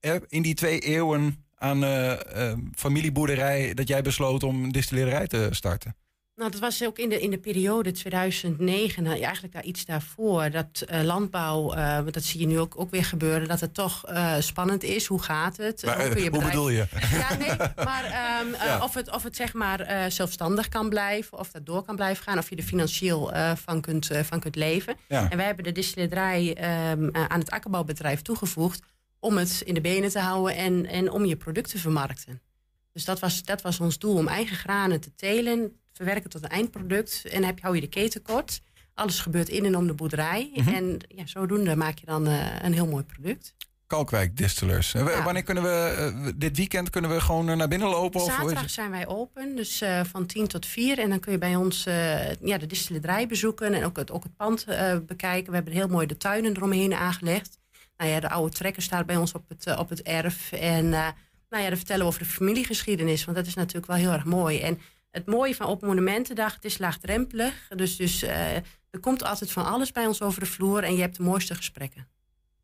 eh, 0.00 0.20
in 0.28 0.42
die 0.42 0.54
twee 0.54 0.78
eeuwen 0.78 1.44
aan 1.56 1.84
eh, 1.84 2.50
eh, 2.50 2.58
familieboerderij... 2.74 3.74
dat 3.74 3.88
jij 3.88 4.02
besloot 4.02 4.42
om 4.42 4.64
een 4.64 4.72
distillerij 4.72 5.26
te 5.26 5.48
starten? 5.50 5.96
Nou, 6.36 6.50
dat 6.50 6.60
was 6.60 6.84
ook 6.84 6.98
in 6.98 7.08
de, 7.08 7.20
in 7.20 7.30
de 7.30 7.38
periode 7.38 7.90
2009, 7.92 9.02
nou, 9.02 9.20
eigenlijk 9.20 9.52
daar 9.54 9.64
iets 9.64 9.84
daarvoor. 9.84 10.50
Dat 10.50 10.80
eh, 10.86 11.02
landbouw, 11.02 11.66
want 11.74 12.14
dat 12.14 12.22
zie 12.22 12.40
je 12.40 12.46
nu 12.46 12.58
ook, 12.58 12.80
ook 12.80 12.90
weer 12.90 13.04
gebeuren, 13.04 13.48
dat 13.48 13.60
het 13.60 13.74
toch 13.74 14.06
eh, 14.06 14.34
spannend 14.38 14.82
is. 14.82 15.06
Hoe 15.06 15.22
gaat 15.22 15.56
het? 15.56 15.82
Maar, 15.84 16.00
Hoe 16.04 16.08
kun 16.14 16.22
je 16.22 16.30
hoe 16.30 16.30
bedrijf- 16.30 16.50
bedoel 16.52 16.68
je? 16.68 16.86
Ja, 17.10 17.36
nee, 17.36 17.56
maar 17.84 18.04
ehm, 18.04 18.54
eh, 18.60 18.64
Ja. 18.64 18.82
of, 18.82 18.94
het, 18.94 19.10
of 19.14 19.22
het 19.22 19.36
zeg 19.36 19.52
maar 19.52 20.10
zelfstandig 20.12 20.68
kan 20.68 20.88
blijven, 20.88 21.38
of 21.38 21.50
dat 21.50 21.66
door 21.66 21.82
kan 21.82 21.96
blijven 21.96 22.24
gaan, 22.24 22.38
of 22.38 22.50
je 22.50 22.56
er 22.56 22.62
financieel 22.62 23.32
van, 23.56 23.80
kunt, 23.80 24.10
van 24.22 24.40
kunt 24.40 24.56
leven. 24.56 24.96
Ja. 25.08 25.30
En 25.30 25.36
wij 25.36 25.46
hebben 25.46 25.64
de 25.64 25.72
distillerij 25.72 26.54
ehm, 26.54 27.08
eh, 27.08 27.24
aan 27.24 27.38
het 27.40 27.50
akkerbouwbedrijf 27.50 28.22
toegevoegd 28.22 28.80
om 29.18 29.36
het 29.36 29.62
in 29.64 29.74
de 29.74 29.80
benen 29.80 30.10
te 30.10 30.18
houden 30.18 30.56
en, 30.56 30.86
en 30.86 31.10
om 31.10 31.24
je 31.24 31.36
product 31.36 31.70
te 31.70 31.78
vermarkten. 31.78 32.40
Dus 32.92 33.04
dat 33.04 33.18
was, 33.20 33.42
dat 33.42 33.62
was 33.62 33.80
ons 33.80 33.98
doel, 33.98 34.16
om 34.16 34.28
eigen 34.28 34.56
granen 34.56 35.00
te 35.00 35.14
telen, 35.14 35.78
verwerken 35.94 36.30
tot 36.30 36.42
een 36.44 36.48
eindproduct. 36.50 37.24
En 37.30 37.44
heb, 37.44 37.60
hou 37.60 37.74
je 37.74 37.80
de 37.80 37.88
keten 37.88 38.22
kort. 38.22 38.60
Alles 38.94 39.20
gebeurt 39.20 39.48
in 39.48 39.64
en 39.64 39.76
om 39.76 39.86
de 39.86 39.94
boerderij. 39.94 40.50
Mhm. 40.54 40.68
En 40.68 40.98
ja, 41.08 41.26
zodoende 41.26 41.76
maak 41.76 41.98
je 41.98 42.06
dan 42.06 42.26
eh, 42.26 42.62
een 42.62 42.72
heel 42.72 42.86
mooi 42.86 43.04
product. 43.04 43.54
Kalkwijk 43.86 44.36
Distillers. 44.36 44.94
Eh, 44.94 45.06
Ja. 45.06 45.22
Wanneer 45.22 45.42
kunnen 45.42 45.62
we, 45.62 45.68
eh, 45.68 46.32
dit 46.36 46.56
weekend 46.56 46.90
kunnen 46.90 47.10
we 47.10 47.20
gewoon 47.20 47.56
naar 47.56 47.68
binnen 47.68 47.88
lopen? 47.88 48.20
Zaterdag 48.20 48.70
zijn 48.70 48.90
wij 48.90 49.06
open, 49.06 49.56
dus 49.56 49.82
van 50.02 50.26
10 50.26 50.46
tot 50.46 50.66
4. 50.66 50.98
En 50.98 51.08
dan 51.08 51.20
kun 51.20 51.32
je 51.32 51.38
bij 51.38 51.56
ons 51.56 51.84
ja, 52.40 52.58
de 52.58 52.66
distillerij 52.66 53.26
bezoeken 53.26 53.74
en 53.74 53.84
ook 53.84 53.96
het, 53.96 54.10
ook 54.10 54.22
het 54.22 54.36
pand 54.36 54.66
bekijken. 55.06 55.50
We 55.50 55.54
hebben 55.54 55.74
heel 55.74 55.88
mooi 55.88 56.06
de 56.06 56.16
tuinen 56.16 56.56
eromheen 56.56 56.94
aangelegd. 56.94 57.58
Nou 57.96 58.10
ja, 58.10 58.20
de 58.20 58.30
oude 58.30 58.54
trekker 58.54 58.82
staat 58.82 59.06
bij 59.06 59.16
ons 59.16 59.32
op 59.32 59.48
het, 59.48 59.78
op 59.78 59.88
het 59.88 60.02
erf. 60.02 60.52
En 60.52 60.88
nou 60.88 61.62
ja, 61.62 61.68
dan 61.68 61.76
vertellen 61.76 62.02
we 62.02 62.08
over 62.08 62.22
de 62.22 62.28
familiegeschiedenis, 62.28 63.24
want 63.24 63.36
dat 63.36 63.46
is 63.46 63.54
natuurlijk 63.54 63.86
wel 63.86 63.96
heel 63.96 64.12
erg 64.12 64.24
mooi. 64.24 64.60
En 64.60 64.78
het 65.14 65.26
mooie 65.26 65.54
van 65.54 65.66
Open 65.66 65.88
Monumentendag, 65.88 66.54
het 66.54 66.64
is 66.64 66.78
laagdrempelig. 66.78 67.68
Dus, 67.76 67.96
dus 67.96 68.22
eh, 68.22 68.54
er 68.90 69.00
komt 69.00 69.24
altijd 69.24 69.52
van 69.52 69.64
alles 69.64 69.92
bij 69.92 70.06
ons 70.06 70.22
over 70.22 70.40
de 70.40 70.46
vloer 70.46 70.82
en 70.82 70.94
je 70.94 71.00
hebt 71.00 71.16
de 71.16 71.22
mooiste 71.22 71.54
gesprekken. 71.54 72.08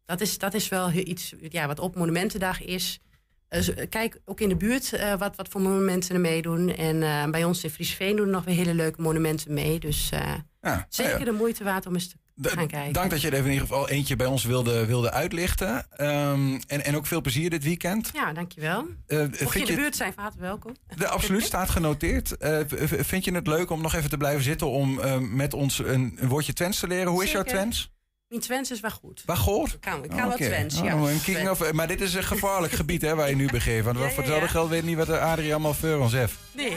Dat 0.05 0.20
is, 0.20 0.38
dat 0.38 0.55
is 0.55 0.68
wel 0.68 0.92
iets 0.92 1.34
ja, 1.48 1.66
wat 1.66 1.78
op 1.78 1.96
Monumentendag 1.96 2.62
is. 2.62 3.01
Eh, 3.48 3.88
kijk 3.88 4.20
ook 4.24 4.40
in 4.40 4.48
de 4.48 4.57
buurt 4.57 4.92
eh, 4.92 5.18
wat, 5.18 5.36
wat 5.36 5.48
voor 5.48 5.61
monumenten 5.61 6.14
er 6.14 6.20
meedoen. 6.20 6.74
En 6.74 7.30
bij 7.30 7.44
ons 7.44 7.64
in 7.64 7.70
Friesveen 7.70 8.16
doen 8.16 8.26
er 8.26 8.32
nog 8.32 8.44
weer 8.44 8.55
hele 8.55 8.74
leuke 8.74 9.03
monumenten 9.03 9.55
mee. 9.55 9.78
Dus 9.78 10.09
Ja, 10.61 10.86
zeker 10.88 11.12
nou 11.12 11.24
ja. 11.24 11.30
de 11.30 11.38
moeite 11.38 11.64
waard 11.64 11.86
om 11.86 11.94
eens 11.94 12.09
te 12.09 12.16
gaan 12.49 12.66
kijken. 12.66 12.93
Dank 12.93 13.11
dat 13.11 13.20
je 13.20 13.26
er 13.26 13.32
even 13.32 13.47
in 13.47 13.53
ieder 13.53 13.66
geval 13.68 13.88
eentje 13.88 14.16
bij 14.16 14.26
ons 14.26 14.45
wilde, 14.45 14.86
wilde 14.86 15.11
uitlichten. 15.12 15.86
Ehm, 15.97 16.59
en, 16.66 16.84
en 16.84 16.97
ook 16.97 17.07
veel 17.07 17.20
plezier 17.20 17.51
dit 17.51 17.64
weekend. 17.64 18.11
Ja, 18.12 18.32
dankjewel. 18.32 18.86
Eh, 19.07 19.18
Mocht 19.18 19.38
je 19.38 19.47
vind 19.47 19.55
in 19.55 19.64
de 19.64 19.72
je- 19.72 19.76
buurt 19.78 19.97
zijn, 19.97 20.12
van 20.12 20.22
harte 20.22 20.38
welkom. 20.41 20.76
De, 20.97 21.09
absoluut, 21.09 21.45
staat 21.45 21.70
genoteerd. 21.70 22.36
Eh, 22.36 22.59
vind 23.01 23.24
je 23.24 23.32
het 23.34 23.47
leuk 23.47 23.70
om 23.70 23.82
nog 23.82 23.95
even 23.95 24.11
te 24.11 24.16
blijven 24.16 24.43
zitten 24.43 24.66
om 24.70 25.01
eh, 25.01 25.18
met 25.18 25.55
ons 25.55 25.78
een, 25.78 26.16
een 26.16 26.28
woordje 26.28 26.53
Twents 26.53 26.78
te 26.78 26.86
leren? 26.86 27.12
Hoe 27.12 27.24
is 27.24 27.30
jouw. 27.32 27.43
Twents? 27.43 27.91
Mijn 28.28 28.43
Twents 28.43 28.70
is 28.70 28.80
wel 28.80 28.91
goed. 28.91 29.22
Waar 29.26 29.36
gehoord? 29.36 29.72
Ik 29.72 29.80
kan, 29.80 30.05
ik 30.05 30.11
kan 30.11 30.18
wel 30.18 30.32
Oké. 30.32 30.45
Twents, 30.45 30.80
ja. 30.80 30.95
Oh, 31.03 31.11
een 31.11 31.22
king 31.22 31.49
of- 31.49 31.72
maar 31.72 31.86
dit 31.88 32.01
is 32.01 32.14
een 32.14 32.24
gevaarlijk 32.24 32.72
gebied 32.72 33.03
hè, 33.03 33.14
waar 33.14 33.28
je 33.28 33.36
nu 33.36 33.47
begeeft. 33.47 33.84
Want 33.84 33.97
Ja, 33.99 34.03
voor 34.03 34.12
ja, 34.12 34.16
hetzelfde 34.18 34.45
ja. 34.47 34.51
geld 34.51 34.68
weet 34.68 34.82
niet 34.84 34.97
wat 34.97 35.07
de 35.07 35.18
allemaal 35.20 35.74
voor 35.74 35.97
ons 35.99 36.12
heeft. 36.12 36.34
Nee. 36.53 36.76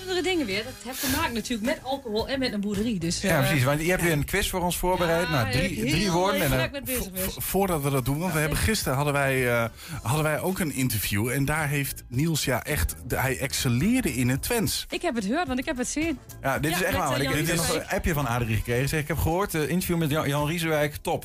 Andere 0.00 0.22
dingen 0.22 0.46
weer. 0.46 0.64
Dat 0.64 0.72
heeft 0.84 1.00
te 1.00 1.16
maken 1.16 1.32
natuurlijk 1.34 1.62
met 1.68 1.78
alcohol 1.82 2.28
en 2.28 2.38
met 2.38 2.52
een 2.52 2.60
boerderie. 2.60 2.98
Dus, 2.98 3.20
Ja, 3.20 3.38
eh, 3.40 3.46
precies. 3.46 3.64
Want 3.64 3.80
je 3.80 3.90
hebt 3.90 4.02
weer 4.02 4.12
een 4.12 4.24
quiz 4.24 4.48
voor 4.50 4.60
ons 4.60 4.76
voorbereid. 4.76 5.28
nou, 5.30 5.50
drie, 5.50 5.62
heb 5.62 5.86
ik 5.86 5.90
drie 5.92 6.10
woorden. 6.10 6.42
En 6.42 6.70
geweest. 6.84 7.36
Voordat 7.38 7.82
we 7.82 7.90
dat 7.90 8.04
doen, 8.04 8.18
want 8.18 8.32
we 8.32 8.38
hebben 8.38 8.58
gisteren 8.58 8.94
hadden 8.94 9.12
wij, 9.14 9.48
eh, 9.50 9.64
hadden 10.02 10.22
wij 10.24 10.40
ook 10.40 10.58
een 10.58 10.72
interview. 10.72 11.28
En 11.28 11.44
daar 11.44 11.68
heeft 11.68 12.04
Niels 12.08 12.44
ja 12.44 12.64
echt, 12.64 12.94
hij 13.08 13.38
excelleerde 13.38 14.14
in 14.14 14.28
het 14.28 14.42
Twents. 14.42 14.86
Ik 14.90 15.02
heb 15.02 15.14
het 15.14 15.24
gehoord, 15.24 15.46
want 15.46 15.58
ik 15.58 15.64
heb 15.64 15.76
het 15.76 15.88
zien. 15.88 16.18
ja, 16.42 16.58
dit 16.58 16.70
is 16.72 16.78
Ja, 16.78 16.84
echt 16.84 16.96
waar. 16.96 17.12
eh, 17.12 17.20
Ik 17.22 17.28
heb 17.28 17.34
Riesenwijk. 17.46 17.82
een 17.90 17.96
appje 17.96 18.12
van 18.12 18.26
Adrie 18.26 18.56
gekregen. 18.56 18.88
Zeg, 18.88 19.00
ik 19.00 19.08
heb 19.08 19.18
gehoord, 19.18 19.52
het 19.52 19.68
interview 19.68 19.96
met 19.96 20.10
Jan, 20.10 20.46
Riesenwijk, 20.46 20.96
top. 20.96 21.24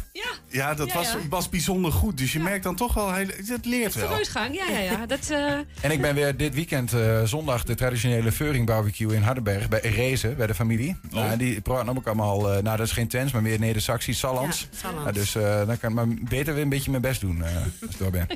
Ja, 0.49 0.73
dat 0.73 0.87
Ja, 0.87 0.93
was, 0.93 1.11
ja. 1.11 1.17
was 1.29 1.49
bijzonder 1.49 1.91
goed. 1.91 2.17
Dus 2.17 2.33
je 2.33 2.39
merkt 2.39 2.63
dan 2.63 2.75
toch 2.75 2.93
wel, 2.93 3.11
het 3.13 3.65
leert 3.65 3.93
wel. 3.93 4.03
Vooruitgang, 4.05 4.55
ja, 4.55 4.67
ja, 4.69 4.79
ja. 4.79 5.05
Dat, 5.13 5.29
eh, 5.29 5.53
En 5.81 5.91
ik 5.91 6.01
ben 6.01 6.15
weer 6.15 6.37
dit 6.37 6.53
weekend, 6.53 6.93
eh, 6.93 7.21
zondag, 7.45 7.63
de 7.63 7.75
traditionele 7.75 8.31
Feuring 8.31 8.65
barbecue 8.65 9.15
in 9.15 9.21
Hardenberg. 9.21 9.69
Bij 9.69 9.79
Rezen, 9.79 10.37
bij 10.37 10.47
de 10.47 10.53
familie. 10.53 10.95
Oh. 11.05 11.13
Nou, 11.13 11.37
die 11.37 11.61
praten 11.61 11.97
ook 11.97 12.07
allemaal, 12.07 12.53
eh, 12.53 12.63
nou 12.63 12.77
dat 12.77 12.85
is 12.85 12.91
geen 12.91 13.07
Twents, 13.07 13.33
maar 13.33 13.41
meer 13.41 13.59
Neder-Saxisch, 13.59 14.19
Sallands. 14.19 14.67
Ja, 14.71 14.77
Sallands. 14.77 15.03
Nou, 15.03 15.13
dus 15.13 15.35
eh, 15.35 15.67
dan 15.67 15.79
kan 15.79 15.89
ik 15.89 15.95
maar 15.95 16.07
beter 16.07 16.53
weer 16.53 16.63
een 16.63 16.69
beetje 16.69 16.89
mijn 16.89 17.01
best 17.01 17.21
doen 17.21 17.43
eh, 17.43 17.55
als 17.55 17.91
ik 17.91 17.97
door 17.97 18.11
ben. 18.11 18.27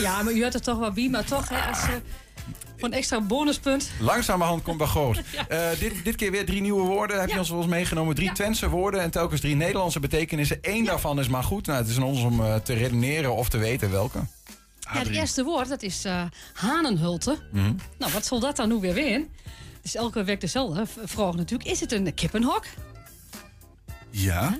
ja, 0.00 0.22
maar 0.22 0.32
u 0.32 0.42
had 0.42 0.54
er 0.54 0.60
toch 0.60 0.78
wel 0.78 0.92
bij, 0.92 1.08
maar 1.08 1.24
toch, 1.24 1.48
hè, 1.48 1.68
als, 1.68 1.78
voor 2.76 2.88
een 2.88 2.94
extra 2.94 3.20
bonuspunt. 3.20 3.90
Langzamerhand 4.00 4.62
komt 4.62 4.78
bij 4.78 4.86
Goos. 4.86 5.18
Eh, 5.48 5.60
dit, 5.78 6.04
dit 6.04 6.16
keer 6.16 6.30
weer 6.30 6.46
drie 6.46 6.60
nieuwe 6.60 6.86
woorden. 6.86 7.20
Heb 7.20 7.30
je 7.30 7.52
ons 7.52 7.66
meegenomen? 7.66 8.14
Drie 8.14 8.32
Twentse 8.32 8.68
woorden 8.68 9.00
en 9.00 9.10
telkens 9.10 9.40
drie 9.40 9.56
Nederlandse 9.56 10.00
betekenissen. 10.00 10.58
Eén 10.62 10.84
daarvan 10.84 11.18
is 11.18 11.28
maar 11.28 11.42
goed. 11.42 11.66
Nou, 11.66 11.78
het 11.78 11.88
is 11.88 11.96
aan 11.96 12.02
ons 12.02 12.22
om 12.22 12.42
te 12.62 12.72
redeneren 12.72 13.34
of 13.34 13.48
te 13.48 13.58
weten 13.58 13.90
welke. 13.90 14.18
Ja, 14.92 14.98
het 14.98 15.08
eerste 15.08 15.44
woord, 15.44 15.68
dat 15.68 15.82
is 15.82 16.04
eh 16.04 16.22
hanenhulte. 16.52 17.38
Mhm. 17.52 17.72
Nou, 17.98 18.12
wat 18.12 18.26
zal 18.26 18.40
dat 18.40 18.56
dan 18.56 18.68
nu 18.68 18.74
weer 18.74 18.94
weer? 18.94 19.26
Dus 19.82 19.94
elke 19.94 20.24
week 20.24 20.40
dezelfde 20.40 20.86
vraag 21.04 21.34
natuurlijk. 21.34 21.70
Is 21.70 21.80
het 21.80 21.92
een 21.92 22.14
kippenhok? 22.14 22.64
Ja. 24.10 24.58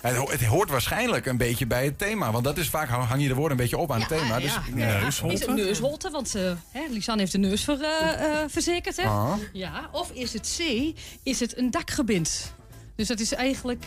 Het, 0.00 0.16
ho- 0.16 0.30
het 0.30 0.44
hoort 0.44 0.70
waarschijnlijk 0.70 1.26
een 1.26 1.36
beetje 1.36 1.66
bij 1.66 1.84
het 1.84 1.98
thema. 1.98 2.30
Want 2.32 2.44
dat 2.44 2.58
is 2.58 2.68
vaak 2.68 2.88
hang 2.88 3.22
je 3.22 3.28
de 3.28 3.34
woorden 3.34 3.50
een 3.50 3.62
beetje 3.62 3.78
op 3.78 3.92
aan 3.92 3.98
het 4.00 4.08
thema. 4.08 4.40
Dus, 4.40 4.52
Is 5.32 5.40
het 5.40 5.54
neusholte? 5.54 6.10
Want 6.10 6.32
hè, 6.70 6.86
Lisanne 6.90 7.20
heeft 7.20 7.32
de 7.32 7.38
neus 7.38 7.64
ver, 7.64 7.82
eh, 7.82 8.44
verzekerd. 8.48 8.96
Hè? 8.96 9.02
Ah. 9.06 9.32
Ja, 9.52 9.88
of 9.92 10.10
is 10.10 10.32
het 10.32 10.56
C? 10.58 10.92
Is 11.22 11.40
het 11.40 11.58
een 11.58 11.70
dakgebind? 11.70 12.54
Dus 12.96 13.08
dat 13.08 13.20
is 13.20 13.34
eigenlijk... 13.34 13.86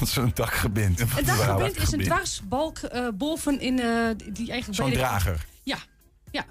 is 0.00 0.16
een 0.16 0.30
dakgebind? 0.34 1.00
een 1.00 1.24
dakgebind 1.24 1.76
is 1.76 1.92
een 1.92 2.04
dwarsbalk 2.04 2.78
eh, 2.78 3.08
boven 3.14 3.60
in... 3.60 3.78
eh, 3.78 3.86
die 4.32 4.50
eigenlijk 4.50 4.82
Zo'n 4.82 4.92
drager. 4.92 5.46
Ja, 5.62 5.78
ja. 6.30 6.44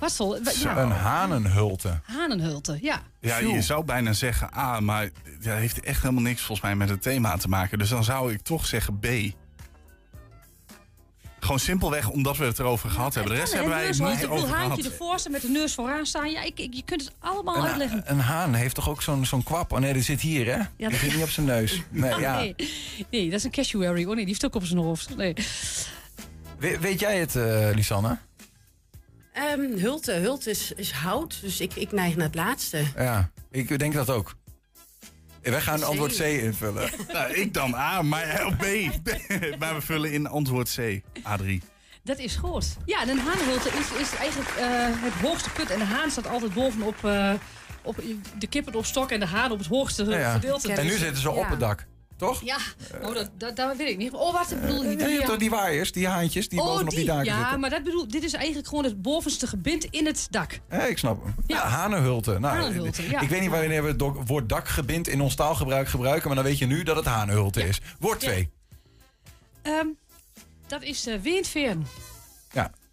Wat 0.00 0.12
zal... 0.12 0.36
Ja. 0.36 0.76
Een 0.76 0.90
hanenhulte. 0.90 2.00
Hanenhulte, 2.02 2.78
ja. 2.80 3.02
Ja, 3.20 3.38
je 3.38 3.62
zou 3.62 3.84
bijna 3.84 4.12
zeggen 4.12 4.56
A, 4.56 4.80
maar 4.80 5.10
dat 5.40 5.54
heeft 5.54 5.80
echt 5.80 6.02
helemaal 6.02 6.22
niks 6.22 6.40
volgens 6.40 6.60
mij 6.60 6.76
met 6.76 6.88
het 6.88 7.02
thema 7.02 7.36
te 7.36 7.48
maken. 7.48 7.78
Dus 7.78 7.88
dan 7.88 8.04
zou 8.04 8.32
ik 8.32 8.40
toch 8.42 8.66
zeggen 8.66 8.98
B. 8.98 9.06
Gewoon 11.46 11.60
simpelweg 11.60 12.08
omdat 12.08 12.36
we 12.36 12.44
het 12.44 12.58
erover 12.58 12.90
gehad 12.90 13.14
hebben. 13.14 13.32
De 13.32 13.38
rest 13.38 13.52
hebben 13.52 13.70
wij 13.70 13.86
het 13.86 13.98
niet 13.98 14.12
Ik 14.12 14.18
wil 14.18 14.30
over 14.30 14.48
haantje 14.48 14.82
gehad. 14.82 14.92
ervoor 14.92 15.18
staan 15.18 15.32
met 15.32 15.40
de 15.42 15.48
neus 15.48 15.74
vooraan 15.74 16.06
staan. 16.06 16.30
Ja, 16.30 16.42
ik, 16.42 16.58
ik- 16.58 16.74
je 16.74 16.82
kunt 16.84 17.00
het 17.04 17.12
allemaal 17.18 17.56
Een, 17.56 17.62
uitleggen. 17.66 18.02
een 18.04 18.18
haan 18.20 18.54
heeft 18.54 18.74
toch 18.74 18.88
ook 18.88 19.02
zo'n 19.02 19.26
zo'n 19.26 19.42
kwap? 19.42 19.72
Oh 19.72 19.78
nee, 19.78 19.92
die 19.92 20.02
zit 20.02 20.20
hier, 20.20 20.46
hè? 20.56 20.88
die 20.88 20.98
zit 20.98 21.14
niet 21.14 21.22
op 21.22 21.28
zijn 21.30 21.46
neus. 21.46 21.82
Nee, 21.90 22.18
ja. 22.20 22.38
nee. 22.38 22.54
nee, 23.10 23.24
dat 23.30 23.38
is 23.38 23.44
een 23.44 23.50
cassuary. 23.50 24.00
Oh 24.02 24.06
nee, 24.06 24.16
die 24.16 24.26
heeft 24.26 24.44
ook 24.44 24.54
op 24.54 24.64
zijn 24.64 24.78
hoofd. 24.80 25.16
Nee. 25.16 25.34
We- 26.58 26.78
weet 26.80 27.00
jij 27.00 27.18
het, 27.18 27.36
eh, 27.36 27.68
Lisanne? 27.74 28.18
Ehm, 29.32 29.60
hulte. 29.78 30.12
Hulte 30.12 30.50
is, 30.50 30.72
is 30.72 30.90
hout, 30.90 31.38
dus 31.40 31.60
ik, 31.60 31.74
ik 31.74 31.92
neig 31.92 32.16
naar 32.16 32.26
het 32.26 32.34
laatste. 32.34 32.82
Ja, 32.96 33.30
ik 33.50 33.78
denk 33.78 33.92
dat 33.94 34.10
ook. 34.10 34.34
Wij 35.50 35.60
gaan 35.60 35.82
antwoord 35.82 36.16
C 36.16 36.20
invullen. 36.20 36.90
Nou, 37.12 37.32
ik 37.34 37.54
dan 37.54 37.74
A, 37.74 38.02
maar 38.02 38.54
B. 38.58 38.64
maar 39.60 39.74
we 39.74 39.80
vullen 39.80 40.12
in 40.12 40.26
antwoord 40.26 40.74
C. 40.76 41.00
A3. 41.18 41.64
Dat 42.02 42.18
is 42.18 42.36
goed. 42.36 42.76
Ja, 42.84 43.02
en 43.02 43.08
een 43.08 43.18
haanhulte 43.18 43.68
is, 43.68 44.00
is 44.00 44.14
eigenlijk 44.18 44.50
eh, 44.50 44.66
het 45.02 45.12
hoogste 45.12 45.50
punt. 45.50 45.70
En 45.70 45.78
de 45.78 45.84
haan 45.84 46.10
staat 46.10 46.28
altijd 46.28 46.54
bovenop 46.54 47.04
eh, 47.04 47.32
op 47.82 47.96
de 48.38 48.46
kippen 48.46 48.74
op 48.74 48.84
stok 48.84 49.10
en 49.10 49.20
de 49.20 49.26
haan 49.26 49.50
op 49.50 49.58
het 49.58 49.66
hoogste 49.66 50.04
Ja, 50.04 50.18
ja. 50.18 50.32
gedeelte. 50.32 50.72
En 50.72 50.84
nu 50.84 50.90
Dus- 50.90 51.00
zitten 51.00 51.22
ze 51.22 51.30
op 51.30 51.48
het 51.48 51.60
dak, 51.60 51.86
toch? 52.16 52.40
Ja, 52.44 52.56
oh, 53.02 53.14
dat, 53.14 53.30
dat, 53.36 53.56
dat 53.56 53.76
weet 53.76 53.88
ik 53.88 53.96
niet. 53.96 54.12
Oh, 54.12 54.32
wat 54.32 54.60
bedoel 54.60 54.82
Ja, 54.82 54.88
die, 54.88 55.08
je 55.08 55.14
hebt 55.14 55.26
toch 55.26 55.36
die 55.36 55.50
waaiers, 55.50 55.92
die 55.92 56.08
haantjes 56.08 56.48
die 56.48 56.60
oh, 56.60 56.66
bovenop 56.66 56.94
die, 56.94 57.04
daken 57.04 57.24
ja, 57.24 57.38
zitten? 57.40 57.60
maar 57.60 57.70
dat 57.70 57.82
bedoel, 57.82 58.08
dit 58.08 58.24
is 58.24 58.32
eigenlijk 58.32 58.68
gewoon 58.68 58.84
het 58.84 59.02
bovenste 59.02 59.46
gebind 59.46 59.84
in 59.84 60.06
het 60.06 60.26
dak. 60.30 60.60
Ja, 60.70 60.84
ik 60.84 60.98
snap 60.98 61.24
hem. 61.24 61.34
Ja, 61.46 61.68
hanenhulte. 61.68 62.38
Nou, 62.38 62.56
Hanenhulte, 62.56 63.08
ja. 63.08 63.20
Ik 63.20 63.28
weet 63.28 63.40
niet 63.40 63.50
wanneer 63.50 63.82
we 63.82 63.88
het 63.88 64.26
woord 64.26 64.48
dakgebind 64.48 65.08
in 65.08 65.20
ons 65.20 65.34
taalgebruik 65.34 65.88
gebruiken, 65.88 66.26
maar 66.26 66.36
dan 66.36 66.44
weet 66.44 66.58
je 66.58 66.66
nu 66.66 66.82
dat 66.82 66.96
het 66.96 67.04
hanenhulte 67.04 67.62
is. 67.62 67.80
Woord 67.98 68.20
2. 68.20 68.50
Ehm, 69.62 69.86
dat 70.66 70.82
is 70.82 71.06
eh 71.06 71.20
windveren. 71.20 71.86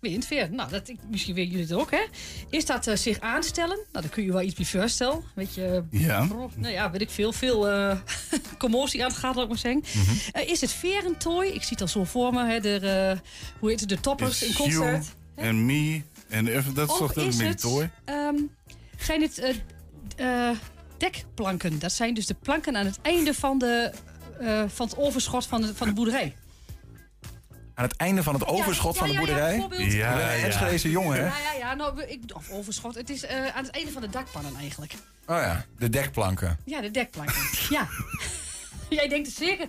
Ja. 0.04 0.10
Windveren. 0.10 0.56
Nou, 0.56 0.70
dat, 0.70 0.92
misschien 1.10 1.36
weten 1.36 1.52
jullie 1.52 1.66
het 1.68 1.76
ook, 1.76 1.92
hè? 1.92 2.04
Is 2.50 2.66
dat 2.66 2.88
eh, 2.88 2.96
zich 2.96 3.20
aanstellen? 3.20 3.76
Nou, 3.76 4.06
daar 4.06 4.10
kun 4.10 4.24
je 4.24 4.32
wel 4.32 4.42
iets 4.42 4.56
bij 4.56 4.66
voorstellen. 4.66 5.24
Weet 5.36 5.54
je, 5.54 5.84
Ja. 5.92 6.26
nou 6.56 6.74
ja, 6.74 6.92
weet 6.92 7.02
ik 7.02 7.10
veel. 7.10 7.34
Veel 7.34 7.70
eh, 7.70 7.98
commotie 8.58 9.04
aan 9.04 9.10
het 9.10 9.18
gaat, 9.18 9.36
laat 9.36 9.44
ik 9.44 9.50
maar 9.50 9.58
zeggen. 9.58 9.84
Eh, 10.32 10.50
is 10.50 10.62
het 10.62 10.72
verentooi? 10.72 11.50
Ik 11.50 11.62
zie 11.62 11.70
het 11.72 11.82
al 11.82 11.88
zo 11.88 12.04
voor 12.04 12.34
me, 12.34 12.46
hè? 12.46 12.60
De, 12.60 12.76
eh, 12.76 13.20
hoe 13.60 13.70
heet 13.70 13.80
het? 13.80 13.90
De 13.90 14.00
toppers 14.00 14.44
in 14.44 14.54
concert. 14.54 15.06
You 15.36 15.48
en 15.48 15.66
me. 15.66 16.02
En 16.30 16.48
even, 16.48 16.74
dat 16.74 16.90
is 16.92 16.98
toch 16.98 17.16
een 17.16 17.40
het, 17.40 17.60
tooi? 17.62 17.90
ehm, 18.06 18.36
zijn 18.98 19.22
het 19.22 19.38
eh, 19.40 20.50
eh, 20.50 20.58
dekplanken? 20.98 21.80
Dat 21.80 21.92
zijn 21.92 22.14
dus 22.14 22.26
de 22.26 22.34
planken 22.34 22.78
aan 22.78 22.86
het 22.86 23.00
einde 23.02 23.34
van, 23.34 23.58
de, 23.58 23.92
eh, 24.40 24.64
van 24.68 24.88
het 24.88 24.98
overschot 24.98 25.46
van 25.46 25.62
de, 25.62 25.76
van 25.76 25.88
de 25.88 25.94
boerderij. 25.94 26.36
Aan 27.76 27.84
het 27.86 27.96
einde 27.96 28.24
van 28.24 28.34
het 28.34 28.46
overschot 28.46 28.94
ja, 28.94 29.00
van 29.00 29.08
de 29.08 29.14
ja, 29.14 29.20
ja, 29.20 29.26
boerderij. 29.26 29.56
Ik 29.56 30.00
ben 30.00 30.34
een 30.34 30.44
Enschedeze 30.44 30.90
jongen, 30.90 31.18
hè? 31.18 31.26
Ja, 31.26 31.38
ja, 31.38 31.58
ja. 31.60 31.74
Nou, 31.74 32.04
ik, 32.04 32.22
of 32.34 32.50
overschot. 32.50 32.96
Het 32.96 33.10
is 33.10 33.24
eh, 33.26 33.56
aan 33.56 33.64
het 33.64 33.76
einde 33.76 33.92
van 33.92 34.02
de 34.02 34.10
dakpannen 34.10 34.56
eigenlijk. 34.56 34.94
Oh 35.26 35.38
ja, 35.38 35.66
de 35.78 35.90
dekplanken. 35.90 36.58
Ja, 36.66 36.82
de 36.82 36.92
dekplanken. 36.92 37.36
ja. 37.70 37.88
Jij 38.90 39.08
denkt 39.08 39.30
zeker. 39.32 39.68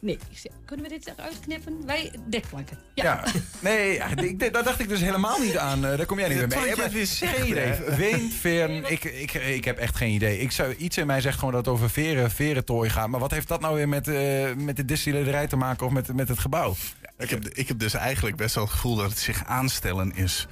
Nee, 0.00 0.18
ik 0.42 0.50
kunnen 0.64 0.86
we 0.86 0.92
dit 0.92 1.06
eruit 1.16 1.40
knippen? 1.40 1.86
Wij 1.86 2.12
dekplanken. 2.26 2.78
Ja. 2.94 3.04
Ja. 3.04 3.24
Nee, 3.60 3.92
ja, 3.94 4.16
ik, 4.16 4.52
daar 4.52 4.64
dacht 4.64 4.80
ik 4.80 4.88
dus 4.88 5.00
helemaal 5.00 5.38
niet 5.38 5.56
aan. 5.56 5.86
Eh, 5.86 5.96
daar 5.96 6.06
kom 6.06 6.18
jij 6.18 6.28
niet 6.28 6.38
Ja, 6.38 6.46
meer 6.46 6.58
mee. 6.60 6.74
het 6.74 6.92
weer 6.92 7.06
zegt, 7.06 7.36
geen 7.36 7.46
idee. 7.46 8.30
veren. 8.40 8.90
Ik, 8.90 9.04
ik, 9.04 9.34
ik 9.34 9.64
heb 9.64 9.78
echt 9.78 9.96
geen 9.96 10.12
idee. 10.12 10.40
Ik 10.40 10.52
zou, 10.52 10.74
iets 10.74 10.96
in 10.96 11.06
mij 11.06 11.20
zegt 11.20 11.38
gewoon 11.38 11.54
dat 11.54 11.64
het 11.64 11.74
over 11.74 11.90
veren, 11.90 12.30
verentooi 12.30 12.90
gaat. 12.90 13.08
Maar 13.08 13.20
wat 13.20 13.30
heeft 13.30 13.48
dat 13.48 13.60
nou 13.60 13.74
weer 13.74 13.88
met, 13.88 14.08
eh, 14.08 14.54
met 14.56 14.76
de 14.76 14.84
distillerij 14.84 15.46
te 15.46 15.56
maken 15.56 15.86
of 15.86 15.92
met, 15.92 16.14
met 16.14 16.28
het 16.28 16.38
gebouw? 16.38 16.74
Ik 17.18 17.30
heb, 17.30 17.48
ik 17.48 17.68
heb 17.68 17.78
dus 17.78 17.94
eigenlijk 17.94 18.36
best 18.36 18.54
wel 18.54 18.64
het 18.64 18.72
gevoel 18.72 18.96
dat 18.96 19.10
het 19.10 19.18
zich 19.18 19.44
aanstellen 19.44 20.14
is. 20.14 20.46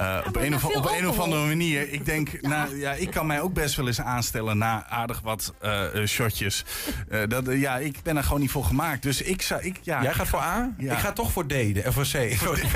Eh, 0.00 0.18
op 0.26 0.36
een, 0.36 0.54
of, 0.54 0.64
op 0.64 0.90
een 0.96 1.08
of 1.08 1.18
andere 1.18 1.46
manier. 1.46 1.92
Ik 1.92 2.04
denk, 2.04 2.40
nou 2.40 2.76
ja, 2.78 2.92
ik 2.92 3.10
kan 3.10 3.26
mij 3.26 3.40
ook 3.40 3.52
best 3.52 3.76
wel 3.76 3.86
eens 3.86 4.00
aanstellen 4.00 4.58
na 4.58 4.86
aardig 4.88 5.20
wat 5.20 5.54
eh, 5.58 6.00
eh, 6.02 6.06
shotjes. 6.06 6.64
Eh, 7.08 7.22
dat, 7.28 7.44
ja, 7.46 7.78
ik 7.78 8.02
ben 8.02 8.16
er 8.16 8.22
gewoon 8.22 8.40
niet 8.40 8.50
voor 8.50 8.64
gemaakt. 8.64 9.02
Dus 9.02 9.22
ik 9.22 9.42
zou. 9.42 9.62
Ik, 9.62 9.78
ja, 9.82 10.02
Jij 10.02 10.14
gaat 10.14 10.28
voor 10.28 10.38
A? 10.38 10.74
Ja. 10.78 10.92
Ik 10.92 10.98
ga 10.98 11.12
toch 11.12 11.32
voor 11.32 11.46
D. 11.46 11.48
de- 11.48 11.82
voor 11.86 12.02
C. 12.02 12.32
Sorry. 12.38 12.62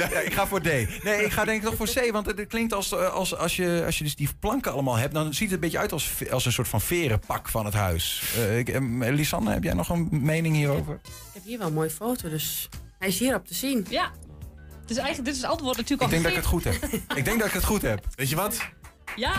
ja, 0.00 0.08
ik 0.08 0.32
ga 0.32 0.46
voor 0.46 0.60
D. 0.60 0.64
Nee, 1.04 1.24
ik 1.24 1.32
ga 1.32 1.44
denk 1.44 1.62
ik 1.62 1.68
toch 1.68 1.76
voor 1.76 1.88
C. 1.88 2.10
Want 2.12 2.26
het 2.26 2.46
klinkt 2.46 2.72
als, 2.72 2.94
als, 2.94 3.36
als, 3.36 3.56
je, 3.56 3.82
als 3.86 3.98
je 3.98 4.04
dus 4.04 4.16
die 4.16 4.28
planken 4.40 4.72
allemaal 4.72 4.96
hebt... 4.96 5.14
dan 5.14 5.34
ziet 5.34 5.44
het 5.44 5.52
een 5.52 5.60
beetje 5.60 5.78
uit 5.78 5.92
als, 5.92 6.12
als 6.30 6.46
een 6.46 6.52
soort 6.52 6.68
van 6.68 6.80
verenpak 6.80 7.48
van 7.48 7.64
het 7.64 7.74
huis. 7.74 8.22
Eh, 8.36 8.58
ik, 8.58 8.68
eh, 8.68 8.80
Lisanne, 8.98 9.50
heb 9.52 9.62
jij 9.64 9.74
nog 9.74 9.88
een 9.88 10.08
mening 10.10 10.54
hierover? 10.56 10.94
Ik 11.04 11.10
heb 11.32 11.44
hier 11.44 11.58
wel 11.58 11.66
een 11.66 11.74
mooie 11.74 11.90
foto, 11.90 12.28
dus 12.28 12.68
hij 12.98 13.08
is 13.08 13.18
hierop 13.18 13.46
te 13.46 13.54
zien. 13.54 13.86
Ja. 13.88 14.10
Dus 14.90 14.98
eigenlijk, 14.98 15.28
dit 15.28 15.36
is 15.36 15.42
het 15.42 15.50
antwoord 15.50 15.76
natuurlijk 15.76 16.10
Ik 16.12 16.16
al 16.16 16.22
denk 16.22 16.22
dat 16.22 16.32
ik 16.32 16.38
het 16.38 16.46
goed 16.46 16.64
heb. 16.64 17.00
Ik 17.18 17.24
denk 17.24 17.38
dat 17.38 17.48
ik 17.48 17.54
het 17.54 17.64
goed 17.64 17.82
heb. 17.82 18.06
Weet 18.14 18.28
je 18.28 18.36
wat? 18.36 18.58
Ja! 19.16 19.32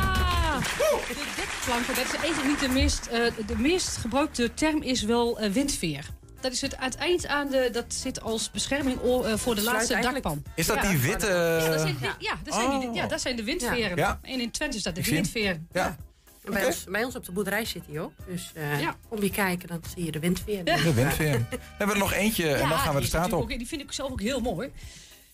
De 1.08 1.34
dekplanken, 1.36 1.96
dat 1.96 2.06
is 2.06 2.20
eigenlijk 2.20 2.48
niet 2.48 2.60
de 2.60 2.70
meest... 2.70 3.06
eh, 3.06 3.48
de 3.48 3.58
meest 3.58 3.98
gebruikte 3.98 4.54
term 4.54 4.82
is 4.82 5.02
wel 5.02 5.40
eh, 5.40 5.52
windveer. 5.52 6.06
Dat 6.42 6.52
is 6.52 6.62
het 6.62 6.78
aan 6.78 6.84
het 6.90 6.96
eind 6.96 7.28
aan 7.28 7.50
de... 7.50 7.70
Dat 7.72 7.86
zit 7.88 8.22
als 8.22 8.52
bescherming 8.52 9.00
o- 9.02 9.24
eh, 9.24 9.38
voor 9.38 9.56
de 9.56 9.62
Sluit 9.62 9.90
laatste 9.90 10.12
dakpan. 10.12 10.44
Is 10.56 10.66
dat 10.66 10.76
Ja. 10.82 10.90
die 10.90 10.98
witte... 11.00 11.28
Ja, 11.28 11.70
dat 11.70 11.80
zijn, 11.82 11.98
ja, 12.20 12.38
dat 12.44 12.54
zijn, 12.54 12.80
die, 12.80 12.90
Oh. 12.90 12.96
ja, 12.96 13.08
dat 13.08 13.22
zijn 13.22 13.36
de 13.36 13.44
windveren. 13.44 13.98
Ja. 13.98 14.20
En 14.22 14.40
in 14.40 14.52
Twente 14.52 14.78
is 14.78 14.84
dat 14.84 14.96
de 14.96 15.02
Ik 15.02 15.08
windveer. 15.08 15.60
Ja. 15.72 15.96
Bij, 16.44 16.66
ons, 16.66 16.84
bij 16.84 17.04
ons 17.04 17.16
op 17.16 17.26
de 17.26 17.32
boerderij 17.32 17.66
zit 17.66 17.84
hij 17.90 18.00
ook. 18.00 18.12
Dus 18.28 18.52
eh, 18.56 18.82
Ja. 18.82 18.96
kom 19.10 19.24
je 19.24 19.30
kijken, 19.32 19.68
dan 19.68 19.82
zie 19.96 20.06
je 20.06 20.12
de 20.12 20.20
windveer. 20.20 20.64
De 20.64 20.94
windveer. 20.94 21.46
We 21.50 21.58
hebben 21.78 21.96
er 21.96 22.02
nog 22.02 22.14
eentje 22.14 22.54
en 22.54 22.70
dan 22.70 22.78
gaan 22.78 22.96
we 22.96 23.02
de 23.02 23.08
straat 23.08 23.34
op. 23.34 23.42
ook- 23.42 23.48
die 23.58 23.68
vind 23.68 23.82
ik 23.82 23.92
zelf 23.92 24.12
ook 24.12 24.22
heel 24.22 24.40
mooi. 24.40 24.72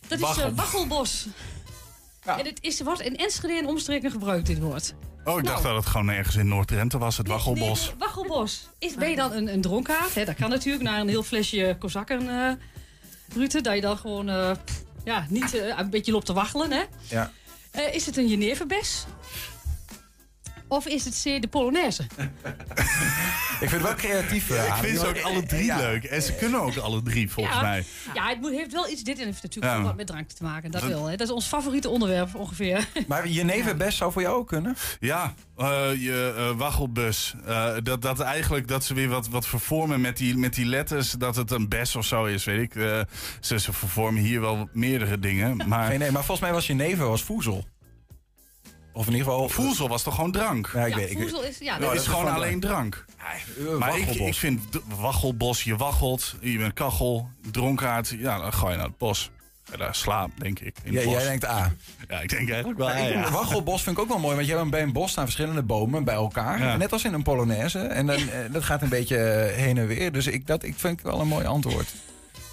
Dat 0.07 0.19
is 0.19 0.37
eh, 0.43 0.49
Waggelbos. 0.55 1.27
En 2.23 2.45
het 2.45 2.57
is, 2.61 2.81
wordt 2.81 3.01
in 3.01 3.17
Enschede 3.17 3.53
en 3.57 3.67
omstreken 3.67 4.11
gebruikt, 4.11 4.45
dit 4.47 4.59
woord. 4.59 4.93
Oh, 5.23 5.37
ik 5.39 5.45
dacht 5.45 5.63
Nou. 5.63 5.73
dat 5.75 5.83
het 5.83 5.91
gewoon 5.91 6.09
ergens 6.09 6.35
in 6.35 6.47
Noord-Drenthe 6.47 6.97
was, 6.97 7.17
het 7.17 7.27
Waggelbos. 7.27 7.79
Nee, 7.79 7.89
nee, 7.89 7.97
Waggelbos. 7.97 8.67
Is, 8.79 8.93
ben 8.95 9.09
je 9.09 9.15
dan 9.15 9.31
een, 9.31 9.53
een 9.53 9.61
dronkaard? 9.61 10.15
Hè, 10.15 10.25
dat 10.25 10.35
kan 10.35 10.49
natuurlijk, 10.49 10.83
naar 10.83 10.99
een 10.99 11.07
heel 11.07 11.23
flesje 11.23 11.75
kozakken, 11.79 12.29
eh 12.29 12.51
Rute. 13.35 13.61
Dat 13.61 13.75
je 13.75 13.81
dan 13.81 13.97
gewoon 13.97 14.29
eh, 14.29 14.51
ja, 15.03 15.25
niet 15.29 15.53
eh, 15.53 15.77
een 15.77 15.89
beetje 15.89 16.11
loopt 16.11 16.25
te 16.25 16.33
waggelen. 16.33 16.71
Hè? 16.71 16.83
Ja. 17.09 17.31
Eh, 17.71 17.93
is 17.93 18.05
het 18.05 18.17
een 18.17 18.27
Jeneverbes? 18.27 19.05
Of 20.67 20.85
is 20.87 21.05
het 21.05 21.21
C, 21.23 21.41
de 21.41 21.47
Polonaise? 21.47 22.03
Ik 23.59 23.69
vind 23.69 23.71
het 23.71 23.81
wel 23.81 23.93
creatief. 23.93 24.49
eh, 24.49 24.65
Ik 24.67 24.73
vind 24.73 24.99
ze 24.99 25.07
ook 25.07 25.21
alle 25.21 25.43
drie 25.45 25.65
Ja. 25.65 25.77
leuk. 25.77 26.03
En 26.03 26.21
ze 26.21 26.33
kunnen 26.33 26.61
ook 26.61 26.77
alle 26.77 27.01
drie, 27.01 27.31
volgens 27.31 27.55
ja, 27.55 27.61
mij. 27.61 27.83
Ja, 28.13 28.27
het 28.29 28.41
moet, 28.41 28.51
heeft 28.51 28.71
wel 28.73 28.89
iets. 28.89 29.03
Dit 29.03 29.17
heeft 29.17 29.43
natuurlijk 29.43 29.73
Ja. 29.73 29.77
wel 29.79 29.87
wat 29.87 29.95
met 29.95 30.07
drank 30.07 30.29
te 30.29 30.43
maken. 30.43 30.71
Dat 30.71 30.83
wel. 30.83 31.05
Hè. 31.05 31.15
Dat 31.15 31.27
is 31.27 31.33
ons 31.33 31.45
favoriete 31.45 31.89
onderwerp 31.89 32.35
ongeveer. 32.35 32.87
Maar 33.07 33.27
Jenever 33.27 33.75
best 33.77 33.97
zou 33.97 34.11
voor 34.11 34.21
jou 34.21 34.35
ook 34.37 34.47
kunnen? 34.47 34.75
Ja, 34.99 35.33
eh, 35.57 35.67
je 35.97 36.33
eh, 36.37 36.57
waggelbus. 36.57 37.33
Eh, 37.45 37.73
dat, 37.83 38.01
dat 38.01 38.19
eigenlijk 38.19 38.67
dat 38.67 38.85
ze 38.85 38.93
weer 38.93 39.09
wat, 39.09 39.27
wat 39.27 39.47
vervormen 39.47 40.01
met 40.01 40.17
die, 40.17 40.37
met 40.37 40.53
die 40.53 40.65
letters. 40.65 41.11
Dat 41.11 41.35
het 41.35 41.51
een 41.51 41.67
bes 41.67 41.95
of 41.95 42.05
zo 42.05 42.25
is, 42.25 42.43
weet 42.43 42.61
ik. 42.61 42.75
Eh, 42.75 43.01
ze, 43.39 43.59
ze 43.59 43.73
vervormen 43.73 44.21
hier 44.21 44.41
wel 44.41 44.69
meerdere 44.73 45.19
dingen. 45.19 45.55
Maar 45.67 45.89
Nee, 45.89 45.97
nee, 45.97 46.11
maar 46.11 46.23
volgens 46.23 46.39
mij 46.47 46.51
was 46.55 46.67
Jenever 46.67 47.07
was 47.07 47.23
voezel. 47.23 47.65
Of 48.97 49.05
in 49.07 49.11
ieder 49.11 49.27
geval... 49.27 49.49
voezel 49.49 49.87
was 49.89 50.03
toch 50.03 50.15
gewoon 50.15 50.31
drank? 50.31 50.69
Ja, 50.73 50.85
ik 50.85 50.89
ja, 50.93 50.97
weet, 50.99 51.11
ik 51.11 51.17
voedsel 51.19 51.43
is... 51.43 51.57
Ja, 51.57 51.77
dat 51.77 51.87
dat 51.89 52.01
is 52.01 52.07
gewoon 52.07 52.33
alleen 52.33 52.59
drank. 52.59 53.05
Eh, 53.17 53.77
Maar 53.77 53.97
ik, 53.97 54.09
ik 54.09 54.33
vind 54.33 54.71
d- 54.71 54.79
waggelbos, 54.99 55.63
je 55.63 55.75
waggelt, 55.75 56.35
je 56.41 56.57
bent 56.57 56.73
kachel, 56.73 57.29
dronkaard. 57.51 58.09
Ja, 58.17 58.37
dan 58.39 58.53
ga 58.53 58.69
je 58.69 58.75
naar 58.75 58.85
het 58.85 58.97
bos. 58.97 59.31
Ga 59.63 59.77
daar 59.77 59.95
slaap, 59.95 60.29
denk 60.37 60.59
ik. 60.59 60.77
In 60.83 60.93
het 60.95 61.03
Ja, 61.03 61.09
bos. 61.09 61.19
jij 61.19 61.27
denkt 61.29 61.45
A. 61.45 61.73
Ja, 62.07 62.19
ik 62.21 62.29
denk 62.29 62.49
eigenlijk 62.49 62.79
wel. 62.79 62.87
Ja, 62.87 62.93
ik- 62.95 63.13
ja. 63.13 63.31
Waggelbos 63.31 63.83
vind 63.83 63.95
ik 63.97 64.01
ook 64.03 64.09
wel 64.09 64.19
mooi, 64.19 64.35
want 64.35 64.47
je 64.47 64.55
hebt 64.55 64.69
bij 64.69 64.81
een 64.81 64.93
bos 64.93 65.11
staan 65.11 65.23
verschillende 65.23 65.63
bomen 65.63 66.03
bij 66.03 66.15
elkaar. 66.15 66.59
Ja. 66.59 66.77
Net 66.77 66.91
als 66.91 67.03
in 67.03 67.13
een 67.13 67.23
Polonaise. 67.23 67.79
En 67.79 68.05
dan, 68.05 68.15
eh, 68.15 68.39
dat 68.51 68.63
gaat 68.63 68.81
een 68.81 68.89
beetje 68.89 69.17
eh, 69.17 69.55
heen 69.55 69.77
en 69.77 69.87
weer. 69.87 70.11
Dus 70.11 70.27
ik, 70.27 70.47
dat 70.47 70.63
ik 70.63 70.73
vind 70.77 70.99
ik 70.99 71.05
wel 71.05 71.19
een 71.21 71.27
mooi 71.27 71.45
antwoord. 71.45 71.93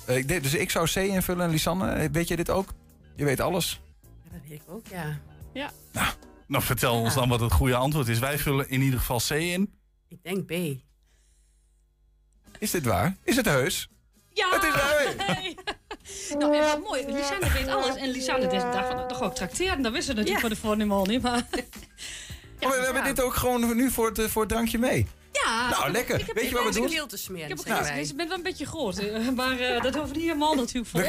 Eh, 0.07 0.17
ik, 0.17 0.43
dus 0.43 0.55
ik 0.55 0.71
zou 0.71 0.89
C 0.93 0.97
invullen. 0.97 1.51
Lisanne, 1.51 2.09
weet 2.13 2.29
je 2.29 2.37
dit 2.37 2.51
ook? 2.51 2.69
Je 3.17 3.25
weet 3.25 3.41
alles. 3.41 3.81
Ja, 4.03 4.31
dat 4.33 4.41
weet 4.49 4.59
ik 4.61 4.63
ook, 4.69 4.87
ja. 4.91 5.71
Ja. 6.55 6.61
Nou, 6.61 6.79
vertel 6.79 7.01
ons 7.01 7.15
dan 7.15 7.29
wat 7.29 7.41
het 7.41 7.53
goede 7.53 7.75
antwoord 7.75 8.09
is. 8.09 8.19
Wij 8.19 8.39
vullen 8.39 8.69
in 8.71 8.81
ieder 8.81 8.99
geval 8.99 9.21
C 9.29 9.31
in. 9.31 9.75
Ik 10.09 10.19
denk 10.23 10.47
B. 10.47 10.53
Is 12.59 12.71
dit 12.71 12.85
waar? 12.85 13.17
Is 13.23 13.37
het 13.37 13.47
heus? 13.47 13.89
Ja! 14.31 14.47
Het 14.51 14.63
is. 14.63 14.73
Hey. 15.27 15.57
nou, 16.39 16.57
en 16.57 16.65
wat 16.65 16.83
mooi. 16.83 17.05
Lisanne 17.07 17.51
weet 17.53 17.69
alles. 17.69 17.97
En 17.97 18.09
Lisanne 18.11 18.47
dacht 18.47 18.87
van, 18.87 18.97
nou, 18.97 19.09
toch 19.09 19.23
ook 19.23 19.35
trakteren. 19.35 19.83
Dat 19.83 19.93
wisten 19.93 20.15
we 20.15 20.21
natuurlijk 20.21 20.41
voor 20.41 20.55
de 20.55 20.57
voornemen 20.61 20.97
al 20.97 21.05
niet. 21.05 21.23
Maar... 21.23 21.47
Oh, 22.61 22.71
we 22.71 22.83
hebben 22.85 23.05
dit 23.05 23.21
ook 23.23 23.35
gewoon 23.35 23.77
nu 23.77 23.91
voor 23.91 24.07
het, 24.09 24.19
eh, 24.19 24.27
voor 24.27 24.43
het 24.43 24.51
drankje 24.51 24.79
mee. 24.79 25.07
Ja, 25.33 25.69
Nou, 25.71 25.77
ik 25.79 25.83
heb- 25.85 25.93
lekker. 25.93 26.21
ik 26.21 26.27
heb- 26.27 26.37
Weet 26.37 26.49
je 26.49 26.55
wat 26.55 26.65
we 26.65 26.73
doen? 26.81 26.89
Keel 26.89 27.07
te 27.07 27.17
smeren, 27.17 27.43
Ik 27.43 27.49
heb 27.49 27.59
ook 27.59 27.83
wij. 27.83 28.03
ik 28.03 28.17
ben 28.17 28.29
wel 28.29 28.37
een 28.37 28.43
beetje 28.43 28.67
groot. 28.67 28.99
eh, 28.99 29.29
Maar 29.37 29.59
eh, 29.59 29.83
dat 29.83 29.95
hoeft 29.95 30.13
niet 30.13 30.23
helemaal 30.23 30.55
natuurlijk 30.55 30.87
voor 30.87 31.01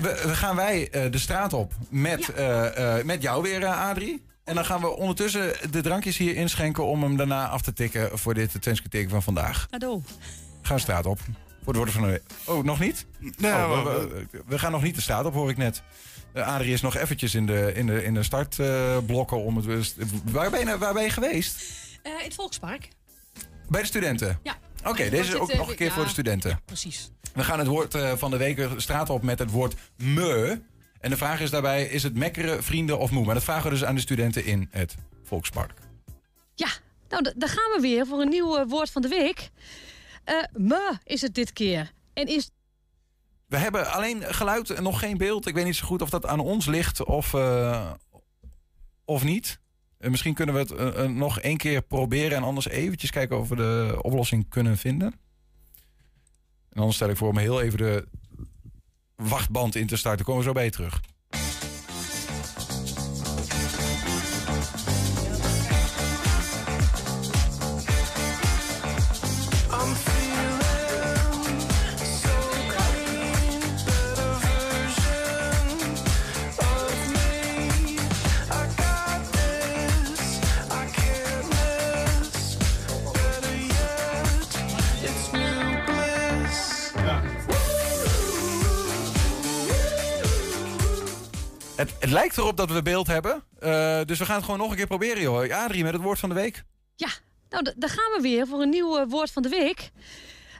We, 0.00 0.20
we 0.26 0.34
gaan 0.34 0.56
wij 0.56 0.90
eh, 0.90 1.10
de 1.10 1.18
straat 1.18 1.52
op 1.52 1.72
met, 1.90 2.28
eh, 2.32 2.98
eh, 2.98 3.04
met 3.04 3.22
jou 3.22 3.42
weer, 3.42 3.66
Adrie. 3.66 4.24
En 4.44 4.54
dan 4.54 4.64
gaan 4.64 4.80
we 4.80 4.96
ondertussen 4.96 5.52
de 5.70 5.80
drankjes 5.82 6.16
hier 6.16 6.36
inschenken 6.36 6.84
om 6.86 7.02
hem 7.02 7.16
daarna 7.16 7.48
af 7.48 7.62
te 7.62 7.72
tikken 7.72 8.18
voor 8.18 8.34
dit 8.34 8.62
Twentse 8.62 8.88
teken 8.88 9.10
van 9.10 9.22
vandaag. 9.22 9.66
Cadeau. 9.70 10.02
Gaan 10.06 10.16
we 10.62 10.74
de 10.74 10.78
straat 10.80 11.06
op. 11.06 11.18
Voor 11.64 11.72
het 11.74 11.76
worden 11.76 11.94
van 11.94 12.02
de... 12.02 12.22
Oh, 12.44 12.64
nog 12.64 12.80
niet? 12.80 13.06
Ja, 13.36 13.66
Oh, 13.70 13.84
we, 13.84 13.90
we- 14.08 14.26
we- 14.30 14.42
we 14.46 14.58
gaan 14.58 14.72
nog 14.72 14.82
niet 14.82 14.94
de 14.94 15.00
straat 15.00 15.24
op, 15.24 15.32
hoor 15.34 15.50
ik 15.50 15.56
net. 15.56 15.82
Eh, 16.32 16.46
Adrie 16.46 16.72
is 16.72 16.80
nog 16.80 16.96
eventjes 16.96 17.34
in 17.34 17.46
de, 17.46 17.72
in 17.74 17.86
de, 17.86 18.04
in 18.04 18.14
de 18.14 18.22
startblokken 18.22 19.36
om 19.44 19.56
het... 19.56 19.94
Waar 20.24 20.50
ben, 20.50 20.66
je, 20.66 20.78
waar 20.78 20.92
ben 20.94 21.02
je 21.02 21.10
geweest? 21.10 21.62
Eh, 22.02 22.12
in 22.12 22.24
het 22.24 22.34
Volkspark. 22.34 22.88
Bij 23.68 23.80
de 23.80 23.86
studenten? 23.86 24.38
Ja. 24.42 24.56
Oké, 24.84 25.10
deze 25.10 25.28
is 25.32 25.34
ook 25.34 25.50
eh, 25.50 25.58
nog 25.58 25.68
een 25.70 25.76
keer 25.76 25.86
ja, 25.86 25.92
voor 25.92 26.04
de 26.04 26.10
studenten. 26.10 26.50
Ja, 26.50 26.58
precies. 26.64 27.10
We 27.34 27.44
gaan 27.44 27.58
het 27.58 27.68
woord 27.68 27.94
eh, 27.94 28.12
van 28.16 28.30
de 28.30 28.36
week 28.36 28.56
de 28.56 28.70
straat 28.76 29.10
op 29.10 29.22
met 29.22 29.38
het 29.38 29.50
woord 29.50 29.74
me. 29.96 30.60
En 31.04 31.10
de 31.10 31.16
vraag 31.16 31.40
is 31.40 31.50
daarbij, 31.50 31.84
is 31.84 32.02
het 32.02 32.14
mekkeren, 32.14 32.62
vrienden 32.62 32.98
of 32.98 33.10
moe? 33.10 33.24
Maar 33.24 33.34
dat 33.34 33.44
vragen 33.44 33.64
we 33.64 33.70
dus 33.70 33.84
aan 33.84 33.94
de 33.94 34.00
studenten 34.00 34.44
in 34.44 34.68
het 34.70 34.96
Volkspark. 35.22 35.72
Ja, 36.54 36.68
nou, 37.08 37.32
daar 37.36 37.48
gaan 37.48 37.72
we 37.74 37.78
weer 37.80 38.06
voor 38.06 38.20
een 38.20 38.28
nieuw 38.28 38.56
eh, 38.56 38.64
woord 38.68 38.90
van 38.90 39.02
de 39.02 39.08
week. 39.08 39.50
Me 40.52 40.98
is 41.04 41.20
het 41.20 41.34
dit 41.34 41.52
keer. 41.52 41.92
En 42.12 42.26
is 42.26 42.50
We 43.46 43.56
hebben 43.56 43.92
alleen 43.92 44.34
geluid 44.34 44.70
en 44.70 44.82
nog 44.82 44.98
geen 44.98 45.16
beeld. 45.16 45.46
Ik 45.46 45.54
weet 45.54 45.64
niet 45.64 45.76
zo 45.76 45.86
goed 45.86 46.02
of 46.02 46.10
dat 46.10 46.26
aan 46.26 46.40
ons 46.40 46.66
ligt 46.66 47.04
of, 47.04 47.34
eh, 47.34 47.90
of 49.04 49.24
niet. 49.24 49.60
Misschien 49.98 50.34
kunnen 50.34 50.54
we 50.54 50.60
het 50.60 51.08
nog 51.10 51.40
één 51.40 51.56
keer 51.56 51.82
proberen... 51.82 52.36
en 52.36 52.42
anders 52.42 52.68
eventjes 52.68 53.10
kijken 53.10 53.38
of 53.38 53.48
we 53.48 53.56
de 53.56 53.98
oplossing 54.02 54.48
kunnen 54.48 54.78
vinden. 54.78 55.14
En 56.70 56.80
anders 56.80 56.96
stel 56.96 57.08
ik 57.08 57.16
voor 57.16 57.28
om 57.28 57.38
heel 57.38 57.60
even 57.60 57.78
de 57.78 58.08
wachtband 59.16 59.74
in 59.74 59.86
te 59.86 59.96
starten. 59.96 60.24
Komen 60.24 60.40
we 60.40 60.46
zo 60.46 60.54
bij 60.54 60.70
terug. 60.70 61.00
Het, 92.04 92.12
lijkt 92.12 92.38
erop 92.38 92.56
dat 92.56 92.70
we 92.70 92.82
beeld 92.82 93.06
hebben. 93.06 93.42
Eh, 93.58 94.00
dus 94.04 94.18
we 94.18 94.24
gaan 94.24 94.36
het 94.36 94.44
gewoon 94.44 94.60
nog 94.60 94.70
een 94.70 94.76
keer 94.76 94.86
proberen, 94.86 95.22
joh. 95.22 95.52
Adrie, 95.52 95.82
met 95.82 95.92
het 95.92 96.02
woord 96.02 96.18
van 96.18 96.28
de 96.28 96.34
week. 96.34 96.64
Ja, 96.96 97.08
nou, 97.48 97.72
daar 97.76 97.90
gaan 97.90 98.12
we 98.16 98.18
weer 98.22 98.46
voor 98.46 98.62
een 98.62 98.68
nieuw 98.68 98.98
eh, 98.98 99.04
woord 99.08 99.30
van 99.30 99.42
de 99.42 99.48
week. 99.48 99.90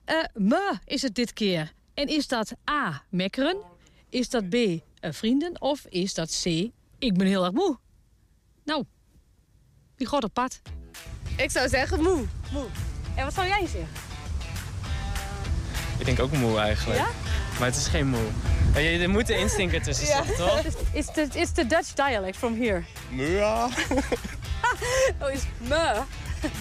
Eh 0.05 0.17
me 0.35 0.79
is 0.85 1.03
het 1.03 1.15
dit 1.15 1.33
keer. 1.33 1.73
En 1.95 2.09
is 2.09 2.29
dat 2.29 2.53
A, 2.71 3.03
mekkeren? 3.11 3.57
Is 4.09 4.29
dat 4.29 4.49
B, 4.49 4.57
vrienden? 5.01 5.61
Of 5.61 5.87
is 5.89 6.15
dat 6.15 6.41
C, 6.43 6.47
ik 6.99 7.17
ben 7.17 7.27
heel 7.27 7.45
erg 7.45 7.53
moe? 7.53 7.79
Nou, 8.65 8.85
wie 9.97 10.07
gaat 10.07 10.25
op 10.25 10.35
pad? 10.35 10.61
Ik 11.37 11.51
zou 11.51 11.69
zeggen 11.69 12.03
moe. 12.03 12.25
Moe. 12.53 12.67
En 13.17 13.25
wat 13.25 13.35
zou 13.35 13.47
jij 13.47 13.67
zeggen? 13.67 13.89
Ik 15.99 16.05
denk 16.05 16.21
ook 16.21 16.33
moe 16.33 16.59
eigenlijk. 16.59 17.01
Ja? 17.01 17.09
Maar 17.59 17.69
het 17.69 17.77
is 17.77 17.87
geen 17.87 18.07
moe. 18.09 18.21
Ja, 18.75 18.81
je- 18.81 18.99
Er 18.99 19.11
moet 19.11 19.31
een 19.31 19.39
instinker 19.39 19.83
tussen 19.83 20.07
zitten, 20.07 20.37
toch? 20.37 20.63
It's 20.93 21.13
the, 21.13 21.29
it's 21.33 21.53
the 21.53 21.67
Dutch 21.67 21.93
dialect 21.93 22.37
from 22.37 22.61
here. 22.61 22.83
Mua. 23.11 23.69
Oh, 25.21 25.31
it's 25.33 25.45
me. 25.59 25.93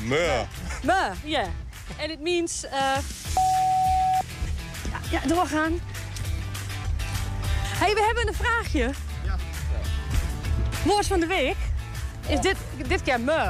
Mua. 0.04 0.46
Me, 0.84 1.12
yeah. 1.24 1.48
And 2.00 2.10
it 2.12 2.20
means... 2.22 2.66
eh 2.66 2.72
ja, 4.92 5.00
ja, 5.12 5.20
doorgaan. 5.28 5.80
hey, 7.80 7.94
we 7.94 8.04
hebben 8.06 8.28
een 8.28 8.34
vraagje. 8.34 8.90
Woord 10.86 11.08
van 11.08 11.20
de 11.20 11.26
week 11.28 11.56
is 12.28 12.40
dit, 12.40 12.56
dit 12.88 13.02
keer 13.02 13.20
me. 13.20 13.50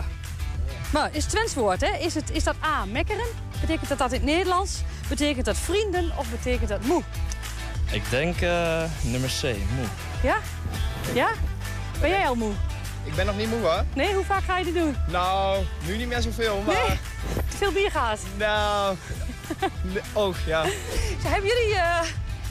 Me 0.93 1.09
is 1.11 1.23
het 1.23 1.29
Twents 1.31 1.53
woord, 1.53 1.81
hè? 1.81 1.97
Is, 1.97 2.13
het, 2.15 2.29
is 2.31 2.43
dat 2.43 2.55
A, 2.65 2.85
mekkeren? 2.85 3.25
Betekent 3.61 3.89
dat 3.89 3.97
dat 3.97 4.11
in 4.11 4.19
het 4.21 4.29
Nederlands? 4.29 4.81
Betekent 5.07 5.45
dat 5.45 5.57
vrienden 5.57 6.11
of 6.17 6.27
betekent 6.29 6.69
dat 6.69 6.83
moe? 6.85 7.03
Ik 7.91 8.09
denk 8.09 8.41
eh, 8.41 8.83
nummer 9.01 9.29
C, 9.41 9.43
moe. 9.43 9.85
Ja? 10.23 10.37
Ja? 11.13 11.29
Ben 12.01 12.09
jij 12.09 12.27
al 12.27 12.35
moe? 12.35 12.51
Ik 13.03 13.15
ben 13.15 13.25
nog 13.25 13.37
niet 13.37 13.49
moe 13.49 13.59
hoor. 13.59 13.83
Nee, 13.93 14.13
hoe 14.13 14.23
vaak 14.25 14.43
ga 14.43 14.57
je 14.57 14.63
dit 14.65 14.73
doen? 14.73 14.95
Nou, 15.07 15.63
nu 15.85 15.97
niet 15.97 16.07
meer 16.07 16.21
zoveel, 16.21 16.61
maar... 16.65 16.75
Nee? 16.87 16.97
Te 17.49 17.57
veel 17.57 17.71
bier 17.71 17.91
gehad? 17.91 18.19
Nou... 18.37 18.95
Oh, 20.13 20.35
ja. 20.45 20.65
Hebben 21.23 21.49
jullie... 21.49 21.75
eh, 21.75 22.01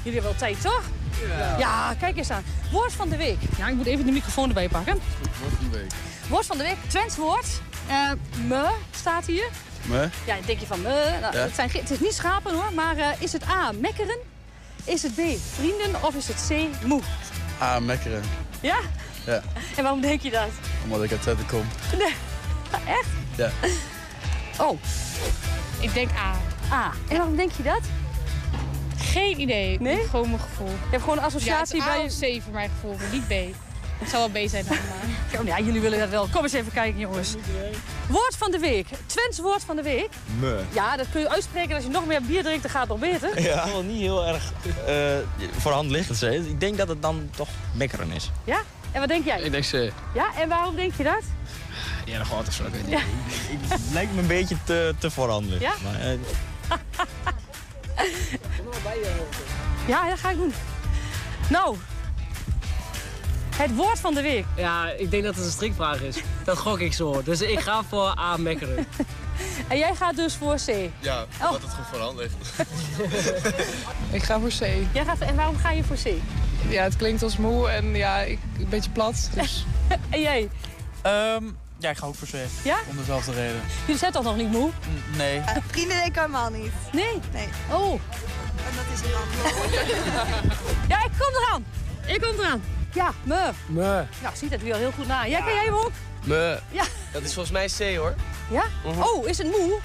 jullie 0.03 0.21
hebben 0.21 0.23
wel 0.23 0.35
tijd, 0.35 0.61
toch? 0.61 0.83
Ja. 1.29 1.59
Ja, 1.59 1.95
kijk 1.99 2.17
eens 2.17 2.31
aan. 2.31 2.45
Woord 2.71 2.93
van 2.93 3.09
de 3.09 3.17
week. 3.17 3.39
Ja, 3.57 3.69
ik 3.69 3.75
moet 3.75 3.87
even 3.87 4.07
de 4.07 4.13
microfoon 4.13 4.49
erbij 4.49 4.69
pakken. 4.69 4.99
Woord 5.41 5.55
van 5.61 5.71
de 5.71 5.79
week. 5.79 5.91
Woord 6.29 6.47
van 6.47 6.57
de 6.59 6.63
week, 6.65 6.77
Twents 6.87 7.17
woord. 7.17 7.47
Eh, 7.89 8.11
me 8.47 8.71
staat 8.97 9.27
hier. 9.27 9.49
Me? 9.83 10.09
Ja, 10.25 10.35
dan 10.37 10.45
denk 10.47 10.61
je 10.61 10.67
van 10.67 10.83
me. 10.83 11.17
Nou, 11.21 11.37
Ja. 11.37 11.43
het, 11.43 11.55
zijn, 11.55 11.71
het 11.73 11.91
is 11.91 12.01
niet 12.01 12.15
schapen 12.15 12.55
hoor, 12.55 12.73
maar 12.75 12.97
eh, 12.97 13.09
is 13.19 13.33
het 13.33 13.45
A, 13.49 13.73
mekkeren? 13.81 14.19
Is 14.85 15.03
het 15.03 15.15
B, 15.15 15.21
vrienden? 15.55 16.03
Of 16.05 16.15
is 16.15 16.29
het 16.29 16.47
C, 16.49 16.85
moe? 16.87 17.01
Ah, 17.59 17.79
mekkeren. 17.81 18.23
Ja? 18.61 18.79
Ja, 19.27 19.43
En 19.77 19.83
waarom 19.83 20.01
denk 20.01 20.21
je 20.21 20.31
dat? 20.31 20.49
omdat 20.85 21.03
ik 21.03 21.11
uit 21.11 21.23
Twente 21.23 21.43
kom. 21.45 21.65
Nee. 21.99 22.15
Echt? 22.87 23.07
Ja. 23.37 23.51
Oh, 24.59 24.79
Ik 25.81 25.95
denk 25.95 26.11
A. 26.17 26.35
A. 26.73 26.93
En 27.09 27.17
waarom 27.17 27.37
denk 27.37 27.51
je 27.57 27.63
dat? 27.63 27.81
Geen 28.97 29.41
idee. 29.41 29.81
Nee? 29.81 30.07
Gewoon 30.09 30.29
mijn 30.31 30.41
gevoel. 30.43 30.67
Je 30.69 30.75
hebt 30.91 31.03
gewoon 31.03 31.19
een 31.19 31.25
associatie 31.25 31.77
ja, 31.77 31.83
het 31.83 31.93
bij 31.93 32.03
je... 32.03 32.11
A 32.33 32.37
of 32.37 32.39
C 32.41 32.43
voor 32.43 32.53
mijn 32.53 32.71
gevoel, 32.71 32.97
maar 32.97 33.09
niet 33.13 33.27
B. 33.29 33.55
Het 34.03 34.11
zou 34.11 34.33
wel 34.33 34.45
B 34.45 34.49
zijn. 34.49 34.65
Oh, 34.71 35.45
Ja, 35.51 35.59
jullie 35.61 35.81
willen 35.81 35.99
dat 35.99 36.09
wel. 36.09 36.27
Kom 36.33 36.43
eens 36.43 36.53
even 36.53 36.73
kijken, 36.73 37.01
jongens. 37.01 37.35
Woord 38.09 38.37
van 38.39 38.51
de 38.51 38.59
week. 38.59 38.87
Twents 39.07 39.39
woord 39.39 39.65
van 39.65 39.77
de 39.77 39.83
week. 39.83 40.09
Me. 40.41 40.61
Ja, 40.73 40.97
dat 40.97 41.07
kun 41.13 41.21
je 41.21 41.29
uitspreken. 41.31 41.75
Als 41.75 41.85
je 41.85 41.91
nog 41.91 42.07
meer 42.07 42.23
bier 42.23 42.43
drinkt, 42.43 42.63
dan 42.63 42.71
gaat 42.71 42.81
het 42.81 42.91
nog 42.91 43.11
beter. 43.11 43.41
Ja, 43.43 43.67
wel 43.67 43.83
niet 43.83 44.01
heel 44.01 44.27
erg 44.27 44.53
eh 44.87 44.95
voor 45.59 45.73
hand 45.73 45.91
liggend. 45.91 46.19
zeg. 46.19 46.33
Ik 46.35 46.61
denk 46.61 46.77
dat 46.77 46.89
het 46.89 47.03
dan 47.03 47.31
toch 47.37 47.49
mekkeren 47.75 48.11
is. 48.13 48.31
Ja? 48.45 48.61
En 48.93 49.01
wat 49.01 49.09
denk 49.09 49.25
jij? 49.25 49.41
Ik 49.41 49.53
denk 49.53 49.65
C. 49.65 49.93
Ja, 50.15 50.27
en 50.39 50.49
waarom 50.49 50.75
denk 50.77 50.93
je 50.97 51.03
dat? 51.03 51.23
Ja, 52.05 52.19
nog 52.19 52.29
wat 52.29 52.49
of 52.49 52.55
zo, 52.55 52.65
ik 52.65 52.73
weet 52.73 52.87
niet. 52.87 52.93
Ja. 52.99 53.01
Het 53.69 53.81
lijkt 53.93 54.15
me 54.15 54.21
een 54.21 54.27
beetje 54.27 54.57
te, 54.65 54.95
te 54.99 55.11
voorhand 55.11 55.47
liggend. 55.47 55.81
Ja? 55.83 55.91
Maar, 55.91 56.01
eh, 56.01 56.19
Ja, 59.87 60.09
dat 60.09 60.19
ga 60.19 60.31
ik 60.31 60.37
doen. 60.37 60.53
Nou, 61.49 61.77
het 63.57 63.75
woord 63.75 64.01
van 64.01 64.15
de 64.15 64.23
week. 64.23 64.45
Ja, 64.57 64.91
ik 64.91 65.11
denk 65.11 65.23
dat 65.25 65.35
het 65.35 65.45
een 65.45 65.51
strikvraag 65.51 66.01
is. 66.01 66.17
Dat 66.45 66.59
gok 66.59 66.79
ik 66.81 66.93
zo. 66.93 67.23
Dus 67.23 67.41
ik 67.41 67.61
ga 67.61 67.83
voor 67.89 68.19
A, 68.19 68.37
mekkeren. 68.37 68.87
En 69.69 69.79
jij 69.79 69.95
gaat 69.95 70.17
dus 70.17 70.35
voor 70.35 70.55
C. 70.55 70.91
Ja, 70.99 71.25
Oh. 71.43 71.51
dat 71.53 71.63
het 71.63 71.71
goed 71.75 71.85
voor 71.91 71.99
de 71.99 72.05
hand 72.05 72.19
ligt. 72.19 72.35
Ik 74.17 74.23
ga 74.23 74.41
voor 74.41 74.49
C. 74.49 74.61
Jij 74.93 75.05
gaat, 75.05 75.19
en 75.19 75.37
waarom 75.37 75.57
ga 75.57 75.71
je 75.71 75.85
voor 75.85 75.97
C? 75.97 76.07
Ja, 76.69 76.83
het 76.83 76.97
klinkt 76.97 77.23
als 77.23 77.37
moe 77.37 77.69
en 77.69 77.95
ja, 77.95 78.19
ik, 78.19 78.39
een 78.59 78.69
beetje 78.69 78.91
plat. 78.91 79.29
Dus. 79.35 79.65
En 80.11 80.21
jij? 80.21 80.49
Ehm, 81.03 81.45
ja, 81.79 81.91
ik 81.91 81.97
ga 81.97 82.07
ook 82.07 82.15
voor 82.15 82.29
C. 82.29 82.35
Ja? 82.65 82.79
Om 82.91 82.97
dezelfde 82.97 83.33
reden. 83.33 83.61
Jullie 83.81 83.99
zijn 83.99 84.13
toch 84.13 84.23
nog 84.25 84.37
niet 84.37 84.51
moe? 84.51 84.69
N- 84.69 85.17
nee. 85.17 85.41
Vrienden 85.71 85.97
denk 85.97 86.07
ik 86.09 86.15
helemaal 86.15 86.51
niet. 86.51 86.73
Nee? 86.93 87.19
Nee. 87.33 87.49
Oh. 87.71 87.93
En 88.57 88.77
dat 88.77 88.85
is 88.95 89.01
een. 89.01 89.11
Ja, 90.89 91.05
ik 91.05 91.11
kom 91.19 91.35
eraan. 91.45 91.65
Ik 92.07 92.21
kom 92.21 92.39
eraan. 92.45 92.63
Ja, 92.93 93.13
me. 93.23 93.51
Me. 93.67 94.05
Nou, 94.23 94.37
ziet 94.37 94.51
het 94.51 94.63
weer 94.63 94.75
heel 94.77 94.93
goed 94.93 95.07
na. 95.07 95.27
Jij, 95.29 95.41
ken 95.43 95.55
jij 95.55 95.65
hem 95.65 95.75
ook? 95.75 95.91
Me. 96.25 96.59
Ja. 96.71 96.85
Dat 97.13 97.23
is 97.23 97.35
volgens 97.35 97.53
mij 97.79 97.93
C 97.93 97.97
hoor. 97.97 98.15
Ja? 98.51 98.63
Mhm. 98.85 99.03
Oh, 99.03 99.29
is 99.29 99.39
het 99.39 99.47
moe? 99.47 99.79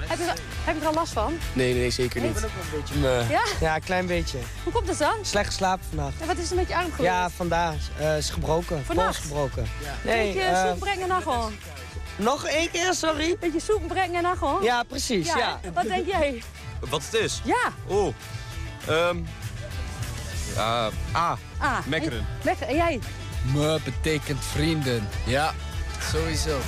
Heb 0.00 0.18
je, 0.18 0.24
er, 0.24 0.34
heb 0.64 0.74
je 0.74 0.80
er 0.80 0.86
al 0.86 0.94
last 0.94 1.12
van? 1.12 1.38
Nee, 1.52 1.74
nee, 1.74 1.90
zeker 1.90 2.20
niet. 2.20 2.28
Ik 2.28 2.34
ben 2.34 2.44
ook 2.44 2.50
wel 2.54 2.64
een 2.64 2.80
beetje 2.80 2.94
me. 3.00 3.24
Ja? 3.28 3.42
Ja, 3.60 3.74
een 3.74 3.82
klein 3.82 4.06
beetje. 4.06 4.38
Hoe 4.62 4.72
komt 4.72 4.88
het 4.88 4.98
dan? 4.98 5.14
Slecht 5.22 5.46
geslapen 5.46 5.84
vandaag. 5.88 6.12
Ja, 6.20 6.26
wat 6.26 6.36
is 6.38 6.50
er 6.50 6.56
met 6.56 6.68
je 6.68 6.74
arm 6.76 6.84
gebeurd? 6.90 7.02
Ja, 7.08 7.30
vandaag. 7.30 7.74
eh 7.98 8.16
is 8.16 8.30
gebroken. 8.30 8.84
Vannacht? 8.84 9.06
Pols 9.18 9.26
gebroken. 9.26 9.66
Nee, 10.04 10.26
Beetje 10.32 10.42
eh, 10.48 10.68
soep 10.68 10.78
brengen 10.78 11.08
naar 11.08 11.22
gewoon. 11.22 11.52
Nog 12.16 12.46
één 12.46 12.70
keer, 12.70 12.94
sorry? 12.94 13.36
Beetje 13.40 13.60
soep 13.60 13.88
brengen 13.88 14.22
naar 14.22 14.36
gewoon. 14.36 14.62
Ja, 14.62 14.82
precies, 14.82 15.26
ja. 15.26 15.60
Wat 15.74 15.84
denk 15.84 16.06
jij? 16.06 16.42
Wat 16.90 17.02
het 17.10 17.14
is? 17.14 17.40
Ja. 17.44 17.72
Oeh. 17.90 18.14
Ehm. 18.88 19.16
Ja, 20.60 20.90
A. 21.16 21.38
Ah. 21.58 21.78
Mekkeren. 21.86 22.18
en- 22.18 22.26
Mekkeren. 22.44 22.68
En 22.68 22.74
jij? 22.76 23.00
Me 23.54 23.78
betekent 23.84 24.44
vrienden. 24.44 25.08
Ja, 25.26 25.52
sowieso. 26.12 26.58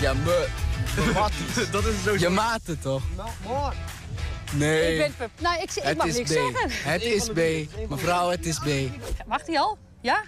Ja, 0.00 0.12
me. 0.14 0.48
Dat 1.72 1.84
is 1.86 2.02
sowieso. 2.04 2.28
Je 2.28 2.28
maten 2.28 2.78
toch? 2.80 3.02
Nee. 4.52 4.98
Ik 4.98 5.16
ben. 5.18 5.30
Nou, 5.40 5.62
ik, 5.62 5.70
ik 5.74 5.82
het 5.82 5.96
mag 5.96 6.06
is 6.06 6.14
niks 6.16 6.30
B. 6.30 6.32
zeggen. 6.32 6.90
Het 6.90 7.02
is 7.02 7.28
B. 7.28 7.40
Mevrouw, 7.90 8.30
het 8.30 8.46
is 8.46 8.58
B. 8.58 8.66
Wacht 9.26 9.46
hij 9.46 9.58
al? 9.60 9.78
Ja? 10.00 10.22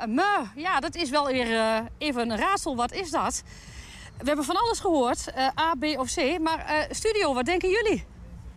Uh, 0.00 0.06
me. 0.06 0.42
Ja, 0.56 0.80
dat 0.80 0.94
is 0.94 1.10
wel 1.10 1.26
weer 1.26 1.52
eh, 1.58 1.78
even 1.98 2.30
een 2.30 2.38
raadsel. 2.38 2.76
Wat 2.76 2.92
is 2.92 3.10
dat? 3.10 3.42
We 4.18 4.26
hebben 4.26 4.44
van 4.44 4.56
alles 4.56 4.80
gehoord. 4.80 5.30
eh, 5.34 5.46
A, 5.58 5.74
B 5.80 5.84
of 5.98 6.14
C. 6.14 6.38
Maar 6.40 6.58
eh, 6.66 6.76
studio, 6.90 7.34
wat 7.34 7.44
denken 7.44 7.68
jullie? 7.70 8.04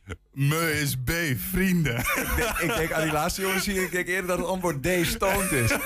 Me 0.32 0.80
is 0.82 0.96
B, 0.96 1.12
vrienden. 1.50 1.98
Ik 2.00 2.28
denk, 2.36 2.58
ik 2.58 2.76
denk 2.76 2.92
aan 2.92 3.04
die 3.04 3.12
laatste 3.12 3.42
jongens 3.42 3.66
hier, 3.66 3.84
ik 3.84 3.92
denk 3.92 4.08
eerder 4.08 4.28
dat 4.28 4.38
het 4.38 4.48
antwoord 4.48 4.84
D 4.84 4.88
stoned 5.06 5.52
is. 5.52 5.72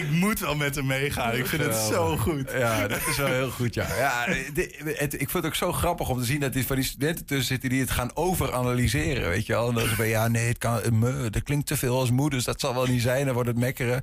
ik 0.00 0.10
moet 0.10 0.38
wel 0.38 0.56
met 0.56 0.74
hem 0.74 0.86
meegaan. 0.86 1.34
Ik 1.36 1.46
vind 1.46 1.62
het 1.62 1.74
zo 1.74 2.16
goed. 2.16 2.50
Ja, 2.50 2.88
dat 2.88 3.06
is 3.08 3.16
wel 3.16 3.26
heel 3.26 3.50
goed, 3.50 3.74
ja. 3.74 3.86
ja 3.96 4.26
dit- 4.52 4.76
het, 4.84 5.14
ik 5.14 5.30
vind 5.30 5.32
het 5.32 5.46
ook 5.46 5.54
zo 5.54 5.72
grappig 5.72 6.08
om 6.08 6.18
te 6.18 6.24
zien 6.24 6.40
dat 6.40 6.54
er 6.54 6.64
van 6.64 6.76
die 6.76 6.84
studenten 6.84 7.26
tussen 7.26 7.46
zitten 7.46 7.68
die 7.70 7.80
het 7.80 7.90
gaan 7.90 8.16
overanalyseren, 8.16 9.28
weet 9.28 9.46
je 9.46 9.52
wel. 9.52 9.68
En 9.68 9.74
dan 9.74 9.86
zeggen 9.86 10.08
ja, 10.08 10.28
nee, 10.28 10.48
het 10.48 10.58
kan, 10.58 10.98
me, 10.98 11.30
dat 11.30 11.42
klinkt 11.42 11.66
te 11.66 11.76
veel 11.76 11.98
als 11.98 12.10
moe, 12.10 12.30
dus 12.30 12.44
dat 12.44 12.60
zal 12.60 12.74
wel 12.74 12.86
niet 12.86 13.02
zijn. 13.02 13.24
Dan 13.24 13.34
wordt 13.34 13.48
het 13.48 13.58
mekkeren. 13.58 14.02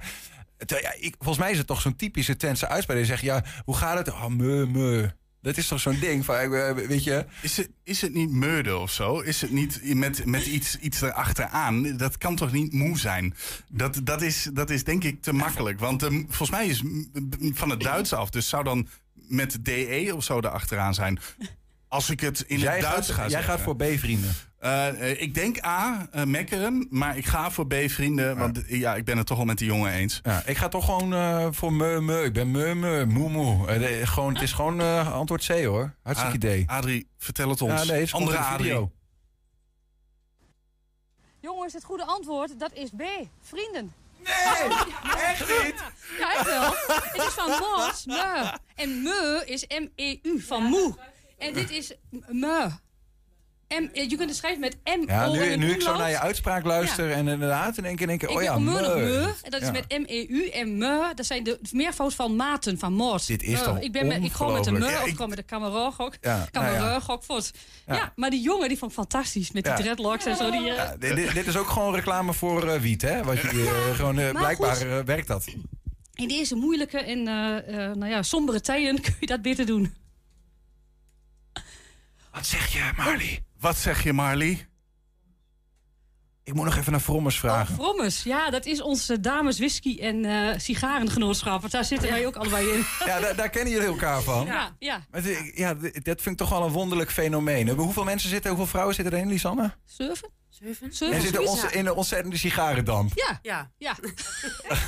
Ja, 0.66 0.94
ik, 1.00 1.16
volgens 1.18 1.38
mij 1.44 1.52
is 1.52 1.58
het 1.58 1.68
toch 1.68 1.82
zo'n 1.82 1.96
typische 1.96 2.36
Twentse 2.36 2.68
uitspraak. 2.68 2.98
Die 2.98 3.06
zegt, 3.06 3.22
ja, 3.22 3.44
hoe 3.66 3.76
gaat 3.76 3.98
het? 3.98 4.10
Oh, 4.10 4.28
me, 4.28 4.68
me. 4.68 5.12
Dat 5.44 5.58
is 5.58 5.68
toch 5.68 5.80
zo'n 5.80 6.00
ding 6.00 6.26
van, 6.26 6.36
eh, 6.36 6.72
weet 6.88 7.04
je... 7.04 7.26
Is 7.42 7.58
het, 7.58 7.70
is 7.84 8.02
het 8.02 8.14
niet 8.14 8.30
murder 8.30 8.78
of 8.78 8.92
zo? 8.92 9.20
Is 9.20 9.42
het 9.42 9.52
niet 9.52 9.94
met, 9.96 10.26
met 10.26 10.46
iets, 10.46 10.78
iets 10.80 11.02
erachteraan? 11.02 11.98
Dat 11.98 12.18
kan 12.18 12.36
toch 12.36 12.52
niet 12.52 12.74
moe 12.74 13.00
zijn? 13.00 13.36
Dat, 13.70 14.00
dat, 14.04 14.22
is, 14.22 14.50
dat 14.54 14.70
is 14.70 14.84
denk 14.84 15.04
ik 15.04 15.22
te 15.22 15.34
makkelijk. 15.34 15.80
Want 15.80 16.04
ehm, 16.04 16.20
volgens 16.28 16.50
mij 16.50 16.68
is 16.68 16.84
van 17.54 17.70
het 17.70 17.80
Duits 17.82 18.14
af. 18.14 18.30
Dus 18.30 18.50
zou 18.50 18.64
dan 18.64 18.88
met 19.14 19.58
DE 19.66 20.12
of 20.16 20.24
zo 20.24 20.38
erachteraan 20.38 20.94
zijn. 20.94 21.20
Als 21.88 22.10
ik 22.10 22.20
het 22.20 22.44
in 22.48 22.60
Jij 22.60 22.74
het 22.74 22.82
Duits 22.82 23.08
gaat- 23.08 23.16
ga 23.16 23.22
jij 23.22 23.30
zeggen. 23.30 23.50
gaat 23.54 23.62
voor 23.62 23.76
B, 23.76 23.84
Eh, 24.64 24.88
eh, 25.12 25.22
ik 25.22 25.34
denk 25.34 25.66
A, 25.66 26.08
eh, 26.12 26.24
mekkeren. 26.24 26.88
Maar 26.90 27.18
ik 27.18 27.26
ga 27.26 27.52
voor 27.52 27.68
B, 27.68 27.74
vrienden. 27.88 28.38
Want 28.38 28.64
ja, 28.68 28.96
ik 28.96 29.06
ben 29.06 29.18
het 29.18 29.28
toch 29.28 29.38
al 29.40 29.46
met 29.46 29.58
die 29.58 29.68
jongen 29.68 29.92
eens. 29.92 30.20
Ja, 30.24 30.44
ik 30.46 30.58
ga 30.58 30.68
toch 30.68 30.86
gewoon 30.86 31.14
eh, 31.14 31.48
voor 31.52 31.74
me, 31.74 32.02
me. 32.02 32.24
Ik 32.24 32.34
ben 32.34 32.52
me, 32.52 32.76
me, 32.76 33.06
moe, 33.06 33.30
moe. 33.30 33.68
Eh, 33.68 33.80
de- 33.80 34.08
gewoon, 34.08 34.34
het 34.34 34.44
is 34.44 34.52
gewoon 34.52 34.82
eh, 34.82 35.14
antwoord 35.14 35.46
C, 35.46 35.64
hoor. 35.64 35.96
Hartstikke 36.04 36.34
A- 36.34 36.36
idee. 36.36 36.64
Adrie, 36.70 37.08
vertel 37.18 37.50
het 37.50 37.62
ons. 37.62 37.82
Ja, 37.82 37.92
nee, 37.92 38.02
het 38.02 38.14
Andere 38.14 38.38
Adrie. 38.38 38.90
Jongens, 41.40 41.74
het 41.74 41.84
goede 41.84 42.06
antwoord, 42.06 42.60
dat 42.60 42.74
is 42.74 42.90
B. 42.90 43.02
Vrienden. 43.42 43.94
Nee, 44.24 44.34
echt 45.24 45.64
niet? 45.64 45.84
Ja, 46.20 46.34
echt 46.34 46.46
wel. 46.46 46.62
Het 46.88 47.16
is 47.28 47.34
van 47.34 47.50
mos, 47.50 48.06
me. 48.06 48.54
En 48.76 49.02
me 49.04 49.42
is 49.46 49.66
M-E-U, 49.68 50.42
van 50.42 50.64
moe. 50.64 50.96
En 51.38 51.54
dit 51.54 51.70
is 51.70 51.94
me. 52.28 52.70
M, 53.80 53.90
eh, 53.94 54.10
je 54.10 54.16
kunt 54.16 54.30
het 54.30 54.38
schrijven 54.38 54.60
met 54.60 54.78
M. 54.84 55.08
Ja, 55.08 55.30
nu, 55.30 55.56
nu 55.56 55.72
ik 55.72 55.82
zo 55.82 55.98
naar 55.98 56.10
je 56.10 56.20
uitspraak 56.20 56.66
luister 56.66 57.12
en 57.12 57.28
inderdaad 57.28 57.78
in 57.78 57.86
één 57.86 57.96
keer 57.96 58.08
denk 58.08 58.24
ik, 58.24 58.30
oh 58.30 58.42
ja, 58.42 58.60
me 58.60 59.34
dat 59.50 59.62
is 59.62 59.68
Ja. 59.68 59.72
met 59.72 59.86
M-E-U 59.88 60.50
en 60.50 60.78
me. 60.78 61.12
Dat 61.16 61.26
zijn 61.26 61.44
de 61.44 61.60
meervoud 61.72 62.14
van 62.14 62.36
maten, 62.36 62.80
van 62.80 62.94
moord. 62.94 63.28
Dit 63.28 63.44
is 63.44 63.62
toch 63.62 63.80
Ik 63.80 63.92
ben 63.92 64.08
met, 64.08 64.24
ik 64.24 64.32
gewoon 64.32 64.54
met 64.54 64.64
de 64.64 64.72
me 64.72 64.86
of 64.86 65.10
gewoon 65.10 65.30
met 65.30 65.38
de 65.38 65.46
cameragok. 65.46 66.16
Ja, 66.22 66.48
nou 66.52 66.74
ja. 66.74 67.02
Ja. 67.86 68.14
Maar 68.16 68.30
die 68.30 68.42
jongen 68.42 68.68
die 68.68 68.78
vond 68.78 68.92
ik 68.92 68.98
fantastisch. 68.98 69.52
Met 69.52 69.64
die 69.64 69.74
dreadlocks 69.74 70.26
en 70.26 70.36
zo. 70.36 70.52
Die, 70.52 70.74
eh, 70.74 71.34
dit, 71.34 71.48
is 71.48 71.58
ook 71.58 71.68
gewoon 71.70 71.96
reclame 71.96 72.34
voor 72.34 72.68
eh, 72.68 72.80
wiet, 72.80 73.02
hè? 73.02 73.24
Wat 73.24 73.40
je, 73.40 73.92
gewoon, 73.96 74.16
blijkbaar 74.16 75.06
werkt 75.06 75.28
dat. 75.28 75.46
in 76.14 76.28
deze 76.28 76.56
moeilijke 76.56 76.98
en 76.98 77.24
nou 77.98 78.08
ja, 78.08 78.22
sombere 78.22 78.62
tijden 78.62 79.02
kun 79.02 79.16
je 79.20 79.26
dat 79.26 79.42
beter 79.42 79.66
doen. 79.66 79.94
Wat 82.32 82.46
zeg 82.46 82.68
je, 82.74 82.92
Marley? 82.98 83.44
Wat 83.64 83.78
zeg 83.78 84.04
je, 84.04 84.14
Marley? 84.14 84.68
Ik 86.44 86.54
moet 86.54 86.66
nog 86.66 86.76
even 86.76 86.92
naar 86.92 87.02
Vrommers 87.02 87.40
vragen. 87.40 87.76
Vrommes, 87.76 88.24
ja, 88.24 88.50
dat 88.50 88.66
is 88.66 88.82
onze 88.82 89.20
dames 89.20 89.58
whisky 89.58 89.98
en 90.00 90.26
eh 90.26 90.60
sigarengenootschap. 90.60 91.60
Want 91.60 91.72
daar 91.72 91.86
zitten 91.86 92.10
wij 92.10 92.26
ook 92.26 92.36
allebei 92.36 92.70
in. 92.70 92.86
Ja, 93.06 93.20
daar, 93.20 93.36
daar 93.36 93.50
kennen 93.50 93.74
jullie 93.74 93.88
elkaar 93.88 94.22
van. 94.22 94.46
Ja, 94.46 94.76
ja. 94.80 95.06
Maar 95.12 95.22
ja, 95.54 95.74
dat 96.04 96.22
vind 96.22 96.26
ik 96.26 96.38
toch 96.38 96.50
wel 96.50 96.64
een 96.64 96.72
wonderlijk 96.72 97.12
fenomeen. 97.12 97.70
Hoeveel 97.70 98.04
mensen 98.04 98.30
zitten, 98.30 98.50
hoeveel 98.50 98.68
vrouwen 98.68 98.96
zitten 98.96 99.14
erin, 99.14 99.28
Lisanne? 99.28 99.74
Zeven? 99.86 100.30
Zitten 100.90 101.48
ons, 101.48 101.64
in 101.64 101.86
een 101.86 101.94
ontzettende 101.94 102.38
sigarendamp. 102.38 103.12
Ja, 103.16 103.40
ja. 103.42 103.72
ja. 103.78 103.96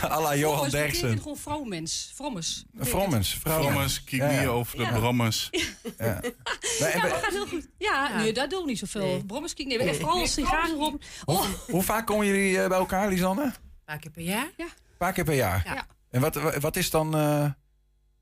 à 0.16 0.22
la 0.22 0.36
Johan 0.36 0.70
Derksen. 0.70 1.18
gewoon 1.18 1.38
vrouwmens. 1.38 2.12
Vrommes. 2.16 2.66
Vrommens, 2.80 3.34
vrouwen. 3.34 3.68
Brommers, 3.68 4.04
kijk 4.04 4.22
Ja, 4.42 4.46
over 4.48 4.78
de 4.78 4.84
Ja. 4.84 4.92
brommers. 4.92 5.50
Ja. 5.52 5.62
Maar, 6.00 6.22
en 6.24 6.32
Ja, 6.80 7.02
we- 7.02 7.10
dat 7.10 7.24
gaat 7.24 7.32
heel 7.32 7.48
goed. 7.48 7.68
Ja, 7.78 8.18
nee, 8.18 8.34
daar 8.34 8.50
doen 8.50 8.62
we 8.64 8.70
niet 8.70 8.80
zoveel. 8.80 9.24
Brommers, 9.26 9.54
kijk, 9.54 9.68
nee, 9.68 9.78
en 9.80 9.96
vooral 9.96 10.28
sigaren 10.28 10.78
op. 10.78 11.04
Oh, 11.26 11.46
hoe 11.68 11.84
vaak 11.84 12.06
komen 12.08 12.26
jullie 12.28 12.62
eh, 12.62 12.68
bij 12.68 12.78
elkaar, 12.78 13.08
Lisanne? 13.10 13.42
Een 13.44 13.48
Een 13.48 13.54
paar 13.86 14.00
keer 14.00 14.12
per 14.12 14.22
jaar. 14.24 14.50
Ja. 14.58 14.68
paar 14.98 15.14
keer 15.14 15.24
per 15.24 15.36
jaar. 15.36 15.62
Ja. 15.66 15.88
En 16.12 16.22
wat, 16.22 16.36
wat, 16.36 16.56
wat 16.56 16.76
is 16.76 16.90
dan... 16.90 17.16
eh, 17.16 17.46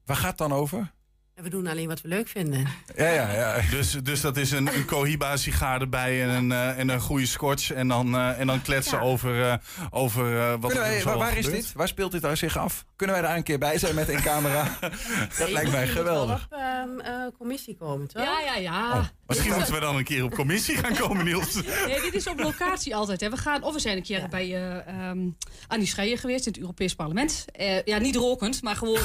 waar 0.06 0.16
gaat 0.18 0.28
het 0.30 0.38
dan 0.38 0.54
over? 0.54 0.92
En 1.36 1.44
we 1.44 1.50
doen 1.50 1.68
alleen 1.68 1.88
wat 1.88 2.02
we 2.02 2.08
leuk 2.08 2.28
vinden. 2.28 2.68
Ja, 2.96 3.10
ja, 3.10 3.32
ja. 3.34 3.62
Dus, 3.72 3.92
dus 3.92 4.22
dat 4.22 4.38
is 4.38 4.52
een, 4.52 4.76
een 4.76 4.86
Cohiba-sigaar 4.86 5.82
erbij 5.82 6.24
en 6.24 6.30
een, 6.30 6.52
eh, 6.52 6.80
en 6.80 6.90
een 6.90 7.00
goede 7.02 7.26
scotch. 7.26 7.72
En 7.72 7.88
dan, 7.88 8.16
eh, 8.16 8.40
en 8.40 8.48
dan 8.48 8.62
kletsen 8.62 8.98
Ja. 8.98 9.04
over, 9.04 9.50
eh, 9.50 9.54
over 9.90 10.60
wat 10.60 10.72
Kunnen 10.72 10.88
er 10.88 10.94
wij, 10.94 11.00
zo 11.02 11.06
waar, 11.10 11.18
waar 11.18 11.38
is 11.38 11.46
gebeurt. 11.46 11.64
dit? 11.64 11.74
Waar 11.74 11.88
speelt 11.88 12.12
dit 12.12 12.22
daar 12.22 12.38
zich 12.38 12.58
af? 12.58 12.86
Kunnen 12.96 13.16
wij 13.16 13.26
daar 13.28 13.38
een 13.38 13.44
keer 13.44 13.58
bij 13.58 13.78
zijn 13.78 13.96
met 13.96 14.10
een 14.10 14.22
camera? 14.22 14.78
dat 15.40 15.50
lijkt 15.52 15.72
mij 15.72 15.88
geweldig. 15.88 16.46
op 16.52 16.58
ehm, 16.60 17.00
eh, 17.00 17.14
commissie 17.38 17.76
komen, 17.78 18.08
toch? 18.08 18.24
ja, 18.24 18.40
ja, 18.40 18.56
ja. 18.56 18.92
Oh, 18.94 19.04
Misschien 19.28 19.54
moeten 19.54 19.74
we 19.74 19.80
dan 19.80 19.96
een 19.96 20.04
keer 20.04 20.24
op 20.24 20.34
commissie 20.34 20.78
gaan 20.78 20.96
komen, 20.96 21.26
Niels. 21.26 21.54
Nee, 21.88 22.02
dit 22.02 22.14
is 22.14 22.28
op 22.28 22.40
locatie 22.40 22.96
altijd. 22.96 23.22
Hè. 23.22 23.30
We 23.30 23.38
gaan, 23.38 23.64
of 23.64 23.74
we 23.74 23.80
zijn 23.80 23.98
een 23.98 24.04
keer 24.04 24.28
bij 24.30 24.44
eh 24.56 24.88
ehm 24.88 25.20
Annie 25.68 25.88
Schreier 25.88 26.18
geweest 26.18 26.46
in 26.46 26.52
het 26.52 26.62
Europees 26.62 26.96
Parlement. 26.96 27.46
Eh, 27.52 27.84
ja, 27.84 27.98
niet 27.98 28.16
rokend, 28.16 28.62
maar 28.62 28.76
gewoon, 28.76 28.98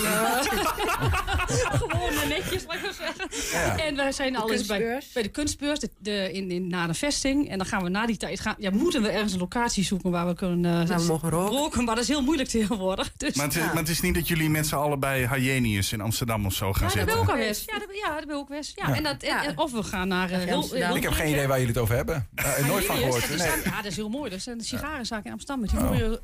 gewoon 1.81 2.12
en 2.23 2.29
netjes, 2.29 2.64
laat 2.66 2.77
ik 2.77 2.83
maar 2.83 2.93
zeggen. 2.93 3.29
Ja. 3.53 3.85
En 3.85 3.95
we 3.97 4.12
zijn 4.12 4.37
al 4.37 4.53
eens 4.53 4.66
bij, 4.66 5.03
bij 5.14 5.23
de 5.23 5.29
kunstbeurs 5.29 5.79
de, 5.81 5.91
de- 5.99 6.33
in, 6.33 6.51
in, 6.51 6.69
na 6.69 6.87
de 6.87 6.95
vesting. 6.95 7.49
En 7.51 7.59
dan 7.59 7.66
gaan 7.66 7.83
we 7.83 7.89
na 7.89 8.07
die 8.07 8.16
tijd 8.16 8.41
gaan. 8.41 8.55
Ja, 8.59 8.71
moeten 8.71 9.03
we 9.03 9.09
ergens 9.09 9.33
een 9.33 9.39
locatie 9.39 9.85
zoeken 9.85 10.11
waar 10.11 10.27
we 10.27 10.35
kunnen 10.35 10.89
eh, 10.91 10.99
mogen 11.07 11.31
roken. 11.31 11.85
Maar 11.85 11.95
dat 11.95 12.05
is 12.05 12.11
heel 12.11 12.23
moeilijk 12.23 12.49
tegenwoordig. 12.49 13.12
Dus, 13.16 13.35
Maar 13.35 13.47
het, 13.47 13.57
is, 13.57 13.62
maar 13.62 13.77
het 13.77 13.89
is 13.89 14.01
niet 14.01 14.14
dat 14.14 14.29
jullie 14.29 14.51
met 14.51 14.66
z'n 14.66 14.75
allen 14.75 15.01
bij 15.01 15.29
Hyenius 15.35 15.93
in 15.93 16.01
Amsterdam 16.01 16.47
of 16.47 16.53
zo 16.55 16.73
gaan 16.73 16.75
ja, 16.75 16.81
dat 16.83 16.93
zitten. 16.93 17.07
ben 17.14 17.23
ik 17.25 17.29
ook 17.31 17.37
al 17.37 17.43
eens. 17.43 17.62
Ja, 17.66 17.79
dat, 17.79 17.89
ja, 18.05 18.14
dat 18.16 18.27
ben 18.27 18.35
ik 18.37 18.41
ook 18.41 18.51
eens. 18.51 18.73
Ja. 18.75 18.95
En 18.97 19.03
dat, 19.03 19.23
en- 19.23 19.37
en- 19.39 19.59
of 19.59 19.73
we 19.73 19.83
gaan 19.83 20.09
naar 20.09 20.31
uh, 20.31 20.37
heel, 20.37 20.55
Amsterdam. 20.57 20.87
heel 20.89 20.97
Ik 20.97 21.03
heb 21.03 21.12
geen 21.12 21.29
idee 21.31 21.47
waar 21.47 21.59
jullie 21.59 21.73
het 21.73 21.83
over 21.83 21.95
hebben. 21.97 22.29
Eh, 22.35 22.66
nooit 22.66 22.85
van 22.85 22.97
gehoord. 22.97 23.23
Ja, 23.23 23.37
Nee. 23.37 23.47
ja, 23.64 23.77
dat 23.77 23.85
is 23.85 23.97
heel 23.97 24.09
mooi. 24.09 24.31
Dat 24.31 24.39
is 24.39 24.47
een 24.47 24.61
sigarenzaak 24.61 25.25
in 25.25 25.33
Amsterdam 25.33 25.61
met 25.61 25.70
die 25.70 25.78
Oh. 25.78 25.85
mooie 25.90 26.20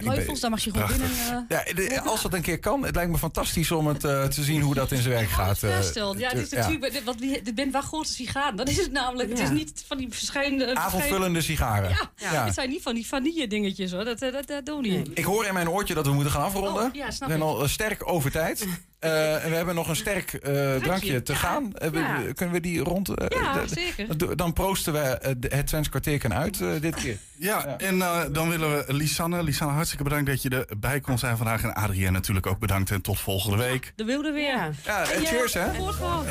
leuvels. 0.00 0.40
Daar 0.40 0.50
mag 0.50 0.64
je 0.64 0.70
gewoon 0.70 0.88
binnen. 0.88 1.08
eh, 1.10 1.38
Ja, 1.48 1.72
de- 1.74 2.00
als 2.04 2.22
dat 2.22 2.34
een 2.34 2.42
keer 2.42 2.58
kan, 2.58 2.84
het 2.84 2.94
lijkt 2.94 3.10
me 3.10 3.18
fantastisch 3.18 3.70
om 3.70 3.86
het 3.86 4.04
eh, 4.04 4.24
te 4.24 4.42
zien 4.42 4.60
hoe 4.60 4.74
dat 4.74 4.92
in 4.92 5.02
zijn 5.02 5.14
werk 5.14 5.28
gaat. 5.28 5.37
Eh, 5.38 5.74
Voorstelt. 5.74 6.18
Ja, 6.18 6.28
dit 6.30 6.42
is 6.42 6.50
ja. 6.50 6.56
natuurlijk, 6.56 6.92
dit- 6.92 7.04
wat 7.04 7.18
dit 7.18 7.54
bent 7.54 7.72
wel 7.72 7.80
grote 7.82 8.12
sigaren. 8.12 8.56
Dat 8.56 8.68
is 8.68 8.76
het 8.76 8.92
namelijk. 8.92 9.28
Het 9.28 9.38
Ja. 9.38 9.44
is 9.44 9.50
niet 9.50 9.84
van 9.86 9.96
die 9.96 10.08
verschillende... 10.10 10.74
Avondvullende 10.74 11.40
sigaren. 11.40 11.90
Ja, 11.90 12.10
Ja. 12.16 12.44
het 12.44 12.54
zijn 12.54 12.68
niet 12.68 12.82
van 12.82 12.94
die 12.94 13.06
vanille 13.06 13.46
dingetjes 13.46 13.92
hoor. 13.92 14.04
Dat, 14.04 14.22
eh, 14.22 14.32
dat, 14.32 14.46
dat 14.46 14.66
doen 14.66 14.82
we 14.82 14.88
niet. 14.88 15.08
Ik 15.14 15.24
hoor 15.24 15.44
in 15.46 15.54
mijn 15.54 15.68
oortje 15.70 15.94
dat 15.94 16.06
we 16.06 16.12
moeten 16.12 16.32
gaan 16.32 16.42
afronden. 16.44 16.84
Oh, 16.84 16.94
ja, 16.94 17.10
snap 17.10 17.28
we 17.28 17.34
zijn 17.36 17.48
ik. 17.48 17.54
al 17.56 17.62
eh, 17.62 17.68
sterk 17.68 18.08
over 18.12 18.30
tijd. 18.30 18.66
Eh, 18.98 19.44
en 19.44 19.50
we 19.50 19.56
hebben 19.56 19.74
nog 19.74 19.88
een 19.88 19.96
sterk 19.96 20.32
eh, 20.32 20.74
drankje 20.76 21.22
te 21.22 21.32
ja. 21.32 21.38
gaan. 21.38 21.72
Eh, 21.76 21.90
we- 21.90 21.98
Ja. 21.98 22.22
Kunnen 22.34 22.54
we 22.54 22.60
die 22.60 22.80
rond... 22.80 23.10
Ja, 23.28 23.66
zeker. 23.66 24.36
Dan 24.36 24.52
proosten 24.52 24.92
we 24.92 25.18
het 25.48 25.66
Twents 25.66 25.88
kwartierken 25.88 26.34
uit 26.34 26.58
dit 26.80 26.94
keer. 26.94 27.16
Ja, 27.36 27.76
en 27.78 27.98
dan 28.32 28.48
willen 28.48 28.76
we 28.76 28.94
Lisanne. 28.94 29.42
Lisanne, 29.42 29.72
hartstikke 29.74 30.04
bedankt 30.04 30.26
dat 30.26 30.42
je 30.42 30.66
erbij 30.68 31.00
kon 31.00 31.18
zijn 31.18 31.36
vandaag. 31.36 31.62
En 31.62 31.74
Adrien 31.74 32.12
natuurlijk 32.12 32.46
ook 32.46 32.58
bedankt. 32.58 32.90
En 32.90 33.00
tot 33.00 33.20
volgende 33.20 33.56
week. 33.56 33.92
De 33.96 34.04
wilde 34.04 34.32
weer. 34.32 34.46
Ja, 34.56 34.70
Ja, 34.84 35.10
en 35.10 35.26
cheers 35.26 35.54
hè. 35.54 35.66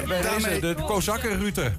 Bij 0.07 0.21
deze, 0.21 0.59
de 0.59 0.75
Kozakenrute. 0.85 1.71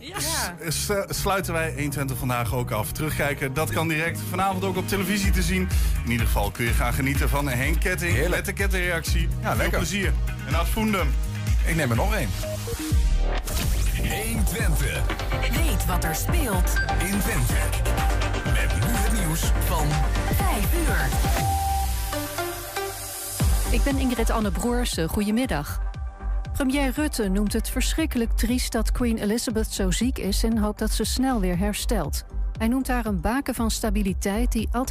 S- 0.68 0.90
sluiten 1.08 1.52
wij 1.52 1.72
120 1.76 2.18
vandaag 2.18 2.54
ook 2.54 2.70
af. 2.70 2.92
Terugkijken, 2.92 3.54
dat 3.54 3.70
kan 3.70 3.88
direct 3.88 4.20
vanavond 4.30 4.64
ook 4.64 4.76
op 4.76 4.88
televisie 4.88 5.30
te 5.30 5.42
zien. 5.42 5.68
In 6.04 6.10
ieder 6.10 6.26
geval 6.26 6.50
kun 6.50 6.64
je 6.64 6.72
gaan 6.72 6.92
genieten 6.92 7.28
van 7.28 7.48
Henk 7.48 7.80
Ketting 7.80 8.28
met 8.28 8.44
de 8.44 8.52
kettingreactie. 8.52 9.28
Ja, 9.42 9.48
Veel 9.48 9.56
lekker. 9.56 9.78
plezier. 9.78 10.12
En 10.46 10.54
Ik 10.78 11.76
neem 11.76 11.90
er 11.90 11.96
nog 11.96 12.14
één. 12.14 12.28
120 14.24 15.02
Weet 15.40 15.86
wat 15.86 16.04
er 16.04 16.14
speelt 16.14 16.72
in 16.98 17.20
Twente. 17.20 17.54
Met 18.44 18.74
nu 18.74 18.92
het 18.92 19.12
nieuws 19.12 19.40
van 19.40 19.86
5 20.34 20.74
uur. 20.74 21.08
Ik 23.72 23.82
ben 23.82 23.98
Ingrid 23.98 24.30
Anne 24.30 24.50
Broersen. 24.50 25.08
Goedemiddag. 25.08 25.80
Premier 26.52 26.92
Rutte 26.94 27.28
noemt 27.28 27.52
het 27.52 27.70
verschrikkelijk 27.70 28.30
triest 28.36 28.72
dat 28.72 28.92
Queen 28.92 29.18
Elizabeth 29.18 29.72
zo 29.72 29.90
ziek 29.90 30.18
is 30.18 30.42
en 30.42 30.58
hoopt 30.58 30.78
dat 30.78 30.90
ze 30.90 31.04
snel 31.04 31.40
weer 31.40 31.58
herstelt. 31.58 32.24
Hij 32.58 32.68
noemt 32.68 32.88
haar 32.88 33.06
een 33.06 33.20
baken 33.20 33.54
van 33.54 33.70
stabiliteit 33.70 34.52
die 34.52 34.68
altijd. 34.72 34.86